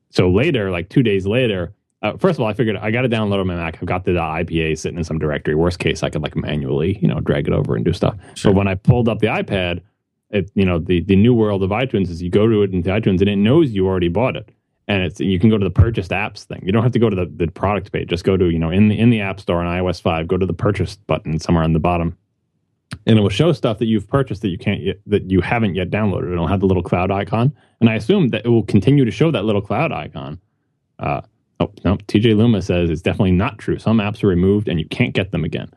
So 0.09 0.29
later, 0.29 0.69
like 0.69 0.89
two 0.89 1.01
days 1.01 1.25
later, 1.25 1.73
uh, 2.03 2.17
first 2.17 2.37
of 2.37 2.41
all, 2.41 2.47
I 2.47 2.53
figured 2.53 2.75
I 2.75 2.91
got 2.91 3.03
to 3.03 3.09
download 3.09 3.39
on 3.39 3.47
my 3.47 3.55
Mac. 3.55 3.77
I've 3.77 3.85
got 3.85 4.03
the 4.03 4.11
IPA 4.11 4.77
sitting 4.77 4.97
in 4.97 5.05
some 5.05 5.19
directory. 5.19 5.55
Worst 5.55 5.79
case, 5.79 6.03
I 6.03 6.09
could 6.09 6.21
like 6.21 6.35
manually, 6.35 6.99
you 7.01 7.07
know, 7.07 7.21
drag 7.21 7.47
it 7.47 7.53
over 7.53 7.75
and 7.75 7.85
do 7.85 7.93
stuff. 7.93 8.17
Sure. 8.35 8.51
But 8.51 8.57
when 8.57 8.67
I 8.67 8.75
pulled 8.75 9.07
up 9.07 9.19
the 9.19 9.27
iPad, 9.27 9.81
it, 10.29 10.51
you 10.53 10.65
know, 10.65 10.79
the, 10.79 11.01
the 11.01 11.15
new 11.15 11.33
world 11.33 11.63
of 11.63 11.69
iTunes 11.69 12.09
is 12.09 12.21
you 12.21 12.29
go 12.29 12.45
to 12.45 12.61
it 12.63 12.73
into 12.73 12.89
iTunes 12.89 13.21
and 13.21 13.29
it 13.29 13.37
knows 13.37 13.71
you 13.71 13.87
already 13.87 14.09
bought 14.09 14.35
it. 14.35 14.49
And 14.89 15.01
it's 15.03 15.21
you 15.21 15.39
can 15.39 15.49
go 15.49 15.57
to 15.57 15.63
the 15.63 15.71
purchased 15.71 16.11
apps 16.11 16.43
thing. 16.43 16.61
You 16.65 16.73
don't 16.73 16.83
have 16.83 16.91
to 16.91 16.99
go 16.99 17.09
to 17.09 17.15
the, 17.15 17.25
the 17.25 17.47
product 17.47 17.93
page. 17.93 18.09
Just 18.09 18.25
go 18.25 18.35
to, 18.35 18.49
you 18.49 18.59
know, 18.59 18.69
in 18.69 18.89
the 18.89 18.99
in 18.99 19.09
the 19.09 19.21
App 19.21 19.39
Store 19.39 19.63
on 19.63 19.65
iOS 19.65 20.01
5, 20.01 20.27
go 20.27 20.35
to 20.35 20.45
the 20.45 20.53
purchased 20.53 21.05
button 21.07 21.39
somewhere 21.39 21.63
on 21.63 21.71
the 21.71 21.79
bottom. 21.79 22.17
And 23.07 23.17
it 23.17 23.21
will 23.21 23.29
show 23.29 23.53
stuff 23.53 23.77
that 23.77 23.85
you've 23.85 24.09
purchased 24.09 24.41
that 24.41 24.49
you 24.49 24.57
can't 24.57 24.81
yet, 24.81 24.97
that 25.07 25.31
you 25.31 25.39
haven't 25.39 25.75
yet 25.75 25.89
downloaded. 25.89 26.33
It'll 26.33 26.47
have 26.47 26.59
the 26.59 26.65
little 26.65 26.83
cloud 26.83 27.11
icon. 27.11 27.55
And 27.79 27.89
I 27.89 27.95
assume 27.95 28.29
that 28.29 28.45
it 28.45 28.49
will 28.49 28.63
continue 28.63 29.05
to 29.05 29.11
show 29.11 29.31
that 29.31 29.45
little 29.45 29.61
cloud 29.61 29.93
icon. 29.93 30.41
Uh, 30.99 31.21
oh, 31.59 31.71
no, 31.83 31.97
TJ 31.97 32.35
Luma 32.35 32.61
says 32.61 32.89
it's 32.89 33.01
definitely 33.01 33.31
not 33.31 33.57
true. 33.57 33.79
Some 33.79 33.97
apps 33.97 34.23
are 34.23 34.27
removed 34.27 34.67
and 34.67 34.79
you 34.79 34.87
can't 34.87 35.13
get 35.13 35.31
them 35.31 35.43
again. 35.43 35.69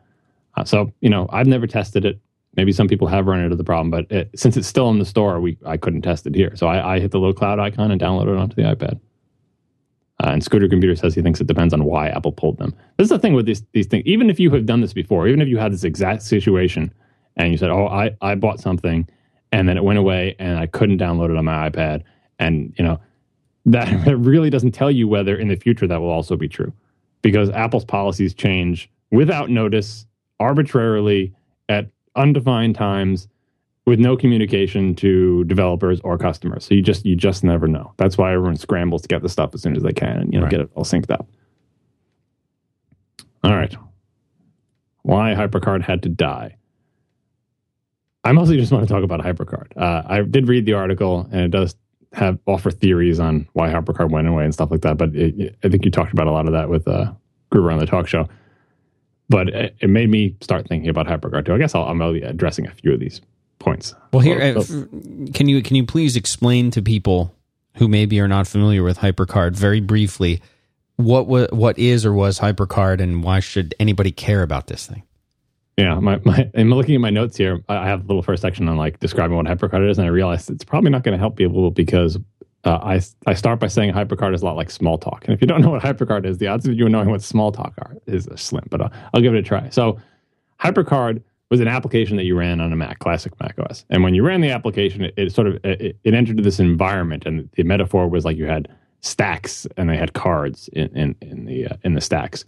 Uh, 0.55 0.63
so, 0.63 0.91
you 1.01 1.09
know, 1.09 1.27
I've 1.31 1.47
never 1.47 1.67
tested 1.67 2.05
it. 2.05 2.19
Maybe 2.55 2.71
some 2.71 2.87
people 2.87 3.07
have 3.07 3.27
run 3.27 3.39
into 3.39 3.55
the 3.55 3.63
problem, 3.63 3.91
but 3.91 4.11
it, 4.11 4.31
since 4.35 4.57
it's 4.57 4.67
still 4.67 4.89
in 4.89 4.97
the 4.97 5.05
store, 5.05 5.39
we 5.39 5.57
I 5.65 5.77
couldn't 5.77 6.01
test 6.01 6.25
it 6.25 6.33
here. 6.33 6.55
So 6.55 6.65
I, 6.67 6.95
I 6.95 6.99
hit 6.99 7.11
the 7.11 7.19
little 7.19 7.33
cloud 7.33 7.59
icon 7.59 7.91
and 7.91 8.01
downloaded 8.01 8.33
it 8.33 8.39
onto 8.39 8.55
the 8.55 8.63
iPad. 8.63 8.99
Uh, 10.23 10.31
and 10.31 10.43
Scooter 10.43 10.67
Computer 10.67 10.95
says 10.95 11.13
he 11.13 11.21
thinks 11.21 11.39
it 11.39 11.45
depends 11.45 11.73
on 11.73 11.83
why 11.83 12.09
Apple 12.09 12.31
pulled 12.31 12.57
them. 12.57 12.73
This 12.97 13.05
is 13.05 13.09
the 13.09 13.19
thing 13.19 13.33
with 13.33 13.45
these 13.45 13.63
these 13.73 13.85
things. 13.85 14.03
Even 14.07 14.31
if 14.31 14.39
you 14.39 14.49
have 14.51 14.65
done 14.65 14.81
this 14.81 14.93
before, 14.93 15.27
even 15.27 15.41
if 15.41 15.47
you 15.47 15.57
had 15.57 15.71
this 15.71 15.83
exact 15.83 16.23
situation 16.23 16.91
and 17.35 17.51
you 17.51 17.57
said, 17.57 17.69
"Oh, 17.69 17.87
I 17.87 18.15
I 18.21 18.33
bought 18.33 18.59
something," 18.59 19.07
and 19.51 19.69
then 19.69 19.77
it 19.77 19.83
went 19.83 19.99
away 19.99 20.35
and 20.39 20.57
I 20.57 20.65
couldn't 20.65 20.97
download 20.97 21.29
it 21.29 21.37
on 21.37 21.45
my 21.45 21.69
iPad, 21.69 22.01
and 22.39 22.73
you 22.79 22.83
know 22.83 22.99
that 24.05 24.17
really 24.17 24.49
doesn't 24.49 24.71
tell 24.71 24.89
you 24.89 25.07
whether 25.07 25.35
in 25.35 25.49
the 25.49 25.57
future 25.57 25.87
that 25.87 25.99
will 25.99 26.09
also 26.09 26.37
be 26.37 26.47
true, 26.47 26.71
because 27.21 27.49
Apple's 27.49 27.85
policies 27.85 28.33
change 28.33 28.89
without 29.11 29.49
notice, 29.49 30.05
arbitrarily 30.39 31.33
at 31.67 31.89
undefined 32.15 32.75
times 32.75 33.27
with 33.85 33.99
no 33.99 34.15
communication 34.15 34.95
to 34.95 35.43
developers 35.45 35.99
or 36.01 36.17
customers. 36.17 36.65
So 36.65 36.75
you 36.75 36.81
just 36.81 37.05
you 37.05 37.15
just 37.15 37.43
never 37.43 37.67
know. 37.67 37.93
That's 37.97 38.17
why 38.17 38.33
everyone 38.33 38.55
scrambles 38.55 39.01
to 39.01 39.07
get 39.09 39.21
the 39.21 39.29
stuff 39.29 39.51
as 39.53 39.61
soon 39.61 39.75
as 39.75 39.83
they 39.83 39.93
can 39.93 40.17
and 40.17 40.33
you 40.33 40.39
know 40.39 40.45
right. 40.45 40.51
get 40.51 40.61
it 40.61 40.69
all 40.75 40.83
synced 40.83 41.11
up. 41.11 41.27
All 43.43 43.55
right. 43.55 43.75
Why 45.03 45.33
HyperCard 45.33 45.83
had 45.83 46.03
to 46.03 46.09
die. 46.09 46.57
I 48.23 48.33
mostly 48.33 48.57
just 48.57 48.73
want 48.73 48.85
to 48.85 48.93
talk 48.93 49.03
about 49.03 49.21
HyperCard. 49.21 49.77
Uh, 49.77 50.03
I 50.05 50.21
did 50.21 50.49
read 50.49 50.65
the 50.65 50.73
article 50.73 51.27
and 51.31 51.41
it 51.41 51.51
does 51.51 51.75
have 52.13 52.39
offer 52.45 52.71
theories 52.71 53.19
on 53.19 53.47
why 53.53 53.69
HyperCard 53.69 54.09
went 54.09 54.27
away 54.27 54.43
and 54.43 54.53
stuff 54.53 54.71
like 54.71 54.81
that. 54.81 54.97
But 54.97 55.15
it, 55.15 55.39
it, 55.39 55.55
I 55.63 55.69
think 55.69 55.85
you 55.85 55.91
talked 55.91 56.13
about 56.13 56.27
a 56.27 56.31
lot 56.31 56.45
of 56.45 56.53
that 56.53 56.69
with 56.69 56.87
uh, 56.87 57.11
Gruber 57.49 57.71
on 57.71 57.79
the 57.79 57.85
talk 57.85 58.07
show 58.07 58.27
but 59.29 59.49
it, 59.49 59.75
it, 59.81 59.89
made 59.89 60.09
me 60.09 60.35
start 60.41 60.67
thinking 60.67 60.89
about 60.89 61.07
HyperCard 61.07 61.45
too. 61.45 61.53
I 61.53 61.57
guess 61.57 61.75
I'll, 61.75 61.83
I'm 61.83 62.01
addressing 62.01 62.67
a 62.67 62.71
few 62.71 62.93
of 62.93 62.99
these 62.99 63.21
points. 63.59 63.93
Well, 64.13 64.21
here, 64.21 64.39
uh, 64.57 64.63
can 65.33 65.49
you 65.49 65.61
can 65.61 65.75
you 65.75 65.85
please 65.85 66.15
explain 66.15 66.71
to 66.71 66.81
people 66.81 67.35
who 67.75 67.87
maybe 67.87 68.19
are 68.19 68.27
not 68.27 68.47
familiar 68.47 68.83
with 68.83 68.99
HyperCard 68.99 69.55
very 69.55 69.81
briefly 69.81 70.41
what 70.95 71.27
what 71.27 71.77
is 71.77 72.05
or 72.05 72.13
was 72.13 72.39
HyperCard 72.39 73.01
and 73.01 73.23
why 73.23 73.39
should 73.39 73.75
anybody 73.79 74.11
care 74.11 74.41
about 74.41 74.67
this 74.67 74.87
thing? 74.87 75.03
Yeah, 75.77 75.99
my, 75.99 76.19
my 76.25 76.49
I'm 76.55 76.69
looking 76.69 76.95
at 76.95 77.01
my 77.01 77.11
notes 77.11 77.37
here. 77.37 77.63
I 77.69 77.87
have 77.87 78.03
a 78.03 78.07
little 78.07 78.23
first 78.23 78.41
section 78.41 78.67
on 78.67 78.77
like 78.77 78.99
describing 78.99 79.37
what 79.37 79.45
HyperCard 79.45 79.89
is, 79.89 79.97
and 79.97 80.05
I 80.05 80.09
realized 80.09 80.49
it's 80.49 80.65
probably 80.65 80.89
not 80.89 81.03
going 81.03 81.13
to 81.13 81.19
help 81.19 81.37
people 81.37 81.71
because 81.71 82.17
uh, 82.63 82.79
I 82.81 83.01
I 83.27 83.33
start 83.35 83.59
by 83.59 83.67
saying 83.67 83.93
HyperCard 83.93 84.33
is 84.33 84.41
a 84.41 84.45
lot 84.45 84.55
like 84.55 84.69
Smalltalk, 84.69 85.23
and 85.25 85.33
if 85.33 85.41
you 85.41 85.47
don't 85.47 85.61
know 85.61 85.69
what 85.69 85.83
HyperCard 85.83 86.25
is, 86.25 86.39
the 86.39 86.47
odds 86.47 86.67
of 86.67 86.73
you 86.73 86.89
knowing 86.89 87.09
what 87.09 87.21
Smalltalk 87.21 87.73
are 87.77 87.95
is 88.07 88.27
slim. 88.35 88.65
But 88.69 88.81
uh, 88.81 88.89
I'll 89.13 89.21
give 89.21 89.33
it 89.35 89.37
a 89.37 89.43
try. 89.43 89.69
So, 89.69 89.99
HyperCard 90.59 91.21
was 91.49 91.61
an 91.61 91.67
application 91.67 92.17
that 92.17 92.25
you 92.25 92.35
ran 92.35 92.59
on 92.59 92.73
a 92.73 92.75
Mac, 92.75 92.99
classic 92.99 93.39
Mac 93.39 93.57
OS, 93.59 93.85
and 93.89 94.03
when 94.03 94.15
you 94.15 94.23
ran 94.23 94.41
the 94.41 94.49
application, 94.49 95.03
it, 95.03 95.13
it 95.15 95.33
sort 95.33 95.47
of 95.47 95.63
it, 95.63 95.97
it, 96.03 96.13
entered 96.13 96.43
this 96.43 96.59
environment, 96.59 97.25
and 97.25 97.47
the 97.53 97.63
metaphor 97.63 98.07
was 98.07 98.25
like 98.25 98.35
you 98.35 98.47
had 98.47 98.67
stacks 99.01 99.67
and 99.77 99.89
they 99.89 99.95
had 99.95 100.13
cards 100.13 100.69
in 100.73 100.87
in, 100.97 101.15
in 101.21 101.45
the 101.45 101.67
uh, 101.67 101.77
in 101.83 101.93
the 101.93 102.01
stacks, 102.01 102.43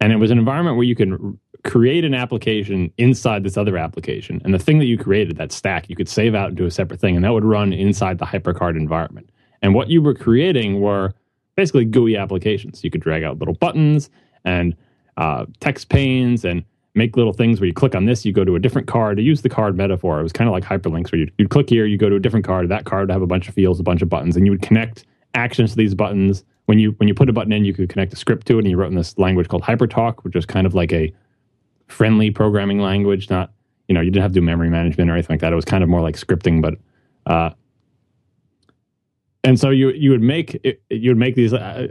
and 0.00 0.10
it 0.12 0.16
was 0.16 0.30
an 0.30 0.38
environment 0.38 0.76
where 0.76 0.86
you 0.86 0.96
can 0.96 1.38
create 1.64 2.04
an 2.04 2.14
application 2.14 2.92
inside 2.98 3.44
this 3.44 3.56
other 3.56 3.76
application, 3.76 4.40
and 4.44 4.52
the 4.52 4.58
thing 4.58 4.78
that 4.78 4.86
you 4.86 4.98
created, 4.98 5.36
that 5.36 5.52
stack, 5.52 5.88
you 5.88 5.96
could 5.96 6.08
save 6.08 6.34
out 6.34 6.50
into 6.50 6.64
a 6.64 6.70
separate 6.70 7.00
thing, 7.00 7.14
and 7.14 7.24
that 7.24 7.32
would 7.32 7.44
run 7.44 7.72
inside 7.72 8.18
the 8.18 8.26
HyperCard 8.26 8.76
environment. 8.76 9.30
And 9.62 9.74
what 9.74 9.88
you 9.88 10.02
were 10.02 10.14
creating 10.14 10.80
were 10.80 11.14
basically 11.56 11.84
GUI 11.84 12.16
applications. 12.16 12.82
You 12.82 12.90
could 12.90 13.00
drag 13.00 13.22
out 13.22 13.38
little 13.38 13.54
buttons 13.54 14.10
and 14.44 14.74
uh, 15.16 15.46
text 15.60 15.88
panes 15.88 16.44
and 16.44 16.64
make 16.94 17.16
little 17.16 17.32
things 17.32 17.60
where 17.60 17.66
you 17.66 17.72
click 17.72 17.94
on 17.94 18.04
this, 18.04 18.24
you 18.24 18.32
go 18.32 18.44
to 18.44 18.56
a 18.56 18.58
different 18.58 18.86
card. 18.86 19.16
To 19.16 19.22
use 19.22 19.42
the 19.42 19.48
card 19.48 19.76
metaphor, 19.76 20.20
it 20.20 20.22
was 20.22 20.32
kind 20.32 20.48
of 20.48 20.52
like 20.52 20.64
hyperlinks 20.64 21.12
where 21.12 21.20
you'd, 21.20 21.32
you'd 21.38 21.50
click 21.50 21.70
here, 21.70 21.86
you 21.86 21.96
go 21.96 22.08
to 22.08 22.16
a 22.16 22.20
different 22.20 22.44
card. 22.44 22.68
That 22.68 22.84
card 22.84 23.08
would 23.08 23.12
have 23.12 23.22
a 23.22 23.26
bunch 23.26 23.48
of 23.48 23.54
fields, 23.54 23.80
a 23.80 23.82
bunch 23.82 24.02
of 24.02 24.08
buttons, 24.08 24.36
and 24.36 24.46
you 24.46 24.52
would 24.52 24.62
connect 24.62 25.04
actions 25.34 25.70
to 25.70 25.76
these 25.76 25.94
buttons. 25.94 26.44
When 26.66 26.78
you 26.78 26.92
when 26.98 27.08
you 27.08 27.14
put 27.14 27.28
a 27.28 27.32
button 27.32 27.52
in, 27.52 27.64
you 27.64 27.72
could 27.72 27.88
connect 27.88 28.12
a 28.12 28.16
script 28.16 28.46
to 28.48 28.56
it, 28.56 28.60
and 28.60 28.70
you 28.70 28.76
wrote 28.76 28.90
in 28.90 28.94
this 28.94 29.18
language 29.18 29.48
called 29.48 29.62
HyperTalk, 29.62 30.22
which 30.22 30.36
is 30.36 30.46
kind 30.46 30.66
of 30.66 30.74
like 30.74 30.92
a 30.92 31.12
friendly 31.88 32.30
programming 32.30 32.78
language. 32.78 33.30
Not 33.30 33.52
you 33.88 33.94
know 33.94 34.00
you 34.00 34.10
didn't 34.10 34.22
have 34.22 34.32
to 34.32 34.40
do 34.40 34.44
memory 34.44 34.70
management 34.70 35.10
or 35.10 35.14
anything 35.14 35.34
like 35.34 35.40
that. 35.40 35.52
It 35.52 35.56
was 35.56 35.64
kind 35.64 35.82
of 35.82 35.90
more 35.90 36.00
like 36.00 36.16
scripting, 36.16 36.62
but 36.62 36.74
uh, 37.26 37.50
and 39.44 39.58
so 39.58 39.70
you 39.70 39.90
you 39.90 40.10
would 40.10 40.22
make 40.22 40.64
you 40.90 41.10
would 41.10 41.18
make 41.18 41.34
these 41.34 41.52
uh, 41.52 41.88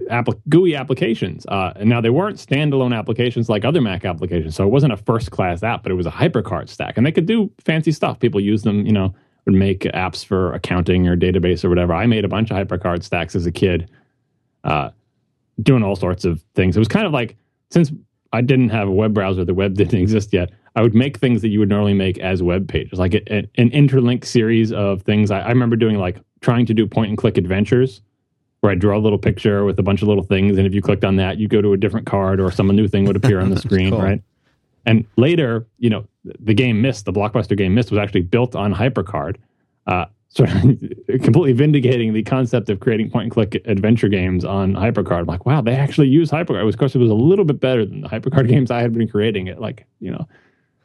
GUI 0.50 0.76
applications. 0.76 1.46
Uh, 1.48 1.74
and 1.76 1.90
now 1.90 2.00
they 2.00 2.10
weren't 2.10 2.38
standalone 2.38 2.98
applications 2.98 3.50
like 3.50 3.66
other 3.66 3.82
Mac 3.82 4.06
applications, 4.06 4.56
so 4.56 4.64
it 4.64 4.70
wasn't 4.70 4.94
a 4.94 4.98
first 4.98 5.32
class 5.32 5.62
app, 5.62 5.84
but 5.84 5.92
it 5.92 5.96
was 5.96 6.06
a 6.06 6.12
HyperCard 6.12 6.70
stack, 6.70 6.98
and 6.98 7.06
they 7.06 7.12
could 7.12 7.26
do 7.26 7.52
fancy 7.60 7.92
stuff. 7.92 8.20
People 8.20 8.40
use 8.40 8.64
them, 8.64 8.86
you 8.86 8.94
know, 8.94 9.14
would 9.46 9.56
make 9.56 9.82
apps 9.82 10.24
for 10.24 10.54
accounting 10.54 11.08
or 11.08 11.18
database 11.18 11.66
or 11.66 11.70
whatever. 11.70 11.94
I 11.94 12.06
made 12.06 12.24
a 12.24 12.30
bunch 12.30 12.52
of 12.52 12.58
HyperCard 12.58 13.04
stacks 13.04 13.36
as 13.36 13.46
a 13.46 13.52
kid, 13.52 13.90
uh, 14.64 14.92
doing 15.62 15.84
all 15.84 15.98
sorts 15.98 16.24
of 16.24 16.42
things. 16.56 16.78
It 16.78 16.80
was 16.80 16.88
kind 16.88 17.06
of 17.06 17.12
like 17.12 17.36
since 17.70 17.92
I 18.34 18.42
didn't 18.42 18.70
have 18.70 18.88
a 18.88 18.92
web 18.92 19.14
browser, 19.14 19.46
the 19.46 19.54
web 19.54 19.74
didn't 19.78 20.00
exist 20.00 20.34
yet. 20.34 20.52
I 20.76 20.82
would 20.82 20.96
make 20.96 21.18
things 21.18 21.42
that 21.42 21.50
you 21.50 21.60
would 21.60 21.70
normally 21.70 21.94
make 21.94 22.18
as 22.20 22.42
web 22.42 22.68
pages, 22.68 22.98
like 22.98 23.14
a, 23.14 23.34
a, 23.34 23.38
an 23.56 23.70
interlink 23.72 24.24
series 24.24 24.72
of 24.72 25.02
things. 25.02 25.30
I, 25.30 25.42
I 25.42 25.50
remember 25.50 25.76
doing 25.76 25.98
like 25.98 26.18
trying 26.40 26.66
to 26.68 26.74
do 26.74 26.88
point 26.88 27.10
and 27.10 27.18
click 27.18 27.38
adventures 27.38 28.02
where 28.62 28.72
I 28.72 28.76
draw 28.76 28.98
a 28.98 29.00
little 29.00 29.18
picture 29.18 29.66
with 29.66 29.78
a 29.80 29.84
bunch 29.84 30.02
of 30.02 30.08
little 30.08 30.24
things, 30.24 30.58
and 30.58 30.68
if 30.68 30.74
you 30.74 30.82
clicked 30.82 31.04
on 31.04 31.16
that, 31.18 31.38
you 31.38 31.48
go 31.48 31.62
to 31.62 31.74
a 31.74 31.78
different 31.78 32.06
card 32.06 32.40
or 32.40 32.52
some 32.52 32.68
new 32.68 32.88
thing 32.88 33.06
would 33.06 33.16
appear 33.16 33.42
on 33.42 33.50
the 33.50 33.60
screen, 33.60 33.90
cool. 33.90 34.02
right? 34.02 34.22
And 34.86 35.06
later, 35.18 35.68
you 35.78 35.90
know, 35.90 36.08
the 36.24 36.54
game 36.54 36.82
Myst, 36.82 37.06
the 37.06 37.14
blockbuster 37.14 37.58
game 37.58 37.74
Myst, 37.74 37.92
was 37.92 38.00
actually 38.00 38.22
built 38.22 38.56
on 38.56 38.74
HyperCard, 38.74 39.38
uh, 39.88 40.06
sort 40.34 40.50
of 40.50 40.62
completely 41.22 41.52
vindicating 41.52 42.14
the 42.14 42.24
concept 42.24 42.70
of 42.70 42.80
creating 42.80 43.10
point 43.10 43.24
and 43.24 43.32
click 43.32 43.62
adventure 43.66 44.08
games 44.08 44.46
on 44.46 44.74
HyperCard. 44.74 45.20
I'm 45.20 45.26
like, 45.26 45.46
wow, 45.46 45.62
they 45.62 45.76
actually 45.76 46.08
use 46.08 46.32
HyperCard. 46.32 46.68
Of 46.68 46.78
course, 46.78 46.96
it 46.96 47.00
was 47.00 47.12
a 47.12 47.16
little 47.16 47.46
bit 47.46 47.60
better 47.60 47.86
than 47.86 48.02
the 48.02 48.10
HyperCard 48.10 48.48
games 48.50 48.72
I 48.72 48.82
had 48.82 48.94
been 48.94 49.10
creating 49.10 49.50
at 49.50 49.60
like, 49.60 49.86
you 50.00 50.12
know, 50.12 50.28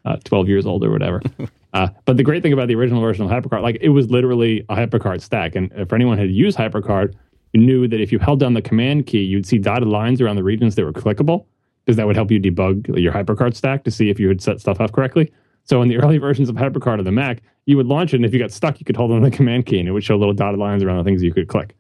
uh, 0.05 0.17
12 0.25 0.49
years 0.49 0.67
old 0.67 0.85
or 0.85 0.91
whatever. 0.91 1.23
uh, 1.73 1.89
but 2.05 2.17
the 2.17 2.23
great 2.23 2.43
thing 2.43 2.53
about 2.53 2.69
the 2.69 2.75
original 2.75 3.01
version 3.01 3.25
of 3.25 3.31
HyperCard, 3.31 3.63
like 3.63 3.79
it 3.81 3.91
was 3.91 4.11
literally 4.11 4.61
a 4.69 4.77
HyperCard 4.77 5.21
stack. 5.21 5.55
And 5.55 5.73
if 5.77 5.93
anyone 5.93 6.19
had 6.19 6.31
used 6.31 6.59
HyperCard, 6.59 7.15
you 7.53 7.61
knew 7.61 7.87
that 7.89 8.01
if 8.01 8.11
you 8.11 8.19
held 8.19 8.41
down 8.41 8.55
the 8.55 8.63
command 8.63 9.07
key, 9.07 9.23
you'd 9.23 9.47
see 9.47 9.59
dotted 9.59 9.89
lines 9.89 10.21
around 10.21 10.37
the 10.37 10.45
regions 10.45 10.75
that 10.75 10.85
were 10.85 10.93
clickable 10.93 11.47
because 11.85 11.97
that 11.97 12.07
would 12.07 12.17
help 12.17 12.33
you 12.33 12.41
debug 12.41 13.01
your 13.01 13.13
HyperCard 13.13 13.55
stack 13.55 13.85
to 13.85 13.93
see 13.93 14.11
if 14.11 14.19
you 14.19 14.27
had 14.27 14.43
set 14.43 14.61
stuff 14.61 14.81
up 14.81 14.93
correctly. 14.93 15.33
So 15.67 15.83
in 15.83 15.89
the 15.89 15.99
early 15.99 16.19
versions 16.19 16.49
of 16.49 16.57
HyperCard 16.57 16.99
on 16.99 17.05
the 17.05 17.13
Mac, 17.13 17.43
you 17.67 17.77
would 17.77 17.87
launch 17.87 18.15
it, 18.15 18.17
and 18.17 18.25
if 18.25 18.33
you 18.33 18.39
got 18.39 18.53
stuck, 18.53 18.79
you 18.81 18.85
could 18.85 18.97
hold 18.97 19.11
on 19.11 19.23
the 19.23 19.31
command 19.31 19.67
key, 19.67 19.79
and 19.79 19.89
it 19.89 19.93
would 19.93 20.05
show 20.05 20.17
little 20.17 20.33
dotted 20.33 20.59
lines 20.59 20.83
around 20.83 20.99
the 20.99 21.05
things 21.05 21.23
you 21.23 21.35
could 21.35 21.49
click, 21.49 21.77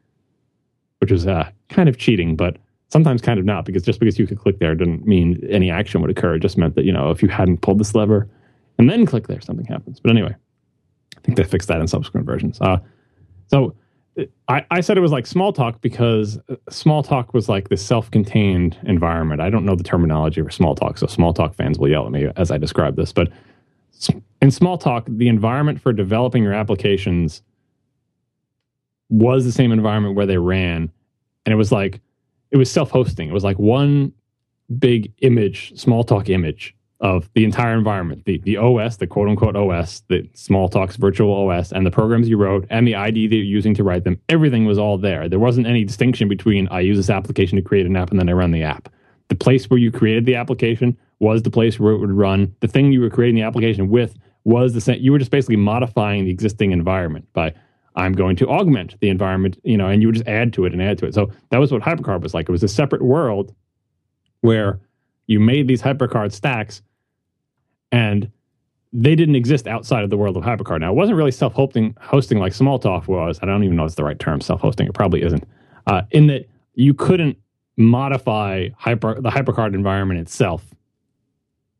which 0.98 1.12
was 1.12 1.26
uh, 1.26 1.48
kind 1.68 1.88
of 1.88 1.96
cheating, 1.96 2.36
but 2.36 2.58
sometimes 2.88 3.22
kind 3.22 3.38
of 3.38 3.44
not, 3.44 3.64
because 3.64 3.82
just 3.82 4.00
because 4.00 4.18
you 4.18 4.26
could 4.26 4.38
click 4.38 4.58
there 4.58 4.74
didn't 4.74 5.06
mean 5.06 5.40
any 5.48 5.70
action 5.70 6.00
would 6.00 6.10
occur. 6.10 6.34
It 6.34 6.40
just 6.40 6.58
meant 6.58 6.74
that 6.74 6.84
you 6.84 6.92
know 6.92 7.10
if 7.10 7.22
you 7.22 7.28
hadn't 7.28 7.58
pulled 7.62 7.78
this 7.78 7.94
lever 7.94 8.28
and 8.78 8.90
then 8.90 9.06
click 9.06 9.28
there, 9.28 9.40
something 9.40 9.66
happens. 9.66 10.00
But 10.00 10.10
anyway, 10.10 10.34
I 11.16 11.20
think 11.20 11.36
they 11.36 11.44
fixed 11.44 11.68
that 11.68 11.80
in 11.80 11.86
subsequent 11.86 12.26
versions. 12.26 12.60
Uh, 12.60 12.78
so 13.46 13.74
I, 14.48 14.64
I 14.70 14.80
said 14.80 14.96
it 14.96 15.02
was 15.02 15.12
like 15.12 15.24
Smalltalk 15.24 15.80
because 15.80 16.38
uh, 16.48 16.56
Smalltalk 16.70 17.34
was 17.34 17.48
like 17.48 17.68
this 17.68 17.84
self-contained 17.84 18.78
environment. 18.84 19.40
I 19.40 19.50
don't 19.50 19.64
know 19.64 19.76
the 19.76 19.84
terminology 19.84 20.42
for 20.42 20.48
Smalltalk, 20.48 20.98
so 20.98 21.06
Smalltalk 21.06 21.54
fans 21.54 21.78
will 21.78 21.88
yell 21.88 22.06
at 22.06 22.12
me 22.12 22.28
as 22.36 22.50
I 22.50 22.58
describe 22.58 22.96
this. 22.96 23.12
But 23.12 23.30
in 24.42 24.48
Smalltalk, 24.50 25.04
the 25.18 25.28
environment 25.28 25.80
for 25.80 25.92
developing 25.92 26.42
your 26.42 26.52
applications 26.52 27.42
was 29.08 29.44
the 29.44 29.52
same 29.52 29.72
environment 29.72 30.14
where 30.14 30.26
they 30.26 30.38
ran, 30.38 30.90
and 31.44 31.52
it 31.52 31.56
was 31.56 31.72
like 31.72 32.00
it 32.50 32.56
was 32.56 32.70
self-hosting. 32.70 33.28
It 33.28 33.32
was 33.32 33.44
like 33.44 33.58
one 33.58 34.12
big 34.78 35.12
image, 35.20 35.72
Smalltalk 35.74 36.28
image 36.28 36.74
of 37.00 37.28
the 37.34 37.44
entire 37.44 37.74
environment, 37.76 38.24
the, 38.24 38.38
the 38.38 38.56
OS, 38.56 38.96
the 38.96 39.06
quote 39.06 39.28
unquote 39.28 39.54
OS, 39.54 40.02
the 40.08 40.22
Smalltalk's 40.34 40.96
virtual 40.96 41.32
OS, 41.34 41.72
and 41.72 41.84
the 41.84 41.90
programs 41.90 42.28
you 42.28 42.38
wrote 42.38 42.66
and 42.70 42.86
the 42.86 42.94
ID 42.94 43.26
that 43.26 43.36
you're 43.36 43.44
using 43.44 43.74
to 43.74 43.84
write 43.84 44.04
them, 44.04 44.18
everything 44.28 44.64
was 44.64 44.78
all 44.78 44.96
there. 44.96 45.28
There 45.28 45.38
wasn't 45.38 45.66
any 45.66 45.84
distinction 45.84 46.28
between 46.28 46.68
I 46.68 46.80
use 46.80 46.96
this 46.96 47.10
application 47.10 47.56
to 47.56 47.62
create 47.62 47.86
an 47.86 47.96
app 47.96 48.10
and 48.10 48.18
then 48.18 48.28
I 48.28 48.32
run 48.32 48.50
the 48.50 48.62
app. 48.62 48.88
The 49.28 49.34
place 49.34 49.68
where 49.68 49.78
you 49.78 49.90
created 49.90 50.24
the 50.26 50.34
application 50.34 50.96
was 51.18 51.42
the 51.42 51.50
place 51.50 51.80
where 51.80 51.92
it 51.92 51.98
would 51.98 52.12
run. 52.12 52.54
The 52.60 52.68
thing 52.68 52.92
you 52.92 53.00
were 53.00 53.10
creating 53.10 53.36
the 53.36 53.42
application 53.42 53.88
with 53.88 54.16
was 54.44 54.74
the 54.74 54.80
same. 54.80 55.00
You 55.00 55.12
were 55.12 55.18
just 55.18 55.30
basically 55.30 55.56
modifying 55.56 56.24
the 56.24 56.30
existing 56.30 56.72
environment 56.72 57.26
by 57.32 57.52
I'm 57.96 58.12
going 58.12 58.36
to 58.36 58.48
augment 58.48 58.94
the 59.00 59.08
environment, 59.08 59.58
you 59.64 59.76
know, 59.76 59.88
and 59.88 60.02
you 60.02 60.08
would 60.08 60.16
just 60.16 60.28
add 60.28 60.52
to 60.54 60.66
it 60.66 60.72
and 60.72 60.82
add 60.82 60.98
to 60.98 61.06
it. 61.06 61.14
So 61.14 61.32
that 61.50 61.58
was 61.58 61.72
what 61.72 61.82
HyperCard 61.82 62.20
was 62.20 62.34
like. 62.34 62.48
It 62.48 62.52
was 62.52 62.62
a 62.62 62.68
separate 62.68 63.02
world 63.02 63.54
where 64.42 64.78
you 65.26 65.40
made 65.40 65.66
these 65.66 65.82
HyperCard 65.82 66.32
stacks 66.32 66.82
and 67.90 68.30
they 68.92 69.14
didn't 69.14 69.34
exist 69.34 69.66
outside 69.66 70.04
of 70.04 70.10
the 70.10 70.16
world 70.16 70.36
of 70.36 70.44
HyperCard. 70.44 70.80
Now, 70.80 70.92
it 70.92 70.94
wasn't 70.94 71.16
really 71.16 71.30
self 71.30 71.54
hosting 71.54 71.94
like 72.38 72.52
Smalltalk 72.52 73.08
was. 73.08 73.38
I 73.42 73.46
don't 73.46 73.64
even 73.64 73.76
know 73.76 73.84
if 73.84 73.88
it's 73.88 73.94
the 73.96 74.04
right 74.04 74.18
term, 74.18 74.40
self 74.40 74.60
hosting. 74.60 74.86
It 74.86 74.94
probably 74.94 75.22
isn't. 75.22 75.44
Uh, 75.86 76.02
in 76.10 76.26
that 76.26 76.48
you 76.74 76.94
couldn't 76.94 77.38
modify 77.76 78.68
hyper, 78.76 79.20
the 79.20 79.30
HyperCard 79.30 79.74
environment 79.74 80.20
itself 80.20 80.74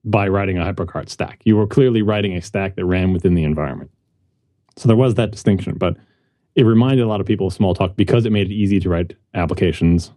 by 0.05 0.29
writing 0.29 0.59
a 0.59 0.65
HyperCard 0.65 1.09
stack. 1.09 1.41
You 1.45 1.57
were 1.57 1.67
clearly 1.67 2.03
writing 2.03 2.37
a 2.37 2.43
stack 2.43 2.77
that 2.77 2.85
ran 2.85 3.13
within 3.13 3.35
the 3.35 3.45
environment. 3.45 3.91
So 4.77 4.89
there 4.89 4.97
was 4.97 5.15
that 5.15 5.31
distinction, 5.31 5.79
but 5.79 5.97
it 6.55 6.65
reminded 6.65 7.03
a 7.03 7.09
lot 7.09 7.21
of 7.21 7.27
people 7.27 7.47
of 7.47 7.55
Smalltalk 7.57 7.97
because 7.97 8.25
it 8.25 8.31
made 8.31 8.51
it 8.51 8.55
easy 8.55 8.79
to 8.81 8.89
write 8.89 9.15
applications 9.35 10.13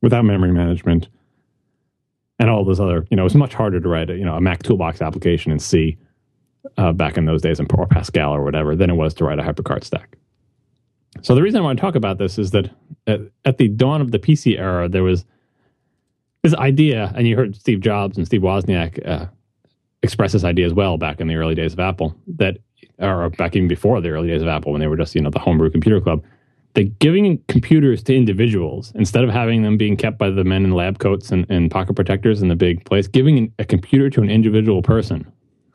without 0.00 0.24
memory 0.24 0.52
management 0.52 1.08
and 2.38 2.50
all 2.50 2.64
those 2.64 2.80
other, 2.80 3.06
you 3.10 3.16
know, 3.16 3.22
it 3.22 3.24
was 3.24 3.34
much 3.34 3.54
harder 3.54 3.80
to 3.80 3.88
write 3.88 4.10
a, 4.10 4.16
you 4.16 4.24
know, 4.24 4.36
a 4.36 4.40
Mac 4.40 4.62
toolbox 4.62 5.00
application 5.00 5.52
in 5.52 5.58
C 5.58 5.96
uh, 6.76 6.92
back 6.92 7.16
in 7.16 7.24
those 7.24 7.42
days 7.42 7.60
in 7.60 7.66
Pascal 7.66 8.34
or 8.34 8.42
whatever 8.42 8.76
than 8.76 8.90
it 8.90 8.94
was 8.94 9.14
to 9.14 9.24
write 9.24 9.38
a 9.38 9.42
HyperCard 9.42 9.84
stack. 9.84 10.16
So 11.22 11.34
the 11.34 11.42
reason 11.42 11.60
I 11.60 11.64
want 11.64 11.78
to 11.78 11.80
talk 11.80 11.94
about 11.94 12.18
this 12.18 12.38
is 12.38 12.50
that 12.50 12.70
at, 13.06 13.20
at 13.44 13.58
the 13.58 13.68
dawn 13.68 14.00
of 14.00 14.10
the 14.10 14.18
PC 14.18 14.58
era, 14.58 14.88
there 14.88 15.02
was 15.02 15.24
this 16.42 16.54
idea, 16.54 17.12
and 17.16 17.26
you 17.26 17.36
heard 17.36 17.56
Steve 17.56 17.80
Jobs 17.80 18.16
and 18.16 18.26
Steve 18.26 18.42
Wozniak 18.42 19.06
uh, 19.06 19.26
express 20.02 20.32
this 20.32 20.44
idea 20.44 20.66
as 20.66 20.72
well 20.72 20.96
back 20.96 21.20
in 21.20 21.26
the 21.26 21.34
early 21.34 21.54
days 21.54 21.72
of 21.72 21.80
Apple, 21.80 22.14
that 22.26 22.58
or 22.98 23.28
back 23.30 23.54
even 23.54 23.68
before 23.68 24.00
the 24.00 24.08
early 24.08 24.28
days 24.28 24.42
of 24.42 24.48
Apple 24.48 24.72
when 24.72 24.80
they 24.80 24.86
were 24.86 24.96
just 24.96 25.14
you 25.14 25.20
know 25.20 25.30
the 25.30 25.38
homebrew 25.38 25.70
computer 25.70 26.00
club, 26.00 26.22
that 26.74 26.98
giving 26.98 27.38
computers 27.48 28.02
to 28.04 28.14
individuals 28.14 28.92
instead 28.94 29.24
of 29.24 29.30
having 29.30 29.62
them 29.62 29.76
being 29.76 29.96
kept 29.96 30.18
by 30.18 30.30
the 30.30 30.44
men 30.44 30.64
in 30.64 30.72
lab 30.72 30.98
coats 30.98 31.30
and, 31.30 31.46
and 31.50 31.70
pocket 31.70 31.94
protectors 31.94 32.42
in 32.42 32.48
the 32.48 32.56
big 32.56 32.84
place, 32.84 33.06
giving 33.06 33.52
a 33.58 33.64
computer 33.64 34.08
to 34.10 34.22
an 34.22 34.30
individual 34.30 34.82
person 34.82 35.26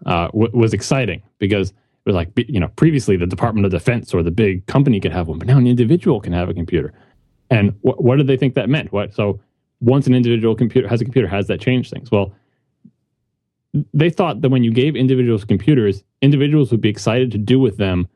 uh, 0.06 0.28
w- 0.28 0.52
was 0.54 0.74
exciting 0.74 1.22
because 1.38 1.70
it 1.70 1.76
was 2.06 2.16
like 2.16 2.30
you 2.48 2.60
know 2.60 2.70
previously 2.70 3.18
the 3.18 3.28
Department 3.28 3.66
of 3.66 3.72
Defense 3.72 4.14
or 4.14 4.24
the 4.24 4.32
big 4.32 4.66
company 4.68 5.00
could 5.00 5.12
have 5.12 5.28
one, 5.28 5.38
but 5.38 5.48
now 5.48 5.58
an 5.58 5.68
individual 5.68 6.20
can 6.20 6.34
have 6.34 6.50
a 6.50 6.54
computer. 6.54 6.94
And 7.52 7.72
wh- 7.82 8.00
what 8.02 8.16
did 8.16 8.26
they 8.26 8.38
think 8.38 8.56
that 8.56 8.70
meant? 8.70 8.92
What 8.92 9.14
so 9.14 9.40
once 9.82 10.08
an 10.08 10.16
individual 10.16 10.56
computer 10.56 10.88
has 10.88 11.02
a 11.02 11.04
computer, 11.04 11.28
has 11.28 11.48
that 11.48 11.60
changed 11.60 11.92
things? 11.92 12.10
Well, 12.10 12.34
they 13.94 14.10
thought 14.10 14.42
that 14.42 14.50
when 14.50 14.64
you 14.64 14.72
gave 14.72 14.96
individuals 14.96 15.44
computers, 15.44 16.04
individuals 16.22 16.72
would 16.72 16.82
be 16.82 16.90
excited 16.90 17.32
to 17.32 17.38
do 17.38 17.60
with 17.60 17.78
them 17.78 18.08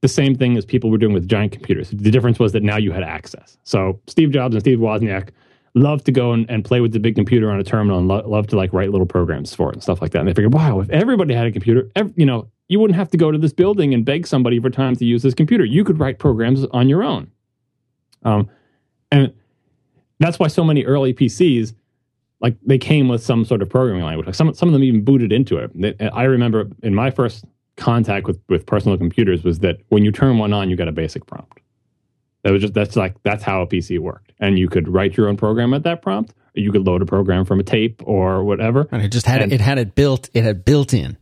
the 0.00 0.08
same 0.08 0.34
thing 0.34 0.56
as 0.56 0.64
people 0.64 0.90
were 0.90 0.98
doing 0.98 1.12
with 1.12 1.28
giant 1.28 1.52
computers. 1.52 1.90
The 1.90 2.10
difference 2.10 2.38
was 2.38 2.52
that 2.52 2.62
now 2.62 2.76
you 2.76 2.92
had 2.92 3.02
access. 3.02 3.58
So 3.64 4.00
Steve 4.06 4.30
Jobs 4.30 4.54
and 4.54 4.62
Steve 4.62 4.78
Wozniak 4.78 5.30
loved 5.74 6.06
to 6.06 6.12
go 6.12 6.32
and, 6.32 6.48
and 6.50 6.64
play 6.64 6.80
with 6.80 6.92
the 6.92 6.98
big 6.98 7.14
computer 7.14 7.50
on 7.50 7.60
a 7.60 7.64
terminal 7.64 7.98
and 7.98 8.08
lo- 8.08 8.26
loved 8.26 8.50
to 8.50 8.56
like 8.56 8.72
write 8.72 8.90
little 8.90 9.06
programs 9.06 9.54
for 9.54 9.70
it 9.70 9.74
and 9.74 9.82
stuff 9.82 10.00
like 10.00 10.12
that. 10.12 10.20
And 10.20 10.28
they 10.28 10.32
figured, 10.32 10.54
wow, 10.54 10.80
if 10.80 10.88
everybody 10.90 11.34
had 11.34 11.46
a 11.46 11.52
computer, 11.52 11.90
every, 11.94 12.12
you 12.16 12.26
know, 12.26 12.48
you 12.68 12.80
wouldn't 12.80 12.96
have 12.96 13.10
to 13.10 13.16
go 13.16 13.30
to 13.30 13.38
this 13.38 13.52
building 13.52 13.92
and 13.92 14.04
beg 14.04 14.26
somebody 14.26 14.58
for 14.58 14.70
time 14.70 14.96
to 14.96 15.04
use 15.04 15.22
this 15.22 15.34
computer. 15.34 15.64
You 15.64 15.84
could 15.84 15.98
write 15.98 16.18
programs 16.18 16.64
on 16.66 16.88
your 16.88 17.02
own. 17.02 17.30
Um, 18.22 18.48
and 19.10 19.32
that's 20.18 20.38
why 20.38 20.48
so 20.48 20.64
many 20.64 20.84
early 20.84 21.14
PCs, 21.14 21.74
like 22.40 22.56
they 22.64 22.78
came 22.78 23.08
with 23.08 23.22
some 23.22 23.44
sort 23.44 23.62
of 23.62 23.68
programming 23.68 24.04
language. 24.04 24.26
Like 24.26 24.34
some 24.34 24.54
some 24.54 24.68
of 24.68 24.72
them 24.72 24.84
even 24.84 25.04
booted 25.04 25.32
into 25.32 25.56
it. 25.58 25.96
I 26.12 26.24
remember 26.24 26.68
in 26.82 26.94
my 26.94 27.10
first 27.10 27.44
contact 27.76 28.26
with 28.26 28.40
with 28.48 28.66
personal 28.66 28.96
computers 28.98 29.42
was 29.42 29.60
that 29.60 29.78
when 29.88 30.04
you 30.04 30.12
turn 30.12 30.38
one 30.38 30.52
on, 30.52 30.70
you 30.70 30.76
get 30.76 30.88
a 30.88 30.92
basic 30.92 31.26
prompt. 31.26 31.60
That 32.42 32.52
was 32.52 32.62
just 32.62 32.74
that's 32.74 32.96
like 32.96 33.22
that's 33.22 33.42
how 33.42 33.62
a 33.62 33.66
PC 33.66 33.98
worked, 33.98 34.32
and 34.38 34.58
you 34.58 34.68
could 34.68 34.88
write 34.88 35.16
your 35.16 35.28
own 35.28 35.36
program 35.36 35.74
at 35.74 35.82
that 35.82 36.02
prompt, 36.02 36.32
or 36.56 36.60
you 36.60 36.72
could 36.72 36.86
load 36.86 37.02
a 37.02 37.06
program 37.06 37.44
from 37.44 37.60
a 37.60 37.62
tape 37.62 38.02
or 38.06 38.44
whatever. 38.44 38.86
And 38.90 39.02
it 39.02 39.08
just 39.08 39.26
had 39.26 39.42
and, 39.42 39.52
it 39.52 39.60
had 39.60 39.78
it 39.78 39.94
built. 39.94 40.30
It 40.32 40.44
had 40.44 40.64
built 40.64 40.94
in. 40.94 41.18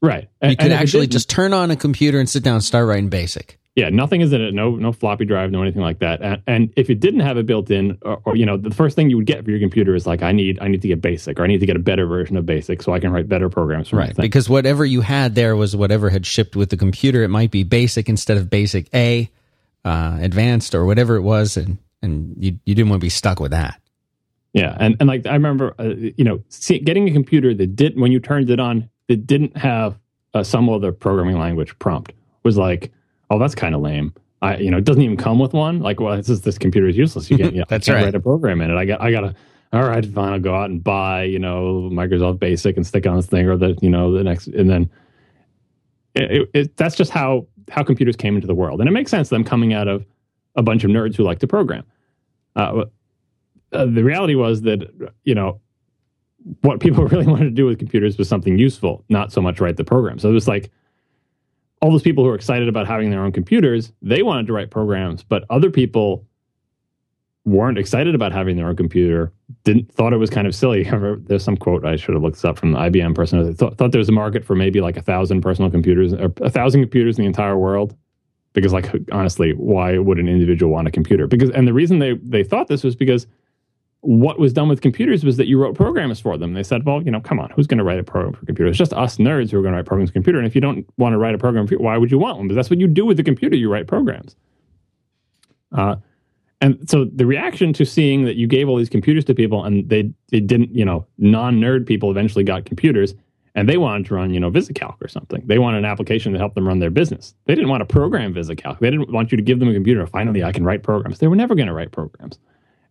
Right. 0.00 0.28
You 0.42 0.56
could 0.56 0.72
actually 0.72 1.06
just 1.06 1.30
turn 1.30 1.52
on 1.52 1.70
a 1.70 1.76
computer 1.76 2.18
and 2.18 2.28
sit 2.28 2.42
down 2.42 2.54
and 2.54 2.64
start 2.64 2.88
writing 2.88 3.08
BASIC. 3.08 3.56
Yeah, 3.74 3.88
nothing 3.88 4.20
is 4.20 4.34
in 4.34 4.42
it. 4.42 4.52
No, 4.52 4.76
no 4.76 4.92
floppy 4.92 5.24
drive, 5.24 5.50
no 5.50 5.62
anything 5.62 5.80
like 5.80 6.00
that. 6.00 6.20
And, 6.20 6.42
and 6.46 6.72
if 6.76 6.90
it 6.90 7.00
didn't 7.00 7.20
have 7.20 7.38
it 7.38 7.46
built 7.46 7.70
in, 7.70 7.96
or, 8.02 8.20
or, 8.26 8.36
you 8.36 8.44
know, 8.44 8.58
the 8.58 8.70
first 8.70 8.96
thing 8.96 9.08
you 9.08 9.16
would 9.16 9.24
get 9.24 9.42
for 9.44 9.50
your 9.50 9.60
computer 9.60 9.94
is 9.94 10.06
like, 10.06 10.22
I 10.22 10.30
need, 10.30 10.58
I 10.60 10.68
need 10.68 10.82
to 10.82 10.88
get 10.88 11.00
BASIC, 11.00 11.40
or 11.40 11.44
I 11.44 11.46
need 11.46 11.60
to 11.60 11.66
get 11.66 11.76
a 11.76 11.78
better 11.78 12.04
version 12.04 12.36
of 12.36 12.44
BASIC 12.44 12.82
so 12.82 12.92
I 12.92 13.00
can 13.00 13.12
write 13.12 13.30
better 13.30 13.48
programs. 13.48 13.88
For 13.88 13.96
right, 13.96 14.14
because 14.14 14.46
whatever 14.46 14.84
you 14.84 15.00
had 15.00 15.34
there 15.34 15.56
was 15.56 15.74
whatever 15.74 16.10
had 16.10 16.26
shipped 16.26 16.54
with 16.54 16.68
the 16.68 16.76
computer. 16.76 17.22
It 17.22 17.28
might 17.28 17.50
be 17.50 17.64
BASIC 17.64 18.10
instead 18.10 18.36
of 18.36 18.50
BASICA, 18.50 19.30
uh, 19.86 20.18
advanced, 20.20 20.74
or 20.74 20.84
whatever 20.84 21.16
it 21.16 21.22
was, 21.22 21.56
and 21.56 21.78
and 22.02 22.34
you 22.38 22.58
you 22.66 22.74
didn't 22.74 22.90
want 22.90 23.00
to 23.00 23.06
be 23.06 23.10
stuck 23.10 23.40
with 23.40 23.52
that. 23.52 23.80
Yeah, 24.52 24.76
and 24.78 24.96
and 25.00 25.08
like 25.08 25.26
I 25.26 25.32
remember, 25.32 25.74
uh, 25.78 25.84
you 25.84 26.24
know, 26.24 26.42
see, 26.50 26.78
getting 26.78 27.08
a 27.08 27.12
computer 27.12 27.54
that 27.54 27.74
didn't 27.74 28.00
when 28.02 28.12
you 28.12 28.20
turned 28.20 28.50
it 28.50 28.60
on, 28.60 28.90
that 29.08 29.26
didn't 29.26 29.56
have 29.56 29.98
uh, 30.34 30.42
some 30.42 30.68
other 30.68 30.92
programming 30.92 31.38
language 31.38 31.78
prompt 31.78 32.12
was 32.42 32.58
like, 32.58 32.92
oh, 33.32 33.38
that's 33.38 33.54
kind 33.54 33.74
of 33.74 33.80
lame 33.80 34.12
I, 34.42 34.56
you 34.56 34.70
know, 34.72 34.76
it 34.76 34.84
doesn't 34.84 35.02
even 35.02 35.16
come 35.16 35.38
with 35.38 35.52
one. 35.52 35.78
Like, 35.78 36.00
well, 36.00 36.16
this 36.16 36.28
is 36.28 36.40
this 36.42 36.58
computer 36.58 36.88
is 36.88 36.96
useless. 36.96 37.30
You 37.30 37.38
can't, 37.38 37.52
you 37.54 37.60
know, 37.60 37.66
That's 37.68 37.86
can't 37.86 37.96
right. 37.96 38.04
write 38.06 38.14
a 38.16 38.20
program 38.20 38.60
in 38.60 38.70
it. 38.70 38.76
I 38.76 38.84
got, 38.84 39.00
I 39.00 39.12
gotta, 39.12 39.34
all 39.72 39.84
right, 39.84 40.04
fine. 40.04 40.32
I'll 40.32 40.40
go 40.40 40.54
out 40.54 40.68
and 40.68 40.82
buy, 40.82 41.22
you 41.22 41.38
know, 41.38 41.88
Microsoft 41.92 42.40
Basic 42.40 42.76
and 42.76 42.84
stick 42.84 43.06
on 43.06 43.16
this 43.16 43.26
thing 43.26 43.48
or 43.48 43.56
the, 43.56 43.78
you 43.80 43.88
know, 43.88 44.12
the 44.12 44.24
next, 44.24 44.48
and 44.48 44.68
then 44.68 44.90
it, 46.14 46.30
it, 46.30 46.50
it, 46.52 46.76
that's 46.76 46.96
just 46.96 47.10
how 47.10 47.46
how 47.70 47.84
computers 47.84 48.16
came 48.16 48.34
into 48.34 48.48
the 48.48 48.54
world, 48.54 48.80
and 48.80 48.88
it 48.88 48.92
makes 48.92 49.10
sense 49.10 49.28
them 49.28 49.44
coming 49.44 49.72
out 49.72 49.88
of 49.88 50.04
a 50.56 50.62
bunch 50.62 50.82
of 50.84 50.90
nerds 50.90 51.14
who 51.14 51.22
like 51.22 51.38
to 51.38 51.46
program. 51.46 51.84
Uh, 52.56 52.84
uh, 53.72 53.86
the 53.86 54.02
reality 54.02 54.34
was 54.34 54.62
that 54.62 54.82
you 55.24 55.34
know 55.34 55.60
what 56.62 56.80
people 56.80 57.04
really 57.08 57.26
wanted 57.26 57.44
to 57.44 57.50
do 57.50 57.64
with 57.64 57.78
computers 57.78 58.18
was 58.18 58.28
something 58.28 58.58
useful, 58.58 59.04
not 59.08 59.32
so 59.32 59.40
much 59.40 59.60
write 59.60 59.76
the 59.76 59.84
program. 59.84 60.18
So 60.18 60.28
it 60.28 60.34
was 60.34 60.48
like 60.48 60.70
all 61.82 61.90
those 61.90 62.02
people 62.02 62.22
who 62.24 62.30
are 62.30 62.34
excited 62.34 62.68
about 62.68 62.86
having 62.86 63.10
their 63.10 63.20
own 63.20 63.32
computers, 63.32 63.92
they 64.00 64.22
wanted 64.22 64.46
to 64.46 64.52
write 64.52 64.70
programs, 64.70 65.24
but 65.24 65.44
other 65.50 65.68
people 65.68 66.24
weren't 67.44 67.76
excited 67.76 68.14
about 68.14 68.32
having 68.32 68.56
their 68.56 68.68
own 68.68 68.76
computer. 68.76 69.32
Didn't 69.64 69.92
thought 69.92 70.12
it 70.12 70.18
was 70.18 70.30
kind 70.30 70.46
of 70.46 70.54
silly. 70.54 70.84
There's 71.26 71.42
some 71.42 71.56
quote 71.56 71.84
I 71.84 71.96
should 71.96 72.14
have 72.14 72.22
looked 72.22 72.44
up 72.44 72.56
from 72.56 72.70
the 72.72 72.78
IBM 72.78 73.16
person. 73.16 73.52
Thought, 73.56 73.78
thought 73.78 73.90
there 73.90 73.98
was 73.98 74.08
a 74.08 74.12
market 74.12 74.44
for 74.44 74.54
maybe 74.54 74.80
like 74.80 74.96
a 74.96 75.02
thousand 75.02 75.40
personal 75.40 75.72
computers 75.72 76.12
or 76.14 76.32
a 76.40 76.50
thousand 76.50 76.82
computers 76.82 77.18
in 77.18 77.22
the 77.22 77.26
entire 77.26 77.58
world. 77.58 77.96
Because 78.52 78.72
like 78.72 78.94
honestly, 79.10 79.52
why 79.54 79.98
would 79.98 80.18
an 80.18 80.28
individual 80.28 80.70
want 80.70 80.86
a 80.86 80.90
computer? 80.92 81.26
Because 81.26 81.50
and 81.50 81.66
the 81.66 81.72
reason 81.72 81.98
they 81.98 82.14
they 82.14 82.44
thought 82.44 82.68
this 82.68 82.84
was 82.84 82.94
because 82.94 83.26
what 84.02 84.38
was 84.38 84.52
done 84.52 84.68
with 84.68 84.80
computers 84.80 85.24
was 85.24 85.36
that 85.36 85.46
you 85.46 85.58
wrote 85.58 85.76
programs 85.76 86.18
for 86.18 86.36
them. 86.36 86.54
They 86.54 86.64
said, 86.64 86.84
well, 86.84 87.00
you 87.02 87.10
know, 87.10 87.20
come 87.20 87.38
on, 87.38 87.50
who's 87.50 87.68
going 87.68 87.78
to 87.78 87.84
write 87.84 88.00
a 88.00 88.04
program 88.04 88.34
for 88.34 88.44
computers? 88.44 88.76
Just 88.76 88.92
us 88.92 89.16
nerds 89.16 89.50
who 89.50 89.58
are 89.58 89.62
going 89.62 89.72
to 89.72 89.78
write 89.78 89.86
programs 89.86 90.10
for 90.10 90.14
computer. 90.14 90.38
And 90.38 90.46
if 90.46 90.56
you 90.56 90.60
don't 90.60 90.84
want 90.98 91.12
to 91.12 91.18
write 91.18 91.36
a 91.36 91.38
program, 91.38 91.68
why 91.68 91.96
would 91.96 92.10
you 92.10 92.18
want 92.18 92.36
one? 92.36 92.48
Because 92.48 92.56
that's 92.56 92.68
what 92.68 92.80
you 92.80 92.88
do 92.88 93.06
with 93.06 93.16
the 93.16 93.22
computer. 93.22 93.54
You 93.54 93.70
write 93.70 93.86
programs. 93.86 94.34
Uh, 95.70 95.96
and 96.60 96.88
so 96.90 97.04
the 97.04 97.26
reaction 97.26 97.72
to 97.74 97.84
seeing 97.84 98.24
that 98.24 98.34
you 98.34 98.48
gave 98.48 98.68
all 98.68 98.76
these 98.76 98.88
computers 98.88 99.24
to 99.26 99.34
people 99.34 99.64
and 99.64 99.88
they, 99.88 100.12
they 100.30 100.40
didn't, 100.40 100.74
you 100.74 100.84
know, 100.84 101.06
non-nerd 101.18 101.86
people 101.86 102.10
eventually 102.10 102.44
got 102.44 102.64
computers 102.64 103.14
and 103.54 103.68
they 103.68 103.76
wanted 103.76 104.06
to 104.06 104.14
run, 104.14 104.34
you 104.34 104.40
know, 104.40 104.50
VisiCalc 104.50 104.96
or 105.00 105.08
something. 105.08 105.42
They 105.46 105.58
wanted 105.58 105.78
an 105.78 105.84
application 105.84 106.32
to 106.32 106.38
help 106.38 106.54
them 106.54 106.66
run 106.66 106.80
their 106.80 106.90
business. 106.90 107.34
They 107.44 107.54
didn't 107.54 107.70
want 107.70 107.82
to 107.82 107.86
program 107.86 108.34
VisiCalc. 108.34 108.80
They 108.80 108.90
didn't 108.90 109.12
want 109.12 109.30
you 109.30 109.36
to 109.36 109.42
give 109.42 109.60
them 109.60 109.68
a 109.68 109.74
computer. 109.74 110.06
Finally, 110.06 110.42
I 110.42 110.52
can 110.52 110.64
write 110.64 110.82
programs. 110.82 111.18
They 111.18 111.28
were 111.28 111.36
never 111.36 111.54
going 111.54 111.68
to 111.68 111.74
write 111.74 111.92
programs. 111.92 112.38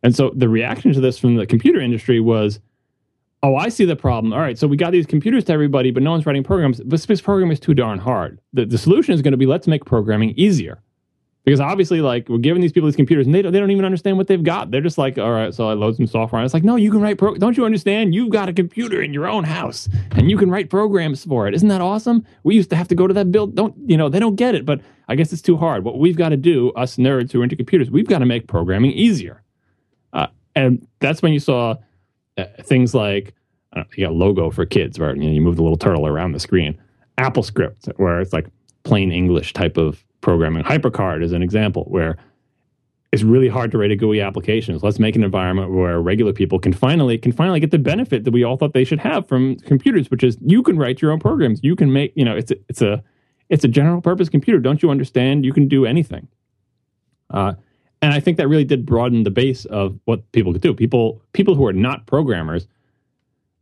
And 0.03 0.15
so 0.15 0.31
the 0.35 0.49
reaction 0.49 0.93
to 0.93 0.99
this 0.99 1.19
from 1.19 1.35
the 1.35 1.45
computer 1.45 1.79
industry 1.79 2.19
was, 2.19 2.59
oh, 3.43 3.55
I 3.55 3.69
see 3.69 3.85
the 3.85 3.95
problem. 3.95 4.33
All 4.33 4.39
right, 4.39 4.57
so 4.57 4.67
we 4.67 4.77
got 4.77 4.91
these 4.91 5.05
computers 5.05 5.45
to 5.45 5.53
everybody, 5.53 5.91
but 5.91 6.03
no 6.03 6.11
one's 6.11 6.25
writing 6.25 6.43
programs. 6.43 6.79
This, 6.85 7.05
this 7.05 7.21
program 7.21 7.51
is 7.51 7.59
too 7.59 7.73
darn 7.73 7.99
hard. 7.99 8.39
The, 8.53 8.65
the 8.65 8.77
solution 8.77 9.13
is 9.13 9.21
going 9.21 9.31
to 9.31 9.37
be 9.37 9.45
let's 9.45 9.67
make 9.67 9.85
programming 9.85 10.31
easier. 10.31 10.81
Because 11.43 11.59
obviously, 11.59 12.01
like, 12.01 12.29
we're 12.29 12.37
giving 12.37 12.61
these 12.61 12.71
people 12.71 12.87
these 12.87 12.95
computers 12.95 13.25
and 13.25 13.33
they 13.33 13.41
don't, 13.41 13.51
they 13.51 13.59
don't 13.59 13.71
even 13.71 13.83
understand 13.83 14.15
what 14.15 14.27
they've 14.27 14.43
got. 14.43 14.69
They're 14.69 14.79
just 14.79 14.99
like, 14.99 15.17
all 15.17 15.31
right, 15.31 15.51
so 15.51 15.69
I 15.69 15.73
load 15.73 15.95
some 15.95 16.05
software. 16.05 16.39
And 16.39 16.45
it's 16.45 16.53
like, 16.53 16.63
no, 16.63 16.75
you 16.75 16.91
can 16.91 17.01
write, 17.01 17.17
pro- 17.17 17.33
don't 17.33 17.57
you 17.57 17.65
understand? 17.65 18.13
You've 18.13 18.29
got 18.29 18.47
a 18.47 18.53
computer 18.53 19.01
in 19.01 19.11
your 19.11 19.27
own 19.27 19.43
house 19.43 19.89
and 20.11 20.29
you 20.29 20.37
can 20.37 20.51
write 20.51 20.69
programs 20.69 21.25
for 21.25 21.47
it. 21.47 21.55
Isn't 21.55 21.69
that 21.69 21.81
awesome? 21.81 22.27
We 22.43 22.53
used 22.53 22.69
to 22.69 22.75
have 22.75 22.87
to 22.89 22.95
go 22.95 23.07
to 23.07 23.13
that 23.15 23.31
build. 23.31 23.55
Don't, 23.55 23.73
you 23.89 23.97
know, 23.97 24.07
they 24.07 24.19
don't 24.19 24.35
get 24.35 24.53
it, 24.53 24.67
but 24.67 24.81
I 25.07 25.15
guess 25.15 25.33
it's 25.33 25.41
too 25.41 25.57
hard. 25.57 25.83
What 25.83 25.97
we've 25.97 26.15
got 26.15 26.29
to 26.29 26.37
do, 26.37 26.71
us 26.73 26.97
nerds 26.97 27.31
who 27.31 27.41
are 27.41 27.43
into 27.43 27.55
computers, 27.55 27.89
we've 27.89 28.07
got 28.07 28.19
to 28.19 28.27
make 28.27 28.45
programming 28.45 28.91
easier 28.91 29.41
and 30.55 30.87
that's 30.99 31.21
when 31.21 31.33
you 31.33 31.39
saw 31.39 31.75
uh, 32.37 32.45
things 32.63 32.93
like 32.93 33.33
know, 33.75 33.85
you 33.95 34.05
got 34.05 34.13
logo 34.13 34.49
for 34.51 34.65
kids 34.65 34.99
where 34.99 35.15
you, 35.15 35.23
know, 35.23 35.29
you 35.29 35.41
move 35.41 35.55
the 35.55 35.63
little 35.63 35.77
turtle 35.77 36.07
around 36.07 36.33
the 36.33 36.39
screen. 36.39 36.79
AppleScript, 37.17 37.91
where 37.97 38.19
it's 38.19 38.33
like 38.33 38.47
plain 38.83 39.11
English 39.11 39.53
type 39.53 39.77
of 39.77 40.03
programming. 40.21 40.63
HyperCard 40.63 41.23
is 41.23 41.31
an 41.33 41.43
example 41.43 41.83
where 41.85 42.17
it's 43.11 43.23
really 43.23 43.49
hard 43.49 43.71
to 43.71 43.77
write 43.77 43.91
a 43.91 43.95
GUI 43.95 44.21
applications. 44.21 44.81
Let's 44.81 44.97
make 44.97 45.15
an 45.15 45.23
environment 45.23 45.71
where 45.71 46.01
regular 46.01 46.31
people 46.31 46.59
can 46.59 46.71
finally 46.71 47.17
can 47.17 47.31
finally 47.31 47.59
get 47.59 47.71
the 47.71 47.77
benefit 47.77 48.23
that 48.23 48.31
we 48.31 48.43
all 48.43 48.57
thought 48.57 48.73
they 48.73 48.85
should 48.85 48.99
have 48.99 49.27
from 49.27 49.57
computers, 49.57 50.09
which 50.09 50.23
is 50.23 50.37
you 50.41 50.63
can 50.63 50.77
write 50.77 51.01
your 51.01 51.11
own 51.11 51.19
programs. 51.19 51.59
You 51.61 51.75
can 51.75 51.91
make, 51.91 52.13
you 52.15 52.23
know, 52.23 52.35
it's 52.35 52.51
a, 52.51 52.55
it's 52.69 52.81
a 52.81 53.03
it's 53.49 53.65
a 53.65 53.67
general 53.67 54.01
purpose 54.01 54.29
computer. 54.29 54.59
Don't 54.59 54.81
you 54.81 54.89
understand? 54.89 55.43
You 55.43 55.51
can 55.51 55.67
do 55.67 55.85
anything. 55.85 56.27
Uh, 57.29 57.53
and 58.01 58.13
I 58.13 58.19
think 58.19 58.37
that 58.37 58.47
really 58.47 58.65
did 58.65 58.85
broaden 58.85 59.23
the 59.23 59.31
base 59.31 59.65
of 59.65 59.99
what 60.05 60.29
people 60.31 60.53
could 60.53 60.61
do. 60.61 60.73
People 60.73 61.21
people 61.33 61.55
who 61.55 61.65
are 61.67 61.73
not 61.73 62.05
programmers, 62.07 62.67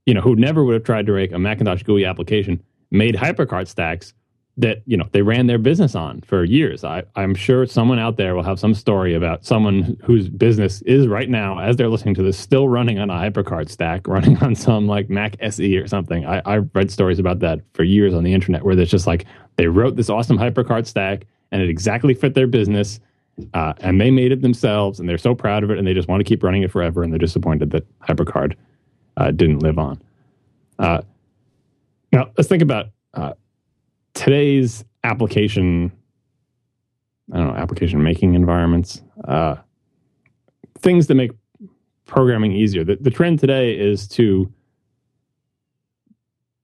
you 0.05 0.13
know, 0.13 0.21
who 0.21 0.35
never 0.35 0.63
would 0.63 0.73
have 0.73 0.83
tried 0.83 1.05
to 1.07 1.13
make 1.13 1.31
a 1.31 1.39
Macintosh 1.39 1.83
GUI 1.83 2.05
application, 2.05 2.63
made 2.91 3.15
HyperCard 3.15 3.67
stacks 3.67 4.13
that 4.59 4.81
you 4.85 4.97
know 4.97 5.07
they 5.13 5.21
ran 5.21 5.47
their 5.47 5.57
business 5.57 5.95
on 5.95 6.21
for 6.21 6.43
years. 6.43 6.83
I, 6.83 7.03
I'm 7.15 7.33
sure 7.33 7.65
someone 7.65 7.97
out 7.97 8.17
there 8.17 8.35
will 8.35 8.43
have 8.43 8.59
some 8.59 8.73
story 8.73 9.13
about 9.13 9.45
someone 9.45 9.97
whose 10.03 10.27
business 10.29 10.81
is 10.83 11.07
right 11.07 11.29
now, 11.29 11.59
as 11.59 11.77
they're 11.77 11.89
listening 11.89 12.15
to 12.15 12.23
this, 12.23 12.37
still 12.37 12.67
running 12.67 12.99
on 12.99 13.09
a 13.09 13.13
HyperCard 13.13 13.69
stack, 13.69 14.07
running 14.07 14.37
on 14.37 14.55
some 14.55 14.87
like 14.87 15.09
Mac 15.09 15.35
SE 15.39 15.77
or 15.77 15.87
something. 15.87 16.25
I, 16.25 16.41
I've 16.45 16.69
read 16.73 16.91
stories 16.91 17.19
about 17.19 17.39
that 17.39 17.61
for 17.73 17.83
years 17.83 18.13
on 18.13 18.23
the 18.23 18.33
internet, 18.33 18.63
where 18.63 18.75
there's 18.75 18.91
just 18.91 19.07
like 19.07 19.25
they 19.55 19.67
wrote 19.67 19.95
this 19.95 20.09
awesome 20.09 20.37
HyperCard 20.37 20.85
stack 20.85 21.25
and 21.51 21.61
it 21.61 21.69
exactly 21.69 22.13
fit 22.13 22.35
their 22.35 22.47
business, 22.47 22.99
uh, 23.53 23.73
and 23.79 23.99
they 23.99 24.11
made 24.11 24.31
it 24.31 24.41
themselves, 24.41 24.99
and 24.99 25.07
they're 25.07 25.17
so 25.17 25.35
proud 25.35 25.63
of 25.63 25.71
it, 25.71 25.77
and 25.77 25.87
they 25.87 25.93
just 25.93 26.07
want 26.07 26.19
to 26.19 26.23
keep 26.23 26.43
running 26.43 26.63
it 26.63 26.71
forever, 26.71 27.03
and 27.03 27.11
they're 27.11 27.19
disappointed 27.19 27.71
that 27.71 27.85
HyperCard 28.01 28.55
uh, 29.17 29.31
didn't 29.31 29.59
live 29.59 29.77
on. 29.77 30.01
Uh, 30.77 31.01
now 32.11 32.29
let's 32.37 32.47
think 32.47 32.63
about 32.63 32.87
uh, 33.13 33.33
today's 34.13 34.83
application, 35.03 35.91
I 37.33 37.37
don't 37.37 37.47
know, 37.47 37.55
application 37.55 38.01
making 38.01 38.33
environments, 38.33 39.01
uh, 39.27 39.55
things 40.79 41.07
that 41.07 41.15
make 41.15 41.31
programming 42.05 42.51
easier. 42.53 42.83
The, 42.83 42.97
the 42.99 43.11
trend 43.11 43.39
today 43.39 43.77
is 43.77 44.07
to 44.09 44.51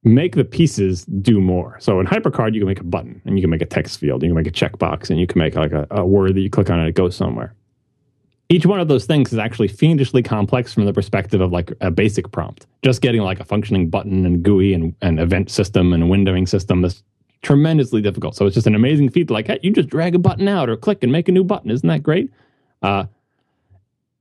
make 0.06 0.36
the 0.36 0.46
pieces 0.46 1.04
do 1.06 1.42
more. 1.42 1.78
So 1.80 2.00
in 2.00 2.06
HyperCard, 2.06 2.54
you 2.54 2.62
can 2.62 2.68
make 2.68 2.80
a 2.80 2.84
button 2.84 3.22
and 3.26 3.38
you 3.38 3.42
can 3.42 3.50
make 3.50 3.64
a 3.64 3.66
text 3.66 4.00
field, 4.00 4.22
you 4.22 4.30
can 4.30 4.36
make 4.36 4.48
a 4.48 4.52
checkbox, 4.52 5.10
and 5.10 5.20
you 5.20 5.26
can 5.26 5.40
make 5.40 5.56
like 5.56 5.72
a, 5.72 5.88
a 5.90 6.06
word 6.06 6.36
that 6.36 6.42
you 6.42 6.50
click 6.50 6.70
on 6.70 6.80
and 6.80 6.88
it 6.88 6.96
goes 6.96 7.16
somewhere. 7.16 7.54
Each 8.48 8.68
one 8.68 8.80
of 8.80 8.88
those 8.88 9.06
things 9.06 9.34
is 9.34 9.40
actually 9.40 9.68
fiendishly 9.68 10.22
complex 10.22 10.72
from 10.72 10.86
the 10.86 10.94
perspective 10.94 11.42
of 11.42 11.52
like 11.52 11.74
a 11.82 11.90
basic 11.90 12.32
prompt. 12.32 12.68
Just 12.84 13.02
getting 13.02 13.22
like 13.22 13.40
a 13.40 13.44
functioning 13.44 13.90
button 13.90 14.24
and 14.28 14.44
GUI 14.44 14.76
and 14.76 14.96
an 15.02 15.18
event 15.18 15.50
system 15.50 15.92
and 15.92 16.04
a 16.04 16.06
windowing 16.06 16.48
system 16.48 16.86
is 16.86 17.02
tremendously 17.42 18.02
difficult. 18.02 18.36
So 18.36 18.46
it's 18.46 18.54
just 18.54 18.68
an 18.68 18.76
amazing 18.76 19.10
feat. 19.10 19.32
Like, 19.32 19.48
hey, 19.48 19.60
you 19.64 19.72
just 19.72 19.90
drag 19.90 20.14
a 20.14 20.20
button 20.20 20.48
out 20.48 20.70
or 20.70 20.78
click 20.78 21.02
and 21.02 21.12
make 21.12 21.28
a 21.28 21.32
new 21.32 21.44
button. 21.44 21.72
Isn't 21.72 21.90
that 21.90 22.04
great? 22.04 22.32
Uh, 22.84 23.06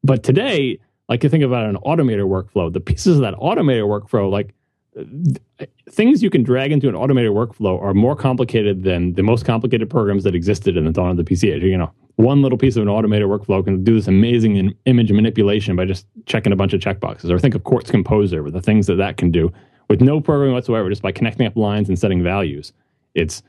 but 0.03 0.23
today, 0.23 0.79
like 1.11 1.23
you 1.23 1.29
think 1.29 1.45
about 1.45 1.67
an 1.67 1.77
automator 1.77 2.27
workflow, 2.27 2.73
the 2.73 2.81
pieces 2.81 3.17
of 3.17 3.23
that 3.23 3.35
automator 3.35 3.87
workflow, 3.87 4.31
like 4.31 4.55
things 5.91 6.23
you 6.23 6.31
can 6.31 6.43
drag 6.43 6.73
into 6.73 6.89
an 6.89 6.95
automated 6.95 7.33
workflow 7.33 7.81
are 7.83 7.95
more 7.95 8.15
complicated 8.15 8.85
than 8.85 9.15
the 9.15 9.23
most 9.23 9.45
complicated 9.45 9.91
programs 9.91 10.25
that 10.25 10.35
existed 10.35 10.77
in 10.77 10.85
the 10.85 10.93
dawn 10.93 11.11
of 11.11 11.17
the 11.17 11.25
PC 11.25 11.55
age. 11.55 11.63
You 11.63 11.79
know, 11.79 11.93
one 12.17 12.43
little 12.43 12.59
piece 12.59 12.77
of 12.77 12.83
an 12.83 12.89
automated 12.89 13.29
workflow 13.29 13.65
can 13.65 13.83
do 13.83 13.95
this 13.95 14.07
amazing 14.07 14.73
image 14.87 15.13
manipulation 15.13 15.75
by 15.75 15.85
just 15.85 16.07
checking 16.27 16.53
a 16.53 16.57
bunch 16.57 16.73
of 16.73 16.81
checkboxes. 16.81 17.31
Or 17.31 17.39
think 17.39 17.55
of 17.55 17.65
Quartz 17.65 17.91
Composer 17.91 18.43
with 18.43 18.53
the 18.53 18.63
things 18.63 18.87
that 18.87 18.97
that 18.97 19.17
can 19.17 19.31
do 19.31 19.53
with 19.89 20.01
no 20.01 20.21
programming 20.21 20.55
whatsoever, 20.55 20.89
just 20.89 21.03
by 21.03 21.13
connecting 21.13 21.47
up 21.47 21.57
lines 21.57 21.89
and 21.89 21.99
setting 21.99 22.23
values. 22.23 22.73
It's 23.15 23.43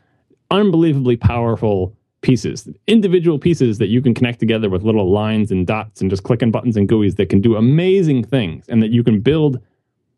unbelievably 0.51 1.17
powerful 1.17 1.95
pieces, 2.21 2.67
individual 2.87 3.37
pieces 3.37 3.77
that 3.77 3.87
you 3.87 4.01
can 4.01 4.13
connect 4.13 4.39
together 4.39 4.69
with 4.69 4.83
little 4.83 5.11
lines 5.11 5.51
and 5.51 5.67
dots 5.67 6.01
and 6.01 6.09
just 6.09 6.23
clicking 6.23 6.49
buttons 6.49 6.75
and 6.75 6.89
GUIs 6.89 7.17
that 7.17 7.29
can 7.29 7.39
do 7.39 7.55
amazing 7.55 8.23
things 8.23 8.67
and 8.67 8.81
that 8.81 8.89
you 8.89 9.03
can 9.03 9.19
build 9.19 9.59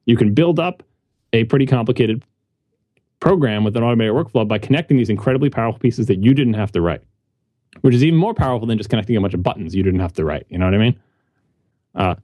you 0.06 0.16
can 0.16 0.34
build 0.34 0.58
up 0.58 0.84
a 1.34 1.44
pretty 1.46 1.66
complicated 1.66 2.24
program 3.20 3.64
with 3.64 3.76
an 3.76 3.84
automated 3.84 4.14
workflow 4.14 4.48
by 4.48 4.58
connecting 4.58 4.98
these 4.98 5.10
incredibly 5.10 5.50
powerful 5.50 5.80
pieces 5.80 6.08
that 6.08 6.24
you 6.24 6.34
didn't 6.34 6.54
have 6.54 6.72
to 6.72 6.82
write, 6.82 7.02
which 7.82 7.96
is 7.96 8.04
even 8.04 8.20
more 8.20 8.34
powerful 8.34 8.68
than 8.68 8.78
just 8.78 8.90
connecting 8.90 9.16
a 9.16 9.22
bunch 9.22 9.34
of 9.34 9.44
buttons 9.44 9.76
you 9.76 9.84
didn't 9.84 10.00
have 10.00 10.14
to 10.14 10.24
write. 10.24 10.46
You 10.50 10.58
know 10.58 10.66
what 10.66 10.74
I 10.74 10.78
mean? 10.78 11.00
Uh, 11.96 12.16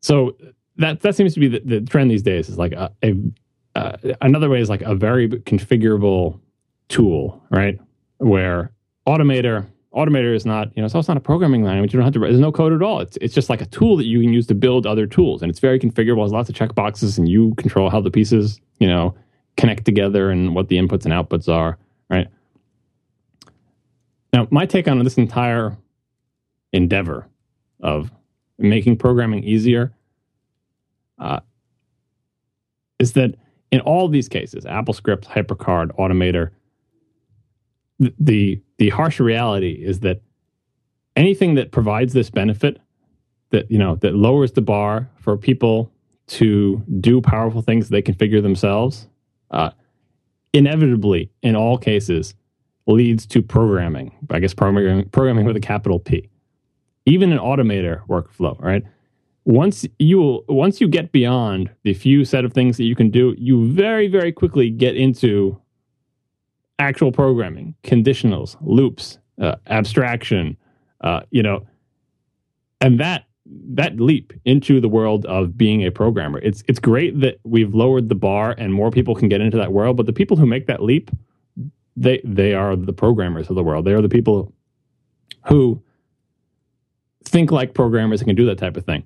so 0.00 0.36
that 0.76 1.00
that 1.00 1.14
seems 1.14 1.34
to 1.34 1.40
be 1.40 1.48
the, 1.48 1.60
the 1.60 1.80
trend 1.80 2.10
these 2.10 2.22
days 2.22 2.48
is 2.48 2.58
like 2.58 2.72
a, 2.72 2.92
a 3.02 3.14
uh, 3.76 3.96
another 4.20 4.48
way 4.48 4.60
is 4.60 4.68
like 4.68 4.82
a 4.82 4.94
very 4.94 5.28
configurable 5.28 6.40
tool, 6.88 7.42
right? 7.50 7.78
Where 8.18 8.72
Automator 9.06 9.66
Automator 9.94 10.34
is 10.34 10.44
not, 10.44 10.76
you 10.76 10.82
know, 10.82 10.86
it's 10.86 11.08
not 11.08 11.16
a 11.16 11.20
programming 11.20 11.62
language. 11.62 11.94
You 11.94 11.98
don't 11.98 12.04
have 12.04 12.14
to. 12.14 12.20
There's 12.20 12.40
no 12.40 12.50
code 12.50 12.72
at 12.72 12.82
all. 12.82 13.00
It's 13.00 13.16
it's 13.20 13.34
just 13.34 13.48
like 13.48 13.60
a 13.60 13.66
tool 13.66 13.96
that 13.96 14.06
you 14.06 14.20
can 14.20 14.32
use 14.32 14.46
to 14.48 14.54
build 14.54 14.86
other 14.86 15.06
tools, 15.06 15.40
and 15.40 15.50
it's 15.50 15.60
very 15.60 15.78
configurable. 15.78 16.22
Has 16.22 16.32
lots 16.32 16.48
of 16.48 16.56
checkboxes, 16.56 17.16
and 17.16 17.28
you 17.28 17.54
control 17.54 17.90
how 17.90 18.00
the 18.00 18.10
pieces, 18.10 18.60
you 18.80 18.88
know, 18.88 19.14
connect 19.56 19.84
together 19.84 20.30
and 20.30 20.54
what 20.54 20.68
the 20.68 20.76
inputs 20.76 21.04
and 21.04 21.12
outputs 21.12 21.48
are, 21.48 21.78
right? 22.10 22.26
Now, 24.32 24.48
my 24.50 24.66
take 24.66 24.88
on 24.88 24.98
this 25.04 25.16
entire 25.16 25.76
endeavor 26.72 27.28
of 27.80 28.10
making 28.58 28.96
programming 28.96 29.44
easier 29.44 29.92
uh, 31.20 31.38
is 32.98 33.12
that 33.12 33.36
in 33.70 33.80
all 33.80 34.08
these 34.08 34.28
cases, 34.28 34.64
AppleScript, 34.64 35.24
HyperCard, 35.24 35.92
Automator, 35.98 36.50
the, 38.00 38.12
the 38.18 38.62
the 38.78 38.90
harsh 38.90 39.20
reality 39.20 39.72
is 39.72 40.00
that 40.00 40.20
anything 41.16 41.54
that 41.54 41.72
provides 41.72 42.12
this 42.12 42.30
benefit, 42.30 42.80
that 43.50 43.70
you 43.70 43.78
know, 43.78 43.96
that 43.96 44.14
lowers 44.14 44.52
the 44.52 44.62
bar 44.62 45.10
for 45.16 45.36
people 45.36 45.90
to 46.26 46.82
do 47.00 47.20
powerful 47.20 47.62
things 47.62 47.88
they 47.88 48.02
configure 48.02 48.42
themselves, 48.42 49.08
uh, 49.50 49.70
inevitably, 50.52 51.30
in 51.42 51.54
all 51.54 51.78
cases, 51.78 52.34
leads 52.86 53.26
to 53.26 53.42
programming. 53.42 54.14
I 54.30 54.40
guess 54.40 54.54
programming, 54.54 55.08
programming 55.10 55.44
with 55.46 55.56
a 55.56 55.60
capital 55.60 55.98
P. 55.98 56.28
Even 57.06 57.32
an 57.32 57.38
automator 57.38 58.06
workflow, 58.06 58.58
right? 58.60 58.84
once 59.44 59.86
you 59.98 60.42
once 60.48 60.80
you 60.80 60.88
get 60.88 61.12
beyond 61.12 61.70
the 61.82 61.94
few 61.94 62.24
set 62.24 62.44
of 62.44 62.52
things 62.52 62.76
that 62.76 62.84
you 62.84 62.96
can 62.96 63.10
do, 63.10 63.34
you 63.38 63.66
very 63.72 64.08
very 64.08 64.32
quickly 64.32 64.70
get 64.70 64.96
into 64.96 65.60
actual 66.78 67.12
programming, 67.12 67.74
conditionals, 67.84 68.56
loops, 68.60 69.18
uh, 69.40 69.56
abstraction, 69.66 70.56
uh, 71.00 71.20
you 71.30 71.42
know, 71.42 71.66
and 72.80 73.00
that 73.00 73.26
that 73.46 74.00
leap 74.00 74.32
into 74.46 74.80
the 74.80 74.88
world 74.88 75.26
of 75.26 75.56
being 75.56 75.84
a 75.84 75.90
programmer. 75.90 76.38
It's 76.38 76.62
it's 76.66 76.78
great 76.78 77.20
that 77.20 77.38
we've 77.44 77.74
lowered 77.74 78.08
the 78.08 78.14
bar 78.14 78.54
and 78.56 78.72
more 78.72 78.90
people 78.90 79.14
can 79.14 79.28
get 79.28 79.40
into 79.40 79.58
that 79.58 79.72
world, 79.72 79.96
but 79.96 80.06
the 80.06 80.12
people 80.12 80.36
who 80.36 80.46
make 80.46 80.66
that 80.66 80.82
leap, 80.82 81.10
they 81.96 82.20
they 82.24 82.54
are 82.54 82.74
the 82.76 82.92
programmers 82.92 83.50
of 83.50 83.56
the 83.56 83.62
world. 83.62 83.84
They 83.84 83.92
are 83.92 84.02
the 84.02 84.08
people 84.08 84.52
who 85.46 85.82
think 87.24 87.50
like 87.50 87.74
programmers 87.74 88.20
and 88.20 88.28
can 88.28 88.36
do 88.36 88.46
that 88.46 88.58
type 88.58 88.76
of 88.76 88.84
thing. 88.84 89.04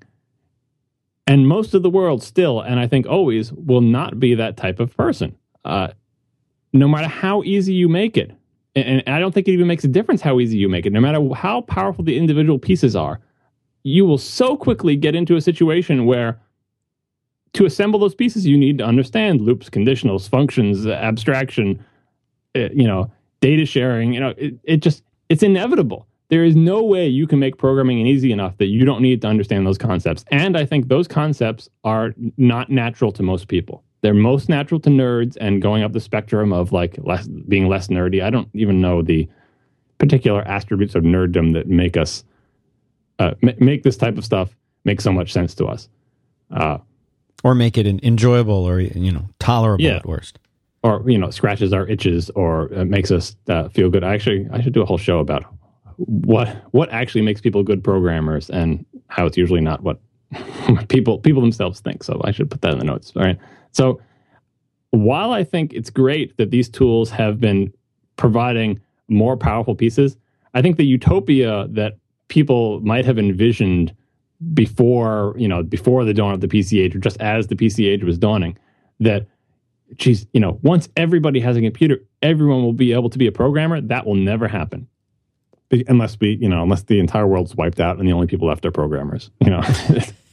And 1.27 1.47
most 1.47 1.75
of 1.75 1.83
the 1.83 1.91
world 1.91 2.23
still, 2.23 2.61
and 2.61 2.81
I 2.81 2.87
think 2.87 3.07
always, 3.07 3.53
will 3.53 3.83
not 3.83 4.19
be 4.19 4.35
that 4.35 4.57
type 4.57 4.81
of 4.81 4.97
person, 4.97 5.37
uh, 5.65 5.89
no 6.73 6.89
matter 6.89 7.09
how 7.09 7.43
easy 7.43 7.73
you 7.73 7.89
make 7.89 8.17
it. 8.17 8.33
And, 8.77 9.03
I 9.07 9.19
don't 9.19 9.33
think 9.33 9.49
it 9.49 9.53
even 9.53 9.67
makes 9.67 9.85
a 9.85 9.89
difference 9.89 10.21
how 10.21 10.39
easy 10.39 10.57
you 10.59 10.69
make 10.69 10.87
it. 10.87 10.93
No 10.93 11.01
matter 11.01 11.27
how 11.35 11.63
powerful 11.63 12.05
the 12.05 12.17
individual 12.17 12.59
pieces 12.59 12.95
are, 12.95 13.21
you 13.83 14.05
will 14.05 14.19
so 14.19 14.57
quickly 14.57 14.97
get 14.97 15.15
into 15.15 15.37
a 15.37 15.41
situation 15.41 16.07
where 16.07 16.39
to 17.55 17.65
assemble 17.65 17.99
those 17.99 18.15
pieces, 18.15 18.47
you 18.47 18.57
need 18.57 18.79
to 18.79 18.85
understand 18.85 19.41
loops, 19.41 19.71
conditionals, 19.71 20.29
functions, 20.29 20.87
abstraction, 20.87 21.85
uh, 22.55 22.69
you 22.73 22.87
know, 22.87 23.11
data 23.41 23.65
sharing. 23.65 24.13
You 24.13 24.21
know, 24.21 24.35
it, 24.37 24.55
it 24.65 24.77
just 24.79 25.03
it's 25.29 25.43
inevitable 25.43 26.07
there 26.29 26.45
is 26.45 26.55
no 26.55 26.83
way 26.83 27.07
you 27.07 27.27
can 27.27 27.39
make 27.39 27.57
programming 27.57 28.07
easy 28.07 28.33
enough 28.33 28.57
that 28.59 28.67
you 28.67 28.85
don't 28.85 29.01
need 29.01 29.23
to 29.23 29.29
understand 29.29 29.67
those 29.67 29.79
concepts. 29.79 30.25
And 30.31 30.57
I 30.57 30.67
think 30.67 30.89
those 30.89 31.09
concepts 31.09 31.69
are 31.85 32.15
not 32.37 32.71
natural 32.71 33.13
to 33.13 33.23
most 33.23 33.49
people. 33.49 33.83
They're 34.01 34.15
most 34.15 34.49
natural 34.49 34.81
to 34.81 34.91
nerds 34.91 35.37
and 35.41 35.61
going 35.61 35.83
up 35.83 35.93
the 35.93 36.01
spectrum 36.01 36.53
of 36.53 36.73
like 36.73 36.97
less 36.99 37.27
being 37.27 37.69
less 37.69 37.89
nerdy. 37.89 38.23
I 38.23 38.31
don't 38.31 38.49
even 38.55 38.81
know 38.81 39.03
the 39.03 39.29
particular 39.99 40.43
attributes 40.43 40.95
of 40.95 41.03
nerddom 41.03 41.53
that 41.55 41.67
make 41.67 41.97
us 41.97 42.25
uh, 43.19 43.35
make 43.41 43.83
this 43.83 43.97
type 43.97 44.17
of 44.17 44.25
stuff 44.25 44.55
make 44.85 45.01
so 45.01 45.13
much 45.13 45.33
sense 45.33 45.55
to 45.57 45.67
us. 45.67 45.89
Uh, 46.51 46.79
or 47.45 47.55
make 47.55 47.77
it 47.77 47.87
enjoyable 47.87 48.65
or 48.65 48.81
you 48.81 49.13
know 49.13 49.29
tolerable 49.39 49.85
yeah. 49.85 49.97
at 49.97 50.07
worst 50.07 50.39
or 50.83 51.03
you 51.07 51.19
know 51.19 51.31
scratches 51.31 51.73
our 51.73 51.87
itches 51.87 52.31
or 52.31 52.73
uh, 52.75 52.85
makes 52.85 53.11
us 53.11 53.37
uh, 53.49 53.69
feel 53.69 53.91
good. 53.91 54.05
I 54.05 54.15
actually 54.15 54.49
I 54.53 54.61
should 54.61 54.73
do 54.73 54.83
a 54.83 54.87
whole 54.87 54.99
show 54.99 55.19
about 55.19 55.45
what 55.97 56.49
what 56.71 56.91
actually 56.91 57.23
makes 57.23 57.41
people 57.41 57.63
good 57.63 57.83
programmers 57.83 58.51
and 58.51 58.85
how 59.09 59.27
it's 59.27 59.37
usually 59.37 59.61
not 59.61 59.83
what 59.83 60.01
people 60.89 61.19
people 61.19 61.43
themselves 61.43 61.81
think. 61.81 62.03
So 62.03 62.21
I 62.25 62.31
should 62.31 62.51
put 62.51 62.61
that 62.63 62.73
in 62.73 62.79
the 62.79 62.85
notes. 62.85 63.13
All 63.17 63.23
right. 63.23 63.39
So 63.73 64.01
while 64.91 65.33
I 65.33 65.45
think 65.45 65.73
it's 65.73 65.91
great 65.91 66.37
that 66.37 66.51
these 66.51 66.69
tools 66.69 67.11
have 67.11 67.41
been 67.41 67.73
providing 68.17 68.81
more 69.09 69.37
powerful 69.37 69.75
pieces, 69.75 70.17
I 70.55 70.63
think 70.63 70.77
the 70.77 70.87
utopia 70.87 71.67
that 71.71 71.99
people 72.29 72.81
might 72.81 73.05
have 73.05 73.19
envisioned 73.19 73.95
before, 74.55 75.35
you 75.37 75.49
know, 75.49 75.63
before 75.63 76.05
the 76.05 76.15
dawn 76.15 76.33
of 76.33 76.41
the 76.41 76.49
PC 76.49 76.83
age, 76.83 76.95
or 76.95 77.01
just 77.01 77.21
as 77.21 77.49
the 77.49 77.57
PC 77.57 77.89
age 77.89 78.05
was 78.05 78.19
dawning, 78.19 78.57
that 79.01 79.27
geez, 79.97 80.27
you 80.33 80.41
know, 80.41 80.59
once 80.63 80.89
everybody 80.97 81.41
has 81.41 81.57
a 81.57 81.61
computer, 81.61 82.01
everyone 82.23 82.63
will 82.63 82.73
be 82.73 82.93
able 82.93 83.11
to 83.11 83.19
be 83.19 83.27
a 83.27 83.33
programmer. 83.33 83.81
That 83.81 84.07
will 84.07 84.15
never 84.15 84.49
happen. 84.49 84.89
Unless 85.71 86.19
we, 86.21 86.39
you 86.41 86.49
know, 86.49 86.63
unless 86.63 86.85
the 86.85 86.99
entire 86.99 87.27
world's 87.27 87.55
wiped 87.55 87.79
out 87.79 87.99
and 87.99 88.09
the 88.09 88.13
only 88.13 88.27
people 88.27 88.49
left 88.49 88.65
are 88.65 88.71
programmers. 88.71 89.31
You 89.45 89.51
know, 89.51 89.63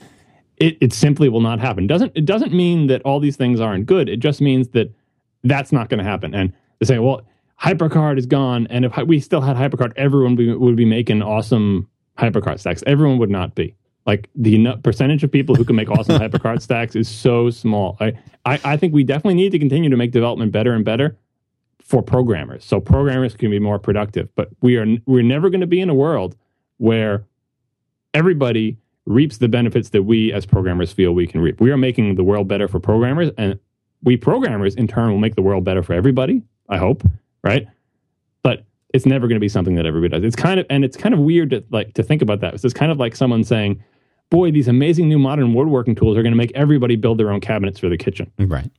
it, 0.57 0.77
it 0.81 0.93
simply 0.93 1.29
will 1.29 1.41
not 1.41 1.59
happen. 1.59 1.87
Doesn't 1.87 2.11
it 2.15 2.25
doesn't 2.25 2.53
mean 2.53 2.87
that 2.87 3.01
all 3.03 3.19
these 3.19 3.35
things 3.35 3.59
aren't 3.59 3.85
good. 3.85 4.09
It 4.09 4.17
just 4.17 4.41
means 4.41 4.69
that 4.69 4.93
that's 5.43 5.71
not 5.71 5.89
going 5.89 5.99
to 5.99 6.03
happen. 6.03 6.33
And 6.33 6.53
they 6.79 6.85
say, 6.85 6.99
well, 6.99 7.21
HyperCard 7.61 8.17
is 8.17 8.25
gone, 8.25 8.67
and 8.69 8.83
if 8.83 8.97
we 9.05 9.19
still 9.19 9.41
had 9.41 9.55
HyperCard, 9.55 9.93
everyone 9.95 10.35
would 10.35 10.37
be, 10.37 10.53
would 10.53 10.75
be 10.75 10.85
making 10.85 11.21
awesome 11.21 11.87
HyperCard 12.17 12.59
stacks. 12.59 12.83
Everyone 12.85 13.17
would 13.17 13.29
not 13.29 13.55
be. 13.55 13.75
Like 14.05 14.29
the 14.35 14.77
percentage 14.83 15.23
of 15.23 15.31
people 15.31 15.55
who 15.55 15.63
can 15.63 15.75
make 15.75 15.89
awesome 15.89 16.19
HyperCard 16.19 16.61
stacks 16.61 16.95
is 16.95 17.07
so 17.07 17.49
small. 17.49 17.97
I, 17.99 18.13
I, 18.45 18.59
I 18.63 18.77
think 18.77 18.93
we 18.93 19.03
definitely 19.03 19.35
need 19.35 19.51
to 19.53 19.59
continue 19.59 19.89
to 19.89 19.97
make 19.97 20.11
development 20.11 20.51
better 20.51 20.73
and 20.73 20.85
better 20.85 21.17
for 21.81 22.01
programmers, 22.01 22.65
so 22.65 22.79
programmers 22.79 23.35
can 23.35 23.51
be 23.51 23.59
more 23.59 23.79
productive. 23.79 24.29
But 24.35 24.49
we 24.61 24.77
are 24.77 24.85
we're 25.05 25.23
never 25.23 25.49
going 25.49 25.61
to 25.61 25.67
be 25.67 25.79
in 25.79 25.89
a 25.89 25.95
world 25.95 26.35
where 26.77 27.25
everybody 28.13 28.77
reaps 29.05 29.37
the 29.37 29.47
benefits 29.47 29.89
that 29.89 30.03
we 30.03 30.33
as 30.33 30.45
programmers 30.45 30.91
feel 30.91 31.13
we 31.13 31.27
can 31.27 31.41
reap. 31.41 31.61
We 31.61 31.71
are 31.71 31.77
making 31.77 32.15
the 32.15 32.23
world 32.23 32.47
better 32.47 32.67
for 32.67 32.79
programmers, 32.79 33.31
and 33.37 33.59
we 34.03 34.17
programmers 34.17 34.75
in 34.75 34.87
turn 34.87 35.11
will 35.11 35.19
make 35.19 35.35
the 35.35 35.41
world 35.41 35.63
better 35.63 35.83
for 35.83 35.93
everybody. 35.93 36.41
I 36.69 36.77
hope, 36.77 37.03
right? 37.43 37.67
But 38.43 38.65
it's 38.93 39.05
never 39.05 39.27
going 39.27 39.35
to 39.35 39.41
be 39.41 39.49
something 39.49 39.75
that 39.75 39.85
everybody 39.85 40.09
does. 40.09 40.23
It's 40.23 40.35
kind 40.35 40.59
of 40.59 40.65
and 40.69 40.83
it's 40.83 40.97
kind 40.97 41.13
of 41.13 41.19
weird 41.19 41.51
to 41.51 41.63
like 41.69 41.93
to 41.93 42.03
think 42.03 42.21
about 42.21 42.41
that. 42.41 42.53
It's 42.53 42.63
just 42.63 42.75
kind 42.75 42.91
of 42.91 42.97
like 42.97 43.15
someone 43.15 43.43
saying, 43.43 43.83
"Boy, 44.29 44.51
these 44.51 44.67
amazing 44.67 45.07
new 45.07 45.19
modern 45.19 45.53
woodworking 45.53 45.95
tools 45.95 46.17
are 46.17 46.23
going 46.23 46.33
to 46.33 46.37
make 46.37 46.51
everybody 46.55 46.95
build 46.95 47.19
their 47.19 47.31
own 47.31 47.41
cabinets 47.41 47.79
for 47.79 47.89
the 47.89 47.97
kitchen." 47.97 48.31
Right. 48.39 48.69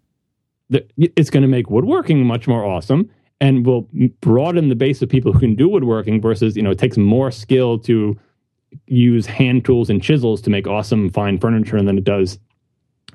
It's 0.97 1.31
going 1.31 1.43
to 1.43 1.49
make 1.49 1.71
woodworking 1.71 2.27
much 2.27 2.49
more 2.49 2.65
awesome 2.65 3.09
and 3.41 3.65
will 3.65 3.89
broaden 4.21 4.69
the 4.69 4.75
base 4.75 5.03
of 5.03 5.09
people 5.09 5.33
who 5.33 5.39
can 5.39 5.55
do 5.55 5.69
woodworking 5.69 6.21
versus 6.21 6.57
you 6.57 6.63
know 6.63 6.71
it 6.71 6.79
takes 6.79 6.97
more 6.97 7.31
skill 7.31 7.79
to 7.79 8.19
use 8.87 9.27
hand 9.27 9.65
tools 9.65 9.91
and 9.91 10.03
chisels 10.03 10.41
to 10.43 10.51
make 10.51 10.67
awesome 10.67 11.11
fine 11.11 11.39
furniture 11.39 11.83
than 11.83 11.99
it 11.99 12.05
does 12.05 12.39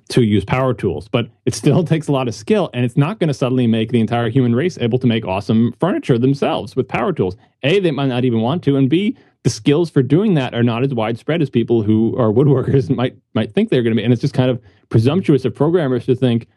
to 0.09 0.23
use 0.23 0.43
power 0.43 0.73
tools. 0.73 1.07
But 1.07 1.29
it 1.45 1.53
still 1.53 1.83
takes 1.85 2.07
a 2.07 2.11
lot 2.11 2.27
of 2.27 2.35
skill, 2.35 2.69
and 2.73 2.85
it's 2.85 2.97
not 2.97 3.19
going 3.19 3.29
to 3.29 3.33
suddenly 3.33 3.67
make 3.67 3.91
the 3.91 3.99
entire 3.99 4.29
human 4.29 4.55
race 4.55 4.77
able 4.79 4.99
to 4.99 5.07
make 5.07 5.25
awesome 5.25 5.73
furniture 5.79 6.17
themselves 6.17 6.75
with 6.75 6.87
power 6.87 7.13
tools. 7.13 7.35
A, 7.63 7.79
they 7.79 7.91
might 7.91 8.07
not 8.07 8.25
even 8.25 8.41
want 8.41 8.63
to, 8.63 8.75
and 8.75 8.89
B, 8.89 9.17
the 9.43 9.49
skills 9.49 9.89
for 9.89 10.03
doing 10.03 10.35
that 10.35 10.53
are 10.53 10.63
not 10.63 10.83
as 10.83 10.93
widespread 10.93 11.41
as 11.41 11.49
people 11.49 11.81
who 11.81 12.15
are 12.17 12.31
woodworkers 12.31 12.89
might 12.95 13.15
might 13.33 13.53
think 13.53 13.69
they're 13.69 13.83
going 13.83 13.95
to 13.95 13.99
be. 13.99 14.03
And 14.03 14.13
it's 14.13 14.21
just 14.21 14.33
kind 14.33 14.51
of 14.51 14.61
presumptuous 14.89 15.45
of 15.45 15.55
programmers 15.55 16.05
to 16.05 16.15
think 16.15 16.47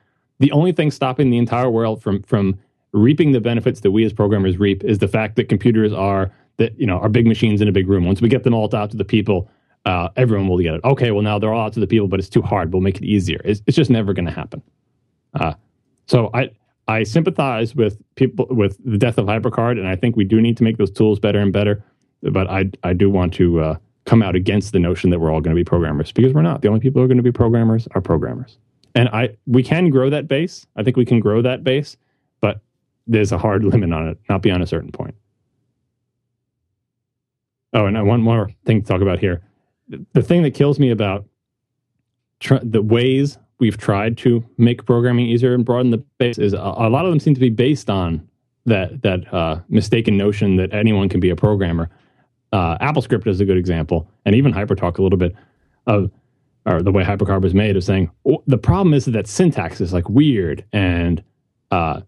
the 0.40 0.52
only 0.52 0.72
thing 0.72 0.90
stopping 0.90 1.30
the 1.30 1.38
entire 1.38 1.70
world 1.70 2.02
from 2.02 2.22
from 2.22 2.58
reaping 2.92 3.32
the 3.32 3.40
benefits 3.40 3.80
that 3.80 3.90
we 3.90 4.04
as 4.04 4.12
programmers 4.12 4.58
reap 4.58 4.84
is 4.84 4.98
the 4.98 5.08
fact 5.08 5.36
that 5.36 5.48
computers 5.48 5.92
are 5.92 6.30
that 6.56 6.78
you 6.78 6.86
know 6.86 6.98
are 6.98 7.08
big 7.08 7.26
machines 7.26 7.60
in 7.60 7.68
a 7.68 7.72
big 7.72 7.88
room. 7.88 8.04
Once 8.04 8.20
we 8.20 8.28
get 8.28 8.44
them 8.44 8.54
all 8.54 8.74
out 8.74 8.90
to 8.90 8.96
the 8.96 9.04
people, 9.04 9.48
uh, 9.84 10.08
everyone 10.16 10.48
will 10.48 10.58
get 10.58 10.74
it. 10.74 10.80
Okay, 10.84 11.10
well 11.10 11.22
now 11.22 11.38
they're 11.38 11.52
all 11.52 11.66
out 11.66 11.72
to 11.74 11.80
the 11.80 11.86
people, 11.86 12.08
but 12.08 12.18
it's 12.18 12.28
too 12.28 12.42
hard. 12.42 12.72
We'll 12.72 12.82
make 12.82 12.96
it 12.96 13.04
easier. 13.04 13.40
It's, 13.44 13.62
it's 13.66 13.76
just 13.76 13.90
never 13.90 14.12
going 14.12 14.26
to 14.26 14.32
happen. 14.32 14.62
Uh, 15.34 15.54
so 16.06 16.30
I 16.34 16.50
I 16.86 17.02
sympathize 17.02 17.74
with 17.74 17.98
people 18.14 18.46
with 18.50 18.78
the 18.84 18.98
death 18.98 19.18
of 19.18 19.26
HyperCard, 19.26 19.78
and 19.78 19.88
I 19.88 19.96
think 19.96 20.16
we 20.16 20.24
do 20.24 20.40
need 20.40 20.56
to 20.58 20.64
make 20.64 20.76
those 20.76 20.90
tools 20.90 21.18
better 21.18 21.38
and 21.38 21.52
better. 21.52 21.84
But 22.22 22.48
I 22.48 22.70
I 22.82 22.92
do 22.92 23.10
want 23.10 23.34
to 23.34 23.60
uh, 23.60 23.76
come 24.04 24.22
out 24.22 24.36
against 24.36 24.72
the 24.72 24.78
notion 24.78 25.10
that 25.10 25.18
we're 25.18 25.32
all 25.32 25.40
going 25.40 25.54
to 25.54 25.60
be 25.60 25.64
programmers 25.64 26.12
because 26.12 26.32
we're 26.32 26.42
not. 26.42 26.62
The 26.62 26.68
only 26.68 26.80
people 26.80 27.00
who 27.00 27.04
are 27.04 27.08
going 27.08 27.18
to 27.18 27.22
be 27.22 27.32
programmers 27.32 27.88
are 27.92 28.00
programmers. 28.00 28.58
And 28.94 29.08
I 29.08 29.30
we 29.46 29.62
can 29.62 29.90
grow 29.90 30.10
that 30.10 30.28
base. 30.28 30.66
I 30.76 30.82
think 30.82 30.96
we 30.96 31.04
can 31.04 31.20
grow 31.20 31.42
that 31.42 31.64
base, 31.64 31.96
but 32.40 32.60
there's 33.06 33.32
a 33.32 33.38
hard 33.38 33.64
limit 33.72 33.92
on 33.92 34.08
it, 34.08 34.18
not 34.28 34.42
beyond 34.42 34.62
a 34.62 34.66
certain 34.66 34.92
point. 34.92 35.14
Oh, 37.74 37.86
and 37.86 38.06
one 38.06 38.22
more 38.22 38.50
thing 38.64 38.80
to 38.80 38.86
talk 38.86 39.02
about 39.02 39.18
here. 39.18 39.42
The 40.12 40.22
thing 40.22 40.42
that 40.42 40.54
kills 40.54 40.78
me 40.78 40.90
about 40.90 41.26
tr- 42.40 42.62
the 42.62 42.80
ways 42.80 43.36
we've 43.58 43.76
tried 43.76 44.16
to 44.18 44.44
make 44.56 44.86
programming 44.86 45.26
easier 45.26 45.54
and 45.54 45.64
broaden 45.64 45.90
the 45.90 45.98
base 46.18 46.38
is 46.38 46.52
a, 46.52 46.58
a 46.58 46.88
lot 46.88 47.04
of 47.04 47.10
them 47.10 47.20
seem 47.20 47.34
to 47.34 47.40
be 47.40 47.50
based 47.50 47.90
on 47.90 48.26
that 48.66 49.02
that 49.02 49.32
uh, 49.34 49.60
mistaken 49.68 50.16
notion 50.16 50.56
that 50.56 50.72
anyone 50.72 51.08
can 51.08 51.20
be 51.20 51.30
a 51.30 51.36
programmer. 51.36 51.90
Uh, 52.52 52.78
AppleScript 52.78 53.26
is 53.26 53.40
a 53.40 53.44
good 53.44 53.56
example, 53.56 54.08
and 54.24 54.34
even 54.34 54.52
HyperTalk 54.52 54.98
a 54.98 55.02
little 55.02 55.18
bit 55.18 55.34
of 55.86 56.10
or 56.66 56.80
the 56.80 56.92
way 56.92 57.04
HyperCard 57.04 57.42
was 57.42 57.52
made 57.54 57.76
of 57.76 57.84
saying 57.84 58.10
oh, 58.26 58.42
the 58.46 58.56
problem 58.56 58.94
is 58.94 59.04
that 59.04 59.26
syntax 59.26 59.80
is 59.80 59.92
like 59.92 60.08
weird 60.08 60.64
and 60.72 61.22
uh, 61.70 62.00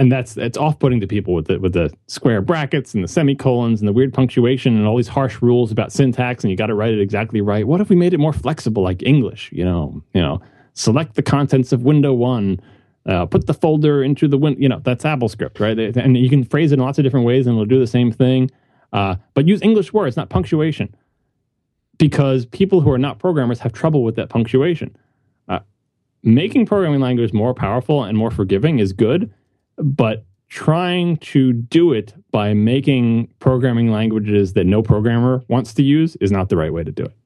and 0.00 0.10
that's 0.10 0.38
it's 0.38 0.56
off-putting 0.56 0.98
to 0.98 1.06
people 1.06 1.34
with 1.34 1.46
the 1.46 1.60
with 1.60 1.74
the 1.74 1.92
square 2.06 2.40
brackets 2.40 2.94
and 2.94 3.04
the 3.04 3.08
semicolons 3.08 3.82
and 3.82 3.86
the 3.86 3.92
weird 3.92 4.14
punctuation 4.14 4.74
and 4.74 4.86
all 4.86 4.96
these 4.96 5.08
harsh 5.08 5.42
rules 5.42 5.70
about 5.70 5.92
syntax 5.92 6.42
and 6.42 6.50
you 6.50 6.56
got 6.56 6.68
to 6.68 6.74
write 6.74 6.94
it 6.94 7.00
exactly 7.00 7.42
right. 7.42 7.66
What 7.66 7.82
if 7.82 7.90
we 7.90 7.96
made 7.96 8.14
it 8.14 8.18
more 8.18 8.32
flexible, 8.32 8.82
like 8.82 9.02
English? 9.02 9.52
You 9.52 9.62
know, 9.62 10.02
you 10.14 10.22
know, 10.22 10.40
select 10.72 11.16
the 11.16 11.22
contents 11.22 11.70
of 11.70 11.82
window 11.82 12.14
one, 12.14 12.62
uh, 13.04 13.26
put 13.26 13.46
the 13.46 13.52
folder 13.52 14.02
into 14.02 14.26
the 14.26 14.38
window. 14.38 14.58
You 14.58 14.70
know, 14.70 14.80
that's 14.82 15.04
AppleScript, 15.04 15.60
right? 15.60 15.78
And 15.94 16.16
you 16.16 16.30
can 16.30 16.44
phrase 16.44 16.72
it 16.72 16.76
in 16.76 16.80
lots 16.80 16.96
of 16.98 17.04
different 17.04 17.26
ways 17.26 17.46
and 17.46 17.54
it'll 17.54 17.66
do 17.66 17.78
the 17.78 17.86
same 17.86 18.10
thing. 18.10 18.50
Uh, 18.94 19.16
but 19.34 19.46
use 19.46 19.60
English 19.60 19.92
words, 19.92 20.16
not 20.16 20.30
punctuation, 20.30 20.94
because 21.98 22.46
people 22.46 22.80
who 22.80 22.90
are 22.90 22.98
not 22.98 23.18
programmers 23.18 23.60
have 23.60 23.74
trouble 23.74 24.02
with 24.02 24.16
that 24.16 24.30
punctuation. 24.30 24.96
Uh, 25.46 25.58
making 26.22 26.64
programming 26.64 27.00
language 27.00 27.34
more 27.34 27.52
powerful 27.52 28.02
and 28.02 28.16
more 28.16 28.30
forgiving 28.30 28.78
is 28.78 28.94
good 28.94 29.30
but 29.76 30.24
trying 30.50 31.16
to 31.18 31.52
do 31.52 31.92
it 31.92 32.12
by 32.32 32.52
making 32.52 33.28
programming 33.38 33.90
languages 33.90 34.52
that 34.52 34.66
no 34.66 34.82
programmer 34.82 35.42
wants 35.48 35.72
to 35.72 35.82
use 35.82 36.16
is 36.16 36.32
not 36.32 36.48
the 36.48 36.56
right 36.56 36.72
way 36.72 36.82
to 36.84 36.90
do 36.90 37.04
it. 37.04 37.16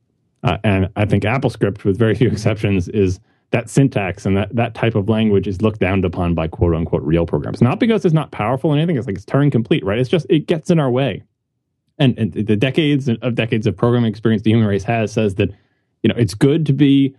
Uh, 0.43 0.59
and 0.63 0.91
I 0.95 1.07
think 1.07 1.25
AppleScript, 1.25 1.85
with 1.85 1.99
very 1.99 2.15
few 2.15 2.29
exceptions, 2.29 2.87
is 2.91 3.19
that 3.51 3.71
syntax 3.71 4.27
and 4.27 4.37
that, 4.37 4.55
that 4.55 4.75
type 4.75 4.95
of 4.95 5.09
language 5.09 5.49
is 5.49 5.63
looked 5.63 5.81
down 5.81 6.05
upon 6.05 6.35
by 6.35 6.47
quote 6.49 6.75
unquote 6.75 7.03
real 7.03 7.25
programs. 7.25 7.63
Not 7.63 7.81
because 7.81 8.05
it's 8.05 8.15
not 8.15 8.31
powerful 8.31 8.71
or 8.71 8.77
anything, 8.77 8.97
it's 8.97 9.07
like 9.07 9.17
it's 9.17 9.25
Turing 9.25 9.51
complete, 9.51 9.85
right? 9.85 9.99
It's 9.99 10.11
just, 10.11 10.27
it 10.29 10.47
gets 10.47 10.71
in 10.71 10.79
our 10.79 10.91
way. 10.91 11.23
And, 11.99 12.19
and 12.19 12.33
the 12.33 12.57
decades 12.57 13.09
of 13.09 13.35
decades 13.37 13.67
of 13.67 13.77
programming 13.77 14.11
experience 14.11 14.43
the 14.43 14.51
human 14.51 14.67
race 14.67 14.85
has 14.85 15.13
says 15.13 15.37
that, 15.37 15.51
you 16.03 16.09
know, 16.09 16.17
it's 16.19 16.35
good 16.35 16.67
to 16.67 16.73
be 16.73 17.15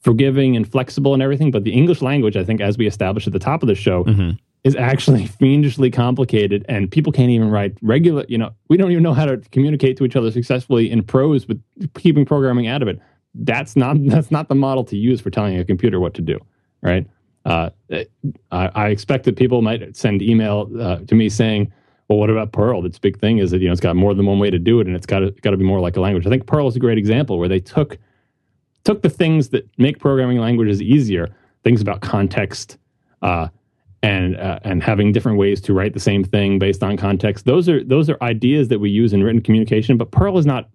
forgiving 0.00 0.54
and 0.54 0.70
flexible 0.70 1.14
and 1.14 1.22
everything, 1.22 1.50
but 1.50 1.64
the 1.64 1.72
English 1.72 2.02
language, 2.02 2.36
I 2.36 2.44
think, 2.44 2.60
as 2.60 2.76
we 2.76 2.86
established 2.86 3.26
at 3.26 3.32
the 3.32 3.38
top 3.38 3.62
of 3.62 3.68
the 3.68 3.74
show, 3.74 4.04
mm-hmm 4.04 4.32
is 4.66 4.74
actually 4.74 5.26
fiendishly 5.26 5.92
complicated 5.92 6.66
and 6.68 6.90
people 6.90 7.12
can't 7.12 7.30
even 7.30 7.48
write 7.48 7.78
regular 7.82 8.24
you 8.28 8.36
know 8.36 8.50
we 8.68 8.76
don't 8.76 8.90
even 8.90 9.02
know 9.02 9.14
how 9.14 9.24
to 9.24 9.36
communicate 9.52 9.96
to 9.96 10.04
each 10.04 10.16
other 10.16 10.28
successfully 10.28 10.90
in 10.90 11.04
prose 11.04 11.46
with 11.46 11.62
keeping 11.94 12.24
programming 12.24 12.66
out 12.66 12.82
of 12.82 12.88
it. 12.88 12.98
That's 13.36 13.76
not 13.76 13.96
that's 14.06 14.32
not 14.32 14.48
the 14.48 14.56
model 14.56 14.82
to 14.86 14.96
use 14.96 15.20
for 15.20 15.30
telling 15.30 15.56
a 15.56 15.64
computer 15.64 16.00
what 16.00 16.14
to 16.14 16.22
do 16.22 16.40
right? 16.82 17.06
Uh, 17.44 17.70
I, 18.50 18.66
I, 18.74 18.88
expect 18.88 19.22
that 19.24 19.36
people 19.36 19.62
might 19.62 19.96
send 19.96 20.20
email 20.20 20.68
uh, 20.80 20.98
to 20.98 21.14
me 21.14 21.28
saying 21.28 21.72
well 22.08 22.18
what 22.18 22.28
about 22.28 22.50
perl? 22.50 22.84
Its 22.84 22.98
big 22.98 23.20
thing 23.20 23.38
is 23.38 23.52
that 23.52 23.60
you 23.60 23.68
know 23.68 23.72
it's 23.72 23.80
got 23.80 23.94
more 23.94 24.14
than 24.14 24.26
one 24.26 24.40
way 24.40 24.50
to 24.50 24.58
do 24.58 24.80
it 24.80 24.88
and 24.88 24.96
it's 24.96 25.06
got 25.06 25.20
to, 25.20 25.30
got 25.42 25.50
to 25.52 25.56
be 25.56 25.64
more 25.64 25.78
like 25.78 25.96
a 25.96 26.00
language. 26.00 26.26
I 26.26 26.30
think 26.30 26.46
perl 26.46 26.66
is 26.66 26.74
a 26.74 26.80
great 26.80 26.98
example 26.98 27.38
where 27.38 27.48
they 27.48 27.60
took 27.60 27.98
took 28.82 29.02
the 29.02 29.10
things 29.10 29.50
that 29.50 29.68
make 29.78 30.00
programming 30.00 30.38
languages 30.38 30.82
easier 30.82 31.28
things 31.62 31.80
about 31.80 32.00
context 32.00 32.78
uh, 33.22 33.46
and 34.06 34.36
uh, 34.36 34.60
and 34.62 34.84
having 34.84 35.10
different 35.10 35.36
ways 35.36 35.60
to 35.60 35.74
write 35.74 35.92
the 35.92 36.00
same 36.00 36.22
thing 36.22 36.60
based 36.60 36.82
on 36.84 36.96
context. 36.96 37.44
Those 37.44 37.68
are 37.68 37.82
those 37.82 38.08
are 38.08 38.16
ideas 38.22 38.68
that 38.68 38.78
we 38.78 38.88
use 38.88 39.12
in 39.12 39.22
written 39.22 39.42
communication. 39.42 39.96
But 39.96 40.12
Perl 40.12 40.38
is 40.38 40.46
not. 40.46 40.70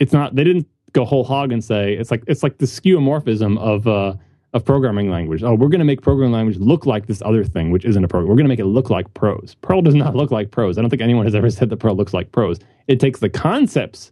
It's 0.00 0.12
not. 0.12 0.34
They 0.34 0.42
didn't 0.42 0.66
go 0.92 1.04
whole 1.04 1.24
hog 1.24 1.52
and 1.52 1.62
say 1.62 1.94
it's 1.94 2.10
like 2.10 2.24
it's 2.26 2.42
like 2.42 2.58
the 2.58 2.66
skeuomorphism 2.66 3.58
of 3.60 3.86
uh, 3.86 4.14
of 4.54 4.64
programming 4.64 5.08
language. 5.08 5.44
Oh, 5.44 5.54
we're 5.54 5.68
going 5.68 5.78
to 5.78 5.84
make 5.84 6.02
programming 6.02 6.32
language 6.32 6.58
look 6.58 6.84
like 6.84 7.06
this 7.06 7.22
other 7.22 7.44
thing, 7.44 7.70
which 7.70 7.84
isn't 7.84 8.02
a 8.02 8.08
program. 8.08 8.28
We're 8.28 8.36
going 8.36 8.46
to 8.46 8.48
make 8.48 8.58
it 8.58 8.66
look 8.66 8.90
like 8.90 9.12
prose. 9.14 9.54
Perl 9.62 9.80
does 9.80 9.94
not 9.94 10.16
look 10.16 10.32
like 10.32 10.50
prose. 10.50 10.76
I 10.76 10.80
don't 10.80 10.90
think 10.90 11.02
anyone 11.02 11.26
has 11.26 11.34
ever 11.36 11.50
said 11.50 11.70
that 11.70 11.76
Perl 11.76 11.94
looks 11.94 12.12
like 12.12 12.32
prose. 12.32 12.58
It 12.88 12.98
takes 12.98 13.20
the 13.20 13.28
concepts 13.28 14.10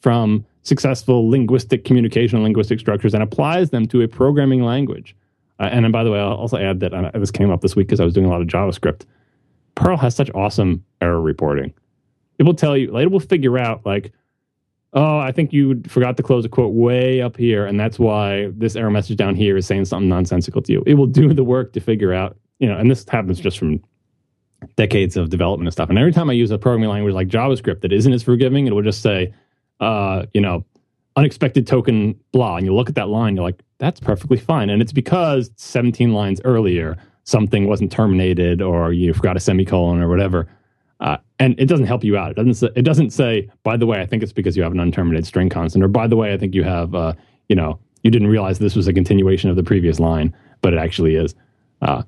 from 0.00 0.46
successful 0.62 1.28
linguistic 1.28 1.84
communication, 1.84 2.42
linguistic 2.42 2.80
structures, 2.80 3.12
and 3.12 3.22
applies 3.22 3.68
them 3.68 3.86
to 3.88 4.00
a 4.00 4.08
programming 4.08 4.62
language. 4.62 5.14
Uh, 5.58 5.68
and 5.72 5.84
then, 5.84 5.92
by 5.92 6.04
the 6.04 6.10
way, 6.10 6.20
I'll 6.20 6.34
also 6.34 6.56
add 6.56 6.80
that 6.80 6.94
uh, 6.94 7.10
this 7.14 7.30
came 7.30 7.50
up 7.50 7.60
this 7.60 7.74
week 7.74 7.88
because 7.88 8.00
I 8.00 8.04
was 8.04 8.14
doing 8.14 8.26
a 8.26 8.30
lot 8.30 8.40
of 8.40 8.46
JavaScript. 8.46 9.02
Perl 9.74 9.96
has 9.96 10.14
such 10.14 10.30
awesome 10.34 10.84
error 11.00 11.20
reporting. 11.20 11.74
It 12.38 12.44
will 12.44 12.54
tell 12.54 12.76
you, 12.76 12.92
like, 12.92 13.04
it 13.04 13.10
will 13.10 13.20
figure 13.20 13.58
out, 13.58 13.84
like, 13.84 14.12
oh, 14.92 15.18
I 15.18 15.32
think 15.32 15.52
you 15.52 15.82
forgot 15.88 16.16
to 16.16 16.22
close 16.22 16.44
a 16.44 16.48
quote 16.48 16.74
way 16.74 17.20
up 17.20 17.36
here, 17.36 17.66
and 17.66 17.78
that's 17.78 17.98
why 17.98 18.50
this 18.56 18.76
error 18.76 18.90
message 18.90 19.16
down 19.16 19.34
here 19.34 19.56
is 19.56 19.66
saying 19.66 19.84
something 19.84 20.08
nonsensical 20.08 20.62
to 20.62 20.72
you. 20.72 20.82
It 20.86 20.94
will 20.94 21.06
do 21.06 21.34
the 21.34 21.44
work 21.44 21.72
to 21.74 21.80
figure 21.80 22.12
out, 22.12 22.36
you 22.58 22.68
know, 22.68 22.76
and 22.76 22.90
this 22.90 23.04
happens 23.08 23.40
just 23.40 23.58
from 23.58 23.82
decades 24.76 25.16
of 25.16 25.30
development 25.30 25.66
and 25.66 25.72
stuff. 25.72 25.88
And 25.88 25.98
every 25.98 26.12
time 26.12 26.30
I 26.30 26.32
use 26.32 26.50
a 26.50 26.58
programming 26.58 26.88
language 26.88 27.14
like 27.14 27.28
JavaScript 27.28 27.82
that 27.82 27.92
isn't 27.92 28.12
as 28.12 28.22
forgiving, 28.22 28.66
it 28.66 28.74
will 28.74 28.82
just 28.82 29.02
say, 29.02 29.32
uh, 29.80 30.26
you 30.32 30.40
know, 30.40 30.64
unexpected 31.18 31.66
token 31.66 32.18
blah. 32.32 32.56
And 32.56 32.64
you 32.64 32.74
look 32.74 32.88
at 32.88 32.94
that 32.94 33.08
line, 33.08 33.34
you're 33.34 33.44
like, 33.44 33.60
that's 33.78 33.98
perfectly 33.98 34.36
fine. 34.36 34.70
And 34.70 34.80
it's 34.80 34.92
because 34.92 35.50
17 35.56 36.12
lines 36.12 36.40
earlier, 36.44 36.96
something 37.24 37.66
wasn't 37.66 37.90
terminated 37.90 38.62
or 38.62 38.92
you 38.92 39.12
forgot 39.12 39.36
a 39.36 39.40
semicolon 39.40 40.00
or 40.00 40.08
whatever. 40.08 40.48
Uh, 41.00 41.16
and 41.40 41.58
it 41.58 41.66
doesn't 41.66 41.86
help 41.86 42.04
you 42.04 42.16
out. 42.16 42.30
It 42.30 42.34
doesn't. 42.34 42.54
Say, 42.54 42.68
it 42.74 42.82
doesn't 42.82 43.10
say. 43.10 43.48
By 43.62 43.76
the 43.76 43.86
way, 43.86 44.00
I 44.00 44.06
think 44.06 44.22
it's 44.22 44.32
because 44.32 44.56
you 44.56 44.62
have 44.64 44.72
an 44.72 44.78
unterminated 44.78 45.26
string 45.26 45.48
constant. 45.48 45.84
Or 45.84 45.88
by 45.88 46.08
the 46.08 46.16
way, 46.16 46.32
I 46.32 46.38
think 46.38 46.54
you 46.54 46.64
have. 46.64 46.94
Uh, 46.94 47.12
you 47.48 47.54
know, 47.54 47.78
you 48.02 48.10
didn't 48.10 48.28
realize 48.28 48.58
this 48.58 48.74
was 48.74 48.88
a 48.88 48.92
continuation 48.92 49.48
of 49.48 49.54
the 49.54 49.62
previous 49.62 50.00
line, 50.00 50.34
but 50.60 50.72
it 50.72 50.78
actually 50.78 51.14
is. 51.14 51.36
Uh, 51.82 52.02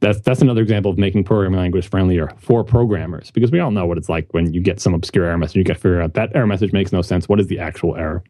that's 0.00 0.20
that's 0.20 0.42
another 0.42 0.62
example 0.62 0.90
of 0.90 0.98
making 0.98 1.24
programming 1.24 1.58
language 1.58 1.88
friendlier 1.88 2.30
for 2.38 2.62
programmers 2.62 3.30
because 3.30 3.50
we 3.50 3.60
all 3.60 3.70
know 3.70 3.86
what 3.86 3.98
it's 3.98 4.08
like 4.08 4.28
when 4.32 4.52
you 4.52 4.60
get 4.60 4.80
some 4.80 4.94
obscure 4.94 5.24
error 5.24 5.38
message. 5.38 5.56
You 5.56 5.64
got 5.64 5.74
to 5.74 5.80
figure 5.80 6.00
out 6.00 6.14
that 6.14 6.30
error 6.34 6.46
message 6.46 6.72
makes 6.72 6.92
no 6.92 7.02
sense. 7.02 7.28
What 7.28 7.40
is 7.40 7.48
the 7.48 7.58
actual 7.58 7.96
error? 7.96 8.22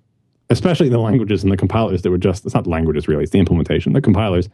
Especially 0.51 0.89
the 0.89 0.99
languages 0.99 1.43
and 1.43 1.53
the 1.53 1.57
compilers 1.57 2.03
that 2.03 2.11
were 2.11 2.19
just. 2.19 2.45
It's 2.45 2.55
not 2.55 2.65
the 2.65 2.71
languages 2.71 3.07
really. 3.09 3.23
It's 3.23 3.33
the 3.33 3.39
implementation. 3.39 3.93
The 3.93 4.01
compilers 4.01 4.49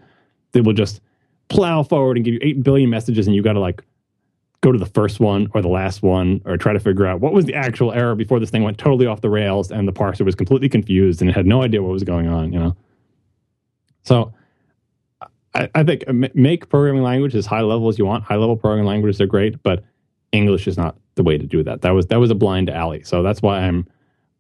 they 0.52 0.60
will 0.60 0.72
just 0.72 1.00
plow 1.48 1.82
forward 1.82 2.16
and 2.16 2.24
give 2.24 2.34
you 2.34 2.40
eight 2.42 2.62
billion 2.62 2.90
messages, 2.90 3.26
and 3.26 3.36
you 3.36 3.42
got 3.42 3.52
to 3.52 3.60
like 3.60 3.82
go 4.64 4.72
to 4.72 4.78
the 4.78 4.86
first 4.86 5.20
one 5.20 5.46
or 5.52 5.60
the 5.60 5.68
last 5.68 6.02
one 6.02 6.40
or 6.46 6.56
try 6.56 6.72
to 6.72 6.80
figure 6.80 7.06
out 7.06 7.20
what 7.20 7.34
was 7.34 7.44
the 7.44 7.54
actual 7.54 7.92
error 7.92 8.14
before 8.14 8.40
this 8.40 8.48
thing 8.48 8.62
went 8.62 8.78
totally 8.78 9.06
off 9.06 9.20
the 9.20 9.28
rails 9.28 9.70
and 9.70 9.86
the 9.86 9.92
parser 9.92 10.24
was 10.24 10.34
completely 10.34 10.70
confused 10.70 11.20
and 11.20 11.28
it 11.28 11.34
had 11.34 11.44
no 11.44 11.62
idea 11.62 11.82
what 11.82 11.92
was 11.92 12.02
going 12.02 12.28
on, 12.28 12.50
you 12.50 12.58
know? 12.58 12.74
So 14.04 14.32
I, 15.54 15.68
I 15.74 15.84
think 15.84 16.08
make 16.34 16.70
programming 16.70 17.02
language 17.02 17.34
as 17.34 17.44
high 17.44 17.60
level 17.60 17.90
as 17.90 17.98
you 17.98 18.06
want. 18.06 18.24
High 18.24 18.36
level 18.36 18.56
programming 18.56 18.86
languages 18.86 19.20
are 19.20 19.26
great, 19.26 19.62
but 19.62 19.84
English 20.32 20.66
is 20.66 20.78
not 20.78 20.96
the 21.16 21.22
way 21.22 21.36
to 21.36 21.46
do 21.46 21.62
that. 21.62 21.82
That 21.82 21.90
was 21.90 22.06
that 22.06 22.18
was 22.18 22.30
a 22.30 22.34
blind 22.34 22.70
alley. 22.70 23.02
So 23.02 23.22
that's 23.22 23.42
why 23.42 23.58
I'm 23.60 23.86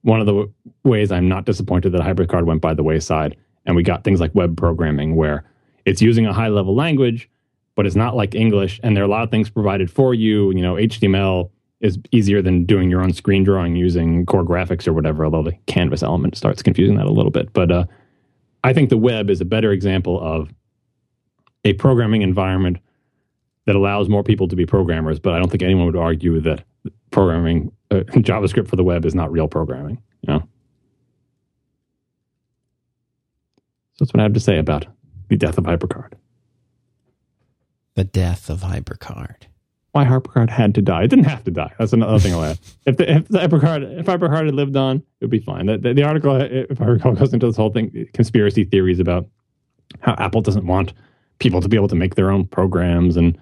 one 0.04 0.20
of 0.20 0.26
the 0.26 0.50
ways 0.84 1.12
I'm 1.12 1.28
not 1.28 1.44
disappointed 1.44 1.90
that 1.90 2.00
HyperCard 2.00 2.44
went 2.44 2.60
by 2.60 2.72
the 2.72 2.82
wayside 2.82 3.36
and 3.66 3.76
we 3.76 3.82
got 3.82 4.04
things 4.04 4.20
like 4.20 4.34
web 4.34 4.56
programming 4.56 5.16
where 5.16 5.44
it's 5.84 6.00
using 6.00 6.26
a 6.26 6.32
high 6.32 6.48
level 6.48 6.74
language 6.74 7.28
but 7.74 7.86
it's 7.86 7.96
not 7.96 8.16
like 8.16 8.34
English. 8.34 8.80
And 8.82 8.96
there 8.96 9.02
are 9.02 9.06
a 9.06 9.10
lot 9.10 9.22
of 9.22 9.30
things 9.30 9.50
provided 9.50 9.90
for 9.90 10.14
you. 10.14 10.52
You 10.52 10.62
know, 10.62 10.74
HTML 10.74 11.50
is 11.80 11.98
easier 12.12 12.40
than 12.40 12.64
doing 12.64 12.88
your 12.88 13.02
own 13.02 13.12
screen 13.12 13.44
drawing 13.44 13.76
using 13.76 14.24
core 14.26 14.44
graphics 14.44 14.86
or 14.86 14.92
whatever, 14.92 15.24
although 15.24 15.42
the 15.42 15.56
canvas 15.66 16.02
element 16.02 16.36
starts 16.36 16.62
confusing 16.62 16.96
that 16.96 17.06
a 17.06 17.10
little 17.12 17.30
bit. 17.30 17.52
But 17.52 17.70
uh, 17.70 17.84
I 18.62 18.72
think 18.72 18.90
the 18.90 18.96
web 18.96 19.28
is 19.28 19.40
a 19.40 19.44
better 19.44 19.72
example 19.72 20.20
of 20.20 20.50
a 21.64 21.72
programming 21.74 22.22
environment 22.22 22.78
that 23.66 23.74
allows 23.74 24.08
more 24.08 24.22
people 24.22 24.46
to 24.48 24.56
be 24.56 24.66
programmers. 24.66 25.18
But 25.18 25.34
I 25.34 25.38
don't 25.38 25.50
think 25.50 25.62
anyone 25.62 25.86
would 25.86 25.96
argue 25.96 26.40
that 26.40 26.64
programming 27.10 27.72
uh, 27.94 28.04
JavaScript 28.12 28.68
for 28.68 28.76
the 28.76 28.84
web 28.84 29.04
is 29.04 29.14
not 29.14 29.32
real 29.32 29.48
programming. 29.48 30.02
You 30.22 30.34
know, 30.34 30.38
so 33.94 34.04
that's 34.04 34.12
what 34.12 34.20
I 34.20 34.24
have 34.24 34.34
to 34.34 34.40
say 34.40 34.58
about 34.58 34.86
the 35.28 35.36
death 35.36 35.58
of 35.58 35.64
HyperCard 35.64 36.14
the 37.94 38.04
death 38.04 38.50
of 38.50 38.60
HyperCard. 38.60 39.44
Why 39.92 40.04
HyperCard 40.04 40.50
had 40.50 40.74
to 40.74 40.82
die? 40.82 41.04
It 41.04 41.08
didn't 41.08 41.26
have 41.26 41.44
to 41.44 41.52
die. 41.52 41.72
That's 41.78 41.92
another 41.92 42.18
thing 42.18 42.34
I'll 42.34 42.44
add. 42.44 42.58
If 42.86 42.96
the, 42.96 43.10
if 43.10 43.28
the 43.28 43.38
HyperCard 43.38 44.00
if 44.00 44.06
HyperCard 44.06 44.46
had 44.46 44.54
lived 44.54 44.76
on, 44.76 44.96
it 44.96 45.04
would 45.22 45.30
be 45.30 45.38
fine. 45.38 45.66
The, 45.66 45.78
the, 45.78 45.94
the 45.94 46.02
article, 46.02 46.36
if 46.40 46.80
I 46.80 46.86
recall, 46.86 47.14
goes 47.14 47.32
into 47.32 47.46
this 47.46 47.56
whole 47.56 47.70
thing, 47.70 48.08
conspiracy 48.12 48.64
theories 48.64 48.98
about 48.98 49.26
how 50.00 50.14
Apple 50.18 50.40
doesn't 50.40 50.66
want 50.66 50.92
people 51.38 51.60
to 51.60 51.68
be 51.68 51.76
able 51.76 51.88
to 51.88 51.94
make 51.94 52.16
their 52.16 52.30
own 52.30 52.46
programs 52.46 53.16
and 53.16 53.38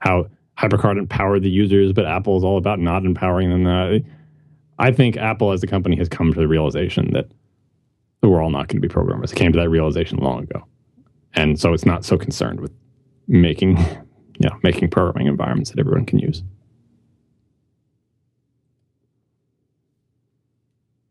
how 0.00 0.26
HyperCard 0.58 0.98
empowered 0.98 1.42
the 1.42 1.50
users, 1.50 1.92
but 1.92 2.06
Apple 2.06 2.36
is 2.36 2.44
all 2.44 2.58
about 2.58 2.78
not 2.78 3.04
empowering 3.04 3.50
them. 3.50 3.66
Uh, 3.66 3.98
I 4.78 4.92
think 4.92 5.16
Apple 5.16 5.52
as 5.52 5.62
a 5.62 5.66
company 5.66 5.96
has 5.96 6.08
come 6.08 6.32
to 6.32 6.38
the 6.38 6.48
realization 6.48 7.12
that 7.12 7.26
we're 8.22 8.42
all 8.42 8.50
not 8.50 8.68
going 8.68 8.80
to 8.80 8.80
be 8.80 8.88
programmers. 8.88 9.32
It 9.32 9.36
came 9.36 9.52
to 9.52 9.58
that 9.58 9.68
realization 9.68 10.18
long 10.18 10.44
ago. 10.44 10.64
And 11.34 11.58
so 11.60 11.72
it's 11.72 11.84
not 11.84 12.04
so 12.04 12.16
concerned 12.16 12.60
with 12.60 12.72
making 13.26 13.78
you 14.38 14.48
know 14.48 14.56
making 14.62 14.90
programming 14.90 15.26
environments 15.26 15.70
that 15.70 15.78
everyone 15.78 16.06
can 16.06 16.18
use. 16.18 16.42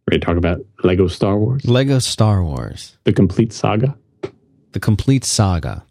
Ready 0.10 0.20
to 0.20 0.26
talk 0.26 0.38
about 0.38 0.60
Lego 0.84 1.08
Star 1.08 1.38
Wars? 1.38 1.66
Lego 1.66 2.00
Star 2.00 2.44
Wars, 2.44 2.98
the 3.04 3.14
complete 3.14 3.54
saga. 3.54 3.98
The 4.74 4.80
complete 4.80 5.24
saga. 5.24 5.86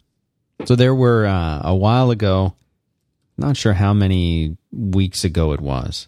So 0.65 0.75
there 0.75 0.93
were 0.93 1.25
uh, 1.25 1.61
a 1.63 1.75
while 1.75 2.11
ago, 2.11 2.55
not 3.37 3.57
sure 3.57 3.73
how 3.73 3.93
many 3.93 4.57
weeks 4.71 5.23
ago 5.23 5.53
it 5.53 5.61
was. 5.61 6.07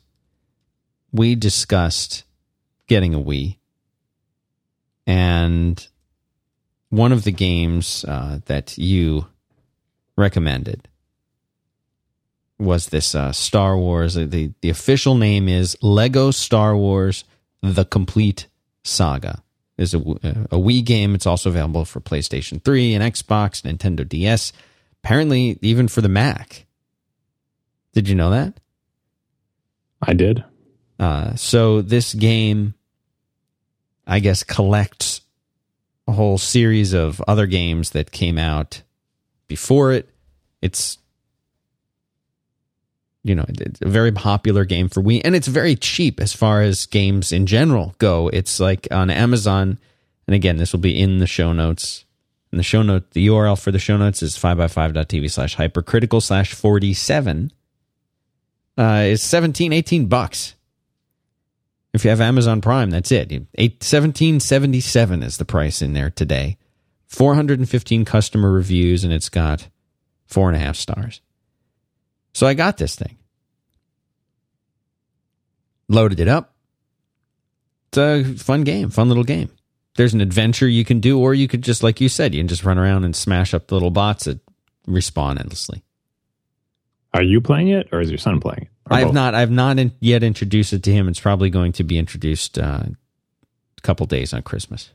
We 1.11 1.35
discussed 1.35 2.23
getting 2.87 3.13
a 3.13 3.19
Wii, 3.19 3.57
and 5.07 5.87
one 6.89 7.11
of 7.11 7.23
the 7.23 7.31
games 7.31 8.05
uh, 8.07 8.39
that 8.45 8.77
you 8.77 9.27
recommended 10.17 10.87
was 12.57 12.87
this 12.87 13.15
uh, 13.15 13.31
Star 13.31 13.77
Wars. 13.77 14.15
The 14.15 14.53
the 14.61 14.69
official 14.69 15.15
name 15.15 15.47
is 15.47 15.77
Lego 15.81 16.31
Star 16.31 16.75
Wars: 16.75 17.23
The 17.61 17.85
Complete 17.85 18.47
Saga. 18.83 19.41
Is 19.77 19.93
a, 19.93 19.97
a 19.97 20.57
Wii 20.57 20.85
game. 20.85 21.15
It's 21.15 21.25
also 21.25 21.49
available 21.49 21.83
for 21.83 21.99
PlayStation 21.99 22.63
3 22.63 22.93
and 22.93 23.03
Xbox, 23.13 23.61
Nintendo 23.61 24.07
DS. 24.07 24.53
Apparently, 25.03 25.59
even 25.61 25.89
for 25.89 25.99
the 25.99 26.07
Mac. 26.07 26.64
Did 27.95 28.09
you 28.09 28.15
know 28.15 28.29
that? 28.29 28.59
I 30.01 30.13
did. 30.13 30.43
Uh, 30.99 31.33
so 31.35 31.81
this 31.81 32.13
game, 32.13 32.75
I 34.05 34.19
guess, 34.19 34.43
collects 34.43 35.21
a 36.07 36.11
whole 36.11 36.37
series 36.37 36.93
of 36.93 37.21
other 37.27 37.47
games 37.47 37.91
that 37.91 38.11
came 38.11 38.37
out 38.37 38.83
before 39.47 39.93
it. 39.93 40.09
It's 40.61 40.97
you 43.23 43.33
know, 43.33 43.45
it's 43.47 43.81
a 43.81 43.89
very 43.89 44.11
popular 44.11 44.65
game 44.65 44.87
for 44.87 45.01
Wii, 45.01 45.21
and 45.25 45.35
it's 45.35 45.47
very 45.47 45.75
cheap 45.75 46.21
as 46.21 46.31
far 46.31 46.61
as 46.61 46.85
games 46.85 47.31
in 47.31 47.47
general 47.47 47.95
go. 47.97 48.27
It's 48.27 48.59
like 48.59 48.87
on 48.91 49.09
Amazon, 49.09 49.79
and 50.27 50.35
again, 50.35 50.57
this 50.57 50.73
will 50.73 50.79
be 50.79 50.99
in 50.99 51.17
the 51.17 51.25
show 51.25 51.51
notes. 51.51 52.05
In 52.51 52.57
the 52.57 52.63
show 52.63 52.83
note, 52.83 53.11
the 53.11 53.25
URL 53.25 53.59
for 53.59 53.71
the 53.71 53.79
show 53.79 53.97
notes 53.97 54.21
is 54.21 54.37
5by5.tv 54.37 55.31
slash 55.31 55.55
hypercritical 55.55 56.21
slash 56.21 56.53
47. 56.53 57.51
Uh, 58.77 59.03
it's 59.05 59.23
17, 59.23 59.71
18 59.71 60.07
bucks. 60.07 60.55
If 61.93 62.03
you 62.03 62.09
have 62.09 62.19
Amazon 62.19 62.59
Prime, 62.59 62.89
that's 62.89 63.11
it. 63.11 63.31
1777 63.31 65.23
is 65.23 65.37
the 65.37 65.45
price 65.45 65.81
in 65.81 65.93
there 65.93 66.09
today. 66.09 66.57
415 67.07 68.03
customer 68.03 68.51
reviews, 68.51 69.05
and 69.05 69.13
it's 69.13 69.29
got 69.29 69.69
four 70.25 70.49
and 70.49 70.57
a 70.57 70.59
half 70.59 70.75
stars. 70.75 71.21
So 72.33 72.45
I 72.45 72.53
got 72.53 72.75
this 72.75 72.97
thing, 72.97 73.17
loaded 75.87 76.19
it 76.19 76.27
up. 76.27 76.53
It's 77.87 77.97
a 77.97 78.23
fun 78.43 78.65
game, 78.65 78.89
fun 78.89 79.07
little 79.07 79.23
game. 79.23 79.49
There's 79.95 80.13
an 80.13 80.19
adventure 80.19 80.67
you 80.67 80.83
can 80.83 80.99
do, 80.99 81.17
or 81.17 81.33
you 81.33 81.47
could 81.47 81.61
just, 81.61 81.81
like 81.81 82.01
you 82.01 82.09
said, 82.09 82.35
you 82.35 82.41
can 82.41 82.49
just 82.49 82.65
run 82.65 82.77
around 82.77 83.05
and 83.05 83.15
smash 83.15 83.53
up 83.53 83.67
the 83.67 83.75
little 83.75 83.91
bots 83.91 84.25
that 84.25 84.41
respawn 84.85 85.39
endlessly. 85.39 85.84
Are 87.15 87.23
you 87.23 87.39
playing 87.39 87.69
it, 87.69 87.87
or 87.93 88.01
is 88.01 88.11
your 88.11 88.17
son 88.17 88.41
playing 88.41 88.63
it? 88.63 88.69
I 88.87 88.99
have 88.99 89.13
not. 89.13 89.33
I've 89.33 89.49
not 89.49 89.79
in, 89.79 89.93
yet 90.01 90.21
introduced 90.21 90.73
it 90.73 90.83
to 90.83 90.91
him. 90.91 91.07
It's 91.07 91.19
probably 91.19 91.49
going 91.49 91.71
to 91.73 91.83
be 91.83 91.97
introduced 91.97 92.59
uh, 92.59 92.83
a 93.77 93.81
couple 93.81 94.05
days 94.05 94.33
on 94.33 94.41
Christmas. 94.41 94.91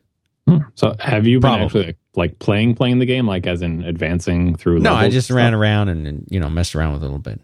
Hmm. 0.47 0.59
So 0.75 0.95
have 1.01 1.27
you 1.27 1.39
been 1.41 1.49
Probably. 1.49 1.65
actually 1.65 1.97
like 2.15 2.39
playing 2.39 2.75
playing 2.75 2.99
the 2.99 3.07
game, 3.07 3.27
like 3.27 3.47
as 3.47 3.63
in 3.63 3.85
advancing 3.85 4.55
through? 4.57 4.81
No, 4.81 4.95
I 4.95 5.09
just 5.09 5.31
ran 5.31 5.55
around 5.55 5.89
and, 5.89 6.07
and, 6.07 6.29
you 6.31 6.39
know 6.39 6.51
messed 6.51 6.75
around 6.75 6.93
with 6.93 7.03
it 7.03 7.07
a 7.07 7.09
little 7.09 7.19
bit. 7.21 7.41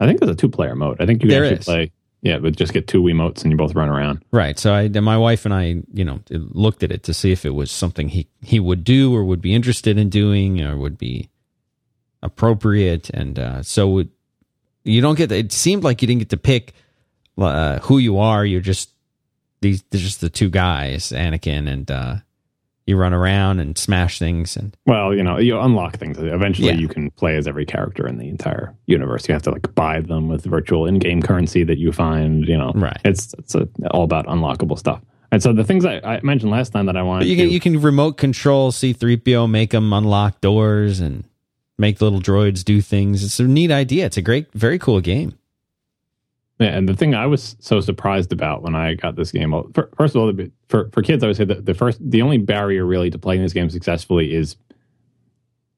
I 0.00 0.06
think 0.06 0.18
there's 0.18 0.32
a 0.32 0.36
two 0.36 0.48
player 0.48 0.74
mode. 0.74 1.00
I 1.00 1.06
think 1.06 1.22
you 1.22 1.30
there 1.30 1.44
actually 1.44 1.58
is. 1.58 1.64
play. 1.64 1.92
Yeah, 2.22 2.38
but 2.38 2.56
just 2.56 2.72
get 2.72 2.86
two 2.86 3.02
Wiimotes 3.02 3.42
and 3.42 3.50
you 3.50 3.56
both 3.56 3.74
run 3.74 3.88
around. 3.88 4.22
Right. 4.30 4.58
So 4.58 4.74
I, 4.74 4.88
my 4.88 5.16
wife 5.16 5.46
and 5.46 5.54
I, 5.54 5.82
you 5.94 6.04
know, 6.04 6.20
looked 6.28 6.82
at 6.82 6.92
it 6.92 7.02
to 7.04 7.14
see 7.14 7.32
if 7.32 7.46
it 7.46 7.54
was 7.54 7.70
something 7.70 8.08
he 8.08 8.28
he 8.42 8.60
would 8.60 8.84
do 8.84 9.14
or 9.14 9.24
would 9.24 9.40
be 9.40 9.54
interested 9.54 9.96
in 9.96 10.10
doing 10.10 10.60
or 10.60 10.76
would 10.76 10.98
be 10.98 11.30
appropriate. 12.22 13.10
And 13.10 13.38
uh, 13.38 13.62
so 13.62 14.04
you 14.84 15.00
don't 15.00 15.16
get. 15.16 15.32
It 15.32 15.52
seemed 15.52 15.84
like 15.84 16.02
you 16.02 16.08
didn't 16.08 16.20
get 16.20 16.30
to 16.30 16.36
pick 16.36 16.74
uh, 17.38 17.78
who 17.80 17.98
you 17.98 18.18
are. 18.18 18.44
You're 18.44 18.60
just 18.60 18.90
these 19.60 19.82
they're 19.90 20.00
just 20.00 20.20
the 20.20 20.30
two 20.30 20.50
guys, 20.50 21.10
Anakin 21.10 21.68
and 21.70 21.90
uh, 21.90 22.16
you 22.86 22.96
run 22.96 23.12
around 23.12 23.60
and 23.60 23.76
smash 23.76 24.18
things 24.18 24.56
and 24.56 24.74
Well, 24.86 25.14
you 25.14 25.22
know, 25.22 25.38
you 25.38 25.58
unlock 25.60 25.96
things. 25.98 26.18
Eventually, 26.18 26.68
Yeah. 26.68 26.74
you 26.78 26.88
can 26.88 27.10
play 27.10 27.36
as 27.36 27.46
every 27.46 27.66
character 27.66 28.06
in 28.06 28.18
the 28.18 28.28
entire 28.28 28.74
universe. 28.86 29.28
You 29.28 29.34
have 29.34 29.42
to 29.42 29.50
like 29.50 29.74
buy 29.74 30.00
them 30.00 30.28
with 30.28 30.44
virtual 30.44 30.86
in-game 30.86 31.22
currency 31.22 31.62
that 31.64 31.78
you 31.78 31.92
find. 31.92 32.46
You 32.48 32.56
know, 32.56 32.72
Right. 32.74 32.98
It's 33.04 33.34
it's 33.38 33.54
a, 33.54 33.68
all 33.90 34.04
about 34.04 34.26
unlockable 34.26 34.78
stuff. 34.78 35.02
And 35.32 35.40
so 35.40 35.52
the 35.52 35.62
things 35.62 35.84
I, 35.84 36.00
I 36.02 36.20
mentioned 36.24 36.50
last 36.50 36.70
time 36.72 36.86
that 36.86 36.96
I 36.96 37.02
wanted 37.02 37.20
But 37.20 37.28
you 37.28 37.36
to 37.36 37.42
can 37.42 37.50
you 37.52 37.60
can 37.60 37.80
remote 37.80 38.16
control 38.16 38.72
C3PO, 38.72 39.48
make 39.48 39.70
them 39.70 39.92
unlock 39.92 40.40
doors 40.40 40.98
and 41.00 41.22
make 41.80 42.00
little 42.00 42.20
droids 42.20 42.62
do 42.62 42.80
things. 42.80 43.24
It's 43.24 43.40
a 43.40 43.44
neat 43.44 43.70
idea. 43.72 44.06
It's 44.06 44.18
a 44.18 44.22
great, 44.22 44.52
very 44.52 44.78
cool 44.78 45.00
game. 45.00 45.36
Yeah, 46.58 46.76
and 46.76 46.86
the 46.86 46.94
thing 46.94 47.14
I 47.14 47.24
was 47.24 47.56
so 47.60 47.80
surprised 47.80 48.32
about 48.32 48.62
when 48.62 48.74
I 48.74 48.92
got 48.94 49.16
this 49.16 49.32
game, 49.32 49.52
well, 49.52 49.70
fir- 49.74 49.88
first 49.96 50.14
of 50.14 50.20
all, 50.20 50.32
for 50.68 50.90
for 50.92 51.02
kids, 51.02 51.24
I 51.24 51.26
would 51.26 51.36
say 51.36 51.46
that 51.46 51.64
the 51.64 51.72
first, 51.72 51.98
the 52.02 52.20
only 52.20 52.36
barrier 52.36 52.84
really 52.84 53.10
to 53.10 53.18
playing 53.18 53.42
this 53.42 53.54
game 53.54 53.70
successfully 53.70 54.34
is 54.34 54.56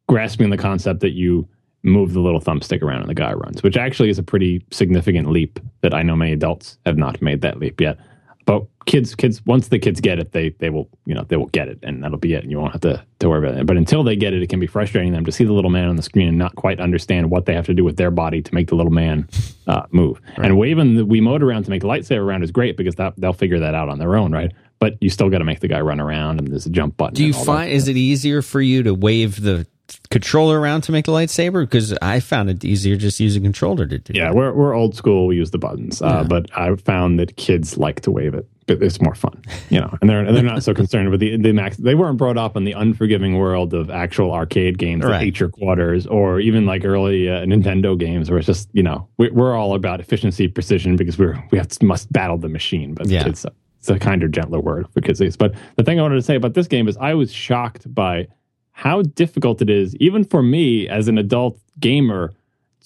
grasping 0.08 0.50
the 0.50 0.58
concept 0.58 1.00
that 1.00 1.12
you 1.12 1.48
move 1.84 2.12
the 2.14 2.20
little 2.20 2.40
thumbstick 2.40 2.82
around 2.82 3.00
and 3.00 3.08
the 3.08 3.14
guy 3.14 3.32
runs, 3.32 3.62
which 3.62 3.76
actually 3.76 4.10
is 4.10 4.18
a 4.18 4.22
pretty 4.24 4.64
significant 4.72 5.30
leap 5.30 5.60
that 5.82 5.94
I 5.94 6.02
know 6.02 6.16
many 6.16 6.32
adults 6.32 6.78
have 6.84 6.98
not 6.98 7.22
made 7.22 7.42
that 7.42 7.60
leap 7.60 7.80
yet. 7.80 7.98
But 8.44 8.64
kids, 8.86 9.14
kids, 9.14 9.44
once 9.46 9.68
the 9.68 9.78
kids 9.78 10.00
get 10.00 10.18
it, 10.18 10.32
they 10.32 10.50
they 10.58 10.70
will, 10.70 10.88
you 11.06 11.14
know, 11.14 11.24
they 11.28 11.36
will 11.36 11.46
get 11.46 11.68
it, 11.68 11.78
and 11.82 12.02
that'll 12.02 12.18
be 12.18 12.34
it, 12.34 12.42
and 12.42 12.50
you 12.50 12.58
won't 12.58 12.72
have 12.72 12.80
to 12.82 13.04
to 13.20 13.28
worry 13.28 13.46
about 13.46 13.58
it. 13.58 13.66
But 13.66 13.76
until 13.76 14.02
they 14.02 14.16
get 14.16 14.34
it, 14.34 14.42
it 14.42 14.48
can 14.48 14.60
be 14.60 14.66
frustrating 14.66 15.12
them 15.12 15.24
to 15.24 15.32
see 15.32 15.44
the 15.44 15.52
little 15.52 15.70
man 15.70 15.88
on 15.88 15.96
the 15.96 16.02
screen 16.02 16.28
and 16.28 16.38
not 16.38 16.54
quite 16.56 16.80
understand 16.80 17.30
what 17.30 17.46
they 17.46 17.54
have 17.54 17.66
to 17.66 17.74
do 17.74 17.84
with 17.84 17.96
their 17.96 18.10
body 18.10 18.42
to 18.42 18.54
make 18.54 18.68
the 18.68 18.74
little 18.74 18.92
man 18.92 19.28
uh, 19.66 19.82
move. 19.90 20.20
And 20.36 20.58
waving 20.58 20.96
the 20.96 21.06
Wiimote 21.06 21.42
around 21.42 21.64
to 21.64 21.70
make 21.70 21.82
the 21.82 21.88
lightsaber 21.88 22.24
around 22.24 22.42
is 22.42 22.50
great 22.50 22.76
because 22.76 22.96
that 22.96 23.14
they'll 23.16 23.32
figure 23.32 23.60
that 23.60 23.74
out 23.74 23.88
on 23.88 23.98
their 23.98 24.16
own, 24.16 24.32
right? 24.32 24.52
But 24.78 24.96
you 25.00 25.10
still 25.10 25.30
got 25.30 25.38
to 25.38 25.44
make 25.44 25.60
the 25.60 25.68
guy 25.68 25.80
run 25.80 26.00
around, 26.00 26.40
and 26.40 26.48
there's 26.48 26.66
a 26.66 26.70
jump 26.70 26.96
button. 26.96 27.14
Do 27.14 27.22
you 27.22 27.28
and 27.28 27.36
all 27.36 27.44
that. 27.44 27.46
find 27.46 27.72
is 27.72 27.86
it 27.86 27.96
easier 27.96 28.42
for 28.42 28.60
you 28.60 28.82
to 28.82 28.94
wave 28.94 29.40
the 29.40 29.66
controller 30.10 30.60
around 30.60 30.82
to 30.82 30.92
make 30.92 31.04
the 31.06 31.12
lightsaber? 31.12 31.62
Because 31.64 31.92
I 32.02 32.20
found 32.20 32.50
it 32.50 32.64
easier 32.64 32.96
just 32.96 33.20
using 33.20 33.42
a 33.42 33.46
controller 33.46 33.86
to 33.86 33.98
do. 33.98 34.12
Yeah, 34.14 34.30
it. 34.30 34.34
we're 34.34 34.52
we're 34.52 34.74
old 34.74 34.94
school. 34.96 35.26
We 35.26 35.36
use 35.36 35.50
the 35.50 35.58
buttons, 35.58 36.00
uh, 36.02 36.06
Yeah. 36.06 36.22
but 36.24 36.46
I 36.58 36.74
found 36.76 37.18
that 37.18 37.36
kids 37.36 37.76
like 37.76 38.00
to 38.02 38.10
wave 38.10 38.34
it. 38.34 38.46
But 38.68 38.80
it's 38.80 39.00
more 39.00 39.16
fun, 39.16 39.42
you 39.70 39.80
know, 39.80 39.92
and 40.00 40.08
they're 40.08 40.30
they're 40.32 40.40
not 40.44 40.62
so 40.62 40.72
concerned 40.72 41.10
with 41.10 41.18
the 41.18 41.36
the 41.36 41.52
max. 41.52 41.76
They 41.78 41.96
weren't 41.96 42.16
brought 42.16 42.38
up 42.38 42.56
in 42.56 42.62
the 42.62 42.72
unforgiving 42.72 43.36
world 43.36 43.74
of 43.74 43.90
actual 43.90 44.32
arcade 44.32 44.78
games 44.78 45.04
Right. 45.04 45.22
ate 45.26 45.40
your 45.40 45.48
quarters, 45.48 46.06
or 46.06 46.38
even 46.38 46.64
like 46.64 46.84
early 46.84 47.28
uh, 47.28 47.44
Nintendo 47.44 47.98
games, 47.98 48.30
where 48.30 48.38
it's 48.38 48.46
just 48.46 48.68
you 48.72 48.84
know 48.84 49.08
we, 49.18 49.30
we're 49.30 49.56
all 49.56 49.74
about 49.74 49.98
efficiency, 49.98 50.46
precision, 50.46 50.94
because 50.94 51.18
we're 51.18 51.42
we 51.50 51.58
have 51.58 51.66
to, 51.68 51.84
must 51.84 52.12
battle 52.12 52.38
the 52.38 52.48
machine. 52.48 52.94
But 52.94 53.08
Yeah. 53.08 53.26
it's 53.26 53.44
a, 53.44 53.52
it's 53.80 53.90
a 53.90 53.98
kinder, 53.98 54.28
gentler 54.28 54.60
word 54.60 54.86
for 54.94 55.00
kids. 55.00 55.36
But 55.36 55.56
the 55.74 55.82
thing 55.82 55.98
I 55.98 56.02
wanted 56.02 56.14
to 56.14 56.22
say 56.22 56.36
about 56.36 56.54
this 56.54 56.68
game 56.68 56.86
is 56.86 56.96
I 56.98 57.14
was 57.14 57.32
shocked 57.32 57.92
by 57.92 58.28
how 58.72 59.02
difficult 59.02 59.62
it 59.62 59.70
is, 59.70 59.94
even 59.96 60.24
for 60.24 60.42
me 60.42 60.88
as 60.88 61.08
an 61.08 61.18
adult 61.18 61.58
gamer, 61.78 62.32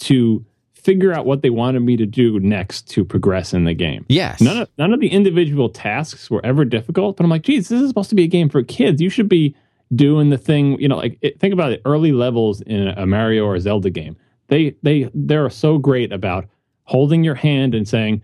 to 0.01 0.45
figure 0.75 1.13
out 1.13 1.27
what 1.27 1.43
they 1.43 1.51
wanted 1.51 1.81
me 1.81 1.97
to 1.97 2.07
do 2.07 2.39
next 2.39 2.89
to 2.91 3.05
progress 3.05 3.53
in 3.53 3.65
the 3.65 3.75
game. 3.75 4.05
Yes. 4.09 4.41
None 4.41 4.59
of 4.59 4.69
none 4.79 4.93
of 4.93 5.01
the 5.01 5.09
individual 5.09 5.69
tasks 5.69 6.31
were 6.31 6.45
ever 6.45 6.65
difficult, 6.65 7.17
but 7.17 7.25
I'm 7.25 7.31
like, 7.31 7.43
geez, 7.43 7.69
this 7.69 7.81
is 7.81 7.89
supposed 7.89 8.11
to 8.11 8.15
be 8.15 8.25
a 8.25 8.29
game 8.29 8.49
for 8.49 8.63
kids. 8.63 9.01
You 9.01 9.11
should 9.11 9.29
be 9.29 9.57
doing 9.95 10.31
the 10.31 10.39
thing, 10.39 10.81
you 10.81 10.89
know, 10.89 10.97
like 10.97 11.19
it, 11.23 11.41
think 11.41 11.53
about 11.53 11.73
it. 11.73 11.83
Early 11.85 12.13
levels 12.13 12.61
in 12.61 12.89
a 12.89 13.07
Mario 13.07 13.45
or 13.45 13.57
a 13.57 13.61
Zelda 13.61 13.91
game, 13.91 14.17
they 14.49 14.77
they 14.83 15.11
they're 15.15 15.51
so 15.51 15.79
great 15.79 16.13
about 16.13 16.47
holding 16.85 17.25
your 17.25 17.35
hand 17.35 17.75
and 17.75 17.89
saying, 17.89 18.23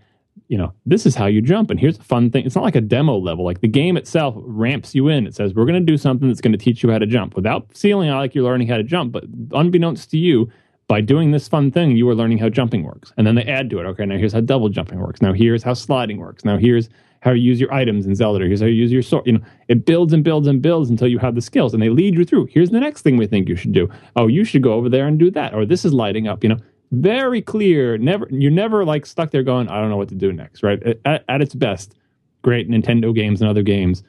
you 0.53 0.59
know, 0.59 0.71
this 0.85 1.07
is 1.07 1.15
how 1.15 1.25
you 1.25 1.41
jump, 1.41 1.71
and 1.71 1.79
here's 1.79 1.97
a 1.97 2.03
fun 2.03 2.29
thing. 2.29 2.45
It's 2.45 2.53
not 2.53 2.63
like 2.63 2.75
a 2.75 2.81
demo 2.81 3.17
level. 3.17 3.43
Like 3.43 3.61
the 3.61 3.67
game 3.67 3.97
itself 3.97 4.35
ramps 4.37 4.93
you 4.93 5.07
in. 5.07 5.25
It 5.25 5.33
says 5.33 5.55
we're 5.55 5.65
going 5.65 5.83
to 5.83 5.91
do 5.91 5.97
something 5.97 6.27
that's 6.27 6.41
going 6.41 6.51
to 6.51 6.59
teach 6.59 6.83
you 6.83 6.91
how 6.91 6.99
to 6.99 7.07
jump 7.07 7.35
without 7.35 7.75
feeling 7.75 8.11
like 8.11 8.35
you're 8.35 8.43
learning 8.43 8.67
how 8.67 8.77
to 8.77 8.83
jump, 8.83 9.13
but 9.13 9.23
unbeknownst 9.51 10.11
to 10.11 10.19
you, 10.19 10.51
by 10.87 11.01
doing 11.01 11.31
this 11.31 11.47
fun 11.47 11.71
thing, 11.71 11.97
you 11.97 12.07
are 12.07 12.13
learning 12.13 12.37
how 12.37 12.49
jumping 12.49 12.83
works. 12.83 13.11
And 13.17 13.25
then 13.25 13.33
they 13.33 13.45
add 13.45 13.71
to 13.71 13.79
it. 13.79 13.87
Okay, 13.87 14.05
now 14.05 14.15
here's 14.15 14.33
how 14.33 14.41
double 14.41 14.69
jumping 14.69 14.99
works. 14.99 15.23
Now 15.23 15.33
here's 15.33 15.63
how 15.63 15.73
sliding 15.73 16.19
works. 16.19 16.45
Now 16.45 16.57
here's 16.57 16.87
how 17.21 17.31
you 17.31 17.41
use 17.41 17.59
your 17.59 17.73
items 17.73 18.05
in 18.05 18.13
Zelda. 18.13 18.45
Here's 18.45 18.59
how 18.59 18.67
you 18.67 18.75
use 18.75 18.91
your 18.91 19.01
sword. 19.01 19.25
You 19.25 19.33
know, 19.33 19.45
it 19.69 19.87
builds 19.87 20.13
and 20.13 20.23
builds 20.23 20.47
and 20.47 20.61
builds 20.61 20.91
until 20.91 21.07
you 21.07 21.17
have 21.17 21.33
the 21.33 21.41
skills, 21.41 21.73
and 21.73 21.81
they 21.81 21.89
lead 21.89 22.13
you 22.13 22.25
through. 22.25 22.45
Here's 22.51 22.69
the 22.69 22.79
next 22.79 23.01
thing 23.01 23.17
we 23.17 23.25
think 23.25 23.49
you 23.49 23.55
should 23.55 23.71
do. 23.71 23.89
Oh, 24.15 24.27
you 24.27 24.43
should 24.43 24.61
go 24.61 24.73
over 24.73 24.87
there 24.87 25.07
and 25.07 25.17
do 25.17 25.31
that. 25.31 25.55
Or 25.55 25.65
this 25.65 25.83
is 25.83 25.93
lighting 25.93 26.27
up. 26.27 26.43
You 26.43 26.49
know, 26.49 26.57
very 26.93 27.41
clear. 27.41 27.97
Never, 27.97 28.27
you're 28.29 28.51
never 28.51 28.85
like 28.85 29.05
stuck 29.05 29.31
there 29.31 29.43
going, 29.43 29.67
I 29.69 29.79
don't 29.81 29.89
know 29.89 29.97
what 29.97 30.09
to 30.09 30.15
do 30.15 30.31
next. 30.31 30.63
Right? 30.63 30.81
At, 31.05 31.23
at 31.27 31.41
its 31.41 31.53
best, 31.55 31.95
great 32.41 32.69
Nintendo 32.69 33.13
games 33.13 33.41
and 33.41 33.49
other 33.49 33.63
games, 33.63 34.03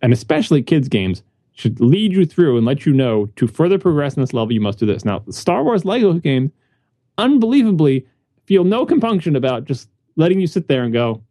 and 0.00 0.12
especially 0.12 0.62
kids 0.62 0.88
games 0.88 1.22
should 1.54 1.80
lead 1.80 2.12
you 2.12 2.24
through 2.24 2.56
and 2.56 2.64
let 2.64 2.86
you 2.86 2.92
know 2.92 3.26
to 3.36 3.46
further 3.46 3.78
progress 3.78 4.16
in 4.16 4.22
this 4.22 4.32
level, 4.32 4.52
you 4.52 4.60
must 4.60 4.78
do 4.78 4.86
this. 4.86 5.04
Now, 5.04 5.18
the 5.20 5.32
Star 5.34 5.62
Wars 5.62 5.84
Lego 5.84 6.14
game, 6.14 6.50
unbelievably, 7.18 8.06
feel 8.46 8.64
no 8.64 8.86
compunction 8.86 9.36
about 9.36 9.64
just 9.66 9.88
letting 10.16 10.40
you 10.40 10.46
sit 10.46 10.68
there 10.68 10.82
and 10.82 10.92
go, 10.92 11.22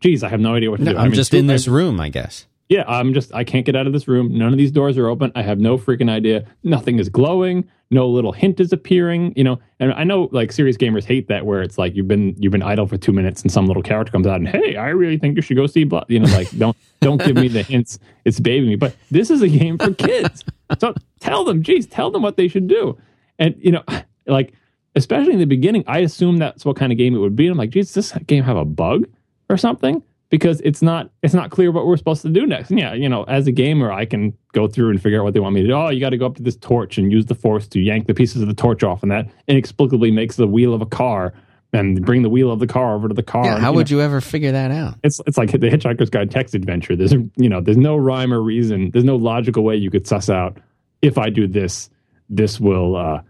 geez, 0.00 0.22
I 0.22 0.28
have 0.28 0.40
no 0.40 0.54
idea 0.54 0.70
what 0.70 0.78
to 0.78 0.84
No, 0.84 0.92
do. 0.92 0.98
I'm 0.98 1.04
I 1.04 1.08
mean, 1.08 1.14
just 1.14 1.34
in 1.34 1.46
this 1.46 1.68
I- 1.68 1.70
room, 1.70 2.00
I 2.00 2.08
guess. 2.08 2.46
yeah, 2.68 2.84
I'm 2.88 3.12
just, 3.14 3.34
I 3.34 3.44
can't 3.44 3.66
get 3.66 3.76
out 3.76 3.86
of 3.86 3.92
this 3.92 4.08
room. 4.08 4.36
None 4.36 4.52
of 4.52 4.58
these 4.58 4.72
doors 4.72 4.96
are 4.98 5.06
open. 5.08 5.30
I 5.34 5.42
have 5.42 5.58
no 5.58 5.76
freaking 5.78 6.10
idea. 6.10 6.46
Nothing 6.64 6.98
is 6.98 7.08
glowing. 7.08 7.68
No 7.92 8.08
little 8.08 8.32
hint 8.32 8.58
is 8.58 8.72
appearing, 8.72 9.34
you 9.36 9.44
know. 9.44 9.60
And 9.78 9.92
I 9.92 10.02
know 10.02 10.28
like 10.32 10.50
serious 10.50 10.76
gamers 10.76 11.04
hate 11.04 11.28
that 11.28 11.44
where 11.44 11.60
it's 11.60 11.76
like 11.76 11.94
you've 11.94 12.08
been 12.08 12.34
you've 12.38 12.50
been 12.50 12.62
idle 12.62 12.86
for 12.86 12.96
two 12.96 13.12
minutes 13.12 13.42
and 13.42 13.52
some 13.52 13.66
little 13.66 13.82
character 13.82 14.10
comes 14.10 14.26
out 14.26 14.36
and 14.36 14.48
hey, 14.48 14.76
I 14.76 14.88
really 14.88 15.18
think 15.18 15.36
you 15.36 15.42
should 15.42 15.56
go 15.56 15.66
see 15.66 15.84
blood. 15.84 16.06
You 16.08 16.20
know, 16.20 16.32
like 16.32 16.50
don't 16.58 16.76
don't 17.00 17.22
give 17.22 17.36
me 17.36 17.48
the 17.48 17.62
hints. 17.62 17.98
It's 18.24 18.40
babying 18.40 18.70
me. 18.70 18.76
But 18.76 18.96
this 19.10 19.30
is 19.30 19.42
a 19.42 19.48
game 19.48 19.76
for 19.76 19.92
kids. 19.92 20.42
so 20.80 20.94
tell 21.20 21.44
them, 21.44 21.62
geez, 21.62 21.86
tell 21.86 22.10
them 22.10 22.22
what 22.22 22.36
they 22.36 22.48
should 22.48 22.66
do. 22.66 22.98
And 23.38 23.54
you 23.58 23.72
know, 23.72 23.84
like 24.26 24.54
especially 24.94 25.34
in 25.34 25.38
the 25.38 25.44
beginning, 25.44 25.84
I 25.86 25.98
assumed 25.98 26.40
that's 26.40 26.64
what 26.64 26.76
kind 26.76 26.92
of 26.92 26.98
game 26.98 27.14
it 27.14 27.18
would 27.18 27.36
be. 27.36 27.46
and 27.46 27.52
I'm 27.52 27.58
like, 27.58 27.70
geez, 27.70 27.92
does 27.92 28.10
this 28.10 28.22
game 28.24 28.44
have 28.44 28.56
a 28.56 28.64
bug 28.64 29.06
or 29.48 29.56
something? 29.56 30.02
Because 30.32 30.60
it's 30.62 30.82
not 30.82 31.10
it's 31.22 31.34
not 31.34 31.50
clear 31.50 31.70
what 31.70 31.86
we're 31.86 31.96
supposed 31.96 32.22
to 32.22 32.30
do 32.30 32.44
next. 32.46 32.70
And 32.70 32.80
yeah, 32.80 32.94
you 32.94 33.08
know, 33.08 33.22
as 33.24 33.46
a 33.46 33.52
gamer, 33.52 33.92
I 33.92 34.04
can 34.04 34.36
go 34.52 34.66
through 34.66 34.90
and 34.90 35.00
figure 35.00 35.20
out 35.20 35.24
what 35.24 35.34
they 35.34 35.40
want 35.40 35.54
me 35.54 35.62
to 35.62 35.68
do. 35.68 35.74
Oh, 35.74 35.90
you 35.90 36.00
got 36.00 36.10
to 36.10 36.16
go 36.16 36.26
up 36.26 36.36
to 36.36 36.42
this 36.42 36.56
torch 36.56 36.98
and 36.98 37.12
use 37.12 37.26
the 37.26 37.34
force 37.34 37.68
to 37.68 37.80
yank 37.80 38.06
the 38.08 38.14
pieces 38.14 38.42
of 38.42 38.48
the 38.48 38.54
torch 38.54 38.82
off, 38.82 39.02
and 39.02 39.12
that 39.12 39.28
inexplicably 39.46 40.10
makes 40.10 40.36
the 40.36 40.48
wheel 40.48 40.74
of 40.74 40.82
a 40.82 40.86
car 40.86 41.34
and 41.72 42.04
bring 42.04 42.22
the 42.22 42.28
wheel 42.28 42.50
of 42.50 42.58
the 42.58 42.66
car 42.66 42.94
over 42.94 43.08
to 43.08 43.14
the 43.14 43.22
car. 43.22 43.44
Yeah, 43.44 43.58
how 43.58 43.70
you 43.70 43.76
would 43.76 43.90
know, 43.90 43.96
you 43.98 44.02
ever 44.02 44.20
figure 44.20 44.52
that 44.52 44.70
out? 44.70 44.94
it's 45.04 45.20
it's 45.26 45.36
like 45.36 45.52
the 45.52 45.58
Hitchhiker's 45.58 46.10
Guide 46.10 46.30
text 46.30 46.54
adventure. 46.54 46.96
There's 46.96 47.12
you 47.12 47.48
know 47.48 47.60
there's 47.60 47.76
no 47.76 47.96
rhyme 47.96 48.32
or 48.32 48.40
reason. 48.40 48.90
There's 48.90 49.04
no 49.04 49.16
logical 49.16 49.62
way 49.62 49.76
you 49.76 49.90
could 49.90 50.06
suss 50.06 50.30
out 50.30 50.56
if 51.02 51.18
I 51.18 51.28
do 51.28 51.46
this, 51.46 51.90
this 52.30 52.58
will 52.58 52.96
uh, 52.96 53.22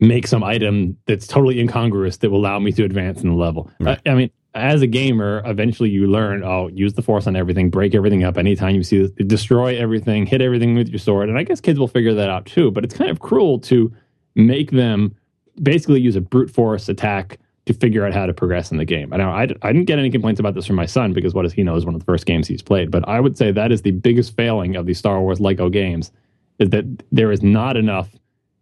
make 0.00 0.26
some 0.26 0.42
item 0.42 0.98
that's 1.06 1.26
totally 1.26 1.60
incongruous 1.60 2.18
that 2.18 2.30
will 2.30 2.40
allow 2.40 2.58
me 2.58 2.72
to 2.72 2.84
advance 2.84 3.22
in 3.22 3.30
the 3.30 3.36
level. 3.36 3.70
Right. 3.78 4.00
I, 4.04 4.10
I 4.10 4.14
mean, 4.14 4.30
as 4.54 4.82
a 4.82 4.86
gamer, 4.86 5.42
eventually 5.46 5.90
you 5.90 6.06
learn. 6.06 6.42
Oh, 6.42 6.68
use 6.68 6.94
the 6.94 7.02
force 7.02 7.26
on 7.26 7.36
everything, 7.36 7.70
break 7.70 7.94
everything 7.94 8.24
up. 8.24 8.36
Anytime 8.36 8.74
you 8.74 8.82
see 8.82 9.06
this, 9.06 9.26
destroy 9.26 9.78
everything, 9.78 10.26
hit 10.26 10.40
everything 10.42 10.74
with 10.74 10.88
your 10.88 10.98
sword. 10.98 11.28
And 11.28 11.38
I 11.38 11.44
guess 11.44 11.60
kids 11.60 11.78
will 11.78 11.88
figure 11.88 12.14
that 12.14 12.28
out 12.28 12.46
too. 12.46 12.70
But 12.70 12.84
it's 12.84 12.94
kind 12.94 13.10
of 13.10 13.20
cruel 13.20 13.58
to 13.60 13.92
make 14.34 14.70
them 14.70 15.14
basically 15.62 16.00
use 16.00 16.16
a 16.16 16.20
brute 16.20 16.50
force 16.50 16.88
attack 16.88 17.38
to 17.66 17.74
figure 17.74 18.04
out 18.04 18.12
how 18.12 18.26
to 18.26 18.32
progress 18.32 18.72
in 18.72 18.78
the 18.78 18.84
game. 18.84 19.12
I 19.12 19.18
know 19.18 19.30
I, 19.30 19.42
I 19.62 19.72
didn't 19.72 19.84
get 19.84 19.98
any 19.98 20.10
complaints 20.10 20.40
about 20.40 20.54
this 20.54 20.66
from 20.66 20.76
my 20.76 20.86
son 20.86 21.12
because 21.12 21.34
what 21.34 21.42
does 21.42 21.52
he 21.52 21.62
know 21.62 21.76
is 21.76 21.84
one 21.84 21.94
of 21.94 22.00
the 22.00 22.06
first 22.06 22.26
games 22.26 22.48
he's 22.48 22.62
played. 22.62 22.90
But 22.90 23.06
I 23.08 23.20
would 23.20 23.36
say 23.36 23.52
that 23.52 23.70
is 23.70 23.82
the 23.82 23.92
biggest 23.92 24.34
failing 24.34 24.74
of 24.74 24.86
the 24.86 24.94
Star 24.94 25.20
Wars 25.20 25.40
Lego 25.40 25.68
games 25.68 26.10
is 26.58 26.70
that 26.70 26.84
there 27.12 27.30
is 27.30 27.42
not 27.42 27.76
enough 27.76 28.08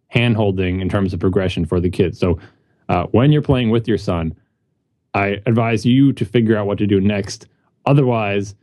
hand 0.09 0.35
holding 0.35 0.81
in 0.81 0.89
terms 0.89 1.13
of 1.13 1.19
progression 1.19 1.65
for 1.65 1.79
the 1.79 1.89
kids. 1.89 2.19
So 2.19 2.39
uh, 2.89 3.05
when 3.05 3.31
you're 3.31 3.41
playing 3.41 3.69
with 3.69 3.87
your 3.87 3.97
son, 3.97 4.35
I 5.13 5.41
advise 5.45 5.85
you 5.85 6.13
to 6.13 6.25
figure 6.25 6.55
out 6.55 6.67
what 6.67 6.77
to 6.79 6.87
do 6.87 7.01
next. 7.01 7.47
Otherwise, 7.85 8.55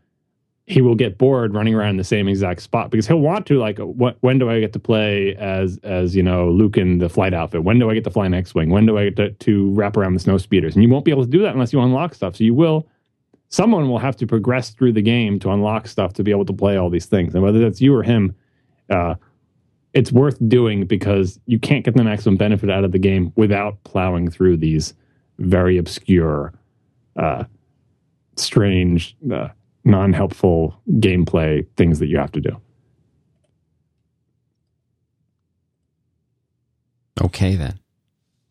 he 0.67 0.81
will 0.81 0.95
get 0.97 1.17
bored 1.17 1.55
running 1.55 1.75
around 1.75 1.91
in 1.91 1.97
the 1.97 2.05
same 2.05 2.27
exact 2.29 2.61
spot 2.61 2.91
because 2.91 3.07
he'll 3.07 3.21
want 3.21 3.47
to 3.47 3.59
like 3.59 3.79
what, 3.79 4.17
when 4.21 4.39
do 4.39 4.51
I 4.51 4.59
get 4.59 4.73
to 4.73 4.81
play 4.81 5.37
as 5.37 5.79
as 5.85 6.17
you 6.17 6.23
know 6.23 6.51
Luke 6.51 6.77
in 6.77 6.99
the 6.99 7.09
flight 7.09 7.35
outfit? 7.35 7.63
When 7.63 7.79
do 7.79 7.89
I 7.89 7.95
get 7.95 8.05
to 8.05 8.11
fly 8.11 8.27
an 8.27 8.35
X-wing? 8.35 8.71
When 8.71 8.85
do 8.85 8.99
I 8.99 9.11
get 9.11 9.17
to, 9.17 9.31
to 9.31 9.71
wrap 9.71 9.97
around 9.97 10.15
the 10.15 10.21
snow 10.21 10.39
speeders? 10.39 10.75
And 10.75 10.83
you 10.83 10.89
won't 10.89 11.05
be 11.05 11.13
able 11.13 11.25
to 11.25 11.31
do 11.31 11.43
that 11.43 11.53
unless 11.53 11.73
you 11.73 11.81
unlock 11.81 12.15
stuff. 12.15 12.37
So 12.37 12.45
you 12.45 12.55
will 12.55 12.89
someone 13.49 13.89
will 13.89 13.99
have 13.99 14.17
to 14.17 14.27
progress 14.27 14.71
through 14.71 14.93
the 14.93 15.03
game 15.03 15.39
to 15.41 15.51
unlock 15.51 15.87
stuff 15.87 16.13
to 16.15 16.23
be 16.23 16.31
able 16.31 16.45
to 16.45 16.53
play 16.53 16.77
all 16.77 16.91
these 16.91 17.07
things. 17.07 17.35
And 17.35 17.43
whether 17.43 17.59
that's 17.59 17.81
you 17.81 17.95
or 17.95 18.03
him, 18.03 18.35
uh, 18.91 19.15
it's 19.95 20.13
worth 20.13 20.37
doing 20.49 20.87
because 20.87 21.41
you 21.47 21.59
can't 21.59 21.85
get 21.85 21.95
the 21.95 22.05
maximum 22.05 22.37
benefit 22.37 22.71
out 22.71 22.85
of 22.85 22.93
the 22.93 22.99
game 22.99 23.33
without 23.37 23.83
plowing 23.85 24.31
through 24.31 24.59
these 24.59 24.95
very 25.39 25.77
obscure, 25.79 26.53
uh, 27.17 27.45
strange, 28.37 29.17
uh, 29.33 29.49
non-helpful 29.85 30.81
gameplay 30.93 31.67
things 31.77 31.99
that 32.01 32.07
you 32.09 32.19
have 32.19 32.33
to 32.33 32.41
do. 32.41 32.61
Okay, 37.23 37.57
then. 37.57 37.79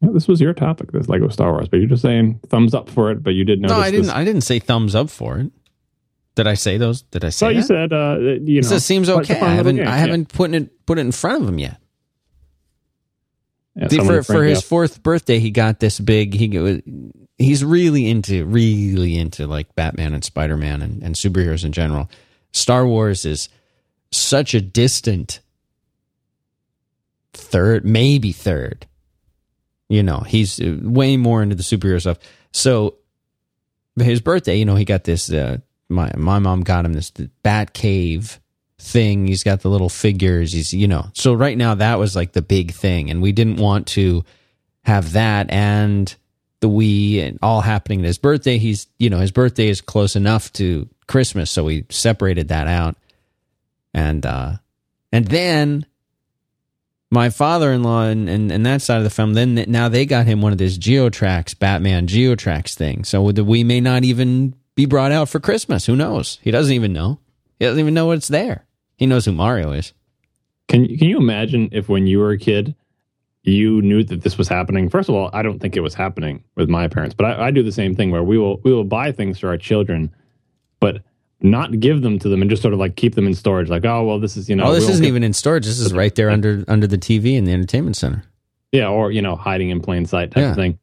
Yeah, 0.01 0.09
this 0.13 0.27
was 0.27 0.41
your 0.41 0.53
topic, 0.53 0.91
this 0.91 1.07
Lego 1.07 1.29
Star 1.29 1.51
Wars, 1.51 1.67
but 1.67 1.77
you're 1.77 1.87
just 1.89 2.01
saying 2.01 2.39
thumbs 2.49 2.73
up 2.73 2.89
for 2.89 3.11
it. 3.11 3.23
But 3.23 3.31
you 3.31 3.45
did 3.45 3.61
notice 3.61 3.77
No, 3.77 3.81
I 3.83 3.91
didn't. 3.91 4.05
this- 4.07 4.13
I 4.15 4.23
didn't 4.23 4.41
say 4.41 4.59
thumbs 4.59 4.95
up 4.95 5.09
for 5.09 5.37
it. 5.39 5.51
Did 6.35 6.47
I 6.47 6.53
say 6.55 6.77
those? 6.77 7.03
Did 7.03 7.23
I 7.23 7.29
say? 7.29 7.45
So 7.45 7.49
you 7.49 7.61
said, 7.61 7.93
uh, 7.93 8.17
you 8.19 8.61
know, 8.61 8.67
it 8.75 8.81
seems 8.81 9.07
but 9.07 9.21
it's 9.21 9.29
a 9.29 9.35
okay. 9.37 9.45
I 9.45 9.53
haven't 9.53 9.79
I 9.79 9.97
haven't 9.97 10.27
put 10.33 10.53
it 10.53 10.85
put 10.85 10.97
it 10.97 11.01
in 11.01 11.13
front 11.13 11.39
of 11.39 11.45
them 11.45 11.59
yet. 11.59 11.77
Yeah, 13.75 13.87
for 13.89 14.23
for 14.23 14.43
his 14.43 14.59
up- 14.59 14.63
fourth 14.63 15.03
birthday, 15.03 15.39
he 15.39 15.51
got 15.51 15.79
this 15.79 15.99
big. 15.99 16.33
He 16.33 16.81
he's 17.37 17.63
really 17.63 18.09
into 18.09 18.45
really 18.45 19.17
into 19.17 19.47
like 19.47 19.75
Batman 19.75 20.13
and 20.13 20.23
Spider 20.23 20.55
Man 20.57 20.81
and, 20.81 21.03
and 21.03 21.15
superheroes 21.15 21.65
in 21.65 21.73
general. 21.73 22.09
Star 22.53 22.87
Wars 22.87 23.25
is 23.25 23.49
such 24.11 24.53
a 24.53 24.61
distant 24.61 25.41
third, 27.33 27.85
maybe 27.85 28.31
third. 28.31 28.87
You 29.89 30.03
know, 30.03 30.19
he's 30.19 30.59
uh, 30.59 30.77
way 30.81 31.17
more 31.17 31.43
into 31.43 31.55
the 31.55 31.63
superhero 31.63 31.99
stuff. 31.99 32.17
So 32.53 32.95
his 33.99 34.21
birthday, 34.21 34.55
you 34.55 34.65
know, 34.65 34.75
he 34.75 34.85
got 34.85 35.03
this. 35.03 35.31
Uh, 35.31 35.57
my 35.89 36.11
my 36.15 36.39
mom 36.39 36.61
got 36.61 36.85
him 36.85 36.93
this 36.93 37.11
Bat 37.11 37.73
Cave 37.73 38.39
thing. 38.79 39.27
He's 39.27 39.43
got 39.43 39.61
the 39.61 39.69
little 39.69 39.89
figures. 39.89 40.51
He's 40.51 40.73
you 40.73 40.87
know. 40.87 41.09
So 41.13 41.33
right 41.33 41.57
now 41.57 41.75
that 41.75 41.99
was 41.99 42.15
like 42.15 42.33
the 42.33 42.41
big 42.41 42.71
thing, 42.71 43.09
and 43.09 43.21
we 43.21 43.31
didn't 43.31 43.57
want 43.57 43.87
to 43.87 44.23
have 44.83 45.13
that 45.13 45.49
and 45.49 46.13
the 46.59 46.69
Wii 46.69 47.21
and 47.21 47.39
all 47.41 47.61
happening 47.61 47.99
at 47.99 48.05
his 48.05 48.17
birthday. 48.17 48.57
He's 48.57 48.87
you 48.97 49.09
know 49.09 49.19
his 49.19 49.31
birthday 49.31 49.67
is 49.67 49.81
close 49.81 50.15
enough 50.15 50.51
to 50.53 50.89
Christmas, 51.07 51.51
so 51.51 51.65
Wii 51.65 51.91
separated 51.91 52.49
that 52.49 52.67
out. 52.67 52.95
And 53.93 54.25
uh 54.25 54.53
and 55.11 55.27
then 55.27 55.85
my 57.11 57.29
father-in-law 57.29 58.03
and, 58.03 58.27
and, 58.29 58.51
and 58.51 58.65
that 58.65 58.81
side 58.81 58.97
of 58.97 59.03
the 59.03 59.09
family 59.09 59.45
then 59.45 59.71
now 59.71 59.87
they 59.87 60.05
got 60.05 60.25
him 60.25 60.41
one 60.41 60.51
of 60.51 60.57
this 60.57 60.77
geotrax 60.77 61.57
batman 61.57 62.07
geotrax 62.07 62.73
thing 62.73 63.03
so 63.03 63.31
the 63.31 63.43
we 63.43 63.63
may 63.63 63.79
not 63.79 64.03
even 64.03 64.53
be 64.75 64.85
brought 64.85 65.11
out 65.11 65.29
for 65.29 65.39
christmas 65.39 65.85
who 65.85 65.95
knows 65.95 66.39
he 66.41 66.51
doesn't 66.51 66.73
even 66.73 66.91
know 66.91 67.19
he 67.59 67.65
doesn't 67.65 67.79
even 67.79 67.93
know 67.93 68.07
what's 68.07 68.27
there 68.27 68.64
he 68.97 69.05
knows 69.05 69.25
who 69.25 69.31
mario 69.31 69.71
is 69.71 69.93
Can 70.67 70.85
you- 70.85 70.97
can 70.97 71.07
you 71.09 71.17
imagine 71.17 71.69
if 71.71 71.89
when 71.89 72.07
you 72.07 72.19
were 72.19 72.31
a 72.31 72.37
kid, 72.37 72.75
you 73.43 73.81
knew 73.83 74.03
that 74.03 74.21
this 74.23 74.37
was 74.37 74.47
happening? 74.47 74.89
First 74.89 75.07
of 75.09 75.13
all, 75.15 75.29
I 75.31 75.43
don't 75.43 75.59
think 75.59 75.75
it 75.77 75.81
was 75.81 75.93
happening 75.93 76.43
with 76.55 76.67
my 76.69 76.87
parents, 76.87 77.13
but 77.13 77.25
I, 77.25 77.47
I 77.47 77.51
do 77.51 77.61
the 77.61 77.71
same 77.71 77.93
thing 77.95 78.09
where 78.11 78.23
we 78.23 78.37
will 78.37 78.59
we 78.63 78.73
will 78.73 78.83
buy 78.83 79.11
things 79.11 79.37
for 79.39 79.49
our 79.49 79.57
children, 79.57 80.09
but 80.79 81.01
not 81.41 81.79
give 81.79 82.01
them 82.01 82.17
to 82.19 82.29
them 82.29 82.41
and 82.41 82.49
just 82.49 82.63
sort 82.63 82.73
of 82.73 82.79
like 82.79 82.95
keep 82.95 83.13
them 83.13 83.27
in 83.27 83.35
storage. 83.35 83.69
Like, 83.69 83.85
oh 83.85 84.03
well, 84.03 84.19
this 84.19 84.35
is 84.37 84.49
you 84.49 84.55
know, 84.55 84.65
oh 84.65 84.73
this 84.73 84.89
isn't 84.89 85.03
give- 85.03 85.09
even 85.09 85.23
in 85.23 85.33
storage 85.33 85.65
this 85.65 85.79
is 85.79 85.93
right 85.93 86.15
there 86.15 86.29
under 86.37 86.63
under 86.67 86.87
the 86.87 86.97
tv 86.97 87.35
in 87.35 87.43
the 87.45 87.51
entertainment 87.51 87.95
center 87.97 88.23
yeah, 88.71 88.87
or 88.89 89.11
you 89.11 89.21
know, 89.21 89.35
hiding 89.35 89.69
in 89.69 89.79
plain 89.81 90.05
sight 90.07 90.31
type 90.31 90.41
Yeah. 90.41 90.49
of 90.49 90.55
thing. 90.55 90.79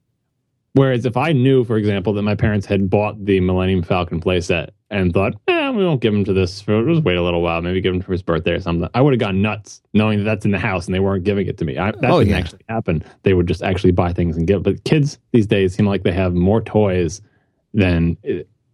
Whereas 0.74 1.04
if 1.04 1.16
I 1.18 1.32
knew, 1.32 1.64
for 1.64 1.76
example, 1.76 2.14
that 2.14 2.22
my 2.22 2.34
parents 2.34 2.66
had 2.66 2.88
bought 2.88 3.22
the 3.22 3.40
Millennium 3.40 3.82
Falcon 3.82 4.20
playset 4.22 4.70
and 4.90 5.12
thought, 5.12 5.34
eh, 5.48 5.70
we 5.70 5.84
won't 5.84 6.00
give 6.00 6.14
him 6.14 6.24
to 6.24 6.32
this 6.32 6.62
for 6.62 6.82
just 6.86 7.02
wait 7.02 7.16
a 7.16 7.22
little 7.22 7.42
while, 7.42 7.60
maybe 7.60 7.80
give 7.82 7.94
him 7.94 8.00
for 8.00 8.12
his 8.12 8.22
birthday 8.22 8.52
or 8.52 8.60
something, 8.60 8.88
I 8.94 9.02
would 9.02 9.12
have 9.12 9.20
gone 9.20 9.42
nuts 9.42 9.82
knowing 9.92 10.18
that 10.18 10.24
that's 10.24 10.44
in 10.46 10.50
the 10.50 10.58
house 10.58 10.86
and 10.86 10.94
they 10.94 11.00
weren't 11.00 11.24
giving 11.24 11.46
it 11.46 11.58
to 11.58 11.64
me. 11.66 11.76
I, 11.76 11.90
that 11.92 12.10
Oh, 12.10 12.20
didn't 12.20 12.30
yeah. 12.30 12.38
actually 12.38 12.62
happen. 12.70 13.04
They 13.22 13.34
would 13.34 13.46
just 13.48 13.62
actually 13.62 13.92
buy 13.92 14.14
things 14.14 14.36
and 14.38 14.46
give. 14.46 14.62
But 14.62 14.84
kids 14.84 15.18
these 15.32 15.46
days 15.46 15.74
seem 15.74 15.86
like 15.86 16.04
they 16.04 16.12
have 16.12 16.32
more 16.34 16.62
toys 16.62 17.20
than 17.74 18.16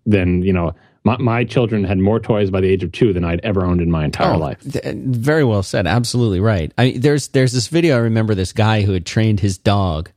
than 0.07 0.43
you 0.43 0.53
know. 0.53 0.75
My, 1.05 1.16
my 1.19 1.45
children 1.45 1.85
had 1.85 1.99
more 1.99 2.20
toys 2.20 2.51
by 2.51 2.61
the 2.61 2.69
age 2.69 2.83
of 2.85 2.93
two 2.93 3.12
than 3.12 3.25
I'd 3.25 3.41
ever 3.43 3.65
owned 3.65 3.81
in 3.81 3.91
my 3.91 4.05
entire 4.05 4.35
Oh, 4.35 4.39
life. 4.39 4.61
th- 4.61 4.95
very 4.97 5.43
well 5.45 5.62
said. 5.62 5.87
Absolutely 5.87 6.41
right. 6.41 6.73
I 6.79 6.95
there's 6.99 7.29
there's 7.29 7.53
this 7.53 7.69
video. 7.69 7.97
I 7.97 8.01
remember 8.01 8.35
this 8.35 8.53
guy 8.53 8.83
who 8.83 8.93
had 8.93 9.07
trained 9.07 9.41
his 9.41 9.57
dog, 9.59 10.11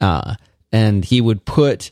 uh, 0.00 0.36
and 0.72 1.04
he 1.04 1.20
would 1.20 1.44
put 1.44 1.90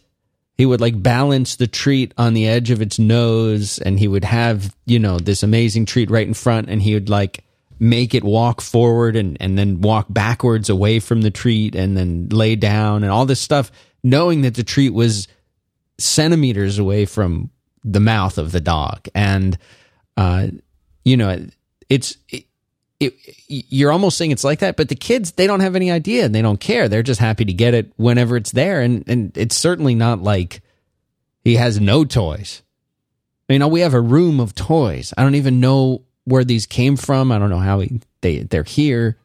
he 0.56 0.64
would 0.64 0.80
like 0.80 1.02
balance 1.02 1.56
the 1.56 1.66
treat 1.66 2.14
on 2.16 2.32
the 2.32 2.48
edge 2.48 2.70
of 2.70 2.80
its 2.80 2.98
nose, 2.98 3.78
and 3.78 3.98
he 3.98 4.08
would 4.08 4.24
have 4.24 4.74
you 4.86 4.98
know 4.98 5.18
this 5.18 5.42
amazing 5.42 5.86
treat 5.86 6.10
right 6.10 6.26
in 6.26 6.34
front, 6.34 6.68
and 6.68 6.82
he 6.82 6.94
would 6.94 7.08
like 7.08 7.44
make 7.78 8.14
it 8.14 8.24
walk 8.24 8.60
forward 8.60 9.16
and 9.16 9.36
and 9.40 9.58
then 9.58 9.80
walk 9.80 10.06
backwards 10.08 10.70
away 10.70 10.98
from 10.98 11.22
the 11.22 11.30
treat, 11.30 11.74
and 11.74 11.96
then 11.96 12.28
lay 12.30 12.56
down 12.56 13.02
and 13.02 13.12
all 13.12 13.26
this 13.26 13.40
stuff, 13.40 13.70
knowing 14.02 14.42
that 14.42 14.54
the 14.54 14.64
treat 14.64 14.94
was 14.94 15.28
centimeters 15.98 16.78
away 16.78 17.04
from 17.04 17.50
the 17.84 18.00
mouth 18.00 18.38
of 18.38 18.52
the 18.52 18.60
dog. 18.60 19.08
And 19.14 19.58
uh 20.16 20.48
you 21.04 21.16
know 21.16 21.46
it's 21.88 22.16
it, 22.30 22.45
it, 22.98 23.14
you're 23.48 23.92
almost 23.92 24.16
saying 24.16 24.30
it's 24.30 24.44
like 24.44 24.60
that 24.60 24.76
but 24.76 24.88
the 24.88 24.94
kids 24.94 25.32
they 25.32 25.46
don't 25.46 25.60
have 25.60 25.76
any 25.76 25.90
idea 25.90 26.24
and 26.24 26.34
they 26.34 26.42
don't 26.42 26.60
care. 26.60 26.88
They're 26.88 27.02
just 27.02 27.20
happy 27.20 27.44
to 27.44 27.52
get 27.52 27.74
it 27.74 27.92
whenever 27.96 28.36
it's 28.36 28.52
there. 28.52 28.80
And 28.80 29.04
and 29.08 29.36
it's 29.36 29.56
certainly 29.56 29.94
not 29.94 30.22
like 30.22 30.62
he 31.44 31.56
has 31.56 31.80
no 31.80 32.04
toys. 32.04 32.62
You 33.48 33.58
know 33.58 33.68
we 33.68 33.80
have 33.80 33.94
a 33.94 34.00
room 34.00 34.40
of 34.40 34.54
toys. 34.54 35.12
I 35.16 35.22
don't 35.22 35.34
even 35.34 35.60
know 35.60 36.02
where 36.24 36.44
these 36.44 36.66
came 36.66 36.96
from. 36.96 37.30
I 37.32 37.38
don't 37.38 37.50
know 37.50 37.58
how 37.58 37.80
he, 37.80 38.00
they 38.20 38.38
they're 38.40 38.64
here. 38.64 39.16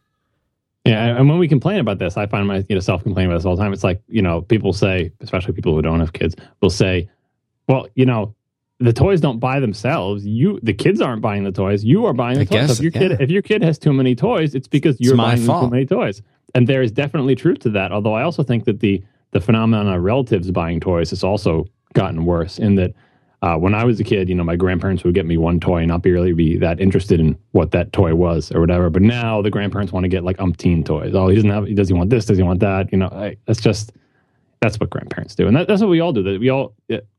Yeah, 0.86 1.16
and 1.18 1.30
when 1.30 1.38
we 1.38 1.48
complain 1.48 1.80
about 1.80 2.00
this, 2.00 2.18
I 2.18 2.26
find 2.26 2.48
my 2.48 2.66
you 2.68 2.76
know 2.76 2.82
self 2.82 3.04
complaining 3.04 3.32
about 3.32 3.40
this 3.40 3.46
all 3.46 3.56
the 3.56 3.62
time. 3.62 3.74
It's 3.74 3.84
like 3.84 4.02
you 4.08 4.22
know 4.22 4.42
people 4.42 4.74
say, 4.74 5.12
especially 5.20 5.54
people 5.54 5.76
who 5.76 5.82
don't 5.82 6.00
have 6.00 6.14
kids, 6.14 6.36
will 6.60 6.72
say, 6.72 7.10
"Well, 7.68 7.88
you 7.94 8.06
know, 8.06 8.34
the 8.82 8.94
toys 8.94 9.22
don't 9.22 9.40
buy 9.40 9.60
themselves. 9.60 10.26
You, 10.26 10.60
the 10.64 10.74
kids 10.74 11.02
aren't 11.02 11.22
buying 11.22 11.44
the 11.44 11.52
toys. 11.52 11.84
You 11.84 12.06
are 12.06 12.14
buying 12.14 12.36
the 12.36 12.42
I 12.42 12.46
toys. 12.46 12.68
guess, 12.68 12.68
so 12.70 12.74
if 12.74 12.82
your 12.82 12.92
kid, 12.92 13.22
if 13.22 13.30
your 13.30 13.42
kid 13.42 13.62
has 13.64 13.78
too 13.78 13.94
many 13.94 14.16
toys, 14.16 14.56
it's 14.56 14.68
because 14.68 15.00
you're 15.00 15.16
my 15.16 15.36
buying 15.36 15.46
too 15.46 15.70
many 15.70 15.86
toys. 15.86 16.22
And 16.56 16.68
there 16.68 16.82
is 16.82 16.92
definitely 16.92 17.36
truth 17.36 17.60
to 17.60 17.70
that. 17.70 17.92
Although 17.92 18.14
I 18.14 18.24
also 18.24 18.44
think 18.44 18.66
that 18.66 18.80
the 18.80 19.04
the 19.32 19.40
phenomenon 19.40 19.88
of 19.88 20.02
relatives 20.02 20.52
buying 20.52 20.80
toys 20.80 21.12
has 21.12 21.24
also 21.24 21.66
gotten 21.94 22.26
worse. 22.26 22.60
In 22.60 22.76
that, 22.76 22.94
uh, 23.42 23.56
when 23.56 23.74
I 23.74 23.86
was 23.86 24.00
a 24.00 24.04
kid, 24.04 24.28
you 24.28 24.36
know, 24.36 24.44
my 24.44 24.58
grandparents 24.58 25.04
would 25.04 25.14
get 25.14 25.26
me 25.26 25.38
one 25.38 25.60
toy 25.60 25.78
and 25.78 25.88
not 25.88 26.02
be 26.02 26.12
really 26.12 26.34
be 26.34 26.58
that 26.58 26.82
interested 26.82 27.20
in 27.20 27.38
what 27.52 27.72
that 27.72 27.94
toy 27.94 28.14
was 28.16 28.52
or 28.52 28.60
whatever. 28.60 28.90
But 28.90 29.04
now 29.04 29.42
the 29.42 29.50
grandparents 29.50 29.94
want 29.94 30.04
to 30.04 30.10
get 30.10 30.24
like 30.24 30.38
umpteen 30.38 30.84
toys. 30.84 31.14
Oh, 31.16 31.28
he 31.28 31.36
doesn't 31.36 31.50
have. 31.50 31.68
He 31.68 31.74
does 31.74 31.88
he 31.88 31.94
want 31.94 32.10
this? 32.10 32.26
Does 32.26 32.38
he 32.38 32.44
want 32.44 32.60
that? 32.60 32.92
You 32.92 32.98
know, 32.98 33.08
I, 33.08 33.38
that's 33.46 33.62
just 33.62 33.94
that's 34.60 34.80
what 34.80 34.90
grandparents 34.90 35.36
do, 35.36 35.48
and 35.48 35.56
that, 35.56 35.68
that's 35.68 35.82
what 35.82 35.90
we 35.90 36.02
all 36.02 36.14
do. 36.14 36.24
That 36.24 36.40
we 36.40 36.50
all, 36.50 36.74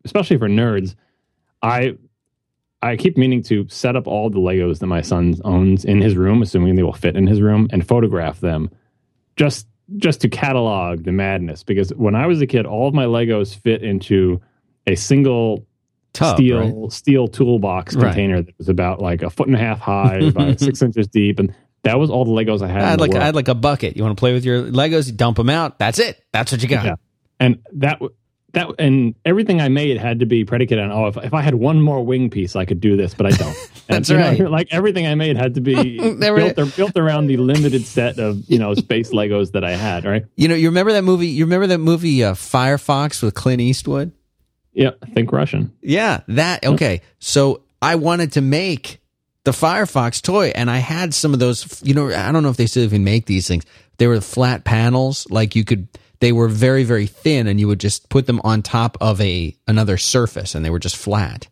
especially 0.05 0.37
for 0.39 0.49
nerds, 0.49 0.95
I 1.63 1.95
I 2.83 2.97
keep 2.97 3.17
meaning 3.17 3.43
to 3.45 3.67
set 3.69 3.95
up 3.97 4.07
all 4.09 4.29
the 4.29 4.39
Legos 4.41 4.81
that 4.81 4.87
my 4.89 5.03
son 5.03 5.35
owns 5.45 5.85
in 5.85 6.01
his 6.01 6.17
room, 6.17 6.43
assuming 6.43 6.75
they 6.75 6.83
will 6.83 6.93
fit 6.93 7.17
in 7.17 7.27
his 7.27 7.41
room, 7.41 7.69
and 7.71 7.87
photograph 7.87 8.41
them, 8.41 8.71
just 9.37 9.67
just 9.99 10.21
to 10.23 10.29
catalog 10.29 11.05
the 11.05 11.13
madness. 11.13 11.63
Because 11.63 11.91
when 11.95 12.15
I 12.15 12.27
was 12.27 12.41
a 12.41 12.47
kid, 12.47 12.67
all 12.67 12.89
of 12.89 12.95
my 12.95 13.05
Legos 13.05 13.55
fit 13.55 13.83
into 13.83 14.41
a 14.87 14.95
single 14.97 15.67
Tub, 16.13 16.37
steel 16.37 16.83
right? 16.83 16.93
steel 16.93 17.27
toolbox 17.29 17.95
Right. 17.95 18.07
container 18.07 18.43
that 18.43 18.59
was 18.59 18.69
about 18.69 19.01
like 19.01 19.23
a 19.23 19.31
foot 19.31 19.47
and 19.47 19.57
a 19.57 19.59
half 19.59 19.79
high 19.81 20.31
by 20.31 20.57
six 20.57 20.83
inches 20.83 21.07
deep, 21.09 21.39
and 21.39 21.55
that 21.85 21.99
was 21.99 22.11
all 22.11 22.25
the 22.25 22.33
Legos 22.33 22.63
I 22.63 22.69
had. 22.69 22.83
I 22.83 22.91
had 22.91 23.01
like 23.01 23.15
I 23.15 23.25
had 23.25 23.35
like 23.35 23.49
a 23.49 23.55
bucket. 23.55 23.97
You 23.97 24.03
want 24.03 24.17
to 24.17 24.21
play 24.21 24.33
with 24.33 24.45
your 24.45 24.63
Legos? 24.65 25.07
You 25.07 25.13
dump 25.13 25.37
them 25.37 25.49
out. 25.51 25.79
That's 25.79 25.99
it. 25.99 26.23
That's 26.33 26.51
what 26.53 26.63
you 26.63 26.69
got. 26.69 26.85
Yeah. 26.85 26.95
and 27.41 27.59
that 27.75 28.01
that 28.53 28.69
and 28.79 29.15
everything 29.25 29.61
I 29.61 29.69
made 29.69 29.99
had 29.99 30.21
to 30.21 30.27
be 30.27 30.45
predicated 30.45 30.85
on 30.85 30.93
oh 30.93 31.07
if, 31.07 31.17
if 31.17 31.35
I 31.35 31.41
had 31.41 31.55
one 31.55 31.81
more 31.81 32.05
wing 32.05 32.31
piece 32.31 32.55
I 32.55 32.65
could 32.65 32.81
do 32.81 32.97
this 32.97 33.15
but 33.15 33.27
I 33.27 33.31
don't. 33.31 33.57
And, 33.89 34.05
That's 34.05 34.11
you 34.11 34.45
know, 34.45 34.49
like 34.51 34.69
everything 34.71 35.09
I 35.09 35.17
made 35.17 35.37
had 35.37 35.55
to 35.55 35.61
be 35.61 35.99
built, 36.19 36.59
ar- 36.59 36.67
built 36.67 36.97
around 36.97 37.27
the 37.27 37.37
limited 37.37 37.85
set 37.85 38.21
of 38.21 38.49
you 38.49 38.59
know 38.59 38.75
space 38.75 39.11
Legos 39.11 39.53
that 39.53 39.65
I 39.65 39.73
had. 39.73 40.05
Right? 40.05 40.25
You 40.37 40.47
know, 40.47 40.55
you 40.55 40.69
remember 40.69 40.93
that 40.93 41.03
movie? 41.03 41.27
You 41.27 41.45
remember 41.45 41.67
that 41.67 41.79
movie 41.79 42.23
uh, 42.23 42.35
Firefox 42.35 43.23
with 43.23 43.35
Clint 43.35 43.61
Eastwood? 43.61 44.13
Yeah, 44.73 44.93
think 45.13 45.33
Russian. 45.33 45.73
Yeah, 45.83 46.21
that 46.29 46.65
okay. 46.65 47.03
So 47.19 47.63
I 47.83 47.97
wanted 47.97 48.33
to 48.33 48.41
make 48.41 49.01
the 49.45 49.51
Firefox 49.51 50.23
toy, 50.23 50.53
and 50.55 50.71
I 50.71 50.79
had 50.79 51.13
some 51.13 51.35
of 51.35 51.41
those. 51.41 51.83
You 51.83 51.95
know, 51.95 52.09
I 52.09 52.33
don't 52.33 52.43
know 52.43 52.51
if 52.51 52.57
they 52.57 52.67
still 52.67 52.85
even 52.85 53.05
make 53.05 53.27
these 53.27 53.49
things. 53.49 53.65
They 53.99 54.07
were 54.07 54.21
flat 54.21 54.65
panels, 54.65 55.27
like 55.29 55.57
you 55.57 55.65
could. 55.65 55.89
They 56.23 56.31
were 56.31 56.47
very 56.49 56.85
very 56.85 57.07
thin, 57.07 57.49
and 57.49 57.59
you 57.59 57.67
would 57.67 57.81
just 57.81 58.09
put 58.09 58.27
them 58.27 58.41
on 58.45 58.63
top 58.63 58.97
of 59.01 59.21
a 59.21 59.57
another 59.67 59.97
surface, 59.99 60.55
and 60.55 60.65
they 60.65 60.71
were 60.71 60.79
just 60.79 60.97
flat. 60.97 61.49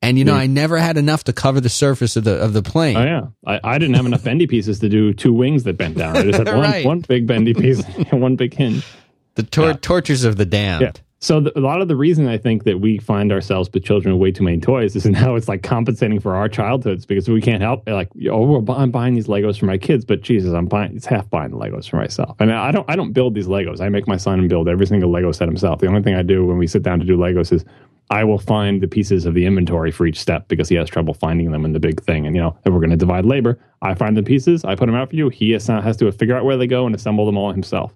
And 0.00 0.16
you 0.18 0.24
know, 0.24 0.34
I 0.34 0.46
never 0.46 0.78
had 0.78 0.96
enough 0.96 1.24
to 1.24 1.34
cover 1.34 1.60
the 1.60 1.68
surface 1.68 2.16
of 2.16 2.24
the 2.24 2.32
of 2.42 2.54
the 2.54 2.62
plane. 2.62 2.96
Oh 2.96 3.04
yeah, 3.04 3.26
I, 3.46 3.60
I 3.62 3.78
didn't 3.78 3.94
have 3.96 4.06
enough 4.06 4.24
bendy 4.24 4.46
pieces 4.46 4.78
to 4.80 4.88
do 4.88 5.12
two 5.12 5.34
wings 5.34 5.64
that 5.64 5.76
bent 5.76 5.98
down. 5.98 6.16
I 6.16 6.22
just 6.22 6.38
had 6.38 6.46
one 6.54 6.60
Right. 6.60 6.86
one 6.86 7.00
big 7.00 7.26
bendy 7.26 7.52
piece 7.52 7.82
and 8.10 8.20
one 8.22 8.36
big 8.36 8.54
hinge. 8.54 8.86
The 9.34 9.42
tor- 9.42 9.74
tortures 9.74 10.24
of 10.24 10.36
the 10.36 10.46
damned. 10.46 11.00
So 11.18 11.40
the, 11.40 11.58
a 11.58 11.60
lot 11.60 11.80
of 11.80 11.88
the 11.88 11.96
reason 11.96 12.28
I 12.28 12.36
think 12.36 12.64
that 12.64 12.80
we 12.80 12.98
find 12.98 13.32
ourselves 13.32 13.70
with 13.72 13.84
children 13.84 14.14
with 14.14 14.20
way 14.20 14.32
too 14.32 14.44
many 14.44 14.60
toys 14.60 14.94
is 14.94 15.06
now 15.06 15.34
it's 15.34 15.48
like 15.48 15.62
compensating 15.62 16.20
for 16.20 16.36
our 16.36 16.48
childhoods 16.48 17.06
because 17.06 17.28
we 17.28 17.40
can't 17.40 17.62
help 17.62 17.88
like 17.88 18.08
oh 18.30 18.64
I'm 18.68 18.90
buying 18.90 19.14
these 19.14 19.26
Legos 19.26 19.58
for 19.58 19.66
my 19.66 19.78
kids, 19.78 20.04
but 20.04 20.20
Jesus, 20.20 20.52
I'm 20.52 20.66
buying 20.66 20.94
it's 20.94 21.06
half 21.06 21.28
buying 21.30 21.50
the 21.50 21.56
Legos 21.56 21.88
for 21.88 21.96
myself. 21.96 22.36
And 22.38 22.52
I 22.52 22.70
don't 22.70 22.88
I 22.88 22.96
don't 22.96 23.12
build 23.12 23.34
these 23.34 23.46
Legos. 23.46 23.80
I 23.80 23.88
make 23.88 24.06
my 24.06 24.16
son 24.16 24.46
build 24.48 24.68
every 24.68 24.86
single 24.86 25.10
Lego 25.10 25.32
set 25.32 25.48
himself. 25.48 25.80
The 25.80 25.86
only 25.86 26.02
thing 26.02 26.14
I 26.14 26.22
do 26.22 26.44
when 26.44 26.58
we 26.58 26.66
sit 26.66 26.82
down 26.82 27.00
to 27.00 27.06
do 27.06 27.16
Legos 27.16 27.52
is 27.52 27.64
I 28.10 28.22
will 28.22 28.38
find 28.38 28.80
the 28.80 28.86
pieces 28.86 29.26
of 29.26 29.34
the 29.34 29.46
inventory 29.46 29.90
for 29.90 30.06
each 30.06 30.20
step 30.20 30.46
because 30.48 30.68
he 30.68 30.76
has 30.76 30.88
trouble 30.88 31.12
finding 31.12 31.50
them 31.50 31.64
in 31.64 31.72
the 31.72 31.80
big 31.80 32.00
thing. 32.02 32.26
And 32.26 32.36
you 32.36 32.42
know, 32.42 32.56
if 32.64 32.72
we're 32.72 32.78
going 32.78 32.90
to 32.90 32.96
divide 32.96 33.24
labor, 33.24 33.58
I 33.82 33.94
find 33.94 34.16
the 34.16 34.22
pieces, 34.22 34.64
I 34.64 34.76
put 34.76 34.86
them 34.86 34.94
out 34.94 35.10
for 35.10 35.16
you. 35.16 35.28
He 35.28 35.50
has, 35.52 35.66
has 35.66 35.96
to 35.96 36.12
figure 36.12 36.36
out 36.36 36.44
where 36.44 36.56
they 36.56 36.68
go 36.68 36.86
and 36.86 36.94
assemble 36.94 37.26
them 37.26 37.36
all 37.36 37.50
himself. 37.50 37.92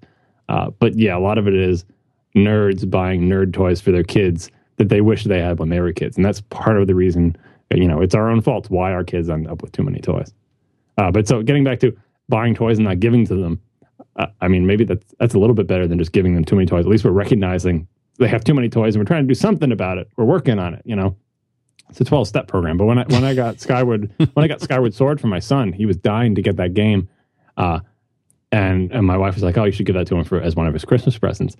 Uh, 0.48 0.70
but 0.70 0.98
yeah, 0.98 1.16
a 1.16 1.20
lot 1.20 1.38
of 1.38 1.46
it 1.46 1.54
is 1.54 1.84
nerds 2.34 2.88
buying 2.88 3.22
nerd 3.22 3.52
toys 3.52 3.80
for 3.80 3.92
their 3.92 4.04
kids 4.04 4.50
that 4.76 4.88
they 4.88 5.00
wish 5.00 5.24
they 5.24 5.40
had 5.40 5.58
when 5.58 5.68
they 5.68 5.80
were 5.80 5.92
kids, 5.92 6.16
and 6.16 6.24
that's 6.24 6.40
part 6.42 6.80
of 6.80 6.86
the 6.86 6.94
reason. 6.94 7.36
You 7.72 7.86
know, 7.86 8.00
it's 8.00 8.14
our 8.14 8.28
own 8.28 8.40
fault 8.40 8.68
why 8.68 8.92
our 8.92 9.04
kids 9.04 9.30
end 9.30 9.46
up 9.46 9.62
with 9.62 9.72
too 9.72 9.84
many 9.84 10.00
toys. 10.00 10.32
Uh, 10.98 11.10
but 11.10 11.28
so 11.28 11.42
getting 11.42 11.64
back 11.64 11.78
to 11.80 11.96
buying 12.28 12.54
toys 12.54 12.78
and 12.78 12.86
not 12.86 12.98
giving 12.98 13.24
to 13.26 13.34
them, 13.34 13.60
uh, 14.16 14.26
I 14.40 14.48
mean, 14.48 14.66
maybe 14.66 14.84
that's 14.84 15.14
that's 15.18 15.34
a 15.34 15.38
little 15.38 15.54
bit 15.54 15.66
better 15.66 15.86
than 15.86 15.98
just 15.98 16.12
giving 16.12 16.34
them 16.34 16.44
too 16.44 16.56
many 16.56 16.66
toys. 16.66 16.84
At 16.84 16.90
least 16.90 17.04
we're 17.04 17.12
recognizing 17.12 17.86
they 18.18 18.28
have 18.28 18.44
too 18.44 18.54
many 18.54 18.68
toys 18.68 18.94
and 18.94 19.00
we're 19.00 19.06
trying 19.06 19.24
to 19.24 19.28
do 19.28 19.34
something 19.34 19.72
about 19.72 19.98
it. 19.98 20.08
We're 20.16 20.24
working 20.24 20.58
on 20.58 20.74
it. 20.74 20.82
You 20.84 20.96
know, 20.96 21.16
it's 21.88 22.00
a 22.00 22.04
twelve 22.04 22.28
step 22.28 22.48
program. 22.48 22.76
But 22.76 22.86
when 22.86 22.98
I 22.98 23.04
when 23.04 23.24
I 23.24 23.34
got 23.34 23.60
Skyward 23.66 24.12
when 24.16 24.44
I 24.44 24.48
got 24.48 24.60
Skyward 24.60 24.94
Sword 24.94 25.20
for 25.20 25.28
my 25.28 25.38
son, 25.38 25.72
he 25.72 25.86
was 25.86 25.96
dying 25.96 26.34
to 26.34 26.42
get 26.42 26.56
that 26.56 26.74
game. 26.74 27.08
Uh, 27.56 27.80
and 28.52 28.90
and 28.92 29.06
my 29.06 29.16
wife 29.16 29.34
was 29.34 29.42
like, 29.42 29.56
"Oh, 29.56 29.64
you 29.64 29.72
should 29.72 29.86
give 29.86 29.94
that 29.94 30.06
to 30.08 30.16
him 30.16 30.24
for 30.24 30.40
as 30.40 30.56
one 30.56 30.66
of 30.66 30.74
his 30.74 30.84
Christmas 30.84 31.16
presents." 31.18 31.56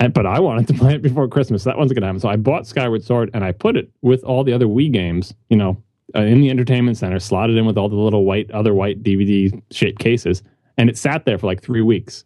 And, 0.00 0.12
but 0.12 0.26
I 0.26 0.40
wanted 0.40 0.68
to 0.68 0.74
play 0.78 0.94
it 0.94 1.02
before 1.02 1.28
Christmas. 1.28 1.64
That 1.64 1.76
wasn't 1.76 1.96
going 1.96 2.02
to 2.02 2.06
happen. 2.06 2.20
So 2.20 2.28
I 2.28 2.36
bought 2.36 2.66
Skyward 2.66 3.04
Sword 3.04 3.30
and 3.34 3.44
I 3.44 3.52
put 3.52 3.76
it 3.76 3.90
with 4.02 4.22
all 4.24 4.44
the 4.44 4.52
other 4.52 4.66
Wii 4.66 4.92
games, 4.92 5.34
you 5.48 5.56
know, 5.56 5.82
uh, 6.14 6.20
in 6.20 6.40
the 6.40 6.50
entertainment 6.50 6.96
center, 6.96 7.18
slotted 7.18 7.56
in 7.56 7.66
with 7.66 7.76
all 7.76 7.88
the 7.88 7.96
little 7.96 8.24
white, 8.24 8.50
other 8.50 8.74
white 8.74 9.02
DVD 9.02 9.60
shaped 9.70 9.98
cases. 9.98 10.42
And 10.78 10.88
it 10.88 10.98
sat 10.98 11.24
there 11.24 11.38
for 11.38 11.46
like 11.46 11.62
three 11.62 11.82
weeks 11.82 12.24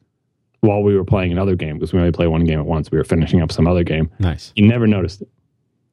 while 0.60 0.82
we 0.82 0.96
were 0.96 1.04
playing 1.04 1.32
another 1.32 1.54
game 1.54 1.78
because 1.78 1.92
we 1.92 1.98
only 1.98 2.12
play 2.12 2.26
one 2.26 2.44
game 2.44 2.58
at 2.58 2.66
once. 2.66 2.90
We 2.90 2.98
were 2.98 3.04
finishing 3.04 3.40
up 3.40 3.52
some 3.52 3.66
other 3.66 3.84
game. 3.84 4.10
Nice. 4.18 4.52
You 4.56 4.66
never 4.66 4.86
noticed 4.86 5.22
it. 5.22 5.28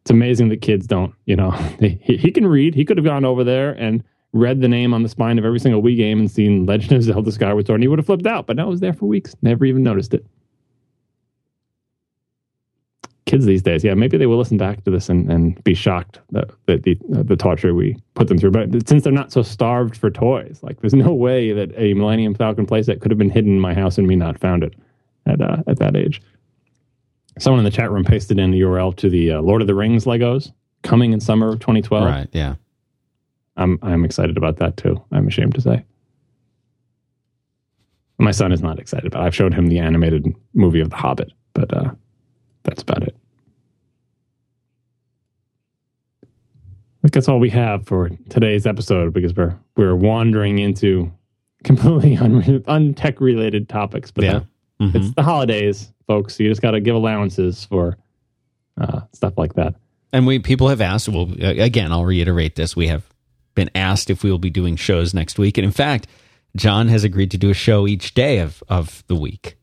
It's 0.01 0.11
amazing 0.11 0.49
that 0.49 0.61
kids 0.61 0.87
don't, 0.87 1.13
you 1.25 1.35
know, 1.35 1.51
he, 1.79 2.17
he 2.17 2.31
can 2.31 2.47
read. 2.47 2.75
He 2.75 2.85
could 2.85 2.97
have 2.97 3.05
gone 3.05 3.25
over 3.25 3.43
there 3.43 3.71
and 3.71 4.03
read 4.33 4.61
the 4.61 4.67
name 4.67 4.93
on 4.93 5.03
the 5.03 5.09
spine 5.09 5.39
of 5.39 5.45
every 5.45 5.59
single 5.59 5.81
Wii 5.81 5.95
game 5.95 6.19
and 6.19 6.29
seen 6.29 6.65
Legend 6.65 6.93
of 6.93 7.03
Zelda 7.03 7.31
Skyward 7.31 7.65
Sword 7.65 7.77
and 7.77 7.83
he 7.83 7.87
would 7.87 7.99
have 7.99 8.05
flipped 8.05 8.27
out. 8.27 8.47
But 8.47 8.57
no, 8.57 8.67
it 8.67 8.69
was 8.69 8.79
there 8.79 8.93
for 8.93 9.05
weeks. 9.05 9.35
Never 9.41 9.63
even 9.65 9.83
noticed 9.83 10.13
it 10.13 10.25
kids 13.27 13.45
these 13.45 13.61
days, 13.61 13.83
yeah, 13.83 13.93
maybe 13.93 14.17
they 14.17 14.25
will 14.25 14.37
listen 14.37 14.57
back 14.57 14.83
to 14.85 14.89
this 14.89 15.09
and, 15.09 15.31
and 15.31 15.63
be 15.63 15.75
shocked 15.75 16.19
that, 16.31 16.49
that 16.65 16.83
the 16.83 16.97
the 17.09 17.35
torture 17.35 17.75
we 17.75 17.95
put 18.15 18.27
them 18.27 18.37
through. 18.39 18.51
But 18.51 18.87
since 18.87 19.03
they're 19.03 19.13
not 19.13 19.31
so 19.31 19.43
starved 19.43 19.95
for 19.95 20.09
toys, 20.09 20.59
like 20.63 20.81
there's 20.81 20.93
no 21.07 21.13
way 21.13 21.53
that 21.53 21.71
a 21.77 21.93
Millennium 21.93 22.33
Falcon 22.33 22.65
playset 22.65 23.01
could 23.01 23.11
have 23.11 23.19
been 23.19 23.29
hidden 23.29 23.51
in 23.51 23.59
my 23.59 23.75
house 23.75 23.99
and 23.99 24.07
me 24.07 24.15
not 24.15 24.39
found 24.39 24.63
it 24.63 24.73
at 25.27 25.41
uh, 25.41 25.57
at 25.67 25.77
that 25.77 25.95
age. 25.95 26.21
Someone 27.37 27.59
in 27.59 27.65
the 27.65 27.71
chat 27.71 27.91
room 27.91 28.03
pasted 28.03 28.39
in 28.39 28.49
the 28.49 28.61
URL 28.61 28.95
to 28.95 29.09
the 29.09 29.33
uh, 29.33 29.41
Lord 29.41 29.61
of 29.61 29.67
the 29.67 29.75
Rings 29.75 30.05
Legos 30.05 30.51
coming 30.81 31.13
in 31.13 31.19
summer 31.19 31.49
of 31.49 31.59
2012. 31.59 32.03
Right. 32.03 32.27
Yeah. 32.31 32.55
I'm 33.57 33.77
I'm 33.83 34.05
excited 34.05 34.37
about 34.37 34.57
that 34.57 34.77
too. 34.77 35.03
I'm 35.11 35.27
ashamed 35.27 35.53
to 35.55 35.61
say. 35.61 35.83
My 38.19 38.31
son 38.31 38.51
is 38.51 38.61
not 38.61 38.79
excited 38.79 39.05
about. 39.05 39.23
It. 39.23 39.25
I've 39.27 39.35
showed 39.35 39.53
him 39.53 39.67
the 39.67 39.77
animated 39.77 40.33
movie 40.53 40.79
of 40.79 40.89
The 40.89 40.95
Hobbit, 40.95 41.33
but 41.53 41.71
uh, 41.75 41.91
that's 42.67 42.83
about 42.83 43.01
it. 43.03 43.15
I 46.23 47.01
think 47.01 47.13
that's 47.13 47.29
all 47.29 47.39
we 47.39 47.49
have 47.51 47.85
for 47.87 48.09
today's 48.29 48.65
episode 48.65 49.13
because 49.13 49.35
we're 49.35 49.55
we're 49.75 49.95
wandering 49.95 50.59
into 50.59 51.11
completely 51.63 52.17
un, 52.21 52.41
untech 52.63 53.19
related 53.19 53.69
topics. 53.69 54.11
But 54.11 54.23
Yeah. 54.25 54.39
Mhm. 54.81 54.95
it's 54.95 55.15
the 55.15 55.23
holidays, 55.23 55.91
folks. 56.05 56.35
So 56.35 56.43
you 56.43 56.49
just 56.49 56.61
got 56.61 56.71
to 56.71 56.79
give 56.79 56.95
allowances 56.95 57.65
for 57.65 57.97
uh, 58.79 59.01
stuff 59.11 59.33
like 59.37 59.53
that. 59.55 59.73
And 60.13 60.27
we 60.27 60.39
people 60.39 60.67
have 60.69 60.81
asked. 60.81 61.09
Well, 61.09 61.29
again, 61.39 61.91
I'll 61.91 62.05
reiterate 62.05 62.55
this. 62.55 62.75
We 62.75 62.87
have 62.87 63.03
been 63.55 63.69
asked 63.73 64.09
if 64.11 64.23
we 64.23 64.29
will 64.29 64.37
be 64.37 64.49
doing 64.51 64.75
shows 64.75 65.13
next 65.15 65.39
week, 65.39 65.57
and 65.57 65.65
in 65.65 65.71
fact, 65.71 66.07
John 66.55 66.87
has 66.89 67.03
agreed 67.03 67.31
to 67.31 67.37
do 67.37 67.49
a 67.49 67.53
show 67.55 67.87
each 67.87 68.13
day 68.13 68.39
of 68.39 68.61
of 68.69 69.03
the 69.07 69.15
week 69.15 69.57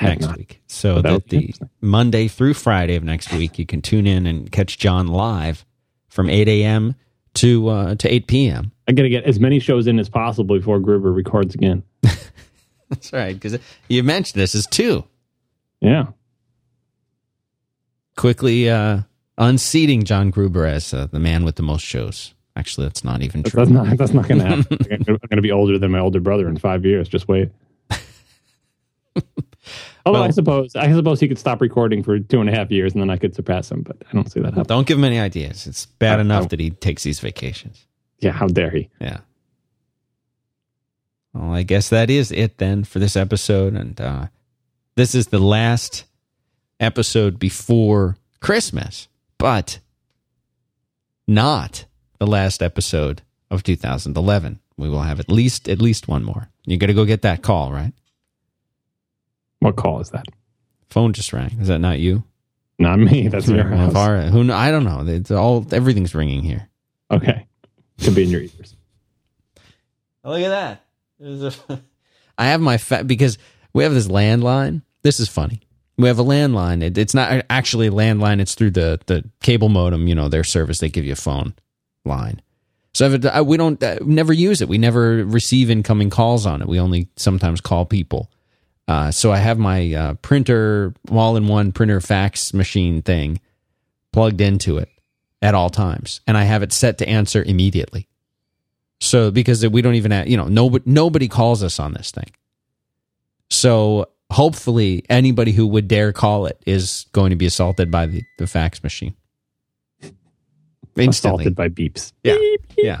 next 0.00 0.36
week. 0.36 0.60
So 0.66 1.02
that 1.02 1.10
that 1.10 1.28
the. 1.28 1.54
Monday 1.80 2.28
through 2.28 2.54
Friday 2.54 2.96
of 2.96 3.02
next 3.04 3.32
week, 3.32 3.58
you 3.58 3.66
can 3.66 3.82
tune 3.82 4.06
in 4.06 4.26
and 4.26 4.50
catch 4.52 4.78
John 4.78 5.08
live 5.08 5.64
from 6.08 6.28
eight 6.30 6.48
a.m. 6.48 6.94
to 7.34 7.68
uh, 7.68 7.94
to 7.96 8.12
eight 8.12 8.26
p.m. 8.26 8.72
I 8.88 8.92
got 8.92 9.02
to 9.02 9.08
get 9.08 9.24
as 9.24 9.38
many 9.38 9.58
shows 9.58 9.86
in 9.86 9.98
as 9.98 10.08
possible 10.08 10.56
before 10.56 10.80
Gruber 10.80 11.12
records 11.12 11.54
again. 11.54 11.82
That's 12.88 13.12
right, 13.12 13.38
because 13.38 13.58
you 13.88 14.02
mentioned 14.02 14.40
this 14.40 14.54
is 14.54 14.66
two 14.66 15.04
Yeah. 15.80 16.04
quickly 18.16 18.64
quickly 18.64 18.70
uh, 18.70 19.00
unseating 19.36 20.04
John 20.04 20.30
Gruber 20.30 20.64
as 20.64 20.94
uh, 20.94 21.06
the 21.06 21.20
man 21.20 21.44
with 21.44 21.56
the 21.56 21.62
most 21.62 21.84
shows. 21.84 22.34
Actually, 22.56 22.86
that's 22.88 23.04
not 23.04 23.22
even 23.22 23.42
true. 23.44 23.58
that's 23.58 23.70
not 23.70 23.96
that's 23.98 24.12
not 24.12 24.26
going 24.26 24.40
to 24.44 24.46
happen. 24.46 24.78
I'm 24.90 25.04
going 25.04 25.36
to 25.36 25.42
be 25.42 25.52
older 25.52 25.78
than 25.78 25.92
my 25.92 26.00
older 26.00 26.18
brother 26.18 26.48
in 26.48 26.56
five 26.56 26.84
years. 26.84 27.08
Just 27.08 27.28
wait. 27.28 27.50
Although 30.08 30.24
I 30.24 30.30
suppose 30.30 30.74
I 30.76 30.92
suppose 30.92 31.20
he 31.20 31.28
could 31.28 31.38
stop 31.38 31.60
recording 31.60 32.02
for 32.02 32.18
two 32.18 32.40
and 32.40 32.48
a 32.48 32.52
half 32.54 32.70
years 32.70 32.92
and 32.92 33.00
then 33.02 33.10
I 33.10 33.16
could 33.16 33.34
surpass 33.34 33.70
him, 33.70 33.82
but 33.82 33.96
I 34.08 34.12
don't 34.14 34.30
see 34.30 34.40
that 34.40 34.46
happening. 34.48 34.64
Don't 34.64 34.86
give 34.86 34.98
him 34.98 35.04
any 35.04 35.18
ideas. 35.20 35.66
It's 35.66 35.86
bad 35.86 36.18
I- 36.18 36.22
enough 36.22 36.44
I- 36.44 36.48
that 36.48 36.60
he 36.60 36.70
takes 36.70 37.02
these 37.04 37.20
vacations. 37.20 37.86
Yeah, 38.20 38.32
how 38.32 38.46
dare 38.48 38.70
he? 38.70 38.88
Yeah. 39.00 39.20
Well, 41.32 41.52
I 41.52 41.62
guess 41.62 41.88
that 41.90 42.10
is 42.10 42.32
it 42.32 42.58
then 42.58 42.84
for 42.84 42.98
this 42.98 43.16
episode. 43.16 43.74
And 43.74 44.00
uh, 44.00 44.26
this 44.96 45.14
is 45.14 45.28
the 45.28 45.38
last 45.38 46.04
episode 46.80 47.38
before 47.38 48.16
Christmas, 48.40 49.08
but 49.36 49.78
not 51.26 51.84
the 52.18 52.26
last 52.26 52.62
episode 52.62 53.22
of 53.50 53.62
2011. 53.62 54.58
We 54.76 54.88
will 54.88 55.02
have 55.02 55.20
at 55.20 55.30
least 55.30 55.68
at 55.68 55.80
least 55.82 56.08
one 56.08 56.24
more. 56.24 56.48
You 56.66 56.76
got 56.76 56.86
to 56.86 56.94
go 56.94 57.04
get 57.04 57.22
that 57.22 57.42
call, 57.42 57.72
right? 57.72 57.92
What 59.60 59.76
call 59.76 60.00
is 60.00 60.10
that? 60.10 60.24
Phone 60.90 61.12
just 61.12 61.32
rang. 61.32 61.58
Is 61.60 61.68
that 61.68 61.78
not 61.80 61.98
you? 61.98 62.24
Not 62.78 62.98
me. 62.98 63.28
That's 63.28 63.48
your 63.48 63.64
house. 63.64 63.90
if 63.90 63.96
our- 63.96 64.22
who? 64.22 64.44
kn- 64.46 64.50
I 64.50 64.70
don't 64.70 64.84
know. 64.84 65.04
It's 65.06 65.30
all 65.30 65.66
everything's 65.72 66.14
ringing 66.14 66.42
here. 66.42 66.68
Okay, 67.10 67.46
could 68.02 68.14
be 68.14 68.24
in 68.24 68.30
your 68.30 68.42
ears. 68.42 68.76
Oh, 70.24 70.30
look 70.32 70.42
at 70.42 70.48
that. 70.48 70.84
There's 71.18 71.42
a- 71.68 71.80
I 72.38 72.46
have 72.46 72.60
my 72.60 72.76
fa- 72.78 73.04
because 73.04 73.38
we 73.72 73.82
have 73.82 73.94
this 73.94 74.08
landline. 74.08 74.82
This 75.02 75.18
is 75.20 75.28
funny. 75.28 75.62
We 75.96 76.06
have 76.06 76.18
a 76.20 76.24
landline. 76.24 76.82
It, 76.82 76.96
it's 76.96 77.14
not 77.14 77.44
actually 77.50 77.88
a 77.88 77.90
landline. 77.90 78.40
It's 78.40 78.54
through 78.54 78.70
the 78.72 79.00
the 79.06 79.24
cable 79.42 79.68
modem. 79.68 80.06
You 80.06 80.14
know 80.14 80.28
their 80.28 80.44
service. 80.44 80.78
They 80.78 80.88
give 80.88 81.04
you 81.04 81.12
a 81.12 81.16
phone 81.16 81.54
line. 82.04 82.40
So 82.94 83.06
if 83.06 83.14
it, 83.14 83.24
uh, 83.26 83.44
we 83.44 83.56
don't 83.56 83.82
uh, 83.82 83.98
never 84.04 84.32
use 84.32 84.60
it. 84.60 84.68
We 84.68 84.78
never 84.78 85.24
receive 85.24 85.70
incoming 85.70 86.10
calls 86.10 86.46
on 86.46 86.62
it. 86.62 86.68
We 86.68 86.78
only 86.80 87.08
sometimes 87.16 87.60
call 87.60 87.84
people. 87.84 88.30
Uh, 88.88 89.10
so 89.10 89.30
I 89.30 89.36
have 89.36 89.58
my 89.58 89.92
uh, 89.92 90.14
printer 90.14 90.94
all-in-one 91.10 91.72
printer 91.72 92.00
fax 92.00 92.54
machine 92.54 93.02
thing 93.02 93.38
plugged 94.12 94.40
into 94.40 94.78
it 94.78 94.88
at 95.42 95.54
all 95.54 95.68
times, 95.68 96.22
and 96.26 96.38
I 96.38 96.44
have 96.44 96.62
it 96.62 96.72
set 96.72 96.98
to 96.98 97.08
answer 97.08 97.42
immediately. 97.42 98.08
So 99.00 99.30
because 99.30 99.64
we 99.68 99.82
don't 99.82 99.94
even 99.94 100.10
have, 100.10 100.26
you 100.26 100.38
know, 100.38 100.48
nobody 100.48 100.84
nobody 100.86 101.28
calls 101.28 101.62
us 101.62 101.78
on 101.78 101.92
this 101.92 102.10
thing. 102.10 102.30
So 103.50 104.08
hopefully 104.30 105.04
anybody 105.08 105.52
who 105.52 105.66
would 105.66 105.86
dare 105.86 106.12
call 106.12 106.46
it 106.46 106.60
is 106.66 107.06
going 107.12 107.30
to 107.30 107.36
be 107.36 107.46
assaulted 107.46 107.90
by 107.90 108.06
the, 108.06 108.22
the 108.38 108.46
fax 108.46 108.82
machine. 108.82 109.14
Instantly. 110.96 111.44
Assaulted 111.44 111.54
by 111.54 111.68
beeps. 111.68 112.12
Yeah. 112.24 112.38
Yeah. 112.76 113.00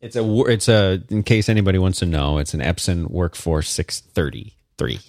It's 0.00 0.16
a 0.16 0.40
it's 0.46 0.68
a 0.68 1.02
in 1.08 1.22
case 1.22 1.48
anybody 1.48 1.78
wants 1.78 1.98
to 2.00 2.06
know, 2.06 2.38
it's 2.38 2.54
an 2.54 2.60
Epson 2.60 3.10
Workforce 3.10 3.68
633. 3.70 5.00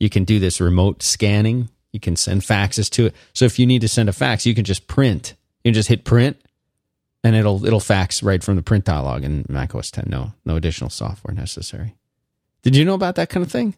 You 0.00 0.10
can 0.10 0.24
do 0.24 0.38
this 0.38 0.60
remote 0.60 1.02
scanning. 1.02 1.68
You 1.92 2.00
can 2.00 2.16
send 2.16 2.40
faxes 2.40 2.88
to 2.90 3.06
it. 3.06 3.14
So 3.34 3.44
if 3.44 3.58
you 3.58 3.66
need 3.66 3.82
to 3.82 3.88
send 3.88 4.08
a 4.08 4.12
fax, 4.12 4.46
you 4.46 4.54
can 4.54 4.64
just 4.64 4.86
print. 4.86 5.34
You 5.62 5.68
can 5.70 5.74
just 5.74 5.88
hit 5.88 6.04
print 6.04 6.40
and 7.22 7.36
it'll 7.36 7.64
it'll 7.66 7.80
fax 7.80 8.22
right 8.22 8.42
from 8.42 8.56
the 8.56 8.62
print 8.62 8.86
dialog 8.86 9.22
in 9.22 9.44
Mac 9.48 9.74
OS 9.74 9.90
10. 9.90 10.06
No 10.08 10.32
no 10.44 10.56
additional 10.56 10.90
software 10.90 11.34
necessary. 11.34 11.94
Did 12.62 12.76
you 12.76 12.84
know 12.84 12.94
about 12.94 13.16
that 13.16 13.28
kind 13.28 13.44
of 13.44 13.52
thing? 13.52 13.74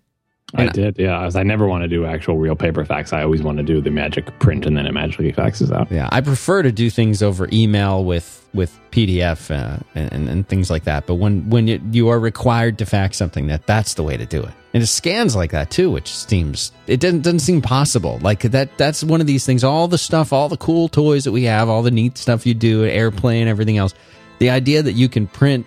I 0.57 0.67
did. 0.67 0.99
Yeah, 0.99 1.19
I, 1.19 1.25
was, 1.25 1.37
I 1.37 1.43
never 1.43 1.67
want 1.67 1.83
to 1.83 1.89
do 1.89 2.07
actual 2.07 2.39
real 2.39 2.55
paper 2.55 2.85
fax. 2.85 3.13
I 3.13 3.23
always 3.23 3.43
want 3.43 3.59
to 3.59 3.65
do 3.65 3.81
the 3.81 3.91
magic 3.91 4.39
print 4.39 4.67
and 4.67 4.77
then 4.77 4.87
it 4.87 4.93
magically 4.93 5.33
faxes 5.33 5.73
out. 5.73 5.91
Yeah, 5.91 6.09
I 6.13 6.21
prefer 6.21 6.63
to 6.63 6.71
do 6.71 6.91
things 6.91 7.23
over 7.23 7.49
email 7.53 8.05
with 8.05 8.41
with 8.55 8.79
PDF 8.93 9.51
uh, 9.51 9.83
and, 9.97 10.13
and 10.13 10.29
and 10.29 10.49
things 10.49 10.71
like 10.71 10.85
that. 10.85 11.07
But 11.07 11.15
when 11.17 11.49
when 11.51 11.67
you, 11.67 11.81
you 11.91 12.09
are 12.09 12.21
required 12.21 12.79
to 12.79 12.87
fax 12.87 13.17
something, 13.17 13.49
that 13.49 13.67
that's 13.67 13.95
the 13.95 14.03
way 14.03 14.17
to 14.17 14.27
do 14.27 14.43
it. 14.43 14.51
And 14.75 14.83
it 14.83 14.87
scans 14.87 15.35
like 15.35 15.51
that 15.53 15.71
too, 15.71 15.91
which 15.91 16.15
seems 16.15 16.71
it 16.87 17.01
doesn't 17.01 17.23
doesn't 17.23 17.41
seem 17.41 17.61
possible. 17.61 18.19
Like 18.23 18.43
that 18.43 18.77
that's 18.79 19.03
one 19.03 19.21
of 19.21 19.27
these 19.27 19.45
things. 19.45 19.65
All 19.65 19.89
the 19.89 19.99
stuff, 19.99 20.33
all 20.33 20.49
the 20.49 20.57
cool 20.57 20.89
toys 20.89 21.25
that 21.25 21.33
we 21.33 21.45
have, 21.45 21.69
all 21.69 21.83
the 21.83 21.91
neat 21.91 22.17
stuff 22.17 22.47
you 22.47 22.55
do, 22.55 22.85
airplane, 22.85 23.49
everything 23.49 23.79
else. 23.79 23.95
The 24.39 24.51
idea 24.51 24.83
that 24.83 24.93
you 24.93 25.09
can 25.09 25.27
print 25.27 25.67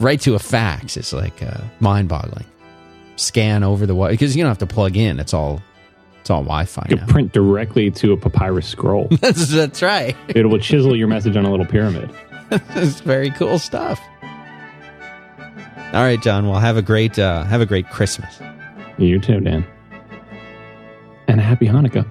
right 0.00 0.20
to 0.22 0.34
a 0.34 0.38
fax 0.38 0.96
is 0.96 1.12
like 1.12 1.42
uh, 1.42 1.62
mind 1.80 2.08
boggling. 2.08 2.46
Scan 3.16 3.62
over 3.62 3.86
the 3.86 3.94
wire 3.94 4.10
because 4.10 4.36
you 4.36 4.42
don't 4.42 4.50
have 4.50 4.58
to 4.58 4.66
plug 4.66 4.96
in. 4.96 5.20
It's 5.20 5.32
all 5.34 5.62
it's 6.20 6.30
all 6.30 6.42
Wi-Fi 6.42 6.86
You 6.88 6.96
now. 6.96 7.06
print 7.06 7.32
directly 7.32 7.90
to 7.90 8.12
a 8.12 8.16
papyrus 8.16 8.66
scroll. 8.66 9.08
that's, 9.20 9.48
that's 9.48 9.82
right. 9.82 10.16
it 10.28 10.46
will 10.46 10.58
chisel 10.58 10.96
your 10.96 11.06
message 11.06 11.36
on 11.36 11.44
a 11.44 11.50
little 11.50 11.66
pyramid. 11.66 12.10
it's 12.50 13.00
very 13.00 13.30
cool 13.30 13.58
stuff. 13.58 14.00
All 15.92 16.02
right, 16.02 16.20
John. 16.20 16.48
Well, 16.48 16.58
have 16.58 16.76
a 16.76 16.82
great 16.82 17.18
uh, 17.18 17.44
have 17.44 17.60
a 17.60 17.66
great 17.66 17.88
Christmas. 17.90 18.40
You 18.98 19.20
too, 19.20 19.40
Dan. 19.40 19.64
and 21.28 21.40
a 21.40 21.42
happy 21.42 21.66
Hanukkah. 21.66 22.08